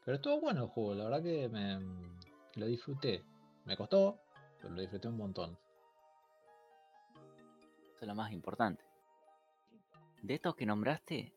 Pero 0.03 0.17
estuvo 0.17 0.41
bueno 0.41 0.63
el 0.63 0.69
juego, 0.69 0.93
la 0.93 1.05
verdad 1.05 1.23
que 1.23 1.49
me 1.49 1.79
lo 2.55 2.65
disfruté. 2.67 3.23
Me 3.63 3.75
costó, 3.75 4.19
pero 4.61 4.73
lo 4.73 4.81
disfruté 4.81 5.07
un 5.07 5.17
montón. 5.17 5.57
Eso 7.95 8.01
es 8.01 8.07
lo 8.07 8.15
más 8.15 8.31
importante. 8.31 8.83
De 10.21 10.35
estos 10.35 10.55
que 10.55 10.65
nombraste, 10.65 11.33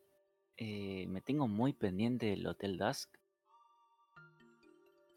eh, 0.57 1.07
me 1.07 1.21
tengo 1.21 1.47
muy 1.47 1.73
pendiente 1.73 2.33
el 2.33 2.45
Hotel 2.45 2.77
Dusk 2.77 3.09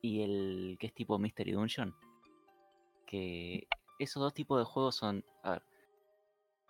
y 0.01 0.23
el 0.23 0.77
que 0.79 0.87
es 0.87 0.95
tipo 0.95 1.19
Mystery 1.19 1.53
Dungeon. 1.53 1.95
Que 3.05 3.67
esos 3.99 4.23
dos 4.23 4.33
tipos 4.33 4.59
de 4.59 4.65
juegos 4.65 4.97
son. 4.97 5.25
A 5.43 5.51
ver, 5.53 5.63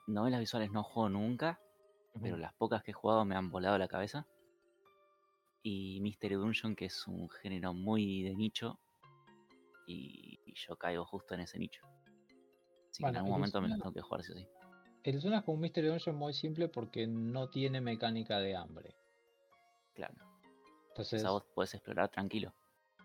novelas 0.07 0.41
visuales 0.41 0.71
no 0.71 0.83
juego 0.83 1.09
nunca, 1.09 1.61
pero 2.21 2.37
las 2.37 2.55
pocas 2.55 2.83
que 2.83 2.91
he 2.91 2.95
jugado 2.95 3.25
me 3.25 3.37
han 3.37 3.51
volado 3.51 3.79
la 3.79 3.89
cabeza. 3.89 4.27
Y 5.63 6.01
Mystery 6.01 6.35
Dungeon, 6.35 6.75
que 6.75 6.87
es 6.87 7.07
un 7.07 7.29
género 7.31 7.73
muy 7.73 8.23
de 8.23 8.35
nicho, 8.35 8.81
y, 9.87 10.39
yo 10.55 10.77
caigo 10.77 11.05
justo 11.05 11.35
en 11.35 11.41
ese 11.41 11.59
nicho. 11.59 11.83
Así 12.91 13.03
que 13.03 13.09
en 13.09 13.17
algún 13.17 13.33
momento 13.33 13.61
me 13.61 13.69
lo 13.69 13.77
tengo 13.77 13.93
que 13.93 14.03
jugar, 14.03 14.23
sí 14.23 14.33
o 14.33 14.37
sí. 14.37 14.47
El 15.05 15.21
Zona 15.21 15.39
es 15.39 15.45
como 15.45 15.57
un 15.57 15.63
Mystery 15.63 15.89
Dungeon 15.89 16.17
muy 16.17 16.35
simple 16.35 16.69
porque 16.69 17.07
no 17.07 17.49
tiene 17.49 17.81
mecánica 17.81 18.39
de 18.39 18.55
hambre. 18.55 18.95
Claro. 19.95 20.15
Entonces, 20.89 21.21
o 21.21 21.23
sea, 21.23 21.31
vos 21.31 21.45
podés 21.55 21.75
explorar 21.75 22.11
tranquilo 22.11 22.55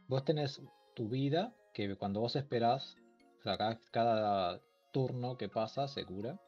vos 0.08 0.24
tenés 0.24 0.62
tu 0.96 1.08
vida, 1.10 1.54
que 1.74 1.96
cuando 1.96 2.22
vos 2.22 2.36
esperás, 2.36 2.96
o 3.40 3.44
sea, 3.44 3.58
cada, 3.92 4.62
turno 4.94 5.38
que 5.38 5.50
pasa 5.50 5.88
se 5.88 6.06
cura, 6.06 6.40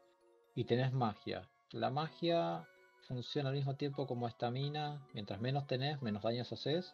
y 0.59 0.65
tenés 0.65 0.91
magia. 0.91 1.49
La 1.71 1.89
magia 1.89 2.67
funciona 3.07 3.47
al 3.47 3.55
mismo 3.55 3.77
tiempo 3.77 4.05
como 4.05 4.27
estamina, 4.27 5.01
mientras 5.13 5.39
menos 5.39 5.65
tenés, 5.67 6.01
menos 6.01 6.21
daños 6.21 6.51
haces, 6.51 6.93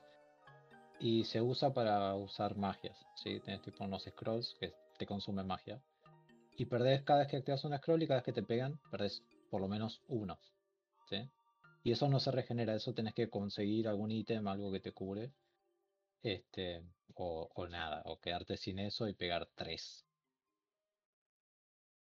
y 0.99 1.23
se 1.23 1.41
usa 1.41 1.73
para 1.73 2.13
usar 2.13 2.55
magias, 2.57 2.95
¿sí? 3.15 3.39
Tenés 3.39 3.63
tipo 3.63 3.83
unos 3.83 4.03
scrolls 4.03 4.55
que 4.59 4.75
te 4.99 5.07
consumen 5.07 5.47
magia. 5.47 5.81
Y 6.55 6.65
perdés 6.65 7.01
cada 7.01 7.21
vez 7.21 7.27
que 7.27 7.37
activas 7.37 7.65
un 7.65 7.75
scroll 7.75 8.03
y 8.03 8.07
cada 8.07 8.19
vez 8.19 8.25
que 8.25 8.33
te 8.33 8.43
pegan, 8.43 8.79
perdés 8.91 9.23
por 9.49 9.61
lo 9.61 9.67
menos 9.67 9.99
uno. 10.09 10.37
¿sí? 11.09 11.27
Y 11.83 11.91
eso 11.91 12.07
no 12.07 12.19
se 12.19 12.29
regenera, 12.29 12.75
eso 12.75 12.93
tenés 12.93 13.15
que 13.15 13.31
conseguir 13.31 13.87
algún 13.87 14.11
ítem, 14.11 14.47
algo 14.47 14.71
que 14.71 14.79
te 14.79 14.91
cubre. 14.91 15.31
Este, 16.21 16.83
o, 17.15 17.67
nada, 17.67 18.03
o 18.05 18.19
quedarte 18.19 18.57
sin 18.57 18.77
eso 18.77 19.07
y 19.07 19.15
pegar 19.15 19.49
tres. 19.55 20.04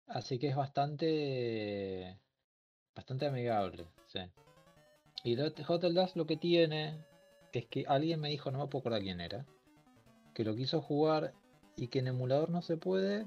Así 0.08 0.38
que 0.38 0.48
es 0.48 0.56
bastante, 0.56 2.18
bastante 2.94 3.26
amigable. 3.26 3.86
Y 5.24 5.38
Hotel 5.38 5.94
Dust 5.94 6.16
lo 6.16 6.26
que 6.26 6.36
tiene 6.36 7.04
es 7.52 7.66
que 7.66 7.84
alguien 7.86 8.20
me 8.20 8.30
dijo, 8.30 8.50
no 8.50 8.58
me 8.58 8.66
puedo 8.66 8.80
acordar 8.80 9.02
quién 9.02 9.20
era, 9.20 9.46
que 10.32 10.44
lo 10.44 10.54
quiso 10.54 10.80
jugar 10.80 11.34
y 11.76 11.88
que 11.88 11.98
en 11.98 12.08
emulador 12.08 12.50
no 12.50 12.62
se 12.62 12.76
puede 12.76 13.26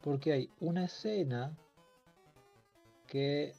porque 0.00 0.32
hay 0.32 0.50
una 0.60 0.84
escena 0.84 1.56
que 3.06 3.54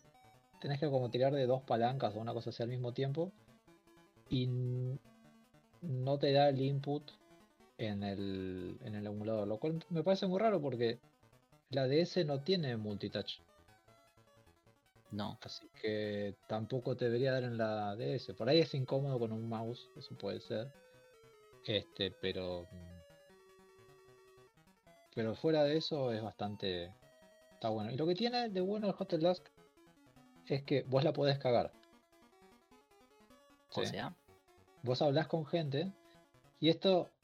tenés 0.60 0.80
que 0.80 0.90
como 0.90 1.10
tirar 1.10 1.34
de 1.34 1.46
dos 1.46 1.62
palancas 1.62 2.16
o 2.16 2.20
una 2.20 2.34
cosa 2.34 2.50
así 2.50 2.64
al 2.64 2.70
mismo 2.70 2.94
tiempo 2.94 3.32
y 4.30 4.48
no 5.82 6.18
te 6.20 6.32
da 6.32 6.50
el 6.50 6.62
input 6.62 7.12
en 7.78 8.04
el, 8.04 8.78
en 8.82 8.96
el 8.96 9.06
emulador, 9.06 9.48
lo 9.48 9.60
cual 9.60 9.84
me 9.90 10.04
parece 10.04 10.28
muy 10.28 10.40
raro 10.40 10.62
porque 10.62 11.00
la 11.72 11.88
DS 11.88 12.26
no 12.26 12.42
tiene 12.42 12.78
multitouch. 12.78 13.40
No. 15.12 15.38
Así 15.42 15.68
que 15.82 16.36
tampoco 16.48 16.96
te 16.96 17.06
debería 17.06 17.34
dar 17.34 17.44
en 17.44 17.58
la 17.58 17.96
DS. 17.96 18.34
Por 18.34 18.48
ahí 18.48 18.60
es 18.60 18.74
incómodo 18.74 19.20
con 19.20 19.32
un 19.32 19.50
mouse, 19.50 19.90
eso 19.98 20.16
puede 20.18 20.40
ser. 20.40 20.72
Este, 21.66 22.12
pero. 22.12 22.68
Pero 25.14 25.36
fuera 25.36 25.64
de 25.64 25.78
eso 25.78 26.14
es 26.14 26.22
bastante. 26.22 26.94
Está 27.54 27.70
bueno. 27.70 27.92
Y 27.92 27.98
lo 27.98 28.08
que 28.08 28.16
tiene 28.16 28.50
de 28.50 28.62
bueno 28.62 28.88
el 28.88 28.96
Hotel 28.98 29.22
Dusk 29.22 29.48
es 30.48 30.64
que 30.64 30.84
vos 30.84 31.04
la 31.04 31.14
podés 31.14 31.38
cagar. 31.38 31.72
O 33.74 33.86
sea 33.86 34.16
vos 34.84 35.02
hablas 35.02 35.28
con 35.28 35.46
gente 35.46 35.92
y 36.60 36.70
esto 36.70 37.10
mm, 37.10 37.21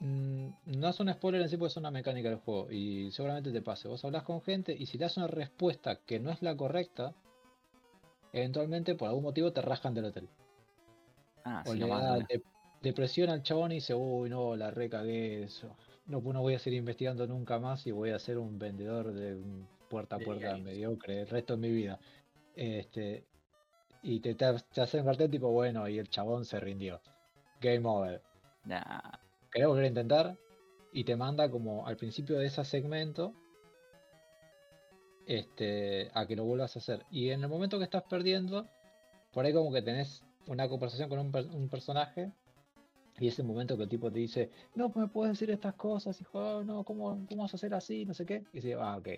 no 0.00 0.88
es 0.88 1.00
un 1.00 1.12
spoiler 1.12 1.42
en 1.42 1.48
sí 1.48 1.56
porque 1.58 1.72
es 1.72 1.76
una 1.76 1.90
mecánica 1.90 2.30
del 2.30 2.38
juego 2.38 2.70
y 2.70 3.10
seguramente 3.12 3.52
te 3.52 3.60
pase. 3.60 3.86
Vos 3.86 4.04
hablas 4.04 4.22
con 4.22 4.40
gente 4.40 4.74
y 4.76 4.86
si 4.86 4.96
le 4.96 5.04
das 5.04 5.16
una 5.18 5.26
respuesta 5.26 5.96
que 5.96 6.18
no 6.18 6.30
es 6.30 6.40
la 6.42 6.56
correcta, 6.56 7.14
eventualmente 8.32 8.94
por 8.94 9.08
algún 9.08 9.24
motivo 9.24 9.52
te 9.52 9.60
rascan 9.60 9.94
del 9.94 10.06
hotel. 10.06 10.28
Ah, 11.44 11.64
o 11.66 11.74
le 11.74 11.86
da 11.86 12.18
depresión 12.80 13.28
al 13.28 13.42
chabón 13.42 13.72
y 13.72 13.76
dice, 13.76 13.94
uy 13.94 14.30
no, 14.30 14.56
la 14.56 14.70
recagué 14.70 15.42
eso. 15.42 15.76
No, 16.06 16.20
no 16.20 16.40
voy 16.40 16.54
a 16.54 16.58
seguir 16.58 16.78
investigando 16.78 17.26
nunca 17.26 17.58
más 17.58 17.86
y 17.86 17.90
voy 17.90 18.10
a 18.10 18.18
ser 18.18 18.38
un 18.38 18.58
vendedor 18.58 19.12
de 19.12 19.38
puerta 19.90 20.16
a 20.16 20.18
puerta 20.18 20.56
mediocre 20.56 21.20
el 21.20 21.28
resto 21.28 21.56
de 21.56 21.68
mi 21.68 21.74
vida. 21.74 21.98
Este, 22.56 23.26
y 24.02 24.20
te, 24.20 24.34
te, 24.34 24.46
hacen 24.80 25.04
cartel 25.04 25.30
tipo, 25.30 25.50
bueno, 25.50 25.86
y 25.88 25.98
el 25.98 26.08
chabón 26.08 26.46
se 26.46 26.58
rindió. 26.58 27.00
Game 27.60 27.86
over. 27.86 28.22
Nah. 28.64 29.29
¿Querés 29.50 29.68
volver 29.68 29.84
a 29.84 29.88
intentar? 29.88 30.38
Y 30.92 31.04
te 31.04 31.16
manda 31.16 31.50
como 31.50 31.86
al 31.86 31.96
principio 31.96 32.38
de 32.38 32.46
ese 32.46 32.64
segmento 32.64 33.34
este, 35.26 36.10
a 36.14 36.26
que 36.26 36.36
lo 36.36 36.44
vuelvas 36.44 36.76
a 36.76 36.80
hacer. 36.80 37.04
Y 37.10 37.30
en 37.30 37.42
el 37.42 37.48
momento 37.48 37.78
que 37.78 37.84
estás 37.84 38.02
perdiendo, 38.04 38.66
por 39.32 39.44
ahí 39.44 39.52
como 39.52 39.72
que 39.72 39.82
tenés 39.82 40.22
una 40.46 40.68
conversación 40.68 41.08
con 41.08 41.18
un, 41.18 41.68
personaje 41.68 42.32
y 43.18 43.28
ese 43.28 43.42
momento 43.42 43.76
que 43.76 43.84
el 43.84 43.88
tipo 43.88 44.10
te 44.10 44.18
dice, 44.18 44.50
no, 44.74 44.90
me 44.94 45.06
puedes 45.08 45.34
decir 45.34 45.50
estas 45.50 45.74
cosas, 45.74 46.20
hijo, 46.20 46.64
no, 46.64 46.84
¿cómo, 46.84 47.24
¿cómo 47.28 47.42
vas 47.42 47.54
a 47.54 47.56
hacer 47.56 47.74
así? 47.74 48.04
No 48.04 48.14
sé 48.14 48.26
qué. 48.26 48.44
Y 48.52 48.56
dice, 48.56 48.74
ah, 48.74 48.96
ok, 48.96 49.08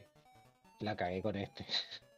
la 0.81 0.97
cagué 0.97 1.23
con 1.23 1.37
este. 1.37 1.65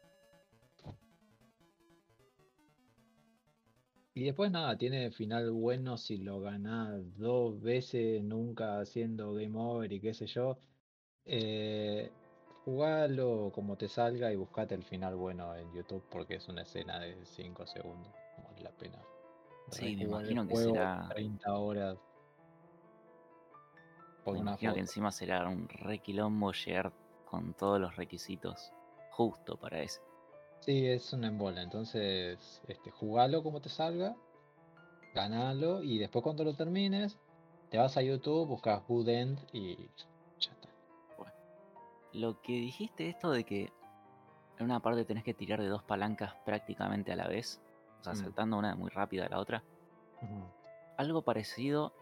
Y 4.17 4.25
después 4.25 4.53
nada, 4.53 4.79
tiene 4.79 5.11
final 5.11 5.51
bueno 5.51 5.97
si 5.97 6.19
lo 6.19 6.41
ganás 6.41 7.19
dos 7.19 7.61
veces, 7.61 8.23
nunca 8.23 8.79
haciendo 8.79 9.35
game 9.35 9.59
over 9.59 9.93
y 9.93 10.01
qué 10.01 10.15
sé 10.15 10.27
yo. 10.27 10.57
Eh, 11.25 12.13
jugalo 12.65 13.51
como 13.53 13.77
te 13.77 13.89
salga 13.89 14.33
y 14.33 14.37
buscate 14.37 14.77
el 14.77 14.85
final 14.85 15.17
bueno 15.17 15.55
en 15.57 15.73
YouTube 15.73 16.05
porque 16.09 16.37
es 16.37 16.49
una 16.49 16.63
escena 16.63 17.01
de 17.01 17.27
5 17.27 17.67
segundos. 17.67 18.13
Vale 18.45 18.61
la 18.63 18.71
pena. 18.71 19.03
Sí, 19.71 19.97
me 19.97 20.05
imagino 20.05 20.47
que 20.47 20.57
será. 20.57 21.09
30 21.13 21.53
horas. 21.53 21.99
me 24.27 24.39
imagino 24.39 24.75
que 24.75 24.81
encima 24.81 25.11
será 25.11 25.49
un 25.49 25.69
requilombo 25.69 26.53
llegar 26.53 26.93
con 27.25 27.53
todos 27.55 27.81
los 27.81 27.97
requisitos 27.97 28.73
justo 29.11 29.57
para 29.57 29.83
ese. 29.83 30.01
Sí, 30.65 30.87
es 30.87 31.13
un 31.13 31.25
embola. 31.25 31.63
Entonces, 31.63 32.63
este, 32.67 32.91
jugalo 32.91 33.43
como 33.43 33.61
te 33.61 33.69
salga, 33.69 34.17
ganalo 35.15 35.83
y 35.83 35.99
después 35.99 36.23
cuando 36.23 36.43
lo 36.43 36.55
termines, 36.55 37.19
te 37.69 37.77
vas 37.77 37.99
a 37.99 38.03
YouTube, 38.03 38.49
buscas 38.49 38.83
Good 38.89 39.09
End 39.09 39.39
y 39.53 39.77
ya 40.39 40.53
está. 40.53 40.71
Bueno, 41.19 41.35
lo 42.13 42.41
que 42.41 42.53
dijiste 42.53 43.11
esto 43.11 43.31
de 43.31 43.45
que 43.45 43.73
en 44.59 44.65
una 44.65 44.81
parte 44.81 45.05
tenés 45.05 45.23
que 45.23 45.35
tirar 45.35 45.61
de 45.61 45.69
dos 45.69 45.83
palancas 45.83 46.35
prácticamente 46.47 47.13
a 47.13 47.17
la 47.17 47.29
vez, 47.29 47.61
o 48.01 48.05
sea, 48.05 48.15
mm. 48.15 48.17
saltando 48.17 48.57
una 48.57 48.75
muy 48.75 48.89
rápida 48.89 49.27
a 49.27 49.29
la 49.29 49.41
otra. 49.41 49.63
Algo 50.97 51.21
parecido 51.21 51.93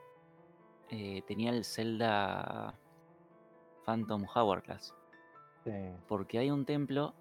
eh, 0.91 1.23
tenía 1.27 1.51
el 1.51 1.65
Zelda 1.65 2.79
Phantom 3.85 4.25
Hourglass. 4.33 4.95
Sí. 5.65 5.73
Porque 6.07 6.39
hay 6.39 6.53
un 6.53 6.65
templo 6.65 7.15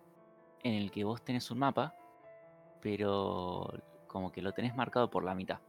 en 0.64 0.74
el 0.74 0.92
que 0.92 1.04
vos 1.04 1.22
tenés 1.22 1.52
un 1.52 1.60
mapa, 1.60 1.96
pero 2.82 3.74
como 4.08 4.32
que 4.32 4.42
lo 4.42 4.52
tenés 4.54 4.76
marcado 4.76 5.10
por 5.10 5.24
la 5.24 5.36
mitad. 5.36 5.60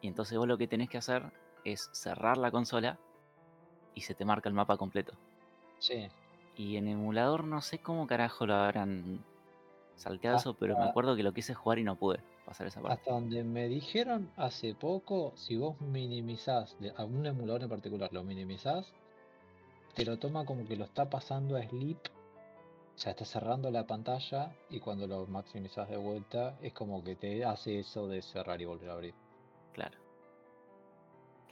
Y 0.00 0.08
entonces 0.08 0.38
vos 0.38 0.46
lo 0.46 0.58
que 0.58 0.68
tenés 0.68 0.88
que 0.88 0.98
hacer 0.98 1.32
es 1.64 1.88
cerrar 1.92 2.36
la 2.36 2.50
consola 2.50 2.98
y 3.94 4.02
se 4.02 4.14
te 4.14 4.24
marca 4.24 4.48
el 4.48 4.54
mapa 4.54 4.76
completo. 4.76 5.14
Sí. 5.78 6.08
Y 6.56 6.76
en 6.76 6.88
emulador 6.88 7.44
no 7.44 7.60
sé 7.62 7.78
cómo 7.78 8.06
carajo 8.06 8.46
lo 8.46 8.54
habrán 8.54 9.24
salteado 9.96 10.36
eso, 10.36 10.54
pero 10.54 10.76
me 10.76 10.84
acuerdo 10.84 11.16
que 11.16 11.22
lo 11.22 11.32
quise 11.32 11.54
jugar 11.54 11.78
y 11.78 11.84
no 11.84 11.96
pude 11.96 12.20
pasar 12.44 12.66
esa 12.66 12.80
parte. 12.80 13.00
Hasta 13.00 13.12
donde 13.12 13.42
me 13.44 13.68
dijeron 13.68 14.30
hace 14.36 14.74
poco, 14.74 15.32
si 15.36 15.56
vos 15.56 15.80
minimizás, 15.80 16.76
a 16.96 17.04
un 17.04 17.26
emulador 17.26 17.62
en 17.62 17.68
particular, 17.68 18.12
lo 18.12 18.22
minimizás, 18.24 18.92
te 19.94 20.04
lo 20.04 20.18
toma 20.18 20.44
como 20.44 20.66
que 20.66 20.76
lo 20.76 20.84
está 20.84 21.08
pasando 21.08 21.56
a 21.56 21.62
sleep 21.62 21.98
o 22.96 22.98
sea, 22.98 23.10
está 23.12 23.24
cerrando 23.24 23.70
la 23.70 23.86
pantalla 23.86 24.56
y 24.68 24.80
cuando 24.80 25.06
lo 25.06 25.26
maximizas 25.26 25.88
de 25.88 25.96
vuelta 25.96 26.56
es 26.62 26.72
como 26.72 27.02
que 27.02 27.16
te 27.16 27.44
hace 27.44 27.80
eso 27.80 28.08
de 28.08 28.22
cerrar 28.22 28.60
y 28.60 28.64
volver 28.66 28.90
a 28.90 28.92
abrir. 28.94 29.14
Claro. 29.72 29.98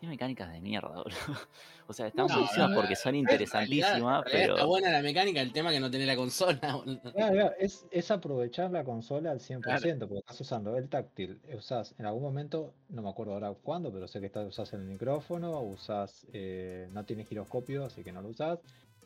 Qué 0.01 0.07
mecánicas 0.09 0.53
de 0.53 0.61
mierda, 0.61 0.89
boludo. 0.89 1.05
O 1.89 1.93
sea, 1.93 2.07
están 2.07 2.27
No, 2.27 2.35
buenísimas 2.35 2.71
no, 2.71 2.77
porque 2.77 2.97
son 2.97 3.15
interesantísimas, 3.15 4.25
realidad 4.25 4.51
Está 4.51 4.55
pero. 4.55 4.67
buena 4.67 4.91
la 4.91 5.03
mecánica, 5.03 5.41
el 5.43 5.53
tema 5.53 5.71
que 5.71 5.79
no 5.81 5.91
tenés 5.91 6.07
la 6.07 6.17
consola. 6.17 6.59
boludo. 6.77 7.13
Claro, 7.13 7.33
claro, 7.35 7.53
es, 7.59 7.87
es 7.91 8.11
aprovechar 8.11 8.71
la 8.71 8.83
consola 8.85 9.31
al 9.31 9.41
100%, 9.41 9.99
porque 10.01 10.19
estás 10.21 10.41
usando 10.41 10.77
el 10.77 10.89
táctil, 10.89 11.41
eh, 11.49 11.57
usás 11.57 11.95
en 11.99 12.07
algún 12.07 12.23
momento, 12.23 12.73
no 12.89 13.03
me 13.03 13.11
acuerdo 13.11 13.35
ahora 13.35 13.53
cuándo, 13.53 13.93
pero 13.93 14.09
sé 14.09 14.21
que 14.21 14.27
estás, 14.27 14.47
usás 14.49 14.73
el 14.73 14.83
micrófono, 14.85 15.61
usás, 15.61 16.27
eh, 16.33 16.89
no 16.93 17.05
tiene 17.05 17.25
giroscopio, 17.25 17.85
así 17.85 18.03
que 18.03 18.13
no 18.13 18.23
lo 18.23 18.29
usás, 18.31 18.61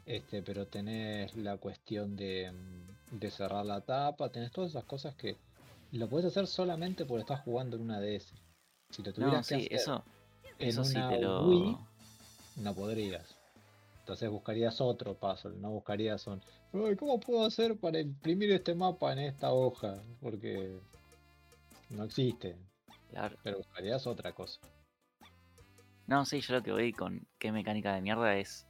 este, 0.07 0.43
pero 0.43 0.67
tenés 0.67 1.37
la 1.37 1.57
cuestión 1.59 2.17
de, 2.17 2.53
de 3.11 3.31
cerrar 3.31 3.67
la 3.67 3.81
tapa, 3.83 4.31
tenés 4.31 4.53
todas 4.53 4.71
esas 4.71 4.85
cosas 4.85 5.15
que 5.17 5.37
lo 5.93 6.09
puedes 6.09 6.27
hacer 6.27 6.47
solamente 6.47 7.05
porque 7.05 7.23
estás 7.23 7.41
jugando 7.43 7.77
en 7.77 7.83
una 7.83 8.01
DS. 8.01 8.35
Si 8.91 9.03
lo 9.03 9.11
No, 9.11 9.15
tuvieras 9.15 9.47
que 9.49 9.55
sí, 9.57 9.67
hacer 9.67 9.81
eso, 9.81 10.05
en 10.59 10.69
eso 10.69 10.85
sí 10.85 10.99
una 10.99 11.11
Wii, 11.11 11.77
lo. 11.77 11.87
no 12.57 12.75
podrías. 12.75 13.37
Entonces 14.01 14.31
buscarías 14.31 14.81
otro 14.81 15.15
puzzle, 15.15 15.57
no 15.57 15.71
buscarías 15.71 16.27
un 16.29 16.41
"Ay, 16.73 16.95
¿Cómo 16.97 17.19
puedo 17.19 17.45
hacer 17.45 17.77
para 17.77 17.99
imprimir 17.99 18.53
este 18.53 18.75
mapa 18.75 19.13
en 19.13 19.19
esta 19.19 19.53
hoja? 19.53 20.01
Porque 20.21 20.79
no 21.91 22.05
existe, 22.05 22.57
Claro. 23.11 23.37
pero 23.43 23.59
buscarías 23.59 24.07
otra 24.07 24.33
cosa. 24.33 24.61
No, 26.07 26.25
sí, 26.25 26.41
yo 26.41 26.55
lo 26.55 26.63
que 26.63 26.71
voy 26.71 26.93
con 26.93 27.27
qué 27.39 27.51
mecánica 27.51 27.93
de 27.95 28.01
mierda 28.01 28.37
es 28.37 28.65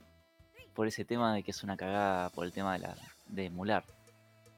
por 0.76 0.86
ese 0.86 1.04
tema 1.04 1.34
de 1.34 1.42
que 1.42 1.50
es 1.50 1.64
una 1.64 1.76
cagada 1.76 2.30
por 2.30 2.44
el 2.44 2.52
tema 2.52 2.74
de, 2.74 2.80
la, 2.80 2.96
de 3.26 3.46
emular. 3.46 3.84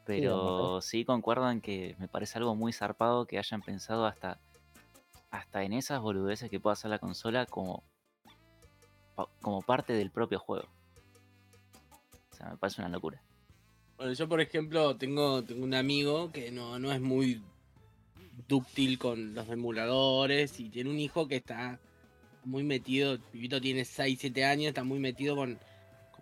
Pero 0.05 0.81
sí 0.81 1.05
concuerdo 1.05 1.49
en 1.49 1.61
que 1.61 1.95
me 1.99 2.07
parece 2.07 2.37
algo 2.37 2.55
muy 2.55 2.73
zarpado 2.73 3.25
que 3.25 3.37
hayan 3.37 3.61
pensado 3.61 4.05
hasta, 4.05 4.39
hasta 5.31 5.63
en 5.63 5.73
esas 5.73 6.01
boludeces 6.01 6.49
que 6.49 6.59
pueda 6.59 6.73
hacer 6.73 6.91
la 6.91 6.99
consola 6.99 7.45
como, 7.45 7.83
como 9.41 9.61
parte 9.61 9.93
del 9.93 10.11
propio 10.11 10.39
juego. 10.39 10.67
O 12.31 12.35
sea, 12.35 12.49
me 12.49 12.57
parece 12.57 12.81
una 12.81 12.89
locura. 12.89 13.21
Bueno, 13.97 14.13
yo 14.13 14.27
por 14.27 14.41
ejemplo 14.41 14.95
tengo, 14.97 15.43
tengo 15.43 15.63
un 15.63 15.73
amigo 15.73 16.31
que 16.31 16.51
no, 16.51 16.79
no 16.79 16.91
es 16.91 17.01
muy 17.01 17.41
dúctil 18.47 18.97
con 18.97 19.35
los 19.35 19.47
emuladores 19.49 20.59
y 20.59 20.69
tiene 20.69 20.89
un 20.89 20.99
hijo 20.99 21.27
que 21.27 21.35
está 21.35 21.79
muy 22.45 22.63
metido, 22.63 23.13
el 23.13 23.19
pibito 23.19 23.61
tiene 23.61 23.85
6, 23.85 24.17
7 24.19 24.45
años, 24.45 24.67
está 24.69 24.83
muy 24.83 24.99
metido 24.99 25.35
con 25.35 25.59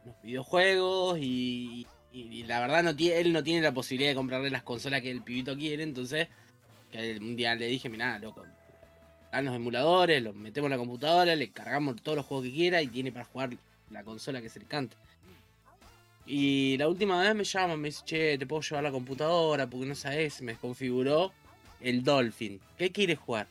los 0.08 0.22
videojuegos 0.24 1.20
y, 1.20 1.86
y- 2.12 2.20
y 2.40 2.44
la 2.44 2.60
verdad 2.60 2.84
no 2.84 2.96
tiene, 2.96 3.20
él 3.20 3.34
no 3.34 3.44
tiene 3.44 3.62
la 3.62 3.74
posibilidad 3.74 4.12
de 4.12 4.16
comprarle 4.16 4.50
las 4.50 4.64
consolas 4.64 5.02
que 5.02 5.12
el 5.12 5.22
pibito 5.22 5.56
quiere, 5.56 5.84
entonces 5.84 6.28
que 6.92 7.18
un 7.18 7.36
día 7.36 7.54
le 7.56 7.68
dije, 7.68 7.90
mirá, 7.90 8.18
loco, 8.20 8.44
dan 9.32 9.46
los 9.46 9.56
emuladores, 9.56 10.24
los 10.24 10.34
metemos 10.36 10.68
en 10.68 10.72
la 10.72 10.78
computadora, 10.78 11.36
le 11.36 11.50
cargamos 11.52 12.02
todos 12.02 12.16
los 12.18 12.26
juegos 12.26 12.46
que 12.48 12.54
quiera 12.54 12.82
y 12.82 12.88
tiene 12.88 13.12
para 13.12 13.26
jugar 13.26 13.50
la 13.92 14.04
consola 14.04 14.42
que 14.42 14.50
se 14.50 14.60
le 14.60 14.66
cante. 14.66 14.96
Y 16.26 16.78
la 16.78 16.88
última 16.90 17.22
vez 17.22 17.34
me 17.36 17.44
llama, 17.44 17.78
me 17.78 17.88
dice, 17.90 18.02
che, 18.06 18.38
te 18.38 18.46
puedo 18.46 18.62
llevar 18.62 18.84
la 18.84 18.92
computadora 18.92 19.68
porque 19.68 19.86
no 19.86 19.96
sabes, 19.96 20.34
se 20.36 20.44
me 20.44 20.52
desconfiguró 20.54 21.32
el 21.80 22.04
Dolphin. 22.04 22.60
¿Qué 22.78 22.92
quieres 22.92 23.18
jugar? 23.20 23.48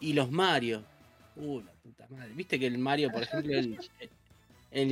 Y 0.00 0.12
los 0.12 0.30
Mario. 0.30 0.84
Uh, 1.36 1.60
la 1.60 1.72
puta 1.72 2.06
madre. 2.10 2.32
Viste 2.34 2.58
que 2.60 2.66
el 2.68 2.78
Mario, 2.78 3.10
por 3.10 3.22
ejemplo, 3.24 3.52
el, 3.58 3.78
el, 4.74 4.90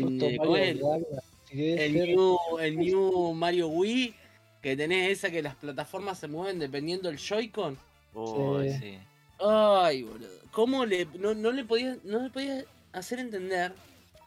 el, 1.51 1.93
new, 1.95 2.39
el 2.61 2.77
new 2.79 3.33
Mario 3.35 3.69
Wii, 3.69 4.15
que 4.63 4.77
tenés 4.77 5.11
esa 5.11 5.31
que 5.31 5.43
las 5.43 5.55
plataformas 5.57 6.19
se 6.19 6.29
mueven 6.29 6.59
dependiendo 6.59 7.09
del 7.09 7.19
Joy-Con. 7.19 7.79
Oh, 8.15 8.63
Sí. 8.63 8.73
sí. 8.79 8.99
Ay, 9.39 10.03
boludo. 10.05 10.29
¿Cómo 10.53 10.87
le, 10.87 11.07
no, 11.19 11.35
no 11.35 11.51
le 11.51 11.65
podías 11.65 12.05
no 12.05 12.23
le 12.23 12.31
podías 12.31 12.65
hacer 12.93 13.19
entender 13.19 13.73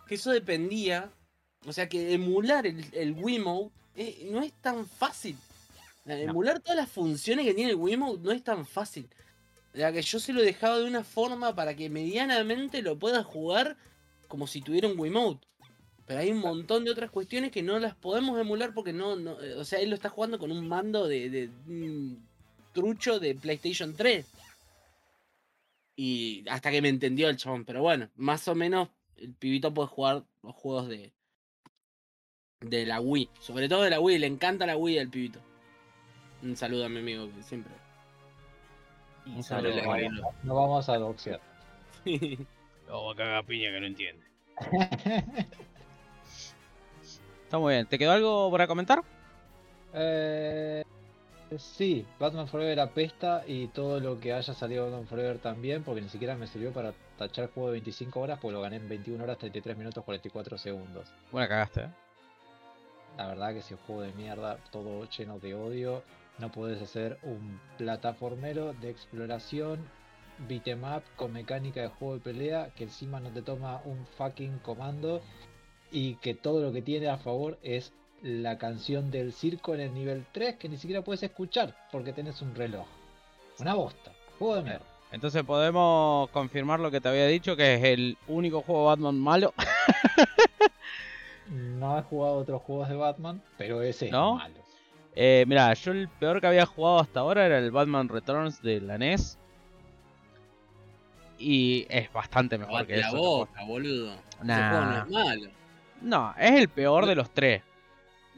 que 0.07 0.15
eso 0.15 0.31
dependía? 0.31 1.09
O 1.65 1.73
sea, 1.73 1.87
que 1.87 2.13
emular 2.13 2.67
el, 2.67 2.85
el 2.93 3.13
Wiimote 3.13 3.71
eh, 3.95 4.27
no 4.31 4.41
es 4.41 4.51
tan 4.53 4.85
fácil. 4.85 5.37
Emular 6.05 6.59
todas 6.59 6.75
las 6.77 6.89
funciones 6.89 7.45
que 7.45 7.53
tiene 7.53 7.71
el 7.71 7.77
Wiimote 7.77 8.21
no 8.23 8.31
es 8.31 8.43
tan 8.43 8.65
fácil. 8.65 9.07
O 9.73 9.77
sea, 9.77 9.91
que 9.91 10.01
yo 10.01 10.19
se 10.19 10.33
lo 10.33 10.41
he 10.41 10.45
dejado 10.45 10.79
de 10.79 10.85
una 10.85 11.03
forma 11.03 11.55
para 11.55 11.75
que 11.75 11.89
medianamente 11.89 12.81
lo 12.81 12.97
pueda 12.99 13.23
jugar 13.23 13.77
como 14.27 14.47
si 14.47 14.61
tuviera 14.61 14.87
un 14.87 14.99
Wiimote. 14.99 15.47
Pero 16.05 16.19
hay 16.19 16.31
un 16.31 16.39
montón 16.39 16.85
de 16.85 16.91
otras 16.91 17.09
cuestiones 17.09 17.51
que 17.51 17.63
no 17.63 17.79
las 17.79 17.95
podemos 17.95 18.39
emular 18.39 18.73
porque 18.73 18.93
no, 18.93 19.15
no 19.15 19.41
eh, 19.41 19.55
o 19.55 19.65
sea, 19.65 19.79
él 19.79 19.89
lo 19.89 19.95
está 19.95 20.09
jugando 20.09 20.37
con 20.37 20.51
un 20.51 20.67
mando 20.67 21.07
de, 21.07 21.29
de 21.29 21.49
un 21.67 22.27
trucho 22.73 23.19
de 23.19 23.33
PlayStation 23.35 23.95
3. 23.95 24.25
Y 25.95 26.45
hasta 26.49 26.69
que 26.69 26.81
me 26.81 26.89
entendió 26.89 27.29
el 27.29 27.37
chabón. 27.37 27.65
Pero 27.65 27.81
bueno, 27.81 28.09
más 28.15 28.47
o 28.47 28.53
menos 28.53 28.89
el 29.17 29.33
pibito 29.33 29.73
puede 29.73 29.87
jugar 29.87 30.23
los 30.43 30.53
juegos 30.53 30.89
de, 30.89 31.11
de 32.61 32.85
la 32.85 33.01
Wii. 33.01 33.29
Sobre 33.39 33.67
todo 33.67 33.81
de 33.81 33.89
la 33.89 33.99
Wii, 33.99 34.19
le 34.19 34.27
encanta 34.27 34.65
la 34.65 34.77
Wii 34.77 34.99
al 34.99 35.09
pibito. 35.09 35.39
Un 36.43 36.55
saludo 36.55 36.85
a 36.85 36.89
mi 36.89 36.99
amigo 36.99 37.27
que 37.33 37.41
siempre. 37.41 37.73
Un 39.25 39.43
saludo. 39.43 39.81
No 40.43 40.55
vamos 40.55 40.87
a 40.87 40.97
doxear. 40.97 41.41
va 42.89 43.11
a 43.11 43.15
cagar 43.15 43.45
piña 43.45 43.71
que 43.71 43.79
no 43.79 43.85
entiende. 43.85 44.25
Está 47.43 47.59
muy 47.59 47.73
bien. 47.73 47.85
¿Te 47.87 47.97
quedó 47.97 48.11
algo 48.11 48.51
para 48.51 48.67
comentar? 48.67 49.03
Eh, 49.93 50.83
sí, 51.57 52.05
Batman 52.19 52.47
Forever 52.47 52.79
apesta 52.79 53.43
y 53.47 53.67
todo 53.67 53.99
lo 53.99 54.19
que 54.19 54.33
haya 54.33 54.53
salido 54.53 54.85
de 54.85 54.91
Batman 54.91 55.07
Forever 55.07 55.37
también, 55.39 55.83
porque 55.83 56.01
ni 56.01 56.09
siquiera 56.09 56.35
me 56.35 56.47
sirvió 56.47 56.73
para 56.73 56.93
tachar 57.17 57.51
juego 57.51 57.69
de 57.69 57.73
25 57.73 58.19
horas, 58.19 58.39
porque 58.41 58.53
lo 58.53 58.61
gané 58.61 58.77
en 58.77 58.89
21 58.89 59.23
horas 59.23 59.37
33 59.37 59.77
minutos 59.77 60.03
44 60.03 60.57
segundos. 60.57 61.13
Buena 61.31 61.47
cagaste, 61.47 61.81
¿eh? 61.81 61.89
La 63.17 63.27
verdad 63.27 63.53
que 63.53 63.61
si 63.61 63.73
es 63.73 63.79
un 63.79 63.85
juego 63.85 64.01
de 64.01 64.11
mierda, 64.13 64.57
todo 64.71 65.07
lleno 65.09 65.39
de 65.39 65.53
odio, 65.53 66.03
no 66.37 66.51
puedes 66.51 66.81
hacer 66.81 67.17
un 67.23 67.61
plataformero 67.77 68.73
de 68.73 68.89
exploración 68.89 69.79
beat'em 70.47 70.83
up 70.83 71.03
con 71.15 71.33
mecánica 71.33 71.81
de 71.81 71.87
juego 71.87 72.15
de 72.15 72.19
pelea 72.19 72.69
que 72.75 72.85
encima 72.85 73.19
no 73.19 73.29
te 73.29 73.41
toma 73.41 73.81
un 73.85 74.05
fucking 74.17 74.59
comando 74.59 75.21
y 75.91 76.15
que 76.15 76.33
todo 76.33 76.61
lo 76.61 76.71
que 76.73 76.81
tiene 76.81 77.07
a 77.09 77.17
favor 77.17 77.57
es 77.61 77.93
la 78.21 78.57
canción 78.57 79.11
del 79.11 79.33
circo 79.33 79.73
en 79.75 79.81
el 79.81 79.93
nivel 79.93 80.25
3 80.31 80.55
que 80.55 80.69
ni 80.69 80.77
siquiera 80.77 81.03
puedes 81.03 81.23
escuchar 81.23 81.75
porque 81.91 82.13
tenés 82.13 82.41
un 82.41 82.55
reloj. 82.55 82.87
Una 83.59 83.73
bosta. 83.73 84.11
Juego 84.39 84.55
de 84.55 84.63
mierda. 84.63 84.85
Entonces 85.11 85.43
podemos 85.43 86.29
confirmar 86.31 86.79
lo 86.79 86.91
que 86.91 86.99
te 86.99 87.07
había 87.07 87.27
dicho, 87.27 87.55
que 87.55 87.75
es 87.75 87.83
el 87.83 88.17
único 88.27 88.61
juego 88.61 88.85
Batman 88.85 89.17
malo. 89.17 89.53
No 91.49 91.97
he 91.97 92.01
jugado 92.01 92.37
otros 92.37 92.61
juegos 92.63 92.89
de 92.89 92.95
Batman, 92.95 93.41
pero 93.57 93.81
ese 93.81 94.09
¿No? 94.09 94.37
es 94.37 94.43
malo. 94.43 94.55
Eh, 95.15 95.45
mira, 95.47 95.73
yo 95.73 95.91
el 95.91 96.09
peor 96.09 96.41
que 96.41 96.47
había 96.47 96.65
jugado 96.65 96.99
hasta 96.99 97.19
ahora 97.19 97.45
era 97.45 97.59
el 97.59 97.71
Batman 97.71 98.09
Returns 98.09 98.61
de 98.61 98.81
la 98.81 98.97
NES. 98.97 99.37
Y 101.37 101.85
es 101.89 102.11
bastante 102.13 102.57
mejor 102.57 102.85
que 102.87 102.97
la 102.97 103.07
eso. 103.07 103.17
boca, 103.17 103.63
boludo. 103.65 104.13
Ese 104.13 104.43
Nah. 104.43 104.69
juego 104.69 104.85
no 104.85 104.97
es 105.03 105.09
malo. 105.09 105.51
No, 106.01 106.33
es 106.37 106.51
el 106.51 106.69
peor 106.69 107.05
de 107.05 107.15
los 107.15 107.29
tres. 107.31 107.61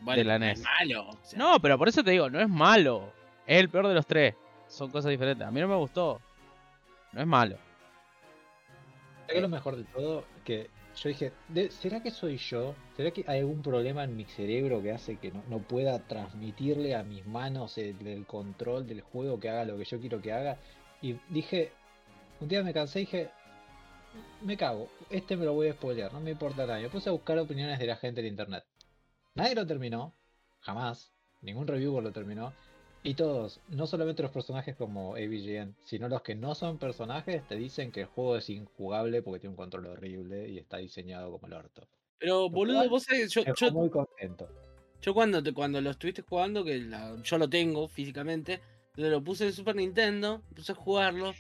Bueno, 0.02 0.18
De 0.20 0.24
la 0.26 0.40
no 0.40 0.46
es 0.46 0.60
NES. 0.60 0.68
malo. 0.80 1.10
o 1.10 1.18
sea, 1.24 1.40
No, 1.40 1.60
pero 1.60 1.78
por 1.78 1.88
eso 1.90 2.04
te 2.04 2.12
digo, 2.12 2.30
no 2.30 2.40
es 2.40 2.50
malo. 2.50 3.12
Es 3.46 3.58
el 3.60 3.70
peor 3.70 3.88
de 3.88 3.94
los 3.96 4.06
tres. 4.06 4.36
Son 4.68 4.90
cosas 4.92 5.10
diferentes. 5.12 5.48
A 5.48 5.52
mí 5.52 5.60
no 5.60 5.68
me 5.68 5.76
gustó. 5.76 6.22
No 7.14 7.22
es 7.22 7.28
malo. 7.28 7.56
¿Sabes 7.56 9.28
qué 9.30 9.36
es 9.38 9.42
lo 9.42 9.50
mejor 9.50 9.76
de 9.76 9.84
todo? 9.86 10.24
Que 10.44 10.70
yo 11.02 11.10
dije, 11.10 11.32
"De- 11.48 11.70
¿será 11.72 12.02
que 12.02 12.12
soy 12.12 12.38
yo? 12.38 12.76
¿Será 12.96 13.12
que 13.12 13.24
hay 13.28 13.40
algún 13.40 13.62
problema 13.62 14.04
en 14.04 14.16
mi 14.16 14.26
cerebro 14.26 14.82
que 14.82 14.92
hace 14.92 15.18
que 15.18 15.32
no, 15.32 15.44
no 15.50 15.60
pueda 15.60 16.00
transmitirle 16.00 16.96
a 16.96 17.04
mis 17.04 17.26
manos 17.26 17.78
el, 17.78 18.06
el 18.08 18.26
control 18.26 18.88
del 18.88 19.02
juego 19.02 19.40
que 19.40 19.50
haga 19.50 19.66
lo 19.66 19.78
que 19.78 19.86
yo 19.86 20.00
quiero 20.00 20.22
que 20.22 20.32
haga? 20.32 20.58
Y 21.02 21.16
dije, 21.30 21.72
un 22.40 22.48
día 22.48 22.64
me 22.64 22.74
cansé 22.74 23.00
y 23.02 23.06
dije, 23.06 23.30
me 24.42 24.58
cago, 24.58 24.90
este 25.10 25.36
me 25.36 25.46
lo 25.46 25.54
voy 25.54 25.68
a 25.70 25.74
spoilear, 25.74 26.14
no 26.14 26.20
me 26.20 26.32
importa 26.32 26.66
nada. 26.66 26.80
Me 26.80 26.90
puse 26.90 27.10
a 27.10 27.12
buscar 27.14 27.38
opiniones 27.40 27.80
de 27.80 27.88
la 27.88 27.96
gente 27.96 28.22
en 28.22 28.28
internet. 28.28 28.64
Nadie 29.36 29.56
lo 29.56 29.66
terminó, 29.66 30.14
jamás, 30.60 31.12
ningún 31.42 31.68
reviewer 31.68 32.04
lo 32.04 32.12
terminó. 32.12 32.54
Y 33.04 33.14
todos, 33.14 33.62
no 33.70 33.88
solamente 33.88 34.22
los 34.24 34.32
personajes 34.32 34.76
como 34.76 35.14
AVGN, 35.16 35.76
sino 35.84 36.10
los 36.10 36.22
que 36.24 36.36
no 36.36 36.56
son 36.56 36.78
personajes, 36.78 37.48
te 37.48 37.56
dicen 37.56 37.92
que 37.92 38.02
el 38.02 38.08
juego 38.08 38.36
es 38.38 38.50
injugable 38.50 39.22
porque 39.22 39.40
tiene 39.40 39.52
un 39.52 39.58
control 39.58 39.86
horrible 39.86 40.50
y 40.50 40.58
está 40.58 40.78
diseñado 40.78 41.32
como 41.32 41.48
el 41.48 41.54
orto. 41.54 41.88
Pero, 42.18 42.50
boludo, 42.50 42.78
cual 42.78 42.90
vos 42.90 43.04
sabés, 43.04 43.32
yo, 43.32 43.42
Estoy 43.42 43.70
yo, 43.70 43.74
muy 43.74 43.90
contento. 43.90 44.50
yo 45.02 45.14
cuando, 45.14 45.42
te- 45.42 45.54
cuando 45.54 45.80
lo 45.80 45.92
estuviste 45.92 46.24
jugando, 46.24 46.66
que 46.66 46.80
la- 46.80 47.16
yo 47.22 47.38
lo 47.38 47.48
tengo 47.50 47.88
físicamente, 47.88 48.62
lo 48.96 49.24
puse 49.24 49.46
en 49.46 49.54
Super 49.54 49.76
Nintendo, 49.76 50.42
puse 50.56 50.72
a 50.72 50.76
jugarlo, 50.76 51.34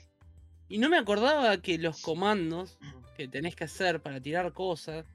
y 0.69 0.77
no 0.77 0.89
me 0.89 0.98
acordaba 0.98 1.57
que 1.61 1.77
los 1.77 2.02
comandos 2.02 2.77
que 3.15 3.27
tenés 3.27 3.56
que 3.56 3.64
hacer 3.64 4.02
para 4.02 4.22
tirar 4.22 4.53
cosas 4.53 5.06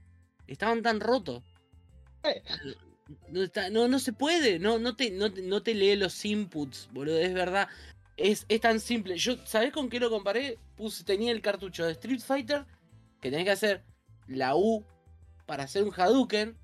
estaban 0.46 0.82
tan 0.82 1.00
rotos. 1.00 1.42
Eh. 2.24 2.42
No, 3.28 3.42
está- 3.42 3.68
no, 3.68 3.88
no 3.88 3.98
se 3.98 4.12
puede, 4.12 4.58
no, 4.58 4.78
no, 4.78 4.96
te, 4.96 5.10
no, 5.10 5.28
no 5.28 5.62
te 5.62 5.74
lee 5.74 5.96
los 5.96 6.24
inputs, 6.24 6.88
boludo, 6.92 7.18
es 7.18 7.34
verdad. 7.34 7.68
Es, 8.16 8.46
es 8.48 8.60
tan 8.60 8.80
simple. 8.80 9.16
Yo, 9.18 9.36
¿sabés 9.46 9.72
con 9.72 9.88
qué 9.88 9.98
lo 10.00 10.08
comparé? 10.10 10.58
Puse, 10.76 11.04
tenía 11.04 11.32
el 11.32 11.42
cartucho 11.42 11.84
de 11.84 11.92
Street 11.92 12.20
Fighter, 12.20 12.64
que 13.20 13.30
tenés 13.30 13.44
que 13.44 13.50
hacer 13.50 13.82
la 14.28 14.54
U 14.56 14.84
para 15.46 15.64
hacer 15.64 15.82
un 15.82 15.92
Hadouken, 15.94 16.56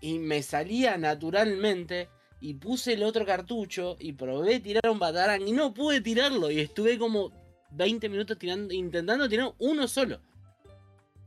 y 0.00 0.18
me 0.18 0.42
salía 0.42 0.96
naturalmente. 0.98 2.08
Y 2.40 2.54
puse 2.54 2.92
el 2.92 3.02
otro 3.02 3.24
cartucho 3.26 3.96
y 3.98 4.12
probé 4.12 4.60
tirar 4.60 4.88
un 4.90 4.98
Batarang 5.00 5.46
y 5.46 5.52
no 5.52 5.74
pude 5.74 6.00
tirarlo. 6.00 6.50
Y 6.50 6.60
estuve 6.60 6.98
como 6.98 7.32
20 7.70 8.08
minutos 8.08 8.38
tirando, 8.38 8.72
intentando 8.74 9.28
tirar 9.28 9.52
uno 9.58 9.86
solo. 9.88 10.20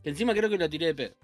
Que 0.04 0.10
encima 0.10 0.34
creo 0.34 0.50
que 0.50 0.58
lo 0.58 0.70
tiré 0.70 0.88
de 0.88 0.96
pedo. 0.96 1.16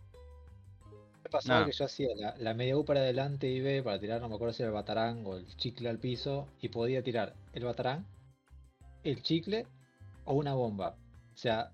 Me 1.24 1.30
pasaba 1.30 1.62
No. 1.62 1.66
que 1.66 1.72
yo 1.72 1.86
hacía 1.86 2.10
la, 2.16 2.36
la 2.38 2.54
media 2.54 2.78
U 2.78 2.86
para 2.86 3.02
adelante 3.02 3.50
y 3.50 3.60
B 3.60 3.84
para 3.84 4.00
tirar, 4.00 4.22
no 4.22 4.30
me 4.30 4.36
acuerdo 4.36 4.54
si 4.54 4.64
era 4.64 4.70
el 4.70 4.74
batarán 4.76 5.24
o 5.26 5.36
el 5.38 5.48
chicle 5.58 5.90
al 5.90 5.98
piso, 6.00 6.48
y 6.62 6.70
podía 6.70 7.04
tirar 7.04 7.34
el 7.54 7.66
batarán, 7.66 8.06
el 9.04 9.22
chicle 9.24 9.66
o 10.26 10.34
una 10.36 10.54
bomba. 10.54 10.96
O 11.34 11.38
sea, 11.38 11.72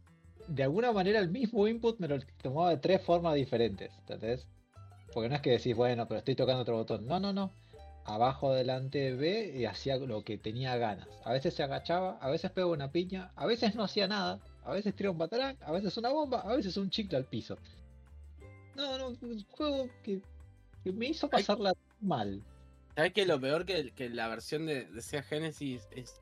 de 0.48 0.64
alguna 0.64 0.92
manera 0.92 1.20
el 1.20 1.30
mismo 1.30 1.68
input 1.68 2.00
me 2.00 2.08
lo 2.08 2.20
tomaba 2.42 2.70
de 2.72 2.78
tres 2.78 3.02
formas 3.02 3.36
diferentes, 3.36 3.92
¿entendés? 4.00 4.48
Porque 5.14 5.30
no 5.30 5.36
es 5.36 5.42
que 5.42 5.52
decís, 5.52 5.76
bueno, 5.76 6.08
pero 6.08 6.20
estoy 6.20 6.36
tocando 6.36 6.62
otro 6.64 6.76
botón. 6.76 7.06
No, 7.06 7.20
no, 7.20 7.32
no. 7.34 7.52
Abajo, 8.06 8.50
adelante, 8.52 9.14
B 9.16 9.54
y 9.56 9.66
hacía 9.66 9.98
lo 9.98 10.24
que 10.24 10.38
tenía 10.38 10.76
ganas. 10.78 11.08
A 11.24 11.32
veces 11.32 11.54
se 11.54 11.64
agachaba, 11.64 12.18
a 12.20 12.30
veces 12.30 12.52
pegaba 12.52 12.74
una 12.74 12.92
piña, 12.92 13.32
a 13.36 13.46
veces 13.46 13.76
no 13.76 13.84
hacía 13.84 14.08
nada, 14.08 14.40
a 14.66 14.74
veces 14.74 14.94
tiraba 14.96 15.14
un 15.14 15.18
batarán, 15.20 15.58
a 15.62 15.72
veces 15.72 15.96
una 15.98 16.10
bomba, 16.10 16.42
a 16.42 16.56
veces 16.56 16.76
un 16.78 16.90
chicle 16.90 17.18
al 17.18 17.26
piso. 17.26 17.58
No, 18.76 18.98
no, 18.98 19.08
un 19.22 19.46
juego 19.52 19.88
que, 20.04 20.22
que 20.84 20.92
me 20.92 21.08
hizo 21.08 21.30
pasarla 21.30 21.74
mal. 22.02 22.42
¿Sabés 22.96 23.14
que 23.14 23.26
lo 23.26 23.40
peor 23.40 23.66
que, 23.66 23.92
que 23.92 24.10
la 24.10 24.28
versión 24.28 24.66
de, 24.66 24.86
de 24.86 25.02
Sega 25.02 25.24
Genesis 25.24 25.88
es 25.92 26.20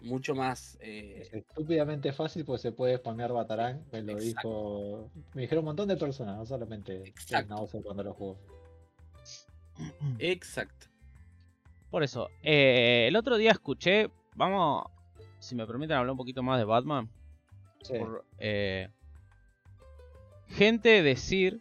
mucho 0.00 0.34
más. 0.34 0.78
eh, 0.80 1.22
Es 1.22 1.34
estúpidamente 1.34 2.12
fácil 2.12 2.44
porque 2.44 2.62
se 2.62 2.72
puede 2.72 2.98
spamear 2.98 3.32
Batarán, 3.32 3.84
me 3.92 4.02
lo 4.02 4.12
Exacto. 4.18 4.48
dijo. 4.48 5.10
Me 5.34 5.42
dijeron 5.42 5.62
un 5.64 5.66
montón 5.70 5.88
de 5.88 5.96
personas, 5.96 6.36
no 6.36 6.46
solamente 6.46 7.08
Exacto. 7.08 7.66
Cuando 7.82 8.04
lo 8.04 8.14
jugó. 8.14 8.38
Exacto. 10.18 10.86
Por 11.90 12.02
eso, 12.02 12.28
eh, 12.42 13.06
el 13.08 13.16
otro 13.16 13.36
día 13.36 13.50
escuché, 13.52 14.10
vamos, 14.34 14.84
si 15.38 15.54
me 15.54 15.66
permiten 15.66 15.96
hablar 15.96 16.12
un 16.12 16.18
poquito 16.18 16.42
más 16.42 16.58
de 16.58 16.64
Batman, 16.64 17.08
Sí. 17.82 17.94
por, 17.98 18.24
eh, 18.38 18.88
gente 20.48 21.02
decir 21.02 21.60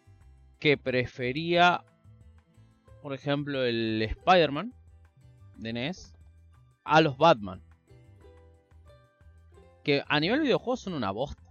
que 0.60 0.78
prefería, 0.78 1.84
por 3.02 3.14
ejemplo, 3.14 3.64
el 3.64 4.02
Spider-Man 4.02 4.74
de 5.58 5.74
NES 5.74 6.14
a 6.84 7.02
los 7.02 7.18
Batman. 7.18 7.62
Que 9.84 10.04
a 10.08 10.20
nivel 10.20 10.42
videojuego 10.42 10.76
son 10.78 10.94
una 10.94 11.12
bosta. 11.12 11.42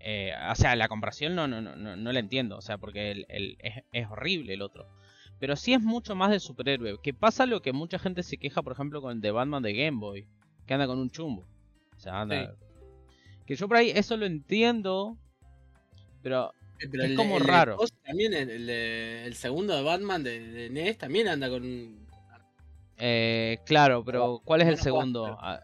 Eh, 0.00 0.32
o 0.50 0.54
sea, 0.54 0.76
la 0.76 0.88
comparación 0.88 1.34
no, 1.34 1.48
no, 1.48 1.60
no, 1.60 1.74
no, 1.76 1.96
no 1.96 2.12
la 2.12 2.18
entiendo. 2.20 2.56
O 2.56 2.60
sea, 2.60 2.78
porque 2.78 3.10
el, 3.10 3.26
el- 3.28 3.56
es, 3.60 3.82
es 3.92 4.06
horrible 4.10 4.54
el 4.54 4.62
otro. 4.62 4.86
Pero 5.40 5.54
sí 5.56 5.72
es 5.72 5.80
mucho 5.82 6.14
más 6.16 6.30
de 6.30 6.40
superhéroe. 6.40 6.98
Que 7.02 7.14
pasa 7.14 7.46
lo 7.46 7.62
que 7.62 7.72
mucha 7.72 7.98
gente 7.98 8.22
se 8.22 8.36
queja, 8.38 8.62
por 8.62 8.72
ejemplo, 8.72 9.00
con 9.00 9.12
el 9.12 9.20
de 9.20 9.30
Batman 9.30 9.62
de 9.62 9.72
Game 9.74 9.98
Boy. 9.98 10.26
Que 10.66 10.74
anda 10.74 10.86
con 10.86 10.98
un 10.98 11.10
chumbo. 11.10 11.44
O 11.96 12.00
sea, 12.00 12.20
anda. 12.20 12.54
Que 13.46 13.54
yo 13.56 13.68
por 13.68 13.76
ahí 13.76 13.90
eso 13.94 14.16
lo 14.16 14.26
entiendo. 14.26 15.16
Pero 16.22 16.52
Pero 16.90 17.04
Es 17.04 17.10
el- 17.10 17.16
como 17.16 17.38
el 17.38 17.42
de 17.44 17.48
raro. 17.52 17.76
También, 18.04 18.34
el, 18.34 18.66
de- 18.66 19.30
segundo 19.34 19.74
de 19.76 19.82
Batman 19.82 20.22
de, 20.22 20.40
de 20.40 20.70
NES 20.70 20.98
también 20.98 21.28
anda 21.28 21.48
con. 21.48 21.62
un- 21.62 22.06
Eh, 22.98 23.58
claro, 23.64 24.04
pero 24.04 24.40
¿cuál 24.44 24.62
es 24.62 24.68
el 24.68 24.76
segundo? 24.78 25.36
Ah, 25.40 25.60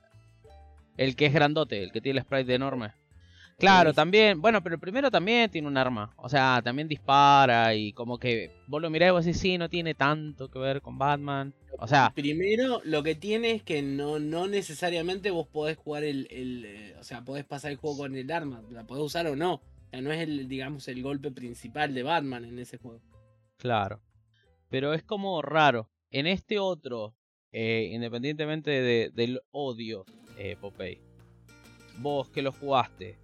El 0.97 1.17
que 1.17 1.27
es 1.27 1.33
grandote, 1.33 1.83
el 1.83 1.91
que 1.91 2.01
tiene 2.01 2.21
el 2.21 2.25
sprite 2.25 2.55
enorme. 2.55 2.93
Claro, 3.57 3.91
Sí. 3.91 3.97
también, 3.97 4.41
bueno, 4.43 4.63
pero 4.63 4.75
el 4.75 4.81
primero 4.81 5.11
también 5.11 5.49
tiene 5.51 5.69
un 5.69 5.77
arma. 5.77 6.13
O 6.17 6.29
sea, 6.29 6.61
también 6.63 6.89
dispara 6.89 7.75
y 7.75 7.93
como 7.93 8.19
que 8.19 8.51
vos 8.67 8.83
lo 8.83 8.91
mirás 8.91 9.09
y 9.09 9.13
vos 9.13 9.25
decís, 9.25 9.41
sí, 9.41 9.59
no 9.59 9.69
tiene 9.69 9.95
tanto 9.95 10.51
que 10.51 10.59
ver 10.59 10.81
con 10.83 10.99
Batman. 10.99 11.55
O 11.79 11.87
sea, 11.87 12.13
Primero, 12.15 12.81
lo 12.85 13.03
que 13.03 13.15
tiene 13.15 13.53
es 13.53 13.63
que 13.63 13.81
no, 13.83 14.19
no 14.19 14.47
necesariamente 14.49 15.31
vos 15.31 15.47
podés 15.47 15.77
jugar 15.77 16.05
el, 16.05 16.27
el, 16.31 16.65
eh, 16.67 16.97
O 17.01 17.05
sea, 17.05 17.25
podés 17.25 17.45
pasar 17.45 17.71
el 17.73 17.77
juego 17.79 17.97
con 17.99 18.15
el 18.17 18.31
arma. 18.31 18.63
La 18.71 18.85
podés 18.85 19.05
usar 19.05 19.27
o 19.29 19.37
no. 19.37 19.55
O 19.55 19.61
sea, 19.91 20.01
no 20.01 20.11
es 20.13 20.21
el, 20.21 20.49
digamos, 20.49 20.89
el 20.89 21.03
golpe 21.03 21.31
principal 21.31 21.95
de 21.95 22.03
Batman 22.03 22.45
en 22.45 22.59
ese 22.59 22.79
juego. 22.79 23.01
claro. 23.57 24.01
Pero 24.69 24.93
es 24.95 25.05
como 25.05 25.41
raro. 25.43 25.89
En 26.11 26.27
este 26.27 26.59
otro, 26.59 27.15
eh, 27.53 27.91
independientemente 27.93 28.71
de- 28.73 29.11
del 29.15 29.41
odio, 29.53 30.05
eh, 30.37 30.57
Popeye, 30.61 31.01
vos 31.99 32.29
que 32.31 32.43
lo 32.43 32.51
jugaste, 32.51 33.17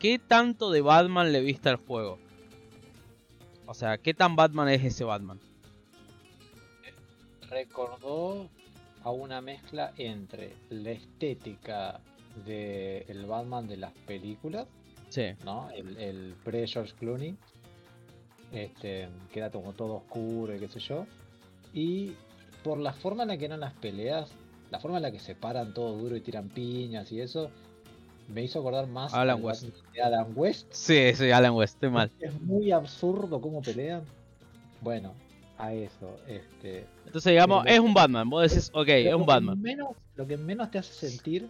¿qué 0.00 0.18
tanto 0.18 0.70
de 0.70 0.80
Batman 0.80 1.30
le 1.30 1.40
viste 1.40 1.68
al 1.68 1.76
juego? 1.76 2.18
O 3.66 3.74
sea, 3.74 3.98
¿qué 3.98 4.12
tan 4.14 4.34
Batman 4.34 4.68
es 4.70 4.82
ese 4.84 5.04
Batman? 5.04 5.38
Recordó 7.48 8.48
a 9.02 9.10
una 9.10 9.40
mezcla 9.40 9.92
entre 9.96 10.54
la 10.70 10.90
estética 10.90 12.00
del 12.46 13.26
Batman 13.26 13.66
de 13.68 13.76
las 13.76 13.92
películas, 14.06 14.66
Sí. 15.08 15.32
¿no? 15.44 15.68
El, 15.72 15.96
el 15.96 16.34
pre-George 16.44 16.94
Clooney, 16.98 17.34
este, 18.52 19.08
que 19.32 19.38
era 19.40 19.50
como 19.50 19.72
todo 19.72 19.94
oscuro 19.96 20.54
y 20.54 20.60
qué 20.60 20.68
sé 20.68 20.78
yo. 20.78 21.04
Y 21.74 22.12
por 22.62 22.78
la 22.78 22.92
forma 22.92 23.22
en 23.24 23.30
la 23.30 23.36
que 23.36 23.46
eran 23.46 23.58
las 23.60 23.72
peleas, 23.74 24.30
la 24.70 24.78
forma 24.78 24.98
en 24.98 25.02
la 25.02 25.10
que 25.10 25.18
se 25.18 25.34
paran 25.34 25.74
todo 25.74 25.96
duro 25.96 26.14
y 26.16 26.20
tiran 26.20 26.48
piñas 26.48 27.10
y 27.10 27.20
eso, 27.20 27.50
me 28.30 28.42
hizo 28.44 28.60
acordar 28.60 28.86
más 28.86 29.12
Alan 29.12 29.36
al 29.36 29.44
West. 29.44 29.64
De 29.92 30.02
Alan 30.02 30.32
West. 30.34 30.66
Sí, 30.70 31.12
sí, 31.14 31.30
Alan 31.30 31.54
West, 31.54 31.74
estoy 31.74 31.90
mal. 31.90 32.10
Es 32.20 32.40
muy 32.40 32.70
absurdo 32.72 33.40
cómo 33.40 33.62
pelean. 33.62 34.02
Bueno, 34.80 35.14
a 35.58 35.72
eso, 35.72 36.16
este. 36.26 36.86
Entonces, 37.06 37.30
digamos, 37.32 37.66
es 37.66 37.78
un 37.78 37.92
Batman. 37.92 38.30
Vos 38.30 38.48
decís, 38.48 38.70
ok, 38.72 38.88
es 38.88 39.14
un 39.14 39.26
Batman. 39.26 39.60
Menos, 39.60 39.90
lo 40.16 40.26
que 40.26 40.36
menos 40.36 40.70
te 40.70 40.78
hace 40.78 40.92
sentir 40.92 41.48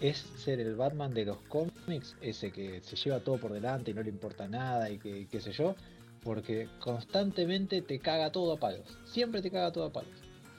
es 0.00 0.18
ser 0.36 0.58
el 0.60 0.74
Batman 0.74 1.14
de 1.14 1.26
los 1.26 1.38
cómics, 1.48 2.16
ese 2.20 2.50
que 2.50 2.80
se 2.82 2.96
lleva 2.96 3.20
todo 3.20 3.38
por 3.38 3.52
delante 3.52 3.92
y 3.92 3.94
no 3.94 4.02
le 4.02 4.08
importa 4.08 4.48
nada 4.48 4.90
y 4.90 4.98
que 4.98 5.28
qué 5.28 5.40
sé 5.40 5.52
yo, 5.52 5.76
porque 6.22 6.68
constantemente 6.80 7.82
te 7.82 7.98
caga 8.00 8.32
todo 8.32 8.54
a 8.54 8.56
palos. 8.56 8.98
Siempre 9.04 9.42
te 9.42 9.50
caga 9.50 9.70
todo 9.70 9.84
a 9.84 9.92
palos. 9.92 10.10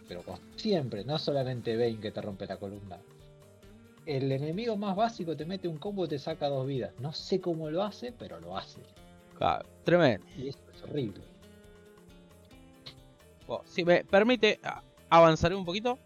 Pero 0.07 0.23
siempre, 0.55 1.03
no 1.03 1.17
solamente 1.17 1.75
Bane 1.75 1.99
que 1.99 2.11
te 2.11 2.21
rompe 2.21 2.45
la 2.45 2.57
columna. 2.57 2.99
El 4.05 4.31
enemigo 4.31 4.75
más 4.75 4.95
básico 4.95 5.35
te 5.35 5.45
mete 5.45 5.67
un 5.67 5.77
combo 5.77 6.05
y 6.05 6.09
te 6.09 6.19
saca 6.19 6.47
dos 6.47 6.67
vidas. 6.67 6.91
No 6.99 7.13
sé 7.13 7.39
cómo 7.39 7.69
lo 7.69 7.83
hace, 7.83 8.11
pero 8.11 8.39
lo 8.39 8.57
hace. 8.57 8.81
Claro, 9.37 9.65
tremendo. 9.83 10.25
Y 10.37 10.49
eso 10.49 10.59
es 10.73 10.83
horrible. 10.83 11.21
Oh, 13.47 13.61
si 13.65 13.83
me 13.83 14.03
permite, 14.03 14.59
avanzaré 15.09 15.55
un 15.55 15.65
poquito. 15.65 15.97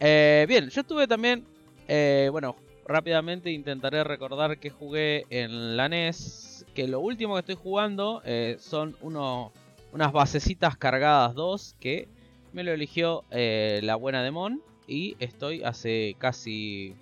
Eh, 0.00 0.46
bien, 0.48 0.68
yo 0.68 0.80
estuve 0.80 1.06
también, 1.06 1.44
eh, 1.88 2.28
bueno, 2.30 2.56
rápidamente 2.86 3.50
intentaré 3.50 4.04
recordar 4.04 4.58
que 4.58 4.70
jugué 4.70 5.24
en 5.30 5.76
la 5.76 5.88
NES, 5.88 6.66
que 6.74 6.88
lo 6.88 7.00
último 7.00 7.34
que 7.34 7.40
estoy 7.40 7.54
jugando 7.54 8.22
eh, 8.24 8.56
son 8.58 8.96
uno, 9.00 9.52
unas 9.92 10.12
basecitas 10.12 10.76
cargadas 10.76 11.34
2 11.34 11.76
que 11.78 12.08
me 12.52 12.64
lo 12.64 12.72
eligió 12.72 13.24
eh, 13.30 13.80
la 13.82 13.96
buena 13.96 14.22
Demon 14.22 14.62
y 14.92 15.16
estoy 15.20 15.62
hace 15.62 16.14
casi 16.18 16.94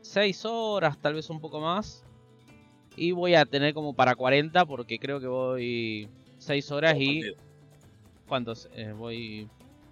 6 0.00 0.46
horas, 0.46 0.96
tal 0.98 1.12
vez 1.12 1.28
un 1.28 1.40
poco 1.40 1.60
más. 1.60 2.02
Y 2.96 3.12
voy 3.12 3.34
a 3.34 3.44
tener 3.44 3.74
como 3.74 3.92
para 3.92 4.14
40 4.14 4.64
porque 4.64 4.98
creo 4.98 5.20
que 5.20 5.26
voy 5.26 6.08
6 6.38 6.70
horas 6.72 6.96
y... 6.98 7.34
¿Cuántos? 8.26 8.70
Eh, 8.74 8.94
voy... 8.96 9.46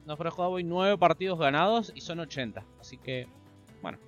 No, 0.07 0.17
fuera 0.17 0.31
joda, 0.31 0.49
voy 0.49 0.65
9 0.65 0.97
partidos 0.97 1.39
ganados 1.39 1.93
y 1.95 2.01
son 2.01 2.21
80. 2.21 2.65
Así 2.81 2.97
que, 2.97 3.27
bueno. 3.83 3.99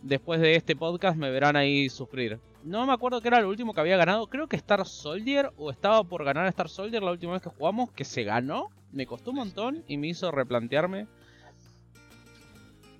Después 0.00 0.40
de 0.40 0.54
este 0.54 0.74
podcast 0.74 1.18
me 1.18 1.30
verán 1.30 1.54
ahí 1.54 1.90
sufrir. 1.90 2.40
No 2.64 2.86
me 2.86 2.94
acuerdo 2.94 3.20
qué 3.20 3.28
era 3.28 3.42
lo 3.42 3.50
último 3.50 3.74
que 3.74 3.80
había 3.82 3.98
ganado. 3.98 4.26
Creo 4.28 4.46
que 4.46 4.56
Star 4.56 4.86
Soldier 4.86 5.52
o 5.58 5.70
estaba 5.70 6.02
por 6.02 6.24
ganar 6.24 6.46
Star 6.46 6.70
Soldier 6.70 7.02
la 7.02 7.10
última 7.10 7.34
vez 7.34 7.42
que 7.42 7.50
jugamos. 7.50 7.90
Que 7.92 8.06
se 8.06 8.24
ganó. 8.24 8.70
Me 8.90 9.06
costó 9.06 9.32
un 9.32 9.36
montón 9.36 9.84
y 9.86 9.98
me 9.98 10.08
hizo 10.08 10.30
replantearme 10.30 11.06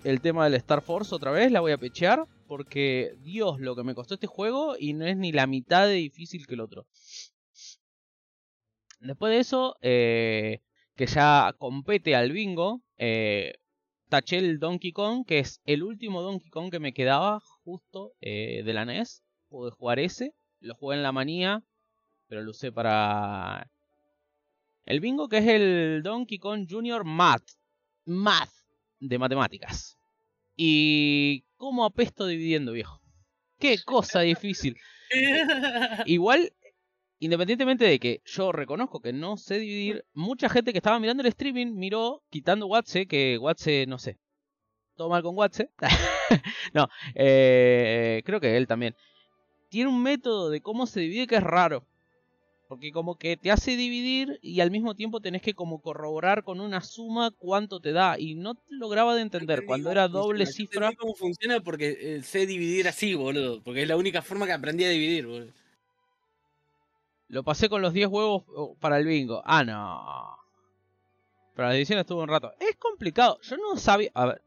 el 0.03 0.21
tema 0.21 0.45
del 0.45 0.55
Star 0.55 0.81
Force 0.81 1.13
otra 1.13 1.31
vez. 1.31 1.51
La 1.51 1.61
voy 1.61 1.71
a 1.71 1.77
pechear. 1.77 2.25
Porque, 2.47 3.15
Dios, 3.19 3.59
lo 3.59 3.75
que 3.75 3.83
me 3.83 3.93
costó 3.93 4.15
este 4.15 4.25
juego 4.27 4.75
y 4.77 4.93
no 4.93 5.05
es 5.05 5.15
ni 5.15 5.31
la 5.31 5.45
mitad 5.45 5.85
de 5.85 5.93
difícil 5.93 6.47
que 6.47 6.55
el 6.55 6.61
otro. 6.61 6.87
Después 9.01 9.31
de 9.31 9.39
eso, 9.39 9.77
eh, 9.81 10.61
que 10.95 11.05
ya 11.05 11.53
compete 11.57 12.15
al 12.15 12.31
bingo, 12.31 12.81
eh, 12.97 13.53
taché 14.09 14.37
el 14.37 14.59
Donkey 14.59 14.91
Kong, 14.91 15.25
que 15.25 15.39
es 15.39 15.61
el 15.65 15.83
último 15.83 16.21
Donkey 16.21 16.49
Kong 16.49 16.71
que 16.71 16.79
me 16.79 16.93
quedaba 16.93 17.39
justo 17.63 18.13
eh, 18.19 18.63
de 18.65 18.73
la 18.73 18.85
NES. 18.85 19.23
Pude 19.47 19.71
jugar 19.71 19.99
ese, 19.99 20.33
lo 20.59 20.75
jugué 20.75 20.97
en 20.97 21.03
la 21.03 21.11
manía, 21.11 21.63
pero 22.27 22.41
lo 22.41 22.51
usé 22.51 22.71
para 22.71 23.69
el 24.85 24.99
bingo, 24.99 25.29
que 25.29 25.37
es 25.37 25.47
el 25.47 26.01
Donkey 26.03 26.39
Kong 26.39 26.67
Junior 26.69 27.05
Math. 27.05 27.45
Math. 28.05 28.58
De 28.99 29.17
matemáticas. 29.17 29.97
Y 30.55 31.45
cómo 31.55 31.85
apesto 31.85 32.25
dividiendo, 32.25 32.73
viejo. 32.73 33.01
Qué 33.59 33.77
cosa 33.85 34.21
difícil. 34.21 34.77
Igual, 36.05 36.53
independientemente 37.19 37.85
de 37.85 37.99
que 37.99 38.21
yo 38.25 38.51
reconozco 38.51 39.01
que 39.01 39.13
no 39.13 39.37
sé 39.37 39.59
dividir, 39.59 40.05
mucha 40.13 40.49
gente 40.49 40.71
que 40.71 40.79
estaba 40.79 40.99
mirando 40.99 41.21
el 41.21 41.29
streaming 41.29 41.73
miró, 41.73 42.23
quitando 42.29 42.67
Watse, 42.67 43.07
que 43.07 43.37
Watse, 43.37 43.85
no 43.87 43.97
sé, 43.99 44.17
todo 44.95 45.09
mal 45.09 45.23
con 45.23 45.37
Watse. 45.37 45.71
no, 46.73 46.89
eh, 47.15 48.21
creo 48.25 48.39
que 48.39 48.57
él 48.57 48.67
también. 48.67 48.95
Tiene 49.69 49.89
un 49.89 50.01
método 50.01 50.49
de 50.49 50.61
cómo 50.61 50.87
se 50.87 50.99
divide 50.99 51.27
que 51.27 51.35
es 51.35 51.43
raro. 51.43 51.87
Porque 52.69 52.91
como 52.91 53.17
que 53.17 53.35
te 53.35 53.49
hace 53.49 53.75
dividir 53.75 54.37
y 54.43 54.59
al 54.59 54.69
mismo 54.69 54.93
tiempo 54.93 55.21
tenés 55.21 55.41
que 55.41 55.55
como 55.55 55.81
corroborar 55.81 56.43
con 56.43 56.61
una 56.61 56.81
suma 56.81 57.31
cuánto 57.31 57.79
te 57.79 57.93
da. 57.93 58.19
Y 58.19 58.35
no 58.35 58.53
te 58.53 58.61
lograba 58.69 59.15
de 59.15 59.23
entender. 59.23 59.65
Cuando 59.65 59.89
era 59.89 60.07
doble 60.07 60.45
cifra... 60.45 60.91
cómo 60.95 61.15
funciona 61.15 61.61
porque 61.61 61.97
eh, 61.99 62.21
sé 62.21 62.45
dividir 62.45 62.87
así, 62.87 63.15
boludo. 63.15 63.63
Porque 63.63 63.81
es 63.81 63.87
la 63.87 63.97
única 63.97 64.21
forma 64.21 64.45
que 64.45 64.53
aprendí 64.53 64.83
a 64.83 64.89
dividir, 64.89 65.25
boludo. 65.25 65.51
Lo 67.27 67.41
pasé 67.41 67.69
con 67.69 67.81
los 67.81 67.91
10 67.91 68.07
huevos 68.07 68.43
oh, 68.55 68.75
para 68.79 68.99
el 68.99 69.07
bingo. 69.07 69.41
Ah, 69.45 69.63
no. 69.63 70.37
Pero 71.55 71.69
la 71.69 71.73
división 71.73 71.97
estuvo 71.97 72.21
un 72.21 72.29
rato. 72.29 72.53
Es 72.59 72.75
complicado. 72.75 73.39
Yo 73.41 73.57
no 73.57 73.77
sabía... 73.77 74.11
A 74.13 74.27
ver. 74.27 74.43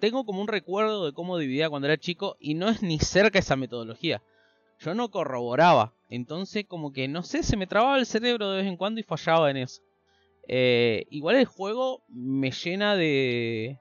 Tengo 0.00 0.26
como 0.26 0.40
un 0.40 0.48
recuerdo 0.48 1.06
de 1.06 1.12
cómo 1.12 1.38
dividía 1.38 1.70
cuando 1.70 1.86
era 1.86 1.96
chico 1.96 2.36
y 2.40 2.54
no 2.54 2.68
es 2.68 2.82
ni 2.82 2.98
cerca 2.98 3.38
esa 3.38 3.54
metodología. 3.54 4.20
Yo 4.80 4.96
no 4.96 5.12
corroboraba. 5.12 5.94
Entonces 6.10 6.66
como 6.66 6.92
que 6.92 7.08
no 7.08 7.22
sé, 7.22 7.42
se 7.44 7.56
me 7.56 7.68
trababa 7.68 7.96
el 7.96 8.04
cerebro 8.04 8.50
de 8.50 8.58
vez 8.58 8.66
en 8.66 8.76
cuando 8.76 9.00
y 9.00 9.04
fallaba 9.04 9.50
en 9.50 9.58
eso. 9.58 9.80
Eh, 10.48 11.06
igual 11.10 11.36
el 11.36 11.46
juego 11.46 12.02
me 12.08 12.50
llena 12.50 12.96
de... 12.96 13.78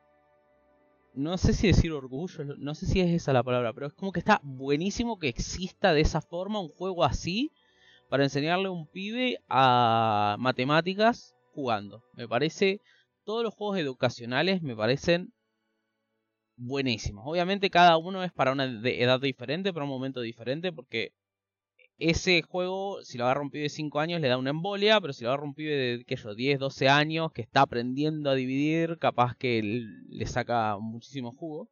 No 1.15 1.37
sé 1.39 1.53
si 1.53 1.67
decir 1.67 1.91
orgullo, 1.91 2.43
no 2.57 2.75
sé 2.75 2.85
si 2.85 3.01
es 3.01 3.09
esa 3.09 3.33
la 3.33 3.43
palabra, 3.43 3.73
pero 3.73 3.87
es 3.87 3.93
como 3.93 4.11
que 4.11 4.19
está 4.19 4.39
buenísimo 4.43 5.17
que 5.17 5.27
exista 5.27 5.91
de 5.91 6.01
esa 6.01 6.21
forma 6.21 6.61
un 6.61 6.69
juego 6.69 7.03
así 7.03 7.51
para 8.09 8.23
enseñarle 8.23 8.67
a 8.67 8.71
un 8.71 8.85
pibe 8.85 9.39
a 9.49 10.37
matemáticas 10.39 11.35
jugando. 11.51 12.03
Me 12.13 12.27
parece, 12.27 12.79
todos 13.23 13.43
los 13.43 13.55
juegos 13.55 13.79
educacionales 13.79 14.61
me 14.61 14.75
parecen 14.75 15.33
buenísimos. 16.55 17.23
Obviamente 17.25 17.71
cada 17.71 17.97
uno 17.97 18.23
es 18.23 18.31
para 18.31 18.51
una 18.51 18.65
edad 18.65 19.19
diferente, 19.19 19.73
para 19.73 19.85
un 19.85 19.91
momento 19.91 20.21
diferente, 20.21 20.71
porque 20.71 21.13
ese 21.99 22.41
juego, 22.41 23.03
si 23.03 23.17
lo 23.17 23.25
agarra 23.25 23.41
un 23.41 23.51
pibe 23.51 23.63
de 23.63 23.69
5 23.69 23.99
años, 23.99 24.21
le 24.21 24.29
da 24.29 24.37
una 24.37 24.51
embolia, 24.51 24.99
pero 25.01 25.13
si 25.13 25.23
lo 25.23 25.29
agarra 25.29 25.43
un 25.43 25.53
pibe 25.53 25.75
de 25.75 26.05
¿qué 26.05 26.15
yo, 26.15 26.33
10, 26.33 26.59
12 26.59 26.87
años, 26.87 27.31
que 27.33 27.41
está 27.41 27.61
aprendiendo 27.61 28.29
a 28.29 28.35
dividir, 28.35 28.97
capaz 28.99 29.35
que 29.35 29.61
le 29.61 30.25
saca 30.25 30.77
muchísimo 30.79 31.31
jugo. 31.31 31.69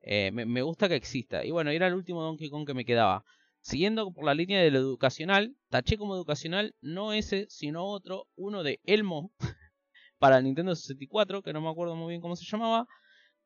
Eh, 0.00 0.30
me, 0.32 0.62
gusta 0.62 0.88
que 0.88 0.96
exista. 0.96 1.44
Y 1.44 1.50
bueno, 1.50 1.70
era 1.70 1.86
el 1.86 1.94
último 1.94 2.22
Donkey 2.22 2.50
Kong 2.50 2.66
que 2.66 2.74
me 2.74 2.84
quedaba. 2.84 3.24
Siguiendo 3.60 4.12
por 4.12 4.24
la 4.24 4.34
línea 4.34 4.60
de 4.60 4.70
lo 4.70 4.78
educacional, 4.78 5.56
taché 5.68 5.96
como 5.96 6.14
educacional 6.14 6.74
no 6.80 7.12
ese, 7.12 7.46
sino 7.48 7.84
otro, 7.84 8.26
uno 8.36 8.62
de 8.62 8.80
Elmo 8.84 9.32
para 10.18 10.40
Nintendo 10.40 10.74
64, 10.76 11.42
que 11.42 11.52
no 11.52 11.60
me 11.60 11.70
acuerdo 11.70 11.96
muy 11.96 12.10
bien 12.10 12.20
cómo 12.20 12.36
se 12.36 12.44
llamaba, 12.44 12.86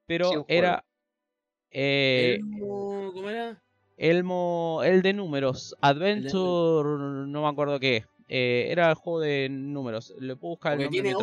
pero 0.07 0.45
era... 0.49 0.85
Eh, 1.70 2.37
Elmo, 2.41 3.12
¿Cómo 3.15 3.31
era? 3.31 3.62
Elmo, 4.03 4.81
el 4.85 5.01
de 5.01 5.12
números, 5.12 5.77
Adventure, 5.81 6.89
no 7.29 7.43
me 7.43 7.49
acuerdo 7.49 7.79
qué. 7.79 8.05
Eh, 8.29 8.66
era 8.69 8.91
el 8.91 8.97
juego 8.97 9.20
de 9.20 9.49
números. 9.49 10.12
Le 10.19 10.35
puedo 10.35 10.55
buscar 10.55 10.73
el 10.73 10.81
nombre 10.81 11.03
tiene 11.03 11.15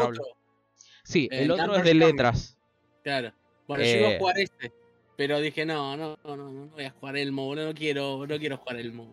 Sí, 1.04 1.28
el, 1.30 1.52
otro 1.52 1.76
es 1.76 1.84
de 1.84 1.94
letras. 1.94 2.58
Claro. 3.04 3.34
Bueno, 3.68 3.84
yo 3.84 3.90
iba 3.98 4.08
a 4.08 4.12
eh, 4.12 4.18
jugar 4.20 4.40
este. 4.40 4.72
Pero 5.18 5.42
dije, 5.42 5.66
no, 5.66 5.98
no, 5.98 6.18
no, 6.24 6.38
no, 6.38 6.68
voy 6.68 6.86
a 6.86 6.92
jugar 6.92 7.18
Elmo, 7.18 7.54
no 7.54 7.74
quiero, 7.74 8.26
no 8.26 8.40
quiero 8.40 8.56
jugar 8.56 8.78
Elmo. 8.78 9.10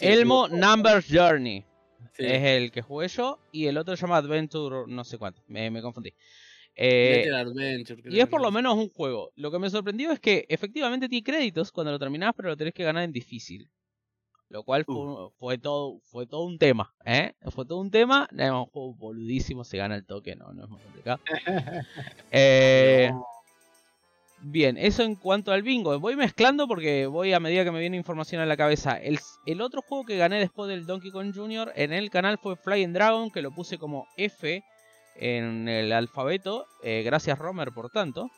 Elmo 0.00 0.48
Numbers 0.48 1.06
Journey. 1.10 1.66
Es 2.16 2.42
el 2.42 2.72
que 2.72 2.80
jugué 2.80 3.08
yo. 3.08 3.38
Y 3.52 3.66
el 3.66 3.76
otro 3.76 3.94
se 3.94 4.06
llama 4.06 4.16
Adventure, 4.16 4.84
no 4.88 5.04
sé 5.04 5.18
cuánto. 5.18 5.42
me 5.48 5.82
confundí. 5.82 6.14
Eh, 6.74 7.30
y 8.06 8.20
es 8.20 8.28
por 8.28 8.40
lo 8.40 8.50
menos 8.50 8.76
un 8.76 8.88
juego. 8.88 9.30
Lo 9.36 9.50
que 9.50 9.58
me 9.58 9.70
sorprendió 9.70 10.10
es 10.10 10.20
que 10.20 10.46
efectivamente 10.48 11.08
tiene 11.08 11.24
créditos 11.24 11.70
cuando 11.70 11.92
lo 11.92 11.98
terminás, 11.98 12.32
pero 12.36 12.48
lo 12.48 12.56
tenés 12.56 12.74
que 12.74 12.84
ganar 12.84 13.04
en 13.04 13.12
difícil. 13.12 13.70
Lo 14.48 14.64
cual 14.64 14.84
fue, 14.84 15.56
todo, 15.56 16.00
fue 16.00 16.26
todo 16.26 16.44
un 16.44 16.58
tema, 16.58 16.94
¿eh? 17.06 17.32
Fue 17.50 17.64
todo 17.64 17.80
un 17.80 17.90
tema. 17.90 18.28
Es 18.36 18.50
un 18.50 18.66
juego 18.66 18.94
boludísimo, 18.94 19.64
se 19.64 19.78
gana 19.78 19.96
el 19.96 20.04
toque, 20.04 20.36
no, 20.36 20.52
no 20.52 20.64
es 20.64 20.70
muy 20.70 20.80
complicado. 20.80 21.20
Eh, 22.30 23.10
bien, 24.42 24.76
eso 24.76 25.04
en 25.04 25.14
cuanto 25.14 25.52
al 25.52 25.62
bingo. 25.62 25.98
Voy 25.98 26.16
mezclando 26.16 26.68
porque 26.68 27.06
voy 27.06 27.32
a 27.32 27.40
medida 27.40 27.64
que 27.64 27.70
me 27.70 27.80
viene 27.80 27.96
información 27.96 28.42
a 28.42 28.46
la 28.46 28.58
cabeza. 28.58 28.98
El, 28.98 29.18
el 29.46 29.62
otro 29.62 29.80
juego 29.80 30.04
que 30.04 30.18
gané 30.18 30.38
después 30.38 30.68
del 30.68 30.84
Donkey 30.84 31.10
Kong 31.10 31.32
Jr. 31.34 31.72
en 31.74 31.94
el 31.94 32.10
canal 32.10 32.36
fue 32.36 32.56
Flying 32.56 32.92
Dragon, 32.92 33.30
que 33.30 33.40
lo 33.40 33.52
puse 33.52 33.78
como 33.78 34.06
F 34.18 34.62
en 35.16 35.68
el 35.68 35.92
alfabeto. 35.92 36.66
Eh, 36.82 37.02
gracias 37.04 37.38
Romer 37.38 37.72
por 37.72 37.90
tanto. 37.90 38.30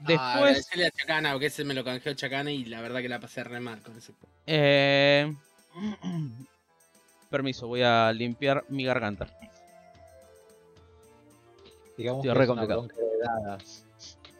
Después. 0.00 0.68
Ah, 0.72 0.86
a 0.86 0.90
Chacana, 0.90 1.32
porque 1.32 1.46
ese 1.46 1.64
me 1.64 1.74
lo 1.74 1.84
canjeó 1.84 2.14
Chacana 2.14 2.52
y 2.52 2.64
la 2.64 2.80
verdad 2.80 3.00
que 3.00 3.08
la 3.08 3.18
pasé 3.18 3.44
re 3.44 3.60
mal 3.60 3.82
con 3.82 3.96
ese. 3.96 4.12
Eh... 4.46 5.32
Permiso, 7.30 7.66
voy 7.66 7.82
a 7.82 8.10
limpiar 8.12 8.64
mi 8.68 8.84
garganta. 8.84 9.26
Digamos 11.96 12.22
que 12.22 12.30
es 12.30 12.48
una 12.48 12.64
bronca 12.64 13.58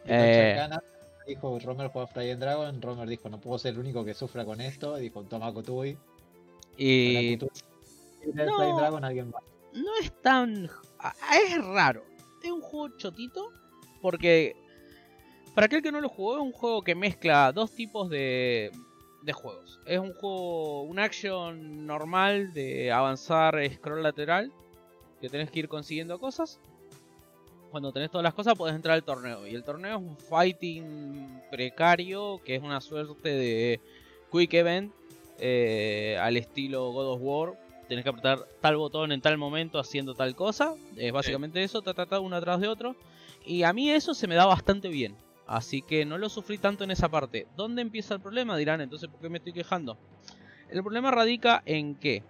eh... 0.05 0.55
Chacana 0.55 0.81
dijo 1.29 1.59
Romer 1.59 1.89
juega 1.89 2.07
Fly 2.07 2.31
and 2.31 2.41
Dragon. 2.41 2.81
Romer 2.81 3.07
dijo: 3.07 3.29
No 3.29 3.39
puedo 3.39 3.57
ser 3.59 3.73
el 3.73 3.79
único 3.79 4.03
que 4.03 4.13
sufra 4.13 4.43
con 4.43 4.59
esto. 4.59 4.95
Dijo: 4.97 5.23
Toma 5.23 5.53
Kotui. 5.53 5.97
Y. 6.77 7.37
No, 8.33 8.77
Dragon, 8.77 9.03
alguien 9.03 9.29
más. 9.29 9.43
no 9.73 9.91
es 10.01 10.11
tan 10.21 10.69
es 11.33 11.65
raro. 11.65 12.03
Es 12.43 12.51
un 12.51 12.61
juego 12.61 12.95
chotito 12.97 13.51
porque 14.01 14.55
para 15.53 15.65
aquel 15.65 15.81
que 15.81 15.91
no 15.91 16.01
lo 16.01 16.09
jugó 16.09 16.37
es 16.37 16.41
un 16.41 16.51
juego 16.51 16.81
que 16.81 16.95
mezcla 16.95 17.51
dos 17.51 17.71
tipos 17.71 18.09
de, 18.09 18.71
de 19.21 19.33
juegos. 19.33 19.79
Es 19.85 19.99
un 19.99 20.13
juego, 20.13 20.83
un 20.83 20.99
action 20.99 21.85
normal 21.85 22.53
de 22.53 22.91
avanzar 22.91 23.59
scroll 23.73 24.03
lateral, 24.03 24.51
que 25.19 25.29
tenés 25.29 25.51
que 25.51 25.59
ir 25.59 25.67
consiguiendo 25.67 26.19
cosas. 26.19 26.59
Cuando 27.71 27.91
tenés 27.91 28.09
todas 28.09 28.23
las 28.23 28.33
cosas 28.33 28.55
podés 28.55 28.75
entrar 28.75 28.95
al 28.95 29.03
torneo. 29.03 29.45
Y 29.45 29.53
el 29.53 29.63
torneo 29.63 29.97
es 29.97 30.03
un 30.03 30.17
fighting 30.17 31.41
precario, 31.51 32.41
que 32.43 32.55
es 32.55 32.63
una 32.63 32.81
suerte 32.81 33.29
de 33.29 33.79
quick 34.31 34.53
event 34.53 34.91
eh, 35.39 36.17
al 36.21 36.37
estilo 36.37 36.91
God 36.91 37.13
of 37.13 37.19
War 37.21 37.68
tenés 37.89 38.03
que 38.03 38.09
apretar 38.11 38.47
tal 38.61 38.77
botón 38.77 39.11
en 39.11 39.19
tal 39.19 39.37
momento 39.37 39.79
haciendo 39.79 40.13
tal 40.13 40.35
cosa. 40.35 40.75
Es 40.95 41.11
básicamente 41.11 41.63
eso, 41.63 41.81
ta, 41.81 41.93
ta, 41.93 42.19
uno 42.19 42.35
atrás 42.35 42.61
de 42.61 42.67
otro. 42.67 42.95
Y 43.43 43.63
a 43.63 43.73
mí 43.73 43.89
eso 43.89 44.13
se 44.13 44.27
me 44.27 44.35
da 44.35 44.45
bastante 44.45 44.87
bien. 44.87 45.17
Así 45.47 45.81
que 45.81 46.05
no 46.05 46.19
lo 46.19 46.29
sufrí 46.29 46.59
tanto 46.59 46.83
en 46.83 46.91
esa 46.91 47.09
parte. 47.09 47.47
¿Dónde 47.57 47.81
empieza 47.81 48.13
el 48.13 48.21
problema? 48.21 48.55
Dirán, 48.55 48.79
entonces 48.79 49.09
¿por 49.09 49.19
qué 49.19 49.29
me 49.29 49.39
estoy 49.39 49.53
quejando? 49.53 49.97
El 50.69 50.83
problema 50.83 51.09
radica 51.09 51.63
en 51.65 51.95
que 51.95 52.21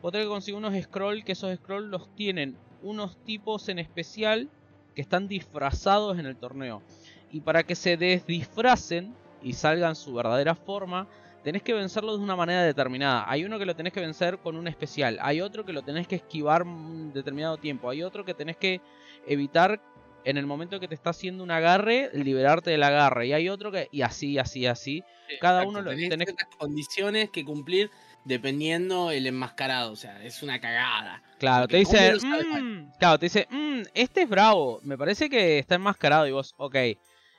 vos 0.00 0.10
tenés 0.10 0.26
que 0.26 0.30
conseguir 0.30 0.56
unos 0.56 0.82
scroll, 0.82 1.22
que 1.24 1.32
esos 1.32 1.54
scroll 1.58 1.90
los 1.90 2.08
tienen 2.16 2.56
unos 2.82 3.16
tipos 3.18 3.68
en 3.68 3.78
especial 3.78 4.48
que 4.94 5.02
están 5.02 5.28
disfrazados 5.28 6.18
en 6.18 6.24
el 6.24 6.36
torneo. 6.36 6.82
Y 7.30 7.40
para 7.42 7.64
que 7.64 7.74
se 7.74 7.98
desdisfracen 7.98 9.14
y 9.42 9.52
salgan 9.52 9.94
su 9.94 10.14
verdadera 10.14 10.54
forma, 10.54 11.06
tenés 11.42 11.62
que 11.62 11.74
vencerlo 11.74 12.16
de 12.16 12.22
una 12.22 12.36
manera 12.36 12.62
determinada. 12.62 13.24
Hay 13.28 13.44
uno 13.44 13.58
que 13.58 13.66
lo 13.66 13.76
tenés 13.76 13.92
que 13.92 14.00
vencer 14.00 14.38
con 14.38 14.56
un 14.56 14.68
especial, 14.68 15.18
hay 15.20 15.40
otro 15.40 15.64
que 15.64 15.72
lo 15.72 15.82
tenés 15.82 16.06
que 16.06 16.16
esquivar 16.16 16.62
un 16.62 17.12
determinado 17.12 17.56
tiempo, 17.56 17.90
hay 17.90 18.02
otro 18.02 18.24
que 18.24 18.34
tenés 18.34 18.56
que 18.56 18.80
evitar 19.26 19.80
en 20.24 20.36
el 20.36 20.46
momento 20.46 20.78
que 20.78 20.88
te 20.88 20.94
está 20.94 21.10
haciendo 21.10 21.42
un 21.42 21.50
agarre, 21.50 22.10
liberarte 22.12 22.70
del 22.70 22.82
agarre, 22.82 23.26
y 23.26 23.32
hay 23.32 23.48
otro 23.48 23.72
que 23.72 23.88
y 23.90 24.02
así, 24.02 24.38
así, 24.38 24.66
así. 24.66 25.02
Cada 25.40 25.64
uno 25.64 25.80
lo 25.80 25.90
tenés, 25.90 26.10
tenés 26.10 26.34
condiciones 26.58 27.30
que 27.30 27.44
cumplir 27.44 27.90
dependiendo 28.24 29.10
el 29.10 29.26
enmascarado, 29.26 29.92
o 29.92 29.96
sea, 29.96 30.22
es 30.22 30.42
una 30.42 30.60
cagada. 30.60 31.22
Claro, 31.38 31.66
te 31.66 31.78
dice, 31.78 32.14
mm", 32.14 32.92
claro, 32.98 33.18
te 33.18 33.26
dice, 33.26 33.48
mm, 33.50 33.82
este 33.94 34.22
es 34.22 34.28
bravo, 34.28 34.80
me 34.84 34.96
parece 34.96 35.28
que 35.28 35.58
está 35.58 35.74
enmascarado 35.74 36.26
y 36.26 36.30
vos, 36.30 36.54
ok, 36.56 36.76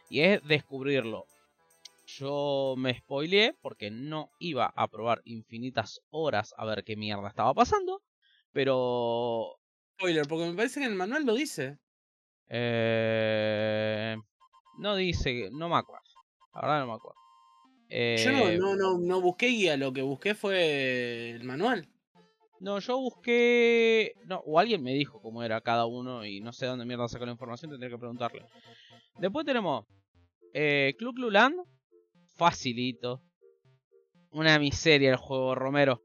y 0.09 0.19
es 0.19 0.43
descubrirlo. 0.43 1.25
Yo 2.17 2.75
me 2.77 2.93
spoileé 2.97 3.55
porque 3.61 3.89
no 3.91 4.31
iba 4.39 4.71
a 4.75 4.87
probar 4.87 5.21
infinitas 5.25 6.01
horas 6.09 6.53
a 6.57 6.65
ver 6.65 6.83
qué 6.83 6.95
mierda 6.95 7.27
estaba 7.27 7.53
pasando. 7.53 8.01
Pero. 8.51 9.57
Spoiler, 9.95 10.27
porque 10.27 10.49
me 10.49 10.55
parece 10.55 10.79
que 10.79 10.85
en 10.85 10.91
el 10.91 10.97
manual 10.97 11.25
lo 11.25 11.33
dice. 11.33 11.77
Eh... 12.49 14.15
No 14.79 14.95
dice, 14.95 15.49
no 15.51 15.69
me 15.69 15.75
acuerdo. 15.75 16.03
Ahora 16.51 16.79
no 16.79 16.87
me 16.87 16.93
acuerdo. 16.93 17.19
Yo 17.89 18.31
no, 18.31 18.49
eh, 18.49 18.57
no, 18.57 18.75
no, 18.75 18.97
no 18.97 19.21
busqué 19.21 19.47
guía, 19.47 19.77
lo 19.77 19.93
que 19.93 20.01
busqué 20.01 20.33
fue 20.33 21.31
el 21.31 21.43
manual. 21.43 21.87
No, 22.59 22.79
yo 22.79 22.97
busqué. 22.97 24.13
No, 24.25 24.41
o 24.45 24.57
alguien 24.57 24.81
me 24.81 24.93
dijo 24.93 25.21
cómo 25.21 25.43
era 25.43 25.61
cada 25.61 25.85
uno 25.85 26.25
y 26.25 26.39
no 26.41 26.53
sé 26.53 26.65
dónde 26.65 26.85
mierda 26.85 27.07
sacó 27.07 27.25
la 27.25 27.33
información, 27.33 27.69
tendría 27.69 27.91
que 27.91 27.99
preguntarle. 27.99 28.45
Después 29.19 29.45
tenemos 29.45 29.85
eh, 30.53 30.95
Clu 30.97 31.13
Clu 31.13 31.29
Land, 31.29 31.59
facilito. 32.35 33.21
Una 34.31 34.57
miseria 34.59 35.11
el 35.11 35.17
juego, 35.17 35.55
Romero. 35.55 36.01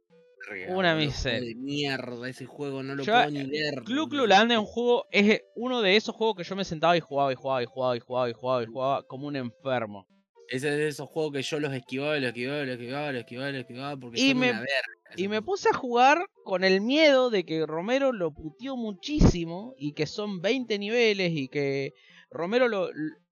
Una 0.69 0.95
miseria. 0.95 1.41
De 1.41 1.55
mierda, 1.55 2.29
ese 2.29 2.47
juego 2.47 2.83
no 2.83 2.95
lo 2.95 3.03
Yo, 3.03 3.13
puedo 3.13 3.31
ni 3.31 3.41
eh, 3.41 3.49
ver. 3.51 3.83
Clu 3.85 4.09
Clu 4.09 4.27
Land 4.27 4.53
es 4.53 4.59
un 4.59 4.65
juego, 4.67 5.05
es 5.11 5.43
uno 5.57 5.83
de 5.83 5.97
esos 5.97 6.15
juegos 6.15 6.37
que 6.37 6.45
yo 6.45 6.57
me 6.57 6.65
sentaba 6.65 6.97
y 6.97 7.01
jugaba 7.01 7.33
y 7.33 7.37
jugaba 7.37 7.63
y 7.63 7.67
jugaba 7.67 7.97
y 7.97 8.01
jugaba 8.01 8.29
y 8.31 8.33
jugaba 8.33 8.63
y 8.63 8.67
jugaba 8.67 9.03
como 9.05 9.27
un 9.27 9.37
enfermo. 9.37 10.07
Ese 10.49 10.69
es 10.71 10.77
de 10.77 10.89
esos 10.89 11.09
juegos 11.11 11.33
que 11.35 11.43
yo 11.43 11.61
los 11.61 11.75
esquivaba, 11.75 12.17
y 12.17 12.21
los 12.23 12.29
esquivaba, 12.29 12.63
y 12.63 12.67
los 12.67 12.75
esquivaba, 12.79 13.11
y 13.11 13.13
los 13.13 13.21
esquivaba, 13.21 13.51
los 13.53 13.61
esquivaba 13.61 13.97
porque 13.99 14.21
Y 14.21 14.31
son 14.31 14.39
me- 14.39 14.51
una 14.51 14.61
verga. 14.61 15.15
Y 15.17 15.29
me 15.29 15.43
puse 15.43 15.69
a 15.69 15.75
jugar 15.75 16.25
con 16.45 16.65
el 16.65 16.81
miedo 16.81 17.29
de 17.29 17.45
que 17.45 17.67
Romero 17.67 18.13
lo 18.13 18.33
puteó 18.33 18.77
muchísimo 18.77 19.75
y 19.77 19.93
que 19.93 20.07
son 20.07 20.41
20 20.41 20.79
niveles 20.79 21.33
y 21.35 21.49
que 21.49 21.93
Romero 22.31 22.69
lo, 22.69 22.89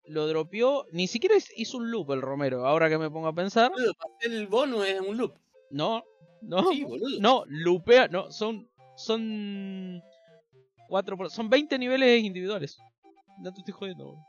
lo 0.09 0.27
dropeó. 0.27 0.87
Ni 0.93 1.07
siquiera 1.07 1.35
hizo 1.57 1.79
un 1.79 1.91
loop 1.91 2.11
el 2.13 2.23
Romero, 2.23 2.67
ahora 2.67 2.89
que 2.89 2.99
me 2.99 3.11
pongo 3.11 3.29
a 3.29 3.35
pensar. 3.35 3.71
Boludo, 3.73 3.93
el 4.21 4.47
bonus 4.47 4.87
es 4.87 5.01
un 5.01 5.17
loop. 5.17 5.35
No, 5.71 6.03
no, 6.43 6.71
Sí, 6.71 6.85
boludo. 6.85 7.21
no, 7.21 7.45
loopea, 7.49 8.09
no, 8.09 8.31
son, 8.31 8.69
son, 8.97 10.01
cuatro, 10.89 11.17
son 11.29 11.49
20 11.51 11.79
niveles 11.79 12.23
individuales. 12.23 12.79
No 13.41 13.53
te 13.53 13.61
estoy 13.61 13.73
jodiendo. 13.75 14.05
boludo. 14.07 14.25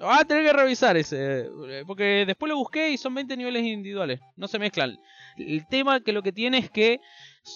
Vas 0.00 0.20
a 0.20 0.24
tener 0.24 0.44
que 0.44 0.52
revisar 0.52 0.96
ese, 0.96 1.46
eh, 1.68 1.82
porque 1.84 2.22
después 2.24 2.48
lo 2.48 2.56
busqué 2.56 2.90
y 2.90 2.96
son 2.98 3.14
20 3.14 3.36
niveles 3.36 3.64
individuales, 3.64 4.20
no 4.36 4.46
se 4.46 4.60
mezclan. 4.60 4.96
El 5.36 5.66
tema 5.66 6.00
que 6.00 6.12
lo 6.12 6.22
que 6.22 6.30
tiene 6.30 6.58
es 6.58 6.70
que 6.70 7.00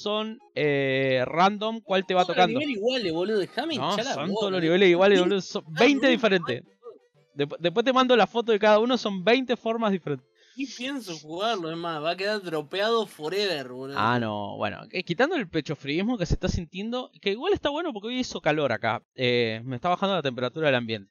son 0.01 0.39
eh, 0.55 1.23
random 1.27 1.81
cuál 1.81 2.05
te 2.07 2.15
va 2.15 2.25
tocando. 2.25 2.59
niveles 2.59 2.77
iguales, 2.79 3.13
boludo. 3.13 3.39
Déjame 3.39 3.77
No, 3.77 3.91
hinchar 3.91 4.05
la 4.05 4.15
son 4.15 4.29
todos 4.35 4.53
los 4.53 4.61
niveles 4.61 4.89
iguales, 4.89 5.21
boludo, 5.21 5.41
son 5.41 5.65
ah, 5.67 5.71
20 5.79 5.99
boludo, 5.99 6.11
diferentes. 6.11 6.63
Dep- 7.35 7.57
después 7.59 7.85
te 7.85 7.93
mando 7.93 8.17
la 8.17 8.27
foto 8.27 8.53
de 8.53 8.59
cada 8.59 8.79
uno, 8.79 8.99
son 8.99 9.25
20 9.25 9.57
formas 9.57 9.93
diferentes. 9.93 10.29
Ni 10.55 10.67
pienso 10.67 11.17
jugarlo, 11.19 11.71
es 11.71 11.79
más, 11.79 12.03
va 12.03 12.11
a 12.11 12.17
quedar 12.17 12.43
dropeado 12.43 13.07
forever, 13.07 13.69
boludo. 13.69 13.99
Ah, 13.99 14.19
no, 14.21 14.57
bueno, 14.59 14.81
eh, 14.91 15.03
quitando 15.03 15.35
el 15.35 15.49
pecho 15.49 15.75
fríismo 15.75 16.19
que 16.19 16.27
se 16.27 16.35
está 16.35 16.47
sintiendo, 16.49 17.11
que 17.23 17.31
igual 17.31 17.55
está 17.55 17.71
bueno 17.71 17.91
porque 17.95 18.09
hoy 18.09 18.19
hizo 18.19 18.41
calor 18.43 18.71
acá, 18.71 19.03
eh, 19.15 19.63
me 19.65 19.77
está 19.77 19.89
bajando 19.89 20.15
la 20.15 20.21
temperatura 20.23 20.67
del 20.67 20.75
ambiente. 20.75 21.11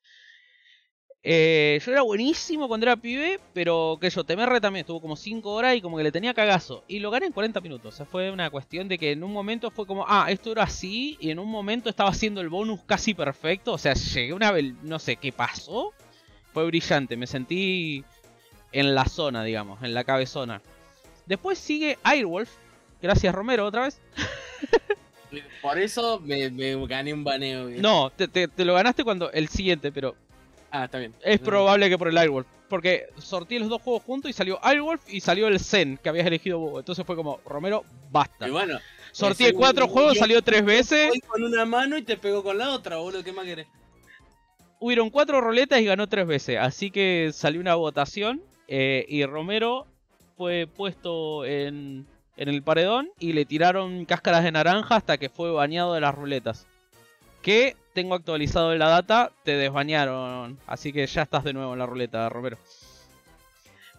Eh, 1.23 1.80
yo 1.85 1.91
era 1.91 2.02
buenísimo 2.02 2.68
cuando 2.68 2.88
era 2.88 2.95
pibe, 2.95 3.39
pero 3.53 3.99
que 4.02 4.10
yo, 4.10 4.23
Temerre 4.23 4.60
también 4.60 4.81
estuvo 4.81 4.99
como 4.99 5.15
5 5.15 5.52
horas 5.52 5.76
y 5.76 5.81
como 5.81 5.98
que 5.98 6.03
le 6.03 6.11
tenía 6.11 6.34
cagazo. 6.34 6.84
Y 6.88 6.99
lo 6.99 7.11
gané 7.11 7.27
en 7.27 7.31
40 7.31 7.61
minutos. 7.61 7.93
O 7.93 7.98
sea, 7.98 8.06
fue 8.07 8.31
una 8.31 8.49
cuestión 8.49 8.88
de 8.88 8.98
que 8.98 9.11
en 9.11 9.23
un 9.23 9.31
momento 9.31 9.69
fue 9.69 9.85
como, 9.85 10.03
ah, 10.07 10.27
esto 10.31 10.52
era 10.52 10.64
así, 10.64 11.18
y 11.19 11.30
en 11.30 11.38
un 11.38 11.48
momento 11.49 11.89
estaba 11.89 12.10
haciendo 12.10 12.41
el 12.41 12.49
bonus 12.49 12.80
casi 12.88 13.14
perfecto. 13.14 13.73
O 13.73 13.77
sea, 13.77 13.93
llegué 13.93 14.34
una. 14.34 14.52
vel- 14.52 14.76
No 14.81 14.98
sé 14.98 15.15
qué 15.18 15.31
pasó. 15.31 15.93
Fue 16.53 16.65
brillante, 16.65 17.15
me 17.15 17.27
sentí 17.27 18.03
en 18.72 18.95
la 18.95 19.06
zona, 19.06 19.43
digamos, 19.43 19.84
en 19.84 19.93
la 19.93 20.03
cabezona. 20.03 20.61
Después 21.27 21.60
sigue 21.60 21.98
Airwolf. 22.03 22.49
Gracias, 23.02 23.34
Romero, 23.34 23.65
otra 23.65 23.84
vez. 23.84 24.02
Por 25.61 25.77
eso 25.80 26.19
me, 26.19 26.49
me 26.49 26.76
gané 26.88 27.14
un 27.14 27.23
baneo. 27.23 27.68
viejo. 27.68 27.81
No, 27.81 28.10
te, 28.10 28.27
te- 28.27 28.48
te 28.48 28.65
lo 28.65 28.73
ganaste 28.73 29.03
cuando 29.03 29.31
el 29.31 29.48
siguiente, 29.48 29.91
pero 29.91 30.15
Ah, 30.72 30.85
está 30.85 30.98
bien. 30.99 31.14
es 31.23 31.39
probable 31.39 31.89
que 31.89 31.98
por 31.98 32.07
el 32.07 32.18
Airwolf. 32.18 32.48
Porque 32.69 33.07
sorteé 33.18 33.60
los 33.60 33.68
dos 33.68 33.81
juegos 33.81 34.03
juntos 34.03 34.30
y 34.31 34.34
salió 34.34 34.57
Airwolf 34.65 35.02
y 35.14 35.19
salió 35.19 35.48
el 35.49 35.60
Zen 35.60 35.99
que 36.02 36.07
habías 36.07 36.26
elegido 36.26 36.57
vos. 36.60 36.80
Entonces 36.80 37.06
fue 37.06 37.18
como, 37.18 37.41
Romero, 37.45 37.84
basta. 38.10 38.48
Y 38.48 38.52
bueno, 38.52 38.80
ese 39.11 39.53
cuatro 39.53 39.85
un- 39.88 39.91
juegos, 39.91 40.18
salió 40.18 40.41
tres 40.41 40.64
veces. 40.64 41.11
con 41.27 41.43
una 41.43 41.65
mano 41.65 41.98
y 41.98 42.02
te 42.03 42.15
pego 42.15 42.41
con 42.43 42.57
la 42.57 42.69
otra, 42.69 42.95
boludo. 42.98 43.23
¿Qué 43.26 43.34
más 43.34 43.43
querés? 43.45 43.68
Hubieron 44.80 45.10
cuatro 45.10 45.41
roletas 45.41 45.81
y 45.81 45.85
ganó 45.85 46.07
tres 46.07 46.26
veces. 46.26 46.57
Así 46.60 46.91
que 46.91 47.31
salió 47.34 47.60
una 47.61 47.76
votación. 47.76 48.41
eh, 48.73 49.06
y 49.10 49.26
Romero 49.26 49.85
fue 50.38 50.65
puesto 50.65 51.43
en, 51.43 52.07
en 52.38 52.48
el 52.49 52.64
paredón 52.64 53.10
y 53.19 53.34
le 53.34 53.43
tiraron 53.43 54.06
cáscaras 54.06 54.45
de 54.45 54.52
naranja 54.53 54.95
hasta 54.95 55.18
que 55.18 55.27
fue 55.27 55.52
bañado 55.52 55.93
de 55.93 55.99
las 55.99 56.15
ruletas. 56.15 56.68
Que 57.41 57.76
tengo 57.93 58.15
actualizado 58.15 58.73
la 58.76 58.89
data, 58.89 59.31
te 59.43 59.55
desbañaron. 59.57 60.57
Así 60.68 60.91
que 60.93 61.05
ya 61.07 61.23
estás 61.23 61.43
de 61.43 61.53
nuevo 61.53 61.73
en 61.73 61.80
la 61.80 61.85
ruleta, 61.85 62.27
Romero. 62.30 62.57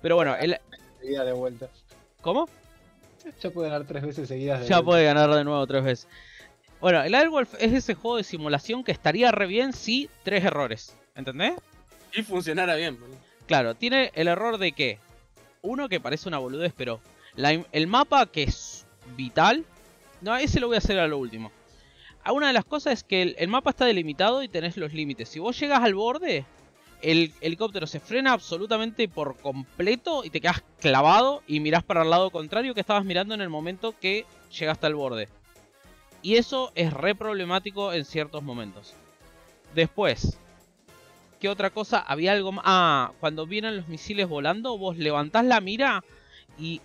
Pero 0.01 0.17
bueno, 0.17 0.35
el... 0.37 0.59
Seguida 1.01 1.25
de 1.25 1.33
vuelta. 1.33 1.69
¿cómo? 2.21 2.49
Ya 3.41 3.51
puede 3.51 3.69
ganar 3.69 3.87
tres 3.87 4.03
veces 4.05 4.29
seguidas 4.29 4.61
de 4.61 4.67
Ya 4.67 4.77
vuelta. 4.77 4.87
puede 4.87 5.05
ganar 5.05 5.31
de 5.35 5.45
nuevo 5.45 5.67
tres 5.67 5.85
veces. 5.85 6.09
Bueno, 6.81 7.03
el 7.03 7.15
Airwolf 7.15 7.55
es 7.61 7.73
ese 7.73 7.95
juego 7.95 8.17
de 8.17 8.25
simulación 8.25 8.83
que 8.83 8.91
estaría 8.93 9.31
re 9.31 9.47
bien 9.47 9.73
si 9.73 10.09
tres 10.25 10.45
errores. 10.45 10.97
¿Entendés? 11.15 11.55
Y 12.13 12.23
funcionara 12.23 12.75
bien. 12.75 12.99
Claro, 13.47 13.75
tiene 13.75 14.11
el 14.15 14.29
error 14.29 14.59
de 14.59 14.73
que. 14.73 14.99
Uno 15.63 15.89
que 15.89 16.01
parece 16.01 16.29
una 16.29 16.39
boludez, 16.39 16.73
pero. 16.77 17.01
la 17.37 17.53
el 17.53 17.87
mapa 17.87 18.27
que 18.27 18.43
es 18.45 18.85
vital. 19.17 19.65
No, 20.21 20.37
ese 20.37 20.59
lo 20.59 20.67
voy 20.69 20.77
a 20.77 20.79
hacer 20.79 20.99
a 20.99 21.07
lo 21.07 21.19
último. 21.19 21.53
Ah, 22.25 22.33
Una 22.33 22.49
de 22.49 22.53
las 22.53 22.65
cosas 22.65 22.95
es 22.95 23.05
que 23.05 23.23
el, 23.23 23.35
el 23.39 23.49
mapa 23.49 23.71
está 23.71 23.85
delimitado 23.85 24.43
y 24.43 24.49
tenés 24.49 24.77
los 24.77 24.93
límites. 24.93 25.29
Si 25.29 25.39
vos 25.39 25.59
llegas 25.59 25.83
al 25.83 25.95
borde, 25.95 26.45
el 27.03 27.33
helicóptero 27.41 27.87
se 27.87 28.01
frena 28.01 28.33
absolutamente 28.33 29.09
por 29.09 29.37
completo 29.39 30.25
y 30.25 30.31
te 30.31 30.41
quedas 30.41 30.63
clavado 30.81 31.43
y 31.49 31.61
mirás 31.61 31.83
para 31.83 32.03
el 32.03 32.11
lado 32.11 32.31
contrario 32.31 32.75
que 32.75 32.81
estabas 32.81 33.05
mirando 33.05 33.35
en 33.35 33.41
el 33.41 33.49
momento 33.49 33.95
que 34.01 34.25
llegaste 34.57 34.87
al 34.87 34.95
borde. 34.95 35.29
Y 36.23 36.37
eso 36.37 36.71
es 36.77 36.93
re 36.93 37.17
problemático 37.17 37.93
en 37.93 38.05
ciertos 38.05 38.45
momentos. 38.45 38.95
Después, 39.75 40.39
¿qué 41.41 41.49
otra 41.49 41.71
cosa? 41.71 41.99
Había 41.99 42.33
algo 42.33 42.53
más. 42.53 42.65
Ah, 42.67 43.13
cuando 43.19 43.47
vienen 43.47 43.77
los 43.77 43.89
misiles 43.89 44.29
volando, 44.29 44.79
vos 44.79 44.97
levantás 44.97 45.45
la 45.45 45.61
mira 45.61 46.05
y 46.57 46.81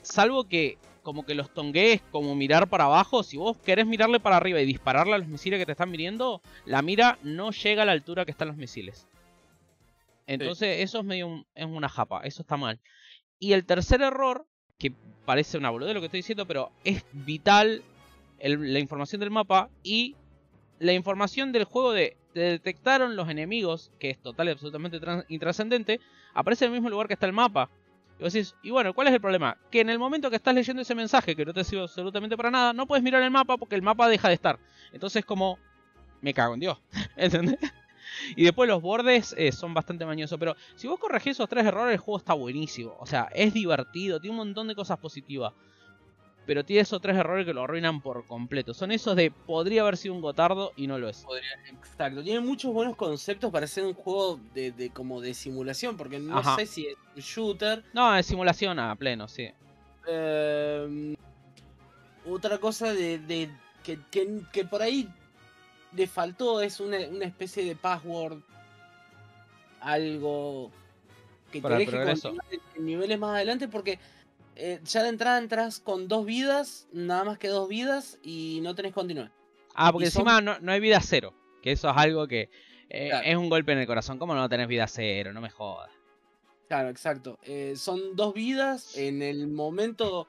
salvo 0.00 0.44
que 0.44 0.78
como 1.08 1.24
que 1.24 1.34
los 1.34 1.48
tonguees 1.54 2.02
como 2.12 2.34
mirar 2.34 2.68
para 2.68 2.84
abajo, 2.84 3.22
si 3.22 3.38
vos 3.38 3.56
querés 3.56 3.86
mirarle 3.86 4.20
para 4.20 4.36
arriba 4.36 4.60
y 4.60 4.66
dispararle 4.66 5.14
a 5.14 5.18
los 5.18 5.26
misiles 5.26 5.58
que 5.58 5.64
te 5.64 5.72
están 5.72 5.90
viniendo, 5.90 6.42
la 6.66 6.82
mira 6.82 7.18
no 7.22 7.50
llega 7.50 7.84
a 7.84 7.86
la 7.86 7.92
altura 7.92 8.26
que 8.26 8.30
están 8.30 8.48
los 8.48 8.58
misiles. 8.58 9.06
Entonces 10.26 10.80
eso 10.82 10.98
es 10.98 11.04
medio 11.06 11.26
un- 11.28 11.46
es 11.54 11.64
una 11.64 11.88
japa, 11.88 12.20
eso 12.24 12.42
está 12.42 12.58
mal. 12.58 12.78
Y 13.38 13.54
el 13.54 13.64
tercer 13.64 14.02
error, 14.02 14.44
que 14.78 14.92
parece 15.24 15.56
una 15.56 15.70
boludez 15.70 15.94
lo 15.94 16.00
que 16.00 16.06
estoy 16.08 16.18
diciendo, 16.18 16.44
pero 16.44 16.70
es 16.84 17.02
vital 17.12 17.82
el- 18.38 18.74
la 18.74 18.78
información 18.78 19.20
del 19.20 19.30
mapa 19.30 19.70
y 19.82 20.14
la 20.78 20.92
información 20.92 21.52
del 21.52 21.64
juego 21.64 21.92
de 21.92 22.18
te 22.34 22.40
detectaron 22.40 23.16
los 23.16 23.30
enemigos, 23.30 23.90
que 23.98 24.10
es 24.10 24.18
total 24.18 24.48
y 24.48 24.50
absolutamente 24.50 25.00
intrascendente, 25.30 26.00
aparece 26.34 26.66
en 26.66 26.72
el 26.72 26.74
mismo 26.76 26.90
lugar 26.90 27.08
que 27.08 27.14
está 27.14 27.24
el 27.24 27.32
mapa. 27.32 27.70
Y 28.18 28.22
vos 28.22 28.32
decís, 28.32 28.54
y 28.62 28.70
bueno, 28.70 28.94
¿cuál 28.94 29.08
es 29.08 29.14
el 29.14 29.20
problema? 29.20 29.56
Que 29.70 29.80
en 29.80 29.90
el 29.90 29.98
momento 29.98 30.28
que 30.28 30.36
estás 30.36 30.54
leyendo 30.54 30.82
ese 30.82 30.94
mensaje, 30.94 31.36
que 31.36 31.44
no 31.44 31.54
te 31.54 31.62
sirve 31.62 31.82
absolutamente 31.82 32.36
para 32.36 32.50
nada, 32.50 32.72
no 32.72 32.86
puedes 32.86 33.02
mirar 33.02 33.22
el 33.22 33.30
mapa 33.30 33.56
porque 33.56 33.76
el 33.76 33.82
mapa 33.82 34.08
deja 34.08 34.28
de 34.28 34.34
estar. 34.34 34.58
Entonces 34.92 35.24
como, 35.24 35.58
me 36.20 36.34
cago 36.34 36.54
en 36.54 36.60
Dios, 36.60 36.78
¿entendés? 37.16 37.58
Y 38.36 38.44
después 38.44 38.68
los 38.68 38.82
bordes 38.82 39.34
eh, 39.38 39.52
son 39.52 39.74
bastante 39.74 40.04
mañosos, 40.04 40.38
pero 40.38 40.56
si 40.74 40.88
vos 40.88 40.98
corregís 40.98 41.32
esos 41.32 41.48
tres 41.48 41.64
errores, 41.64 41.94
el 41.94 42.00
juego 42.00 42.18
está 42.18 42.34
buenísimo. 42.34 42.96
O 42.98 43.06
sea, 43.06 43.28
es 43.34 43.54
divertido, 43.54 44.20
tiene 44.20 44.32
un 44.32 44.46
montón 44.46 44.66
de 44.66 44.74
cosas 44.74 44.98
positivas. 44.98 45.52
Pero 46.48 46.64
tiene 46.64 46.80
esos 46.80 46.98
tres 47.02 47.14
errores 47.14 47.44
que 47.44 47.52
lo 47.52 47.62
arruinan 47.62 48.00
por 48.00 48.24
completo. 48.24 48.72
Son 48.72 48.90
esos 48.90 49.14
de 49.14 49.30
podría 49.30 49.82
haber 49.82 49.98
sido 49.98 50.14
un 50.14 50.22
gotardo 50.22 50.72
y 50.76 50.86
no 50.86 50.98
lo 50.98 51.10
es. 51.10 51.18
Podría- 51.24 51.46
exacto. 51.68 52.22
Tiene 52.22 52.40
muchos 52.40 52.72
buenos 52.72 52.96
conceptos 52.96 53.52
para 53.52 53.66
hacer 53.66 53.84
un 53.84 53.92
juego 53.92 54.40
de, 54.54 54.72
de 54.72 54.88
como 54.88 55.20
de 55.20 55.34
simulación, 55.34 55.98
porque 55.98 56.18
no 56.18 56.38
Ajá. 56.38 56.56
sé 56.56 56.64
si 56.64 56.86
es 56.86 56.96
un 57.14 57.20
shooter. 57.20 57.84
No, 57.92 58.16
es 58.16 58.24
simulación 58.24 58.78
a 58.78 58.96
pleno, 58.96 59.28
sí. 59.28 59.50
Eh, 60.08 61.14
otra 62.26 62.56
cosa 62.56 62.94
de, 62.94 63.18
de- 63.18 63.50
que, 63.84 63.98
que- 64.10 64.40
que 64.50 64.64
por 64.64 64.80
ahí 64.80 65.06
le 65.94 66.06
faltó 66.06 66.62
es 66.62 66.80
una, 66.80 66.96
una 67.08 67.26
especie 67.26 67.62
de 67.62 67.76
password. 67.76 68.38
Algo 69.80 70.70
que 71.52 71.60
Para 71.60 71.76
te 71.76 71.84
deje 71.84 72.04
continuar 72.04 72.46
en 72.74 72.84
niveles 72.86 73.18
más 73.18 73.34
adelante 73.36 73.68
porque 73.68 73.98
eh, 74.58 74.80
ya 74.84 75.02
de 75.02 75.08
entrada 75.08 75.38
entras 75.38 75.80
con 75.80 76.08
dos 76.08 76.26
vidas, 76.26 76.86
nada 76.92 77.24
más 77.24 77.38
que 77.38 77.48
dos 77.48 77.68
vidas 77.68 78.18
y 78.22 78.60
no 78.62 78.74
tenés 78.74 78.92
continuar. 78.92 79.32
Ah, 79.74 79.92
porque 79.92 80.08
Y 80.08 80.10
son- 80.10 80.22
encima 80.22 80.40
no, 80.40 80.58
no 80.60 80.72
hay 80.72 80.80
vida 80.80 81.00
cero. 81.00 81.32
Que 81.62 81.72
eso 81.72 81.88
es 81.90 81.96
algo 81.96 82.26
que 82.28 82.50
eh, 82.90 83.08
Claro. 83.10 83.26
es 83.26 83.36
un 83.36 83.48
golpe 83.50 83.72
en 83.72 83.78
el 83.78 83.86
corazón. 83.86 84.18
¿Cómo 84.18 84.34
no 84.34 84.48
tenés 84.48 84.66
vida 84.68 84.86
cero? 84.86 85.32
No 85.32 85.40
me 85.40 85.50
jodas. 85.50 85.90
Claro, 86.68 86.88
exacto. 86.90 87.38
Eh, 87.44 87.74
son 87.76 88.16
dos 88.16 88.34
vidas. 88.34 88.96
En 88.96 89.22
el 89.22 89.46
momento, 89.48 90.26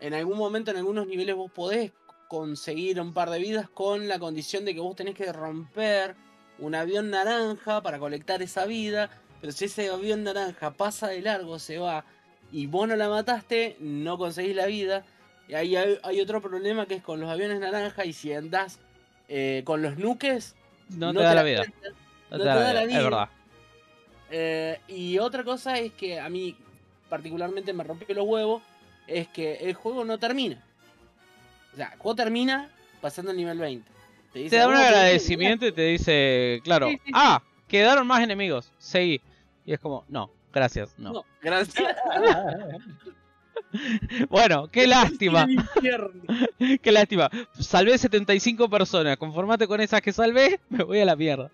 en 0.00 0.14
algún 0.14 0.38
momento, 0.38 0.70
en 0.70 0.76
algunos 0.78 1.06
niveles 1.06 1.34
vos 1.36 1.50
podés 1.50 1.92
conseguir 2.28 3.00
un 3.00 3.12
par 3.14 3.30
de 3.30 3.38
vidas 3.38 3.68
con 3.68 4.08
la 4.08 4.18
condición 4.18 4.64
de 4.64 4.74
que 4.74 4.80
vos 4.80 4.96
tenés 4.96 5.14
que 5.14 5.32
romper 5.32 6.16
un 6.58 6.74
avión 6.74 7.10
naranja 7.10 7.82
para 7.82 7.98
colectar 7.98 8.42
esa 8.42 8.66
vida. 8.66 9.10
Pero 9.40 9.52
si 9.52 9.66
ese 9.66 9.88
avión 9.90 10.22
naranja 10.24 10.72
pasa 10.72 11.08
de 11.08 11.20
largo, 11.22 11.58
se 11.58 11.78
va 11.78 12.04
y 12.52 12.66
vos 12.66 12.88
no 12.88 12.96
la 12.96 13.08
mataste, 13.08 13.76
no 13.80 14.18
conseguís 14.18 14.54
la 14.56 14.66
vida. 14.66 15.04
Y 15.48 15.54
ahí 15.54 15.76
hay, 15.76 15.98
hay 16.02 16.20
otro 16.20 16.40
problema 16.42 16.86
que 16.86 16.94
es 16.94 17.02
con 17.02 17.20
los 17.20 17.30
aviones 17.30 17.60
naranja 17.60 18.04
y 18.04 18.12
si 18.12 18.32
andás 18.32 18.78
eh, 19.28 19.62
con 19.64 19.82
los 19.82 19.96
nuques, 19.98 20.54
No, 20.90 21.12
te 21.12 21.20
da 21.22 21.34
la 21.34 21.42
vida. 21.42 21.58
cuenta. 21.58 21.88
No 22.30 22.38
no 22.38 22.42
te 22.44 22.48
da 22.48 22.54
la 22.54 22.60
da 22.62 22.72
la 22.74 22.80
vida, 22.80 22.86
vida. 22.86 22.98
Es 22.98 23.04
verdad. 23.04 23.28
Eh, 24.30 24.80
y 24.88 25.18
otra 25.18 25.44
cosa 25.44 25.78
es 25.78 25.92
que 25.92 26.18
a 26.18 26.28
mí 26.28 26.56
particularmente 27.08 27.72
me 27.72 27.84
rompió 27.84 28.12
los 28.14 28.26
huevos, 28.26 28.62
es 29.06 29.28
que 29.28 29.54
el 29.54 29.74
juego 29.74 30.04
no 30.04 30.18
termina. 30.18 30.62
O 31.72 31.76
sea, 31.76 31.90
el 31.92 31.98
juego 31.98 32.16
termina 32.16 32.70
pasando 33.00 33.30
el 33.30 33.36
nivel 33.36 33.58
20. 33.58 33.88
Te 34.32 34.38
dice, 34.40 34.56
da 34.56 34.66
un 34.68 34.74
"Oh, 34.74 34.78
agradecimiento 34.78 35.66
y 35.66 35.72
te 35.72 35.82
dice, 35.82 36.60
claro, 36.64 36.88
Sí, 36.88 36.96
sí, 36.96 37.02
sí. 37.06 37.12
ah, 37.14 37.40
quedaron 37.68 38.06
más 38.06 38.20
enemigos, 38.22 38.72
seguí. 38.78 39.20
Y 39.64 39.72
es 39.72 39.78
como, 39.80 40.04
no, 40.08 40.30
gracias, 40.56 40.98
no. 40.98 41.12
No, 41.12 41.24
gracias. 41.40 41.96
Bueno, 44.28 44.68
qué 44.68 44.86
lástima, 44.86 45.46
qué 46.82 46.92
lástima. 46.92 47.30
Salvé 47.58 47.98
75 47.98 48.68
personas, 48.68 49.16
conformate 49.16 49.66
con 49.66 49.80
esas 49.80 50.00
que 50.00 50.12
salvé, 50.12 50.60
me 50.68 50.84
voy 50.84 51.00
a 51.00 51.04
la 51.04 51.16
mierda. 51.16 51.50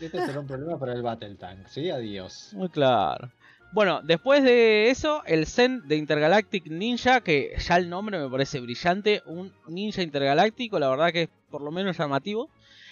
Este 0.00 0.24
será 0.26 0.40
un 0.40 0.46
problema 0.46 0.78
para 0.78 0.92
el 0.92 1.02
Battle 1.02 1.36
Tank, 1.36 1.66
¿sí? 1.68 1.90
Adiós. 1.90 2.50
Muy 2.54 2.68
claro. 2.68 3.30
Bueno, 3.72 4.02
después 4.02 4.42
de 4.42 4.90
eso, 4.90 5.22
el 5.24 5.46
Zen 5.46 5.86
de 5.86 5.96
Intergalactic 5.96 6.66
Ninja, 6.66 7.20
que 7.20 7.54
ya 7.58 7.76
el 7.76 7.88
nombre 7.88 8.18
me 8.18 8.28
parece 8.28 8.60
brillante, 8.60 9.22
un 9.26 9.52
ninja 9.68 10.02
intergaláctico, 10.02 10.78
la 10.78 10.90
verdad 10.90 11.12
que 11.12 11.22
es 11.22 11.28
por 11.50 11.62
lo 11.62 11.70
menos 11.70 11.96
llamativo. 11.96 12.50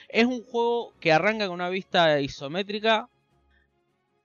Es 0.09 0.25
un 0.25 0.43
juego 0.45 0.95
que 1.01 1.13
arranca 1.13 1.47
con 1.47 1.55
una 1.55 1.69
vista 1.69 2.21
isométrica 2.21 3.09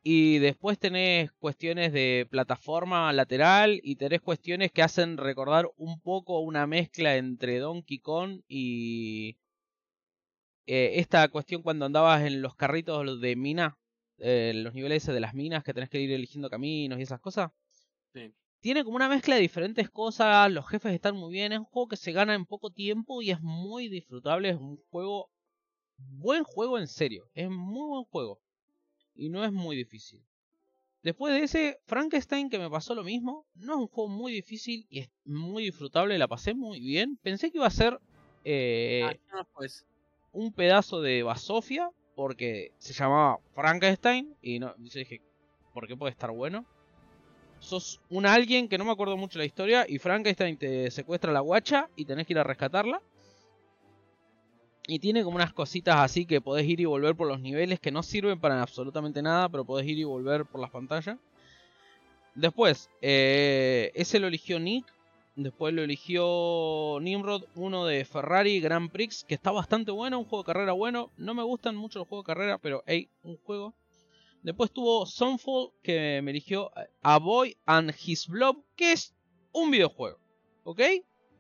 y 0.08 0.38
después 0.38 0.78
tenés 0.78 1.32
cuestiones 1.32 1.92
de 1.92 2.28
plataforma 2.30 3.12
lateral 3.12 3.80
y 3.82 3.96
tenés 3.96 4.22
cuestiones 4.22 4.72
que 4.72 4.84
hacen 4.84 5.18
recordar 5.18 5.68
un 5.78 6.00
poco 6.00 6.42
una 6.42 6.68
mezcla 6.68 7.16
entre 7.16 7.58
Donkey 7.58 7.98
Kong 7.98 8.42
y 8.48 9.40
eh, 10.68 11.00
esta 11.00 11.28
cuestión 11.30 11.64
cuando 11.64 11.86
andabas 11.86 12.22
en 12.22 12.44
los 12.44 12.56
carritos 12.56 13.20
de 13.20 13.36
mina, 13.36 13.80
eh, 14.20 14.52
los 14.54 14.76
niveles 14.76 15.08
de 15.08 15.20
las 15.20 15.34
minas 15.34 15.64
que 15.64 15.74
tenés 15.74 15.90
que 15.90 16.00
ir 16.00 16.12
eligiendo 16.12 16.52
caminos 16.52 17.00
y 17.00 17.02
esas 17.02 17.20
cosas. 17.20 17.50
Sí. 18.14 18.32
Tiene 18.60 18.84
como 18.84 18.98
una 18.98 19.10
mezcla 19.10 19.34
de 19.34 19.42
diferentes 19.42 19.90
cosas, 19.90 20.52
los 20.52 20.68
jefes 20.68 20.94
están 20.94 21.16
muy 21.16 21.34
bien, 21.34 21.52
es 21.52 21.58
un 21.58 21.66
juego 21.66 21.88
que 21.88 21.98
se 21.98 22.12
gana 22.12 22.36
en 22.36 22.46
poco 22.46 22.70
tiempo 22.70 23.24
y 23.24 23.32
es 23.32 23.42
muy 23.42 23.90
disfrutable, 23.90 24.50
es 24.50 24.58
un 24.58 24.78
juego, 24.92 25.32
buen 25.98 26.44
juego 26.44 26.78
en 26.78 26.88
serio, 26.88 27.28
es 27.34 27.50
muy 27.50 27.88
buen 27.88 28.04
juego 28.04 28.45
y 29.16 29.30
no 29.30 29.44
es 29.44 29.52
muy 29.52 29.76
difícil. 29.76 30.22
Después 31.04 31.34
de 31.36 31.44
ese, 31.44 31.80
Frankenstein 31.86 32.50
que 32.50 32.58
me 32.58 32.70
pasó 32.70 32.96
lo 32.96 33.04
mismo, 33.04 33.46
no 33.56 33.74
es 33.74 33.80
un 33.80 33.88
juego 33.88 34.10
muy 34.10 34.34
difícil 34.34 34.88
y 34.90 35.00
es 35.02 35.10
muy 35.24 35.64
disfrutable, 35.66 36.18
la 36.18 36.28
pasé 36.28 36.54
muy 36.56 36.80
bien, 36.80 37.18
pensé 37.22 37.52
que 37.52 37.60
iba 37.60 37.68
a 37.68 37.72
ser... 37.72 38.00
eh, 38.44 39.02
Ah, 39.04 39.16
no, 39.32 39.48
pues. 39.54 39.86
un 40.32 40.52
pedazo 40.52 41.02
de 41.02 41.22
Basofia 41.24 41.90
porque 42.16 42.72
se 42.80 42.94
llamaba 42.94 43.40
Frankenstein 43.54 44.36
y 44.42 44.60
no 44.60 44.74
yo 44.78 45.00
dije, 45.00 45.22
¿por 45.74 45.88
qué 45.88 45.96
puede 45.96 46.12
estar 46.12 46.32
bueno? 46.32 46.66
Sos 47.60 48.02
un 48.10 48.26
alguien 48.26 48.68
que 48.68 48.78
no 48.78 48.86
me 48.86 48.92
acuerdo 48.92 49.18
mucho 49.18 49.38
la 49.40 49.46
historia 49.46 49.86
y 49.88 49.98
Frankenstein 50.00 50.58
te 50.58 50.90
secuestra 50.92 51.32
a 51.32 51.34
la 51.34 51.40
guacha 51.40 51.90
y 51.96 52.06
tenés 52.06 52.26
que 52.28 52.34
ir 52.34 52.40
a 52.40 52.44
rescatarla. 52.44 53.02
Y 54.88 55.00
tiene 55.00 55.24
como 55.24 55.38
unas 55.38 55.54
cositas 55.54 55.98
así 55.98 56.26
que 56.26 56.42
podés 56.42 56.68
ir 56.68 56.80
y 56.80 56.86
volver 56.86 57.16
por 57.16 57.28
los 57.28 57.40
niveles 57.40 57.80
que 57.80 57.92
no 57.92 58.04
sirven 58.04 58.40
para 58.40 58.62
absolutamente 58.62 59.22
nada, 59.22 59.50
pero 59.50 59.66
podés 59.66 59.88
ir 59.88 59.98
y 59.98 60.04
volver 60.04 60.46
por 60.46 60.62
las 60.62 60.70
pantallas. 60.70 61.18
Después, 62.36 62.90
eh, 63.02 63.92
ese 63.96 64.20
lo 64.20 64.28
eligió 64.28 64.60
Nick. 64.60 64.86
Después 65.38 65.74
lo 65.74 65.84
eligió 65.84 66.98
Nimrod, 67.02 67.44
uno 67.56 67.86
de 67.86 68.06
Ferrari 68.06 68.62
Grand 68.62 68.90
Prix, 68.90 69.26
que 69.26 69.34
está 69.34 69.52
bastante 69.52 69.92
bueno, 69.92 70.20
un 70.20 70.26
juego 70.26 70.44
de 70.44 70.48
carrera 70.48 70.72
bueno. 70.72 71.12
No 71.18 71.34
me 71.34 71.44
gustan 71.44 71.76
mucho 71.76 72.00
los 72.00 72.08
juegos 72.08 72.26
de 72.26 72.34
carrera, 72.34 72.58
pero 72.58 72.84
hey, 72.86 73.10
un 73.24 73.38
juego. 73.38 73.74
Después 74.44 74.72
tuvo 74.72 75.06
Sunfall, 75.06 75.72
que 75.82 76.22
me 76.24 76.32
eligió 76.32 76.72
A 77.02 77.18
Boy 77.20 77.58
and 77.66 77.94
His 78.06 78.28
Blob, 78.28 78.64
que 78.78 78.94
es 78.94 79.14
un 79.52 79.72
videojuego. 79.72 80.20
¿Ok? 80.64 80.82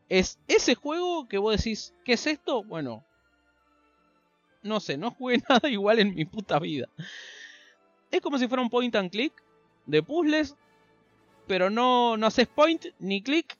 Es 0.09 0.39
ese 0.47 0.75
juego 0.75 1.27
que 1.27 1.37
vos 1.37 1.55
decís, 1.55 1.93
¿qué 2.03 2.13
es 2.13 2.27
esto? 2.27 2.63
Bueno, 2.63 3.05
no 4.65 4.79
sé, 4.79 4.97
no 4.97 5.11
jugué 5.11 5.41
nada 5.49 5.69
igual 5.69 5.99
en 5.99 6.13
mi 6.13 6.25
puta 6.25 6.59
vida. 6.59 6.89
Es 8.11 8.21
como 8.21 8.37
si 8.37 8.47
fuera 8.47 8.63
un 8.63 8.69
point 8.69 8.95
and 8.95 9.11
click 9.11 9.33
de 9.85 10.03
puzzles, 10.03 10.55
pero 11.47 11.69
no, 11.69 12.17
no 12.17 12.27
haces 12.27 12.47
point 12.47 12.87
ni 12.99 13.21
click 13.21 13.57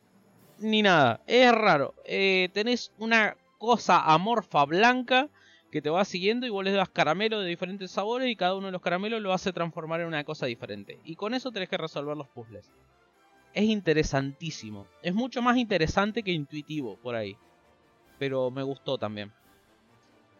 ni 0.59 0.81
nada. 0.81 1.21
Es 1.27 1.51
raro. 1.51 1.93
Eh, 2.05 2.49
tenés 2.53 2.91
una 2.97 3.37
cosa 3.57 4.01
amorfa 4.01 4.65
blanca 4.65 5.29
que 5.71 5.81
te 5.81 5.89
va 5.89 6.05
siguiendo 6.05 6.45
y 6.45 6.49
vos 6.49 6.63
le 6.63 6.71
das 6.71 6.89
caramelo 6.89 7.39
de 7.39 7.49
diferentes 7.49 7.91
sabores 7.91 8.29
y 8.29 8.35
cada 8.35 8.55
uno 8.55 8.67
de 8.67 8.71
los 8.71 8.81
caramelos 8.81 9.21
lo 9.21 9.33
hace 9.33 9.53
transformar 9.53 10.01
en 10.01 10.07
una 10.07 10.23
cosa 10.23 10.45
diferente. 10.45 10.99
Y 11.03 11.15
con 11.15 11.33
eso 11.33 11.51
tenés 11.51 11.69
que 11.69 11.77
resolver 11.77 12.15
los 12.15 12.27
puzzles. 12.29 12.71
Es 13.53 13.65
interesantísimo. 13.65 14.87
Es 15.01 15.13
mucho 15.13 15.41
más 15.41 15.57
interesante 15.57 16.23
que 16.23 16.31
intuitivo 16.31 16.97
por 16.97 17.15
ahí. 17.15 17.37
Pero 18.17 18.49
me 18.51 18.63
gustó 18.63 18.97
también. 18.97 19.31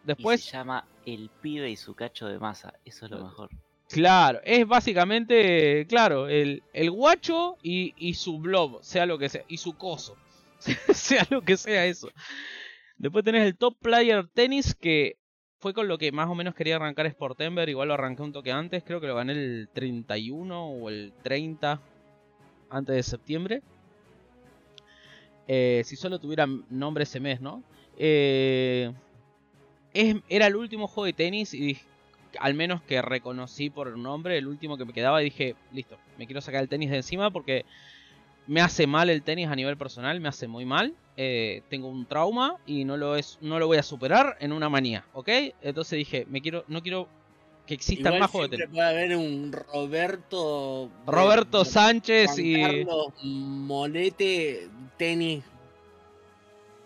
Y 0.06 0.14
Después, 0.14 0.44
se 0.44 0.56
llama 0.56 0.86
El 1.04 1.30
pibe 1.42 1.68
y 1.68 1.76
su 1.76 1.94
cacho 1.94 2.26
de 2.28 2.38
masa. 2.38 2.74
Eso 2.84 3.06
es 3.06 3.10
lo 3.10 3.24
mejor. 3.24 3.50
Claro, 3.88 4.40
es 4.44 4.66
básicamente, 4.66 5.86
claro, 5.88 6.28
el, 6.28 6.62
el 6.72 6.90
guacho 6.90 7.56
y, 7.62 7.94
y 7.96 8.14
su 8.14 8.38
blob, 8.38 8.82
sea 8.82 9.06
lo 9.06 9.16
que 9.16 9.28
sea, 9.28 9.44
y 9.46 9.58
su 9.58 9.76
coso, 9.76 10.16
sea 10.92 11.24
lo 11.30 11.42
que 11.42 11.56
sea 11.56 11.86
eso. 11.86 12.10
Después 12.98 13.24
tenés 13.24 13.46
el 13.46 13.56
Top 13.56 13.76
Player 13.80 14.26
Tennis, 14.26 14.74
que 14.74 15.18
fue 15.58 15.72
con 15.72 15.86
lo 15.86 15.98
que 15.98 16.10
más 16.10 16.28
o 16.28 16.34
menos 16.34 16.54
quería 16.54 16.76
arrancar 16.76 17.08
Sportember, 17.10 17.68
igual 17.68 17.88
lo 17.88 17.94
arranqué 17.94 18.22
un 18.22 18.32
toque 18.32 18.50
antes, 18.50 18.82
creo 18.84 19.00
que 19.00 19.06
lo 19.06 19.14
gané 19.14 19.32
el 19.32 19.68
31 19.72 20.66
o 20.66 20.88
el 20.88 21.12
30 21.22 21.80
antes 22.70 22.96
de 22.96 23.02
septiembre. 23.02 23.62
Eh, 25.48 25.82
si 25.84 25.94
solo 25.94 26.18
tuviera 26.18 26.46
nombre 26.70 27.04
ese 27.04 27.20
mes, 27.20 27.40
¿no? 27.40 27.62
Eh, 27.96 28.92
es- 30.00 30.16
era 30.28 30.46
el 30.46 30.56
último 30.56 30.86
juego 30.86 31.06
de 31.06 31.12
tenis 31.12 31.54
y 31.54 31.60
dije, 31.60 31.84
al 32.38 32.54
menos 32.54 32.82
que 32.82 33.00
reconocí 33.02 33.70
por 33.70 33.96
nombre, 33.96 34.36
el 34.38 34.46
último 34.46 34.76
que 34.76 34.84
me 34.84 34.92
quedaba, 34.92 35.22
y 35.22 35.26
dije, 35.26 35.54
listo, 35.72 35.96
me 36.18 36.26
quiero 36.26 36.40
sacar 36.40 36.62
el 36.62 36.68
tenis 36.68 36.90
de 36.90 36.96
encima 36.96 37.30
porque 37.30 37.64
me 38.46 38.60
hace 38.60 38.86
mal 38.86 39.10
el 39.10 39.22
tenis 39.22 39.48
a 39.48 39.56
nivel 39.56 39.76
personal, 39.76 40.20
me 40.20 40.28
hace 40.28 40.46
muy 40.48 40.64
mal. 40.64 40.94
eh, 41.18 41.62
tengo 41.70 41.88
un 41.88 42.04
trauma 42.04 42.56
y 42.66 42.84
no 42.84 42.98
lo 42.98 43.16
es, 43.16 43.38
no 43.40 43.58
lo 43.58 43.66
voy 43.66 43.78
a 43.78 43.82
superar 43.82 44.36
en 44.38 44.52
una 44.52 44.68
manía, 44.68 45.06
¿ok? 45.14 45.30
Entonces 45.62 45.96
dije, 45.96 46.26
me 46.28 46.42
quiero, 46.42 46.64
no 46.68 46.82
quiero 46.82 47.08
que 47.66 47.72
existan 47.72 48.08
Igual 48.12 48.20
más 48.20 48.30
juegos 48.30 48.50
de 48.50 48.56
tenis. 48.58 48.74
puede 48.74 48.86
haber 48.86 49.16
un 49.16 49.50
Roberto. 49.50 50.90
Roberto 51.06 51.60
de- 51.60 51.70
Sánchez 51.70 52.26
Juan 52.32 52.40
y 52.46 52.62
Carlos 52.62 53.12
Molete, 53.24 54.68
tenis. 54.98 55.42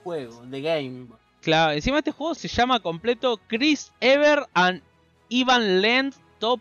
Juego, 0.05 0.47
de 0.47 0.61
game. 0.63 1.07
Claro, 1.41 1.73
encima 1.73 1.99
este 1.99 2.13
juego 2.13 2.35
se 2.35 2.49
llama 2.49 2.81
completo 2.81 3.41
Chris 3.47 3.93
Ever 4.01 4.47
and 4.55 4.83
Ivan 5.29 5.81
Lend 5.81 6.15
Top 6.39 6.61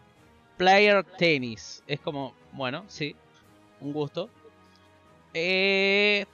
Player 0.57 1.03
Tennis. 1.17 1.83
Es 1.87 1.99
como, 1.99 2.33
bueno, 2.53 2.83
sí, 2.87 3.15
un 3.81 3.93
gusto. 3.93 4.29
Eh, 5.33 6.25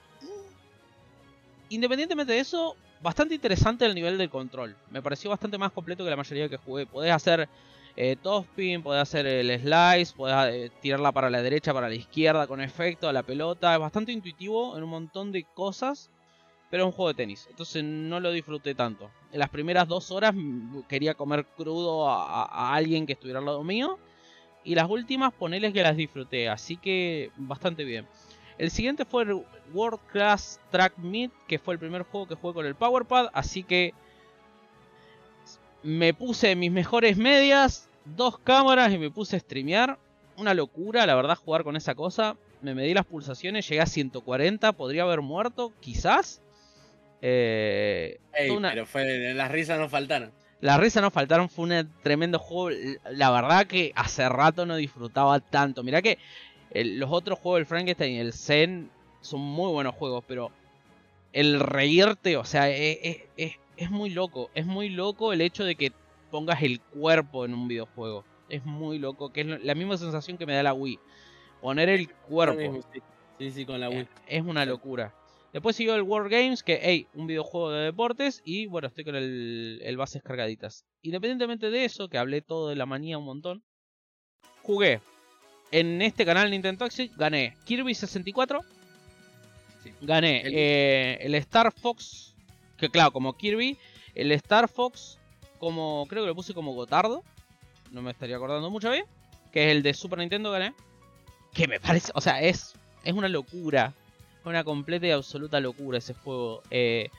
independientemente 1.68 2.32
de 2.32 2.40
eso, 2.40 2.76
bastante 3.02 3.34
interesante 3.34 3.86
el 3.86 3.94
nivel 3.94 4.18
del 4.18 4.30
control. 4.30 4.76
Me 4.90 5.02
pareció 5.02 5.30
bastante 5.30 5.58
más 5.58 5.72
completo 5.72 6.04
que 6.04 6.10
la 6.10 6.16
mayoría 6.16 6.48
que 6.48 6.56
jugué. 6.56 6.86
Podés 6.86 7.12
hacer 7.12 7.48
eh, 7.96 8.16
topspin, 8.20 8.82
podés 8.82 9.02
hacer 9.02 9.26
el 9.26 9.60
slice, 9.60 10.14
podés 10.14 10.54
eh, 10.54 10.70
tirarla 10.80 11.12
para 11.12 11.30
la 11.30 11.42
derecha, 11.42 11.72
para 11.72 11.88
la 11.88 11.94
izquierda 11.94 12.46
con 12.46 12.60
efecto 12.60 13.08
a 13.08 13.12
la 13.12 13.22
pelota. 13.22 13.72
Es 13.72 13.80
bastante 13.80 14.12
intuitivo 14.12 14.76
en 14.76 14.82
un 14.82 14.90
montón 14.90 15.32
de 15.32 15.44
cosas, 15.44 16.10
pero 16.70 16.82
es 16.82 16.86
un 16.86 16.92
juego 16.92 17.08
de 17.08 17.14
tenis. 17.14 17.46
Entonces 17.48 17.84
no 17.84 18.20
lo 18.20 18.32
disfruté 18.32 18.74
tanto. 18.74 19.10
En 19.32 19.38
las 19.38 19.50
primeras 19.50 19.86
dos 19.86 20.10
horas 20.10 20.34
quería 20.88 21.14
comer 21.14 21.46
crudo 21.56 22.08
a 22.08 22.74
alguien 22.74 23.06
que 23.06 23.12
estuviera 23.12 23.38
al 23.38 23.46
lado 23.46 23.62
mío. 23.62 23.98
Y 24.66 24.74
las 24.74 24.90
últimas, 24.90 25.32
poneles 25.32 25.72
que 25.72 25.82
las 25.82 25.96
disfruté. 25.96 26.48
Así 26.48 26.76
que 26.76 27.30
bastante 27.36 27.84
bien. 27.84 28.06
El 28.58 28.72
siguiente 28.72 29.04
fue 29.04 29.22
el 29.22 29.44
World 29.72 30.00
Class 30.10 30.60
Track 30.70 30.98
Meet, 30.98 31.30
que 31.46 31.60
fue 31.60 31.74
el 31.74 31.80
primer 31.80 32.02
juego 32.02 32.26
que 32.26 32.34
jugué 32.34 32.54
con 32.54 32.66
el 32.66 32.74
Powerpad. 32.74 33.28
Así 33.32 33.62
que 33.62 33.94
me 35.84 36.14
puse 36.14 36.56
mis 36.56 36.72
mejores 36.72 37.16
medias, 37.16 37.88
dos 38.04 38.38
cámaras 38.38 38.92
y 38.92 38.98
me 38.98 39.10
puse 39.10 39.36
a 39.36 39.40
streamear. 39.40 40.00
Una 40.36 40.52
locura, 40.52 41.06
la 41.06 41.14
verdad, 41.14 41.36
jugar 41.36 41.62
con 41.62 41.76
esa 41.76 41.94
cosa. 41.94 42.36
Me 42.60 42.74
medí 42.74 42.92
las 42.92 43.06
pulsaciones, 43.06 43.68
llegué 43.68 43.82
a 43.82 43.86
140, 43.86 44.72
podría 44.72 45.04
haber 45.04 45.20
muerto, 45.20 45.72
quizás. 45.78 46.42
Eh, 47.22 48.18
Ey, 48.34 48.50
una- 48.50 48.70
Pero 48.70 48.86
fue, 48.86 49.34
las 49.34 49.50
risas 49.50 49.78
no 49.78 49.88
faltaron. 49.88 50.32
las 50.60 50.78
risas 50.80 51.02
no 51.02 51.10
faltaron, 51.10 51.48
fue 51.48 51.64
un 51.64 51.92
tremendo 52.02 52.38
juego. 52.38 52.76
La 53.10 53.30
verdad 53.30 53.66
que 53.66 53.92
hace 53.94 54.28
rato 54.28 54.66
no 54.66 54.76
disfrutaba 54.76 55.40
tanto. 55.40 55.82
Mirá 55.82 56.02
que 56.02 56.18
el- 56.70 56.98
los 56.98 57.10
otros 57.10 57.38
juegos 57.38 57.58
del 57.60 57.66
Frankenstein 57.66 58.16
y 58.16 58.18
el 58.18 58.32
Zen 58.32 58.90
son 59.20 59.40
muy 59.40 59.70
buenos 59.72 59.94
juegos, 59.94 60.24
pero 60.26 60.50
el 61.32 61.60
reírte, 61.60 62.36
o 62.36 62.44
sea, 62.44 62.68
es, 62.70 62.98
es- 63.02 63.22
es- 63.36 63.56
es 63.76 63.90
muy 63.90 64.10
loco. 64.10 64.50
Es 64.54 64.66
muy 64.66 64.88
loco 64.88 65.32
el 65.32 65.40
hecho 65.40 65.64
de 65.64 65.74
que 65.74 65.92
pongas 66.30 66.62
el 66.62 66.80
cuerpo 66.80 67.44
en 67.44 67.54
un 67.54 67.68
videojuego. 67.68 68.24
Es 68.48 68.64
muy 68.64 68.98
loco, 68.98 69.32
que 69.32 69.40
es 69.42 69.46
la 69.64 69.74
misma 69.74 69.96
sensación 69.96 70.38
que 70.38 70.46
me 70.46 70.54
da 70.54 70.62
la 70.62 70.72
Wii. 70.72 70.98
Poner 71.60 71.88
el 71.88 72.08
cuerpo. 72.10 72.80
sí. 73.38 73.50
Sí, 73.50 73.66
con 73.66 73.80
la 73.80 73.88
Wii. 73.90 73.98
Eh, 73.98 74.08
Es 74.28 74.42
una 74.42 74.64
locura. 74.64 75.12
Después 75.52 75.76
siguió 75.76 75.94
el 75.94 76.02
World 76.02 76.30
Games, 76.30 76.62
que, 76.62 76.78
hey, 76.82 77.06
un 77.14 77.26
videojuego 77.26 77.70
de 77.70 77.84
deportes. 77.86 78.42
Y 78.44 78.66
bueno, 78.66 78.88
estoy 78.88 79.04
con 79.04 79.16
el, 79.16 79.80
el 79.82 79.96
bases 79.96 80.22
cargaditas. 80.22 80.84
Independientemente 81.02 81.70
de 81.70 81.84
eso, 81.84 82.08
que 82.08 82.18
hablé 82.18 82.42
todo 82.42 82.68
de 82.68 82.76
la 82.76 82.84
manía 82.86 83.16
un 83.18 83.24
montón. 83.24 83.62
Jugué. 84.62 85.00
En 85.72 86.00
este 86.02 86.24
canal 86.24 86.50
Nintendo 86.50 86.84
Toxic 86.84 87.12
gané 87.16 87.56
Kirby 87.64 87.94
64. 87.94 88.60
Sí. 89.82 89.92
Gané 90.02 90.42
El- 90.42 90.52
eh, 90.54 91.18
el 91.22 91.34
Star 91.36 91.72
Fox. 91.72 92.34
Que 92.76 92.90
claro, 92.90 93.12
como 93.12 93.32
Kirby. 93.36 93.78
El 94.14 94.32
Star 94.32 94.68
Fox, 94.68 95.18
como 95.58 96.06
creo 96.08 96.22
que 96.24 96.28
lo 96.28 96.34
puse 96.34 96.54
como 96.54 96.74
Gotardo. 96.74 97.22
No 97.92 98.02
me 98.02 98.10
estaría 98.10 98.36
acordando 98.36 98.70
mucho 98.70 98.90
bien. 98.90 99.04
Que 99.52 99.66
es 99.70 99.76
el 99.76 99.82
de 99.82 99.94
Super 99.94 100.18
Nintendo 100.18 100.50
gané. 100.50 100.74
Que 101.54 101.66
me 101.66 101.80
parece, 101.80 102.12
o 102.14 102.20
sea, 102.20 102.42
es, 102.42 102.74
es 103.04 103.14
una 103.14 103.28
locura. 103.28 103.94
Una 104.46 104.62
completa 104.62 105.08
y 105.08 105.10
absoluta 105.10 105.58
locura 105.58 105.98
ese 105.98 106.14
juego. 106.14 106.62
Eh, 106.70 107.10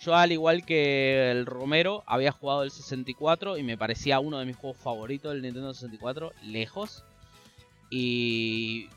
yo 0.00 0.16
al 0.16 0.32
igual 0.32 0.66
que 0.66 1.30
el 1.30 1.46
Romero 1.46 2.02
había 2.06 2.32
jugado 2.32 2.64
el 2.64 2.72
64 2.72 3.56
y 3.56 3.62
me 3.62 3.78
parecía 3.78 4.18
uno 4.18 4.40
de 4.40 4.46
mis 4.46 4.56
juegos 4.56 4.76
favoritos 4.76 5.32
del 5.32 5.42
Nintendo 5.42 5.72
64, 5.72 6.32
lejos. 6.42 7.04
Y, 7.88 8.88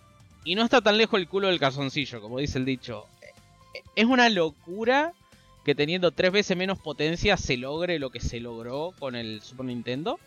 y 0.44 0.56
no 0.56 0.64
está 0.64 0.82
tan 0.82 0.98
lejos 0.98 1.20
el 1.20 1.28
culo 1.28 1.48
del 1.48 1.60
calzoncillo, 1.60 2.22
como 2.22 2.40
dice 2.40 2.58
el 2.58 2.66
dicho. 2.66 3.06
Es 3.96 4.06
una 4.06 4.30
locura 4.30 5.14
que 5.64 5.76
teniendo 5.76 6.10
tres 6.10 6.32
veces 6.32 6.58
menos 6.58 6.80
potencia 6.80 7.38
se 7.38 7.58
logre 7.58 8.00
lo 8.00 8.10
que 8.10 8.20
se 8.20 8.40
logró 8.40 8.94
con 8.98 9.16
el 9.16 9.42
Super 9.42 9.68
Nintendo. 9.68 10.20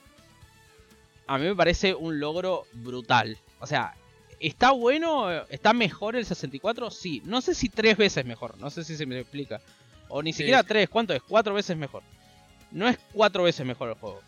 A 1.27 1.39
mí 1.39 1.45
me 1.47 1.57
parece 1.57 1.93
un 1.93 2.21
logro 2.21 2.67
brutal. 2.73 3.37
O 3.59 3.67
sea, 3.67 3.97
¿está 4.41 4.71
bueno? 4.73 5.31
¿Está 5.49 5.73
mejor 5.73 6.17
el 6.17 6.25
64? 6.27 6.91
Sí. 6.91 7.23
No 7.25 7.41
sé 7.41 7.55
si 7.55 7.69
tres 7.69 7.97
veces 7.97 8.25
mejor. 8.25 8.59
No 8.59 8.71
sé 8.71 8.85
si 8.85 8.97
se 8.97 9.07
me 9.07 9.19
explica. 9.21 9.61
O 10.09 10.23
ni 10.23 10.33
Sí, 10.33 10.39
siquiera 10.39 10.63
tres. 10.63 10.89
¿Cuánto 10.89 11.13
es? 11.15 11.23
Cuatro 11.23 11.55
veces 11.55 11.77
mejor. 11.77 12.03
No 12.71 12.89
es 12.89 12.99
cuatro 13.13 13.43
veces 13.45 13.65
mejor 13.67 13.89
el 13.91 13.95
juego. 13.95 14.21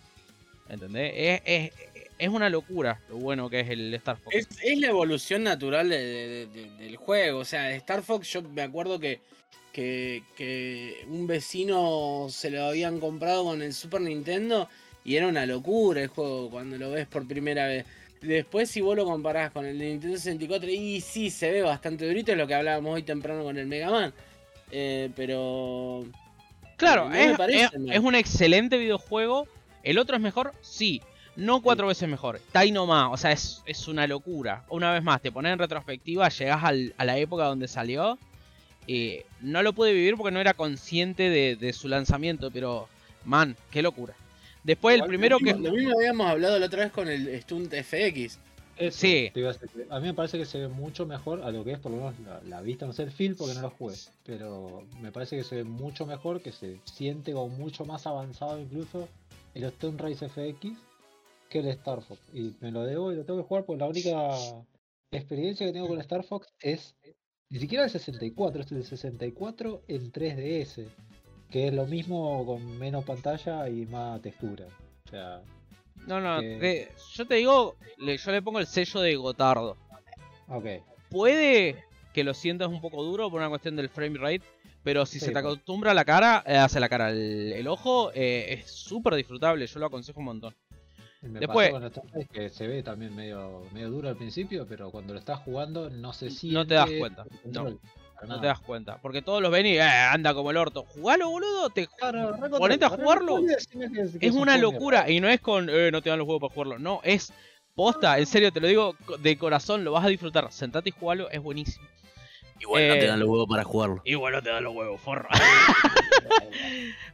¿Entendés? 0.68 1.12
Es, 1.16 1.43
es, 1.44 1.72
es 2.18 2.28
una 2.28 2.48
locura 2.51 3.01
lo 3.09 3.16
bueno 3.16 3.48
que 3.48 3.60
es 3.60 3.70
el 3.70 3.94
Star 3.94 4.16
Fox. 4.18 4.35
Es, 4.36 4.48
es 4.62 4.78
la 4.78 4.89
evolución 4.89 5.43
natural 5.44 5.89
de- 5.89 5.98
de- 6.05 6.47
de- 6.47 6.70
del 6.85 6.97
juego. 6.97 7.39
O 7.40 7.44
sea, 7.44 7.70
Star 7.76 8.02
Fox, 8.02 8.28
yo 8.32 8.43
me 8.43 8.62
acuerdo 8.62 8.98
que, 8.98 9.20
que, 9.72 10.22
que 10.36 11.05
un 11.09 11.26
vecino 11.26 12.26
se 12.30 12.51
lo 12.51 12.64
habían 12.66 13.01
comprado 13.01 13.44
con 13.44 13.62
el 13.62 13.72
Super 13.72 14.01
Nintendo 14.01 14.68
y 15.05 15.16
era 15.16 15.26
una 15.28 15.47
locura 15.47 16.02
el 16.02 16.09
juego 16.09 16.51
cuando 16.51 16.76
lo 16.76 16.90
ves 16.90 17.06
por 17.06 17.26
primera 17.26 17.66
vez. 17.66 17.86
Después, 18.20 18.70
si 18.70 18.81
vos 18.81 18.97
lo 18.97 19.05
comparás 19.05 19.53
con 19.53 19.65
el 19.65 19.78
de 19.78 19.86
Nintendo 19.90 20.16
64, 20.16 20.69
y 20.70 21.01
sí, 21.01 21.31
se 21.31 21.51
ve 21.53 21.62
bastante 21.62 22.07
durito, 22.07 22.32
es 22.32 22.39
lo 22.39 22.47
que 22.47 22.55
hablábamos 22.55 22.95
hoy 22.95 23.03
temprano 23.03 23.45
con 23.45 23.57
el 23.59 23.66
Mega 23.66 23.90
Man. 23.90 24.12
Eh, 24.70 25.11
pero. 25.16 26.05
Claro, 26.77 27.09
no 27.09 27.15
es, 27.15 27.36
parece 27.36 27.69
es- 27.90 28.01
un 28.01 28.15
excelente 28.15 28.77
videojuego. 28.78 29.47
¿El 29.82 29.99
otro 29.99 30.16
es 30.16 30.23
mejor? 30.23 30.53
Sí. 30.61 31.01
No 31.36 31.62
cuatro 31.62 31.86
veces 31.86 32.09
mejor. 32.09 32.36
Está 32.36 32.61
ahí 32.61 32.73
nomás. 32.73 33.11
O 33.12 33.16
sea, 33.16 33.31
es, 33.31 33.62
es 33.66 33.86
una 33.86 34.07
locura. 34.09 34.65
Una 34.69 34.93
vez 34.93 35.03
más, 35.05 35.23
te 35.23 35.31
pones 35.31 35.53
en 35.53 35.59
retrospectiva, 35.61 36.28
llegás 36.28 36.65
al- 36.65 36.95
a 36.99 37.05
la 37.05 37.16
época 37.19 37.45
donde 37.45 37.69
salió. 37.69 38.19
Y 38.89 39.20
no 39.40 39.62
lo 39.62 39.73
pude 39.73 39.93
vivir 39.93 40.16
porque 40.16 40.32
no 40.32 40.40
era 40.40 40.55
consciente 40.55 41.31
de, 41.31 41.55
de 41.57 41.73
su 41.73 41.86
lanzamiento. 41.89 42.51
Pero, 42.51 42.89
man, 43.24 43.57
qué 43.70 43.82
locura. 43.82 44.15
Después 44.64 45.01
el 45.01 45.06
primero 45.06 45.39
que... 45.39 45.55
Lo 45.55 45.72
mismo 45.72 45.94
habíamos 45.98 46.26
hablado 46.26 46.59
la 46.59 46.66
otra 46.66 46.85
vez 46.85 46.93
con 46.93 47.09
el 47.09 47.40
Stunt 47.43 47.72
FX. 47.72 48.39
Eso 48.76 48.98
Sí. 48.98 49.32
a. 49.90 49.97
A 49.97 50.01
mí 50.01 50.06
me 50.06 50.14
parece 50.14 50.39
que 50.39 50.44
se 50.44 50.60
ve 50.60 50.68
mucho 50.68 51.05
mejor 51.05 51.43
a 51.43 51.51
lo 51.51 51.64
que 51.64 51.72
es 51.72 51.78
por 51.78 51.90
lo 51.90 51.98
menos 51.98 52.14
la, 52.20 52.40
la 52.43 52.60
vista, 52.60 52.86
no 52.86 52.93
sé 52.93 53.02
el 53.02 53.10
feel 53.10 53.35
porque 53.35 53.55
no 53.55 53.62
lo 53.62 53.70
jugué, 53.70 53.97
pero 54.24 54.86
me 55.01 55.10
parece 55.10 55.36
que 55.36 55.43
se 55.43 55.56
ve 55.56 55.64
mucho 55.64 56.06
mejor, 56.06 56.40
que 56.40 56.52
se 56.52 56.78
siente 56.85 57.32
como 57.32 57.48
mucho 57.48 57.85
más 57.85 58.06
avanzado 58.06 58.60
incluso 58.60 59.09
el 59.55 59.64
Stone 59.64 59.98
Race 59.98 60.28
FX 60.28 60.78
que 61.48 61.60
el 61.60 61.68
Star 61.68 62.02
Fox. 62.02 62.20
Y 62.32 62.55
me 62.60 62.70
lo 62.70 62.85
debo 62.85 63.12
y 63.12 63.16
lo 63.16 63.24
tengo 63.24 63.40
que 63.40 63.48
jugar 63.48 63.64
porque 63.64 63.80
la 63.80 63.89
única 63.89 64.36
experiencia 65.10 65.66
que 65.66 65.72
tengo 65.72 65.89
con 65.89 66.01
Star 66.01 66.22
Fox 66.22 66.48
es 66.60 66.94
ni 67.51 67.59
siquiera 67.59 67.85
el 67.85 67.90
64, 67.90 68.62
es 68.62 68.72
el 68.72 68.85
64 68.85 69.82
en 69.89 70.12
3DS, 70.12 70.86
que 71.51 71.69
es 71.69 71.75
lo 71.75 71.87
mismo 71.87 72.45
con 72.47 72.79
menos 72.79 73.05
pantalla 73.05 73.69
y 73.69 73.87
más 73.87 74.20
textura. 74.23 74.66
O 75.07 75.11
sea, 75.11 75.41
No, 76.07 76.20
no, 76.20 76.41
que- 76.41 76.89
yo 77.15 77.27
te 77.27 77.35
digo, 77.37 77.77
le- 77.99 78.16
yo 78.19 78.31
le 78.33 78.43
pongo 78.43 78.59
el 78.61 78.66
sello 78.66 79.01
de 79.01 79.16
Gotardo. 79.16 79.77
ok. 80.49 80.65
puede 81.11 81.83
que 82.12 82.23
lo 82.25 82.35
sientas 82.35 82.69
un 82.69 82.81
poco 82.83 83.03
duro 83.03 83.31
por 83.31 83.41
una 83.41 83.49
cuestión 83.49 83.77
del 83.77 83.89
frame 83.89 84.19
rate, 84.19 84.43
pero 84.83 85.07
si 85.07 85.15
Sí, 85.15 85.20
se 85.20 85.27
te 85.27 85.33
pues. 85.33 85.45
acostumbra 85.45 85.95
la 85.95 86.05
cara, 86.05 86.43
eh, 86.47 86.57
hace 86.57 86.81
la 86.81 86.89
cara, 86.91 87.11
el, 87.11 87.53
el 87.55 87.66
ojo, 87.66 88.11
eh, 88.15 88.47
es 88.61 88.70
súper 88.70 89.15
disfrutable, 89.15 89.66
yo 89.66 89.81
lo 89.81 89.87
aconsejo 89.87 90.19
un 90.20 90.27
montón. 90.27 90.55
Me 91.23 91.41
Después- 91.41 91.70
pasó 91.73 92.03
con 92.03 92.25
que 92.27 92.49
se 92.51 92.66
ve 92.69 92.83
también 92.83 93.15
medio, 93.16 93.62
medio 93.73 93.91
duro 93.91 94.09
al 94.11 94.16
principio, 94.16 94.66
pero 94.69 94.91
cuando 94.91 95.15
lo 95.15 95.19
estás 95.19 95.41
jugando 95.41 95.89
no 95.91 96.12
se 96.12 96.31
siente. 96.31 96.55
No 96.59 96.66
te 96.66 96.75
das 96.75 96.91
cuenta, 96.99 97.25
control, 97.43 97.81
No 98.27 98.40
te 98.40 98.47
das 98.49 98.59
cuenta, 98.61 98.99
porque 99.01 99.23
todos 99.23 99.40
los 99.40 99.51
ven 99.53 99.66
y 99.66 99.77
eh, 99.77 99.82
anda 99.82 100.35
como 100.35 100.51
el 100.51 100.57
orto. 100.57 100.85
Jugalo, 100.85 101.31
boludo, 101.31 101.70
te, 101.70 101.86
Claro, 101.86 102.36
ponete 102.59 102.85
a 102.85 102.89
jugarlo. 102.90 103.39
es 104.20 104.32
un 104.32 104.40
una 104.43 104.59
locura 104.59 105.09
y 105.11 105.20
no 105.20 105.28
es 105.28 105.40
con, 105.40 105.69
eh, 105.70 105.90
no 105.93 106.03
te 106.03 106.11
dan 106.11 106.19
los 106.19 106.27
juegos 106.27 106.40
para 106.40 106.53
jugarlo, 106.55 106.78
no, 106.78 107.01
es 107.05 107.32
posta, 107.74 108.19
en 108.19 108.27
serio, 108.27 108.53
te 108.53 108.59
lo 108.61 108.66
digo 108.66 108.97
de 109.20 109.39
corazón, 109.39 109.85
lo 109.85 109.93
vas 109.93 110.05
a 110.05 110.09
disfrutar, 110.09 110.51
sentate 110.51 110.89
y 110.89 110.93
jugalo, 110.93 111.31
es 111.31 111.40
buenísimo. 111.40 111.86
Igual 112.61 112.89
no 112.89 112.95
Eh, 112.95 112.99
te 112.99 113.07
dan 113.07 113.20
los 113.20 113.28
huevos 113.28 113.47
para 113.49 113.62
jugarlo. 113.62 114.03
Igual 114.05 114.32
no 114.32 114.43
te 114.43 114.49
dan 114.51 114.65
los 114.65 114.74
huevos, 114.74 115.01
forro. 115.01 115.28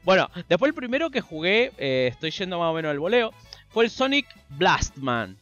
Bueno, 0.02 0.28
después 0.48 0.68
el 0.70 0.74
primero 0.74 1.10
que 1.10 1.20
jugué, 1.20 1.72
eh, 1.78 2.08
estoy 2.12 2.30
yendo 2.30 2.58
más 2.58 2.70
o 2.70 2.74
menos 2.74 2.90
al 2.90 2.98
voleo, 2.98 3.32
fue 3.68 3.84
el 3.84 3.90
Sonic 3.90 4.26
Blastman. 4.50 5.36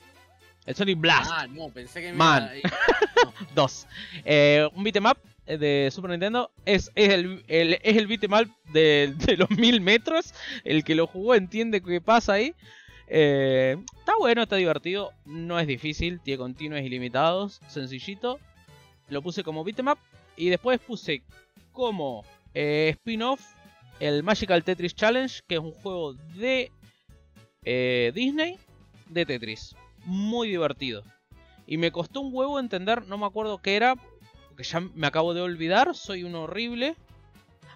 El 0.66 0.74
Sonic 0.76 0.98
Blast 1.00 1.30
Ah, 1.32 1.46
no, 1.48 1.68
pensé 1.70 2.00
que 2.00 2.12
me 2.12 2.18
Man. 2.18 2.48
iba- 2.56 2.70
no. 3.24 3.32
2. 3.54 3.86
Eh, 4.24 4.68
un 4.74 4.84
beat'em 4.84 5.06
up 5.06 5.18
eh, 5.18 5.31
de 5.46 5.90
Super 5.92 6.10
Nintendo. 6.10 6.50
Es, 6.64 6.90
el, 6.94 7.44
el- 7.48 7.78
es 7.82 7.96
el 7.96 8.06
beat'em 8.06 8.32
up 8.32 8.48
de, 8.72 9.14
los 9.38 9.50
mil 9.50 9.80
metros. 9.80 10.34
El 10.64 10.84
que 10.84 10.94
lo 10.94 11.06
jugó 11.06 11.34
entiende 11.34 11.82
qué 11.82 12.00
pasa 12.00 12.34
ahí. 12.34 12.54
Eh, 13.08 13.76
está 13.98 14.12
bueno, 14.18 14.42
está 14.42 14.56
divertido. 14.56 15.12
No 15.24 15.58
es 15.58 15.66
difícil, 15.66 16.20
tiene 16.20 16.38
continuos 16.38 16.82
ilimitados. 16.82 17.60
Sencillito. 17.68 18.38
Lo 19.08 19.22
puse 19.22 19.42
como 19.42 19.64
beat'em 19.64 19.88
up. 19.88 19.98
Y 20.36 20.48
después 20.48 20.80
puse 20.80 21.22
como 21.72 22.24
eh, 22.54 22.90
spin-off 22.96 23.40
el 24.00 24.22
Magical 24.22 24.64
Tetris 24.64 24.94
Challenge, 24.94 25.40
que 25.46 25.54
es 25.56 25.60
un 25.60 25.72
juego 25.72 26.14
de 26.34 26.72
eh, 27.64 28.12
Disney 28.14 28.56
de 29.08 29.26
Tetris. 29.26 29.76
Muy 30.04 30.48
divertido. 30.48 31.04
Y 31.66 31.76
me 31.76 31.92
costó 31.92 32.20
un 32.20 32.34
huevo 32.34 32.58
entender, 32.58 33.06
no 33.06 33.18
me 33.18 33.26
acuerdo 33.26 33.58
qué 33.58 33.76
era, 33.76 33.94
ya 34.62 34.80
me 34.80 35.06
acabo 35.06 35.34
de 35.34 35.40
olvidar, 35.40 35.94
soy 35.94 36.24
un 36.24 36.34
horrible. 36.34 36.96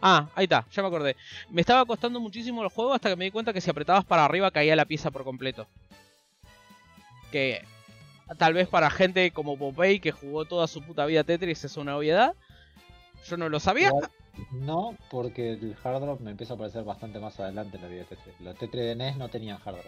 Ah, 0.01 0.29
ahí 0.35 0.45
está, 0.45 0.67
ya 0.71 0.83
me 0.83 0.89
acordé. 0.89 1.17
Me 1.51 1.61
estaba 1.61 1.85
costando 1.85 2.21
muchísimo 2.21 2.63
el 2.63 2.69
juego 2.69 2.95
hasta 2.95 3.09
que 3.09 3.17
me 3.17 3.25
di 3.25 3.31
cuenta 3.31 3.53
que 3.53 3.61
si 3.61 3.71
apretabas 3.71 4.05
para 4.05 4.25
arriba 4.25 4.51
caía 4.51 4.77
la 4.77 4.85
pieza 4.85 5.11
por 5.11 5.25
completo. 5.25 5.67
Que 7.33 7.65
tal 8.39 8.55
vez 8.55 8.69
para 8.69 8.91
gente 8.91 9.31
como 9.31 9.57
Popeye 9.57 10.01
que 10.01 10.13
jugó 10.13 10.45
toda 10.45 10.67
su 10.67 10.83
puta 10.83 11.07
vida 11.07 11.25
Tetris 11.25 11.65
es 11.65 11.77
una 11.77 11.97
obviedad. 11.97 12.35
Yo 13.27 13.37
no 13.37 13.49
lo 13.49 13.59
sabía. 13.59 13.91
No, 14.53 14.97
porque 15.11 15.53
el 15.53 15.77
hard 15.83 16.03
drop 16.03 16.21
me 16.21 16.31
empieza 16.31 16.55
a 16.55 16.59
parecer 16.59 16.85
bastante 16.85 17.19
más 17.19 17.41
adelante 17.41 17.77
en 17.77 17.83
la 17.83 17.89
vida 17.89 18.01
de 18.01 18.17
Tetris. 18.17 18.41
Los 18.41 18.57
Tetris 18.57 18.85
de 18.85 18.95
NES 18.95 19.17
no 19.17 19.29
tenían 19.29 19.59
hard 19.65 19.77
drop. 19.77 19.87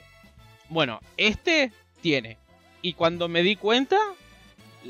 Bueno, 0.70 1.00
este 1.16 1.72
tiene. 2.00 2.38
Y 2.80 2.94
cuando 2.94 3.28
me 3.28 3.42
di 3.42 3.56
cuenta, 3.56 3.98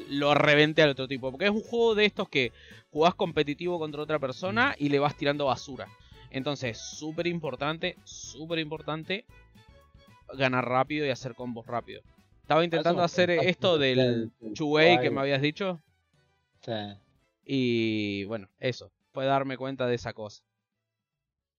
lo 0.09 0.35
reventé 0.35 0.83
al 0.83 0.91
otro 0.91 1.09
tipo. 1.09 1.31
Porque 1.31 1.47
es 1.47 1.51
un 1.51 1.61
juego 1.63 1.95
de 1.95 2.05
estos 2.05 2.29
que 2.29 2.53
jugás 2.91 3.15
competitivo 3.15 3.79
contra 3.79 4.03
otra 4.03 4.19
persona 4.19 4.75
y 4.79 4.89
le 4.89 4.99
vas 4.99 5.17
tirando 5.17 5.47
basura. 5.47 5.89
Entonces, 6.31 6.79
súper 6.79 7.27
importante, 7.27 7.97
súper 8.05 8.59
importante 8.59 9.25
ganar 10.35 10.67
rápido 10.69 11.07
y 11.07 11.11
hacer 11.11 11.35
combos 11.35 11.67
rápido. 11.67 12.03
Estaba 12.43 12.65
intentando 12.65 13.03
hacer 13.03 13.31
esto 13.31 13.79
del 13.79 13.99
el- 13.99 14.33
el 14.41 14.53
Chuwei 14.55 15.01
que 15.01 15.11
me 15.11 15.21
habías 15.21 15.41
dicho. 15.43 15.81
Sí. 16.65 16.73
Y 17.45 18.25
bueno, 18.25 18.49
eso. 18.59 18.91
Fue 19.13 19.25
darme 19.25 19.57
cuenta 19.57 19.87
de 19.87 19.95
esa 19.95 20.13
cosa. 20.13 20.43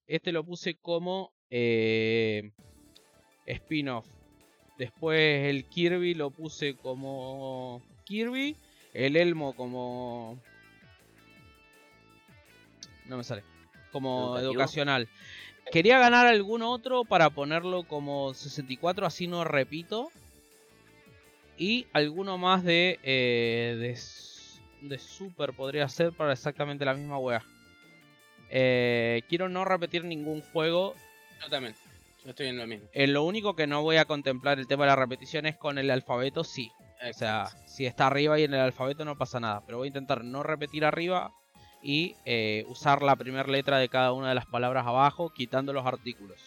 Este 0.08 0.32
lo 0.32 0.44
puse 0.44 0.76
como 0.76 1.32
eh, 1.52 2.52
spin-off. 3.48 4.06
Después 4.78 5.48
el 5.50 5.66
Kirby 5.66 6.14
lo 6.14 6.30
puse 6.32 6.76
como 6.76 7.82
Kirby. 8.10 8.56
El 8.94 9.16
Elmo 9.16 9.56
como... 9.56 10.40
no 13.06 13.18
me 13.18 13.24
sale. 13.24 13.44
Como 13.92 14.30
¿Educativo? 14.38 14.52
educacional. 14.54 15.08
Quería 15.72 16.00
ganar 16.00 16.26
algún 16.26 16.64
otro 16.64 17.06
para 17.06 17.30
ponerlo 17.30 17.84
como 17.84 18.34
64, 18.34 19.06
así 19.06 19.28
no 19.28 19.44
repito. 19.44 20.12
Y 21.58 21.86
alguno 21.94 22.38
más 22.40 22.64
de, 22.64 23.00
eh, 23.04 23.76
de, 24.82 24.88
de 24.88 24.98
Super 24.98 25.54
podría 25.54 25.88
ser 25.88 26.12
para 26.12 26.34
exactamente 26.34 26.86
la 26.86 26.96
misma 26.96 27.20
wea. 27.20 27.46
Eh, 28.50 29.22
quiero 29.30 29.50
no 29.50 29.66
repetir 29.66 30.04
ningún 30.04 30.42
juego. 30.42 30.96
Yo 31.44 31.50
también. 31.50 31.76
Yo 32.24 32.32
estoy 32.32 32.48
en 32.48 32.58
lo 32.58 32.66
mismo. 32.66 32.88
En 32.94 33.14
lo 33.14 33.24
único 33.24 33.56
que 33.56 33.68
no 33.68 33.84
voy 33.84 33.98
a 33.98 34.06
contemplar 34.06 34.58
el 34.58 34.68
tema 34.68 34.86
de 34.86 34.90
la 34.90 34.96
repetición 34.96 35.46
es 35.46 35.56
con 35.56 35.78
el 35.78 35.92
alfabeto, 35.92 36.44
sí. 36.44 36.72
O 37.08 37.14
sea, 37.14 37.48
si 37.66 37.86
está 37.86 38.08
arriba 38.08 38.40
y 38.40 38.44
en 38.44 38.54
el 38.54 38.60
alfabeto 38.60 39.06
no 39.06 39.18
pasa 39.18 39.40
nada. 39.40 39.64
Pero 39.66 39.78
voy 39.78 39.88
a 39.88 39.90
intentar 39.90 40.24
no 40.24 40.44
repetir 40.44 40.84
arriba 40.84 41.32
y 41.82 42.16
eh, 42.26 42.66
usar 42.68 43.02
la 43.04 43.16
primera 43.16 43.48
letra 43.48 43.78
de 43.78 43.88
cada 43.88 44.12
una 44.12 44.30
de 44.30 44.36
las 44.36 44.46
palabras 44.46 44.86
abajo, 44.86 45.32
quitando 45.34 45.72
los 45.72 45.86
artículos. 45.86 46.40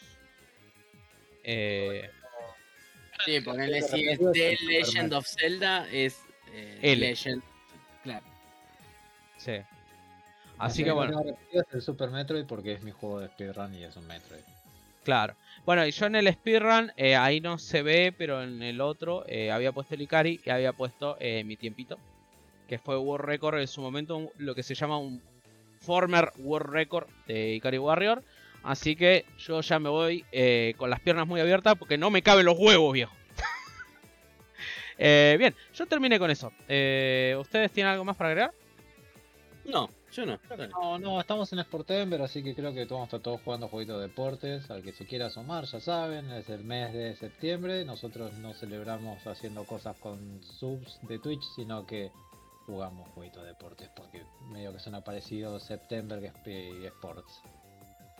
Eh, 1.44 2.10
Sí, 3.24 3.40
ponerle 3.40 3.82
si 3.82 4.08
es 4.08 4.18
The 4.18 4.58
Legend 4.62 5.12
of 5.12 5.26
Zelda, 5.26 5.88
es 5.90 6.20
eh, 6.52 6.78
L. 6.82 7.08
Legend. 7.08 7.42
Claro. 8.02 8.26
sí. 9.36 9.52
Así 10.58 10.84
que 10.84 10.92
bueno, 10.92 11.20
Es 11.50 11.64
el 11.72 11.82
Super 11.82 12.10
Metroid 12.10 12.46
porque 12.46 12.72
es 12.72 12.82
mi 12.82 12.92
juego 12.92 13.20
de 13.20 13.28
speedrun 13.28 13.74
y 13.74 13.84
es 13.84 13.96
un 13.96 14.06
Metroid. 14.06 14.42
Claro. 15.04 15.36
Bueno, 15.64 15.86
y 15.86 15.92
yo 15.92 16.06
en 16.06 16.16
el 16.16 16.32
speedrun, 16.32 16.92
eh, 16.96 17.14
ahí 17.14 17.40
no 17.40 17.56
se 17.58 17.82
ve, 17.82 18.12
pero 18.16 18.42
en 18.42 18.62
el 18.62 18.80
otro 18.80 19.24
eh, 19.28 19.52
había 19.52 19.72
puesto 19.72 19.94
el 19.94 20.02
Ikari 20.02 20.40
y 20.44 20.50
había 20.50 20.72
puesto 20.72 21.16
eh, 21.20 21.44
mi 21.44 21.56
tiempito. 21.56 21.98
Que 22.66 22.78
fue 22.78 22.98
World 22.98 23.26
Record 23.26 23.60
en 23.60 23.68
su 23.68 23.80
momento, 23.80 24.32
lo 24.38 24.54
que 24.54 24.62
se 24.62 24.74
llama 24.74 24.98
un 24.98 25.22
former 25.80 26.32
World 26.38 26.70
Record 26.70 27.08
de 27.26 27.54
Ikari 27.54 27.78
Warrior. 27.78 28.24
Así 28.64 28.96
que 28.96 29.24
yo 29.38 29.60
ya 29.60 29.78
me 29.78 29.88
voy 29.88 30.24
eh, 30.32 30.74
con 30.76 30.90
las 30.90 31.00
piernas 31.00 31.26
muy 31.26 31.40
abiertas 31.40 31.76
porque 31.76 31.98
no 31.98 32.10
me 32.10 32.22
caben 32.22 32.46
los 32.46 32.58
huevos, 32.58 32.92
viejo. 32.92 33.14
Bien, 34.98 35.54
yo 35.74 35.86
terminé 35.86 36.18
con 36.18 36.30
eso. 36.30 36.48
¿Ustedes 36.58 37.70
tienen 37.72 37.92
algo 37.92 38.04
más 38.04 38.16
para 38.16 38.30
agregar? 38.30 38.52
No, 39.64 39.88
yo 40.12 40.26
no. 40.26 40.38
No, 40.70 40.98
no, 40.98 41.20
estamos 41.20 41.52
en 41.52 41.62
Sportember, 41.62 42.20
así 42.22 42.42
que 42.42 42.54
creo 42.54 42.72
que 42.72 42.84
vamos 42.84 43.02
a 43.04 43.04
estar 43.06 43.20
todos 43.20 43.40
jugando 43.42 43.68
jueguitos 43.68 44.00
de 44.00 44.08
deportes. 44.08 44.70
Al 44.70 44.82
que 44.82 44.92
se 44.92 45.06
quiera 45.06 45.26
asomar, 45.26 45.64
ya 45.64 45.80
saben, 45.80 46.30
es 46.32 46.48
el 46.48 46.64
mes 46.64 46.92
de 46.92 47.16
septiembre. 47.16 47.84
Nosotros 47.84 48.32
no 48.38 48.52
celebramos 48.54 49.26
haciendo 49.26 49.64
cosas 49.64 49.96
con 49.98 50.42
subs 50.42 50.98
de 51.08 51.18
Twitch, 51.18 51.42
sino 51.56 51.86
que 51.86 52.10
jugamos 52.66 53.08
jueguitos 53.14 53.42
de 53.42 53.48
deportes 53.48 53.88
porque 53.96 54.22
medio 54.50 54.72
que 54.72 54.78
son 54.78 54.94
aparecidos 54.94 55.62
September 55.64 56.22
es 56.22 56.32
P- 56.44 56.86
Sports. 56.86 57.40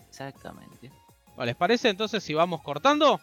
Exactamente. 0.09 0.91
Vale, 1.35 1.51
¿Les 1.51 1.55
parece 1.55 1.89
entonces 1.89 2.23
si 2.23 2.33
vamos 2.33 2.61
cortando? 2.61 3.19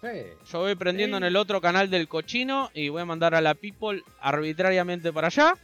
Sí. 0.00 0.08
Yo 0.52 0.60
voy 0.60 0.74
prendiendo 0.74 1.16
Sí. 1.16 1.22
en 1.22 1.24
el 1.26 1.36
otro 1.36 1.60
canal 1.60 1.90
del 1.90 2.06
cochino 2.08 2.70
y 2.74 2.88
voy 2.90 3.02
a 3.02 3.04
mandar 3.06 3.34
a 3.34 3.40
la 3.40 3.54
people 3.54 4.02
arbitrariamente 4.20 5.12
para 5.12 5.26
allá. 5.28 5.54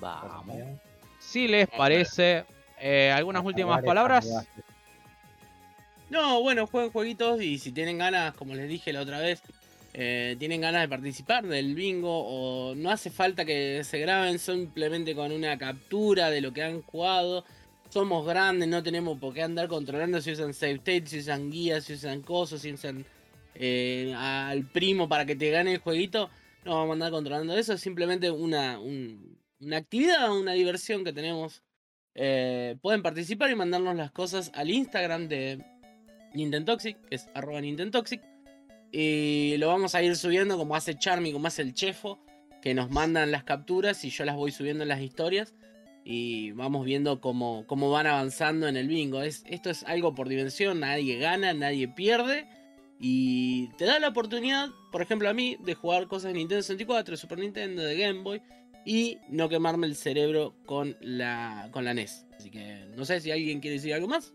Vamos. 0.00 0.56
Si 1.36 1.46
les 1.48 1.68
parece, 1.68 2.44
eh, 2.80 3.12
algunas 3.14 3.44
últimas 3.44 3.82
palabras. 3.82 4.24
No, 6.08 6.40
bueno, 6.40 6.66
jueguen 6.66 6.90
jueguitos 6.90 7.42
y 7.42 7.58
si 7.58 7.72
tienen 7.72 7.98
ganas, 7.98 8.34
como 8.36 8.54
les 8.54 8.66
dije 8.66 8.90
la 8.90 9.02
otra 9.02 9.18
vez, 9.20 9.42
eh, 9.92 10.36
tienen 10.38 10.62
ganas 10.62 10.80
de 10.80 10.88
participar 10.88 11.46
del 11.46 11.74
bingo 11.74 12.08
o 12.10 12.74
no 12.74 12.90
hace 12.90 13.10
falta 13.10 13.44
que 13.44 13.84
se 13.84 13.98
graben 13.98 14.38
simplemente 14.38 15.14
con 15.14 15.30
una 15.30 15.58
captura 15.58 16.30
de 16.30 16.40
lo 16.40 16.54
que 16.54 16.62
han 16.62 16.80
jugado. 16.80 17.44
Somos 17.90 18.26
grandes, 18.26 18.66
no 18.66 18.82
tenemos 18.82 19.18
por 19.18 19.34
qué 19.34 19.42
andar 19.42 19.68
controlando 19.68 20.22
si 20.22 20.32
usan 20.32 20.54
save 20.54 20.76
state, 20.76 21.06
si 21.06 21.18
usan 21.18 21.50
guías, 21.50 21.84
si 21.84 21.92
usan 21.92 22.22
cosas, 22.22 22.62
si 22.62 22.72
usan 22.72 23.04
eh, 23.56 24.14
al 24.16 24.64
primo 24.64 25.06
para 25.06 25.26
que 25.26 25.36
te 25.36 25.50
gane 25.50 25.74
el 25.74 25.80
jueguito. 25.80 26.30
No 26.64 26.76
vamos 26.76 26.88
a 26.88 26.92
andar 26.94 27.10
controlando 27.10 27.54
eso, 27.58 27.74
es 27.74 27.80
simplemente 27.82 28.30
una, 28.30 28.80
un- 28.80 29.36
una 29.60 29.78
actividad, 29.78 30.36
una 30.36 30.52
diversión 30.52 31.04
que 31.04 31.12
tenemos. 31.12 31.62
Eh, 32.14 32.76
pueden 32.80 33.02
participar 33.02 33.50
y 33.50 33.54
mandarnos 33.54 33.94
las 33.96 34.10
cosas 34.10 34.50
al 34.54 34.70
Instagram 34.70 35.28
de 35.28 35.64
Nintentoxic, 36.34 36.98
que 37.08 37.16
es 37.16 37.28
arroba 37.34 37.60
Nintentoxic. 37.60 38.22
Y 38.92 39.56
lo 39.58 39.68
vamos 39.68 39.94
a 39.94 40.02
ir 40.02 40.16
subiendo 40.16 40.56
como 40.56 40.76
hace 40.76 40.94
Charmy, 40.94 41.32
como 41.32 41.48
hace 41.48 41.62
el 41.62 41.74
Chefo, 41.74 42.18
que 42.62 42.74
nos 42.74 42.90
mandan 42.90 43.30
las 43.30 43.44
capturas 43.44 44.04
y 44.04 44.10
yo 44.10 44.24
las 44.24 44.36
voy 44.36 44.52
subiendo 44.52 44.84
en 44.84 44.88
las 44.88 45.00
historias. 45.00 45.54
Y 46.04 46.52
vamos 46.52 46.84
viendo 46.84 47.20
cómo, 47.20 47.64
cómo 47.66 47.90
van 47.90 48.06
avanzando 48.06 48.68
en 48.68 48.76
el 48.76 48.86
bingo. 48.86 49.22
Es, 49.22 49.42
esto 49.46 49.70
es 49.70 49.82
algo 49.84 50.14
por 50.14 50.28
dimensión, 50.28 50.80
nadie 50.80 51.18
gana, 51.18 51.52
nadie 51.52 51.88
pierde. 51.88 52.46
Y 52.98 53.68
te 53.76 53.84
da 53.84 53.98
la 53.98 54.08
oportunidad, 54.08 54.70
por 54.92 55.02
ejemplo 55.02 55.28
a 55.28 55.34
mí, 55.34 55.56
de 55.64 55.74
jugar 55.74 56.06
cosas 56.06 56.32
de 56.32 56.38
Nintendo 56.38 56.62
64, 56.62 57.12
de 57.12 57.16
Super 57.16 57.38
Nintendo, 57.38 57.82
de 57.82 57.96
Game 57.98 58.22
Boy. 58.22 58.40
Y 58.86 59.18
no 59.28 59.48
quemarme 59.48 59.86
el 59.88 59.96
cerebro 59.96 60.54
con 60.64 60.96
la, 61.00 61.68
con 61.72 61.84
la 61.84 61.92
NES. 61.92 62.24
Así 62.36 62.50
que 62.50 62.86
no 62.96 63.04
sé 63.04 63.20
si 63.20 63.30
alguien 63.32 63.60
quiere 63.60 63.74
decir 63.76 63.92
algo 63.92 64.06
más. 64.06 64.32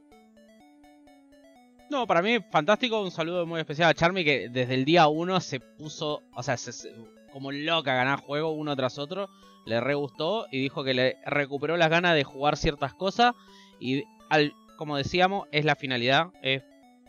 No, 1.90 2.06
para 2.06 2.22
mí 2.22 2.38
fantástico. 2.52 3.02
Un 3.02 3.11
saludo 3.11 3.45
muy 3.45 3.60
especial 3.60 3.90
a 3.90 3.94
Charmy 3.94 4.23
que 4.23 4.49
desde 4.49 4.73
el 4.76 4.86
día 4.86 5.07
1 5.07 5.40
se 5.41 5.60
puso, 5.60 6.22
o 6.36 6.44
sea, 6.44 6.57
se- 6.57 6.94
como 7.32 7.52
loca 7.52 7.94
ganar 7.95 8.19
juego 8.19 8.52
uno 8.52 8.76
tras 8.76 8.98
otro. 8.99 9.30
Le 9.65 9.80
re 9.80 9.94
gustó 9.94 10.48
y 10.52 10.60
dijo 10.61 10.84
que 10.84 10.94
le 10.94 11.18
recuperó 11.26 11.78
las 11.78 11.90
ganas 11.90 12.15
de 12.15 12.23
jugar 12.23 12.57
ciertas 12.57 12.94
cosas. 12.94 13.34
Y 13.80 14.03
al, 14.30 14.53
como 14.78 14.98
decíamos, 14.98 15.48
es 15.52 15.65
la 15.65 15.76
finalidad, 15.76 16.28
es 16.41 16.64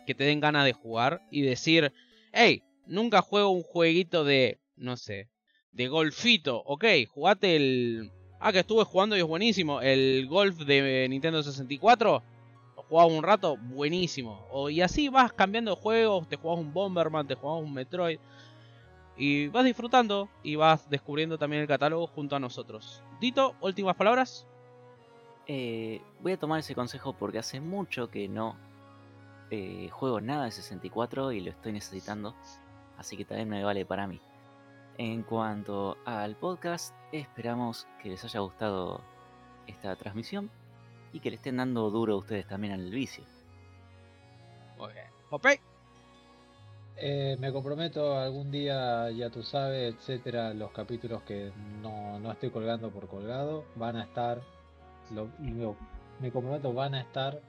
que 0.06 0.14
te 0.14 0.24
den 0.24 0.40
ganas 0.40 0.64
de 0.64 0.72
jugar 0.72 1.22
y 1.30 1.42
decir, 1.42 1.92
hey, 2.32 2.62
nunca 2.86 3.20
juego 3.22 3.50
un 3.50 3.62
jueguito 3.62 4.24
de, 4.24 4.58
no 4.76 4.96
sé, 4.96 5.28
de 5.72 5.88
golfito. 5.88 6.62
Ok, 6.66 6.84
jugate 7.12 7.56
el... 7.56 8.10
Ah, 8.40 8.52
que 8.52 8.60
estuve 8.60 8.84
jugando 8.84 9.16
y 9.16 9.20
es 9.20 9.26
buenísimo. 9.26 9.80
El 9.80 10.26
golf 10.26 10.58
de 10.58 11.06
Nintendo 11.08 11.42
64 11.42 12.22
lo 13.00 13.06
un 13.06 13.22
rato, 13.22 13.56
buenísimo. 13.56 14.46
O, 14.50 14.68
y 14.68 14.82
así 14.82 15.08
vas 15.08 15.32
cambiando 15.32 15.74
de 15.74 15.80
juegos, 15.80 16.28
te 16.28 16.36
jugabas 16.36 16.64
un 16.64 16.72
Bomberman, 16.72 17.26
te 17.26 17.34
jugabas 17.34 17.64
un 17.64 17.72
Metroid. 17.72 18.18
Y 19.16 19.48
vas 19.48 19.64
disfrutando 19.64 20.28
y 20.42 20.56
vas 20.56 20.88
descubriendo 20.88 21.38
también 21.38 21.62
el 21.62 21.68
catálogo 21.68 22.06
junto 22.06 22.36
a 22.36 22.40
nosotros. 22.40 23.02
Dito, 23.20 23.54
últimas 23.60 23.96
palabras. 23.96 24.46
Eh, 25.46 26.00
voy 26.20 26.32
a 26.32 26.38
tomar 26.38 26.60
ese 26.60 26.74
consejo 26.74 27.14
porque 27.14 27.38
hace 27.38 27.60
mucho 27.60 28.10
que 28.10 28.28
no 28.28 28.56
eh, 29.50 29.88
juego 29.90 30.20
nada 30.20 30.44
de 30.44 30.50
64 30.50 31.32
y 31.32 31.40
lo 31.40 31.50
estoy 31.50 31.72
necesitando. 31.72 32.34
Así 32.96 33.16
que 33.16 33.24
también 33.24 33.48
me 33.48 33.64
vale 33.64 33.84
para 33.84 34.06
mí. 34.06 34.20
En 34.98 35.22
cuanto 35.22 35.96
al 36.04 36.36
podcast, 36.36 36.94
esperamos 37.12 37.86
que 38.02 38.10
les 38.10 38.24
haya 38.24 38.40
gustado 38.40 39.00
esta 39.66 39.96
transmisión 39.96 40.50
y 41.12 41.20
que 41.20 41.30
le 41.30 41.36
estén 41.36 41.56
dando 41.56 41.90
duro 41.90 42.14
a 42.14 42.16
ustedes 42.18 42.46
también 42.46 42.74
al 42.74 42.90
vicio. 42.90 43.24
Muy 44.78 44.92
bien. 44.92 45.06
Popey. 45.30 45.58
Eh, 46.96 47.36
me 47.40 47.50
comprometo 47.52 48.16
algún 48.18 48.50
día, 48.50 49.10
ya 49.10 49.30
tú 49.30 49.42
sabes, 49.42 49.94
etcétera, 49.94 50.52
los 50.54 50.70
capítulos 50.72 51.22
que 51.22 51.50
no, 51.80 52.18
no 52.20 52.30
estoy 52.30 52.50
colgando 52.50 52.90
por 52.90 53.08
colgado 53.08 53.64
van 53.76 53.96
a 53.96 54.02
estar, 54.04 54.42
lo- 55.10 55.30
lo- 55.40 55.76
me 56.20 56.30
comprometo, 56.30 56.72
van 56.74 56.94
a 56.94 57.00
estar, 57.00 57.40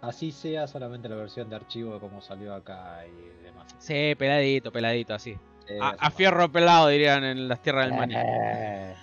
así 0.00 0.30
sea 0.30 0.66
solamente 0.68 1.08
la 1.08 1.16
versión 1.16 1.50
de 1.50 1.56
archivo 1.56 1.94
de 1.94 2.00
cómo 2.00 2.22
salió 2.22 2.54
acá 2.54 3.04
y 3.06 3.42
demás. 3.42 3.74
Sí, 3.78 4.14
peladito, 4.16 4.70
peladito, 4.72 5.14
así. 5.14 5.36
Eh, 5.68 5.78
A, 5.80 6.10
fierro 6.10 6.50
pelado, 6.50 6.88
dirían 6.88 7.24
en 7.24 7.48
las 7.48 7.62
tierras 7.62 7.86
del 7.86 7.94
maní. 7.94 8.14
Eh, 8.16 8.94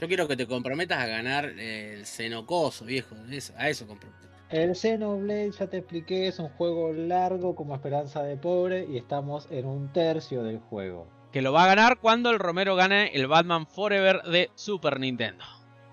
Yo 0.00 0.08
quiero 0.08 0.26
que 0.28 0.36
te 0.36 0.46
comprometas 0.46 0.98
a 0.98 1.06
ganar 1.06 1.46
eh, 1.58 1.94
el 1.94 2.06
Xenocoso, 2.06 2.84
viejo. 2.84 3.14
Eso, 3.30 3.52
a 3.56 3.68
eso 3.68 3.86
comprometo. 3.86 4.28
El 4.50 4.76
Xenoblade, 4.76 5.50
ya 5.52 5.66
te 5.66 5.78
expliqué, 5.78 6.28
es 6.28 6.38
un 6.38 6.50
juego 6.50 6.92
largo 6.92 7.54
como 7.54 7.74
Esperanza 7.74 8.22
de 8.22 8.36
Pobre 8.36 8.86
y 8.86 8.98
estamos 8.98 9.48
en 9.50 9.66
un 9.66 9.90
tercio 9.92 10.42
del 10.42 10.58
juego. 10.58 11.06
Que 11.32 11.40
lo 11.40 11.52
va 11.52 11.64
a 11.64 11.68
ganar 11.68 11.98
cuando 11.98 12.30
el 12.30 12.38
Romero 12.38 12.76
gane 12.76 13.10
el 13.14 13.26
Batman 13.26 13.66
Forever 13.66 14.22
de 14.24 14.50
Super 14.54 15.00
Nintendo. 15.00 15.42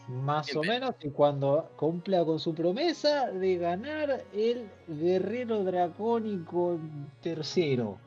Más 0.09 0.53
o 0.55 0.63
menos, 0.63 0.95
y 1.03 1.11
cuando 1.11 1.71
cumpla 1.77 2.25
con 2.25 2.39
su 2.39 2.55
promesa 2.55 3.29
de 3.29 3.57
ganar 3.57 4.23
el 4.33 4.67
Guerrero 4.87 5.63
Dracónico 5.63 6.79
tercero. 7.21 7.99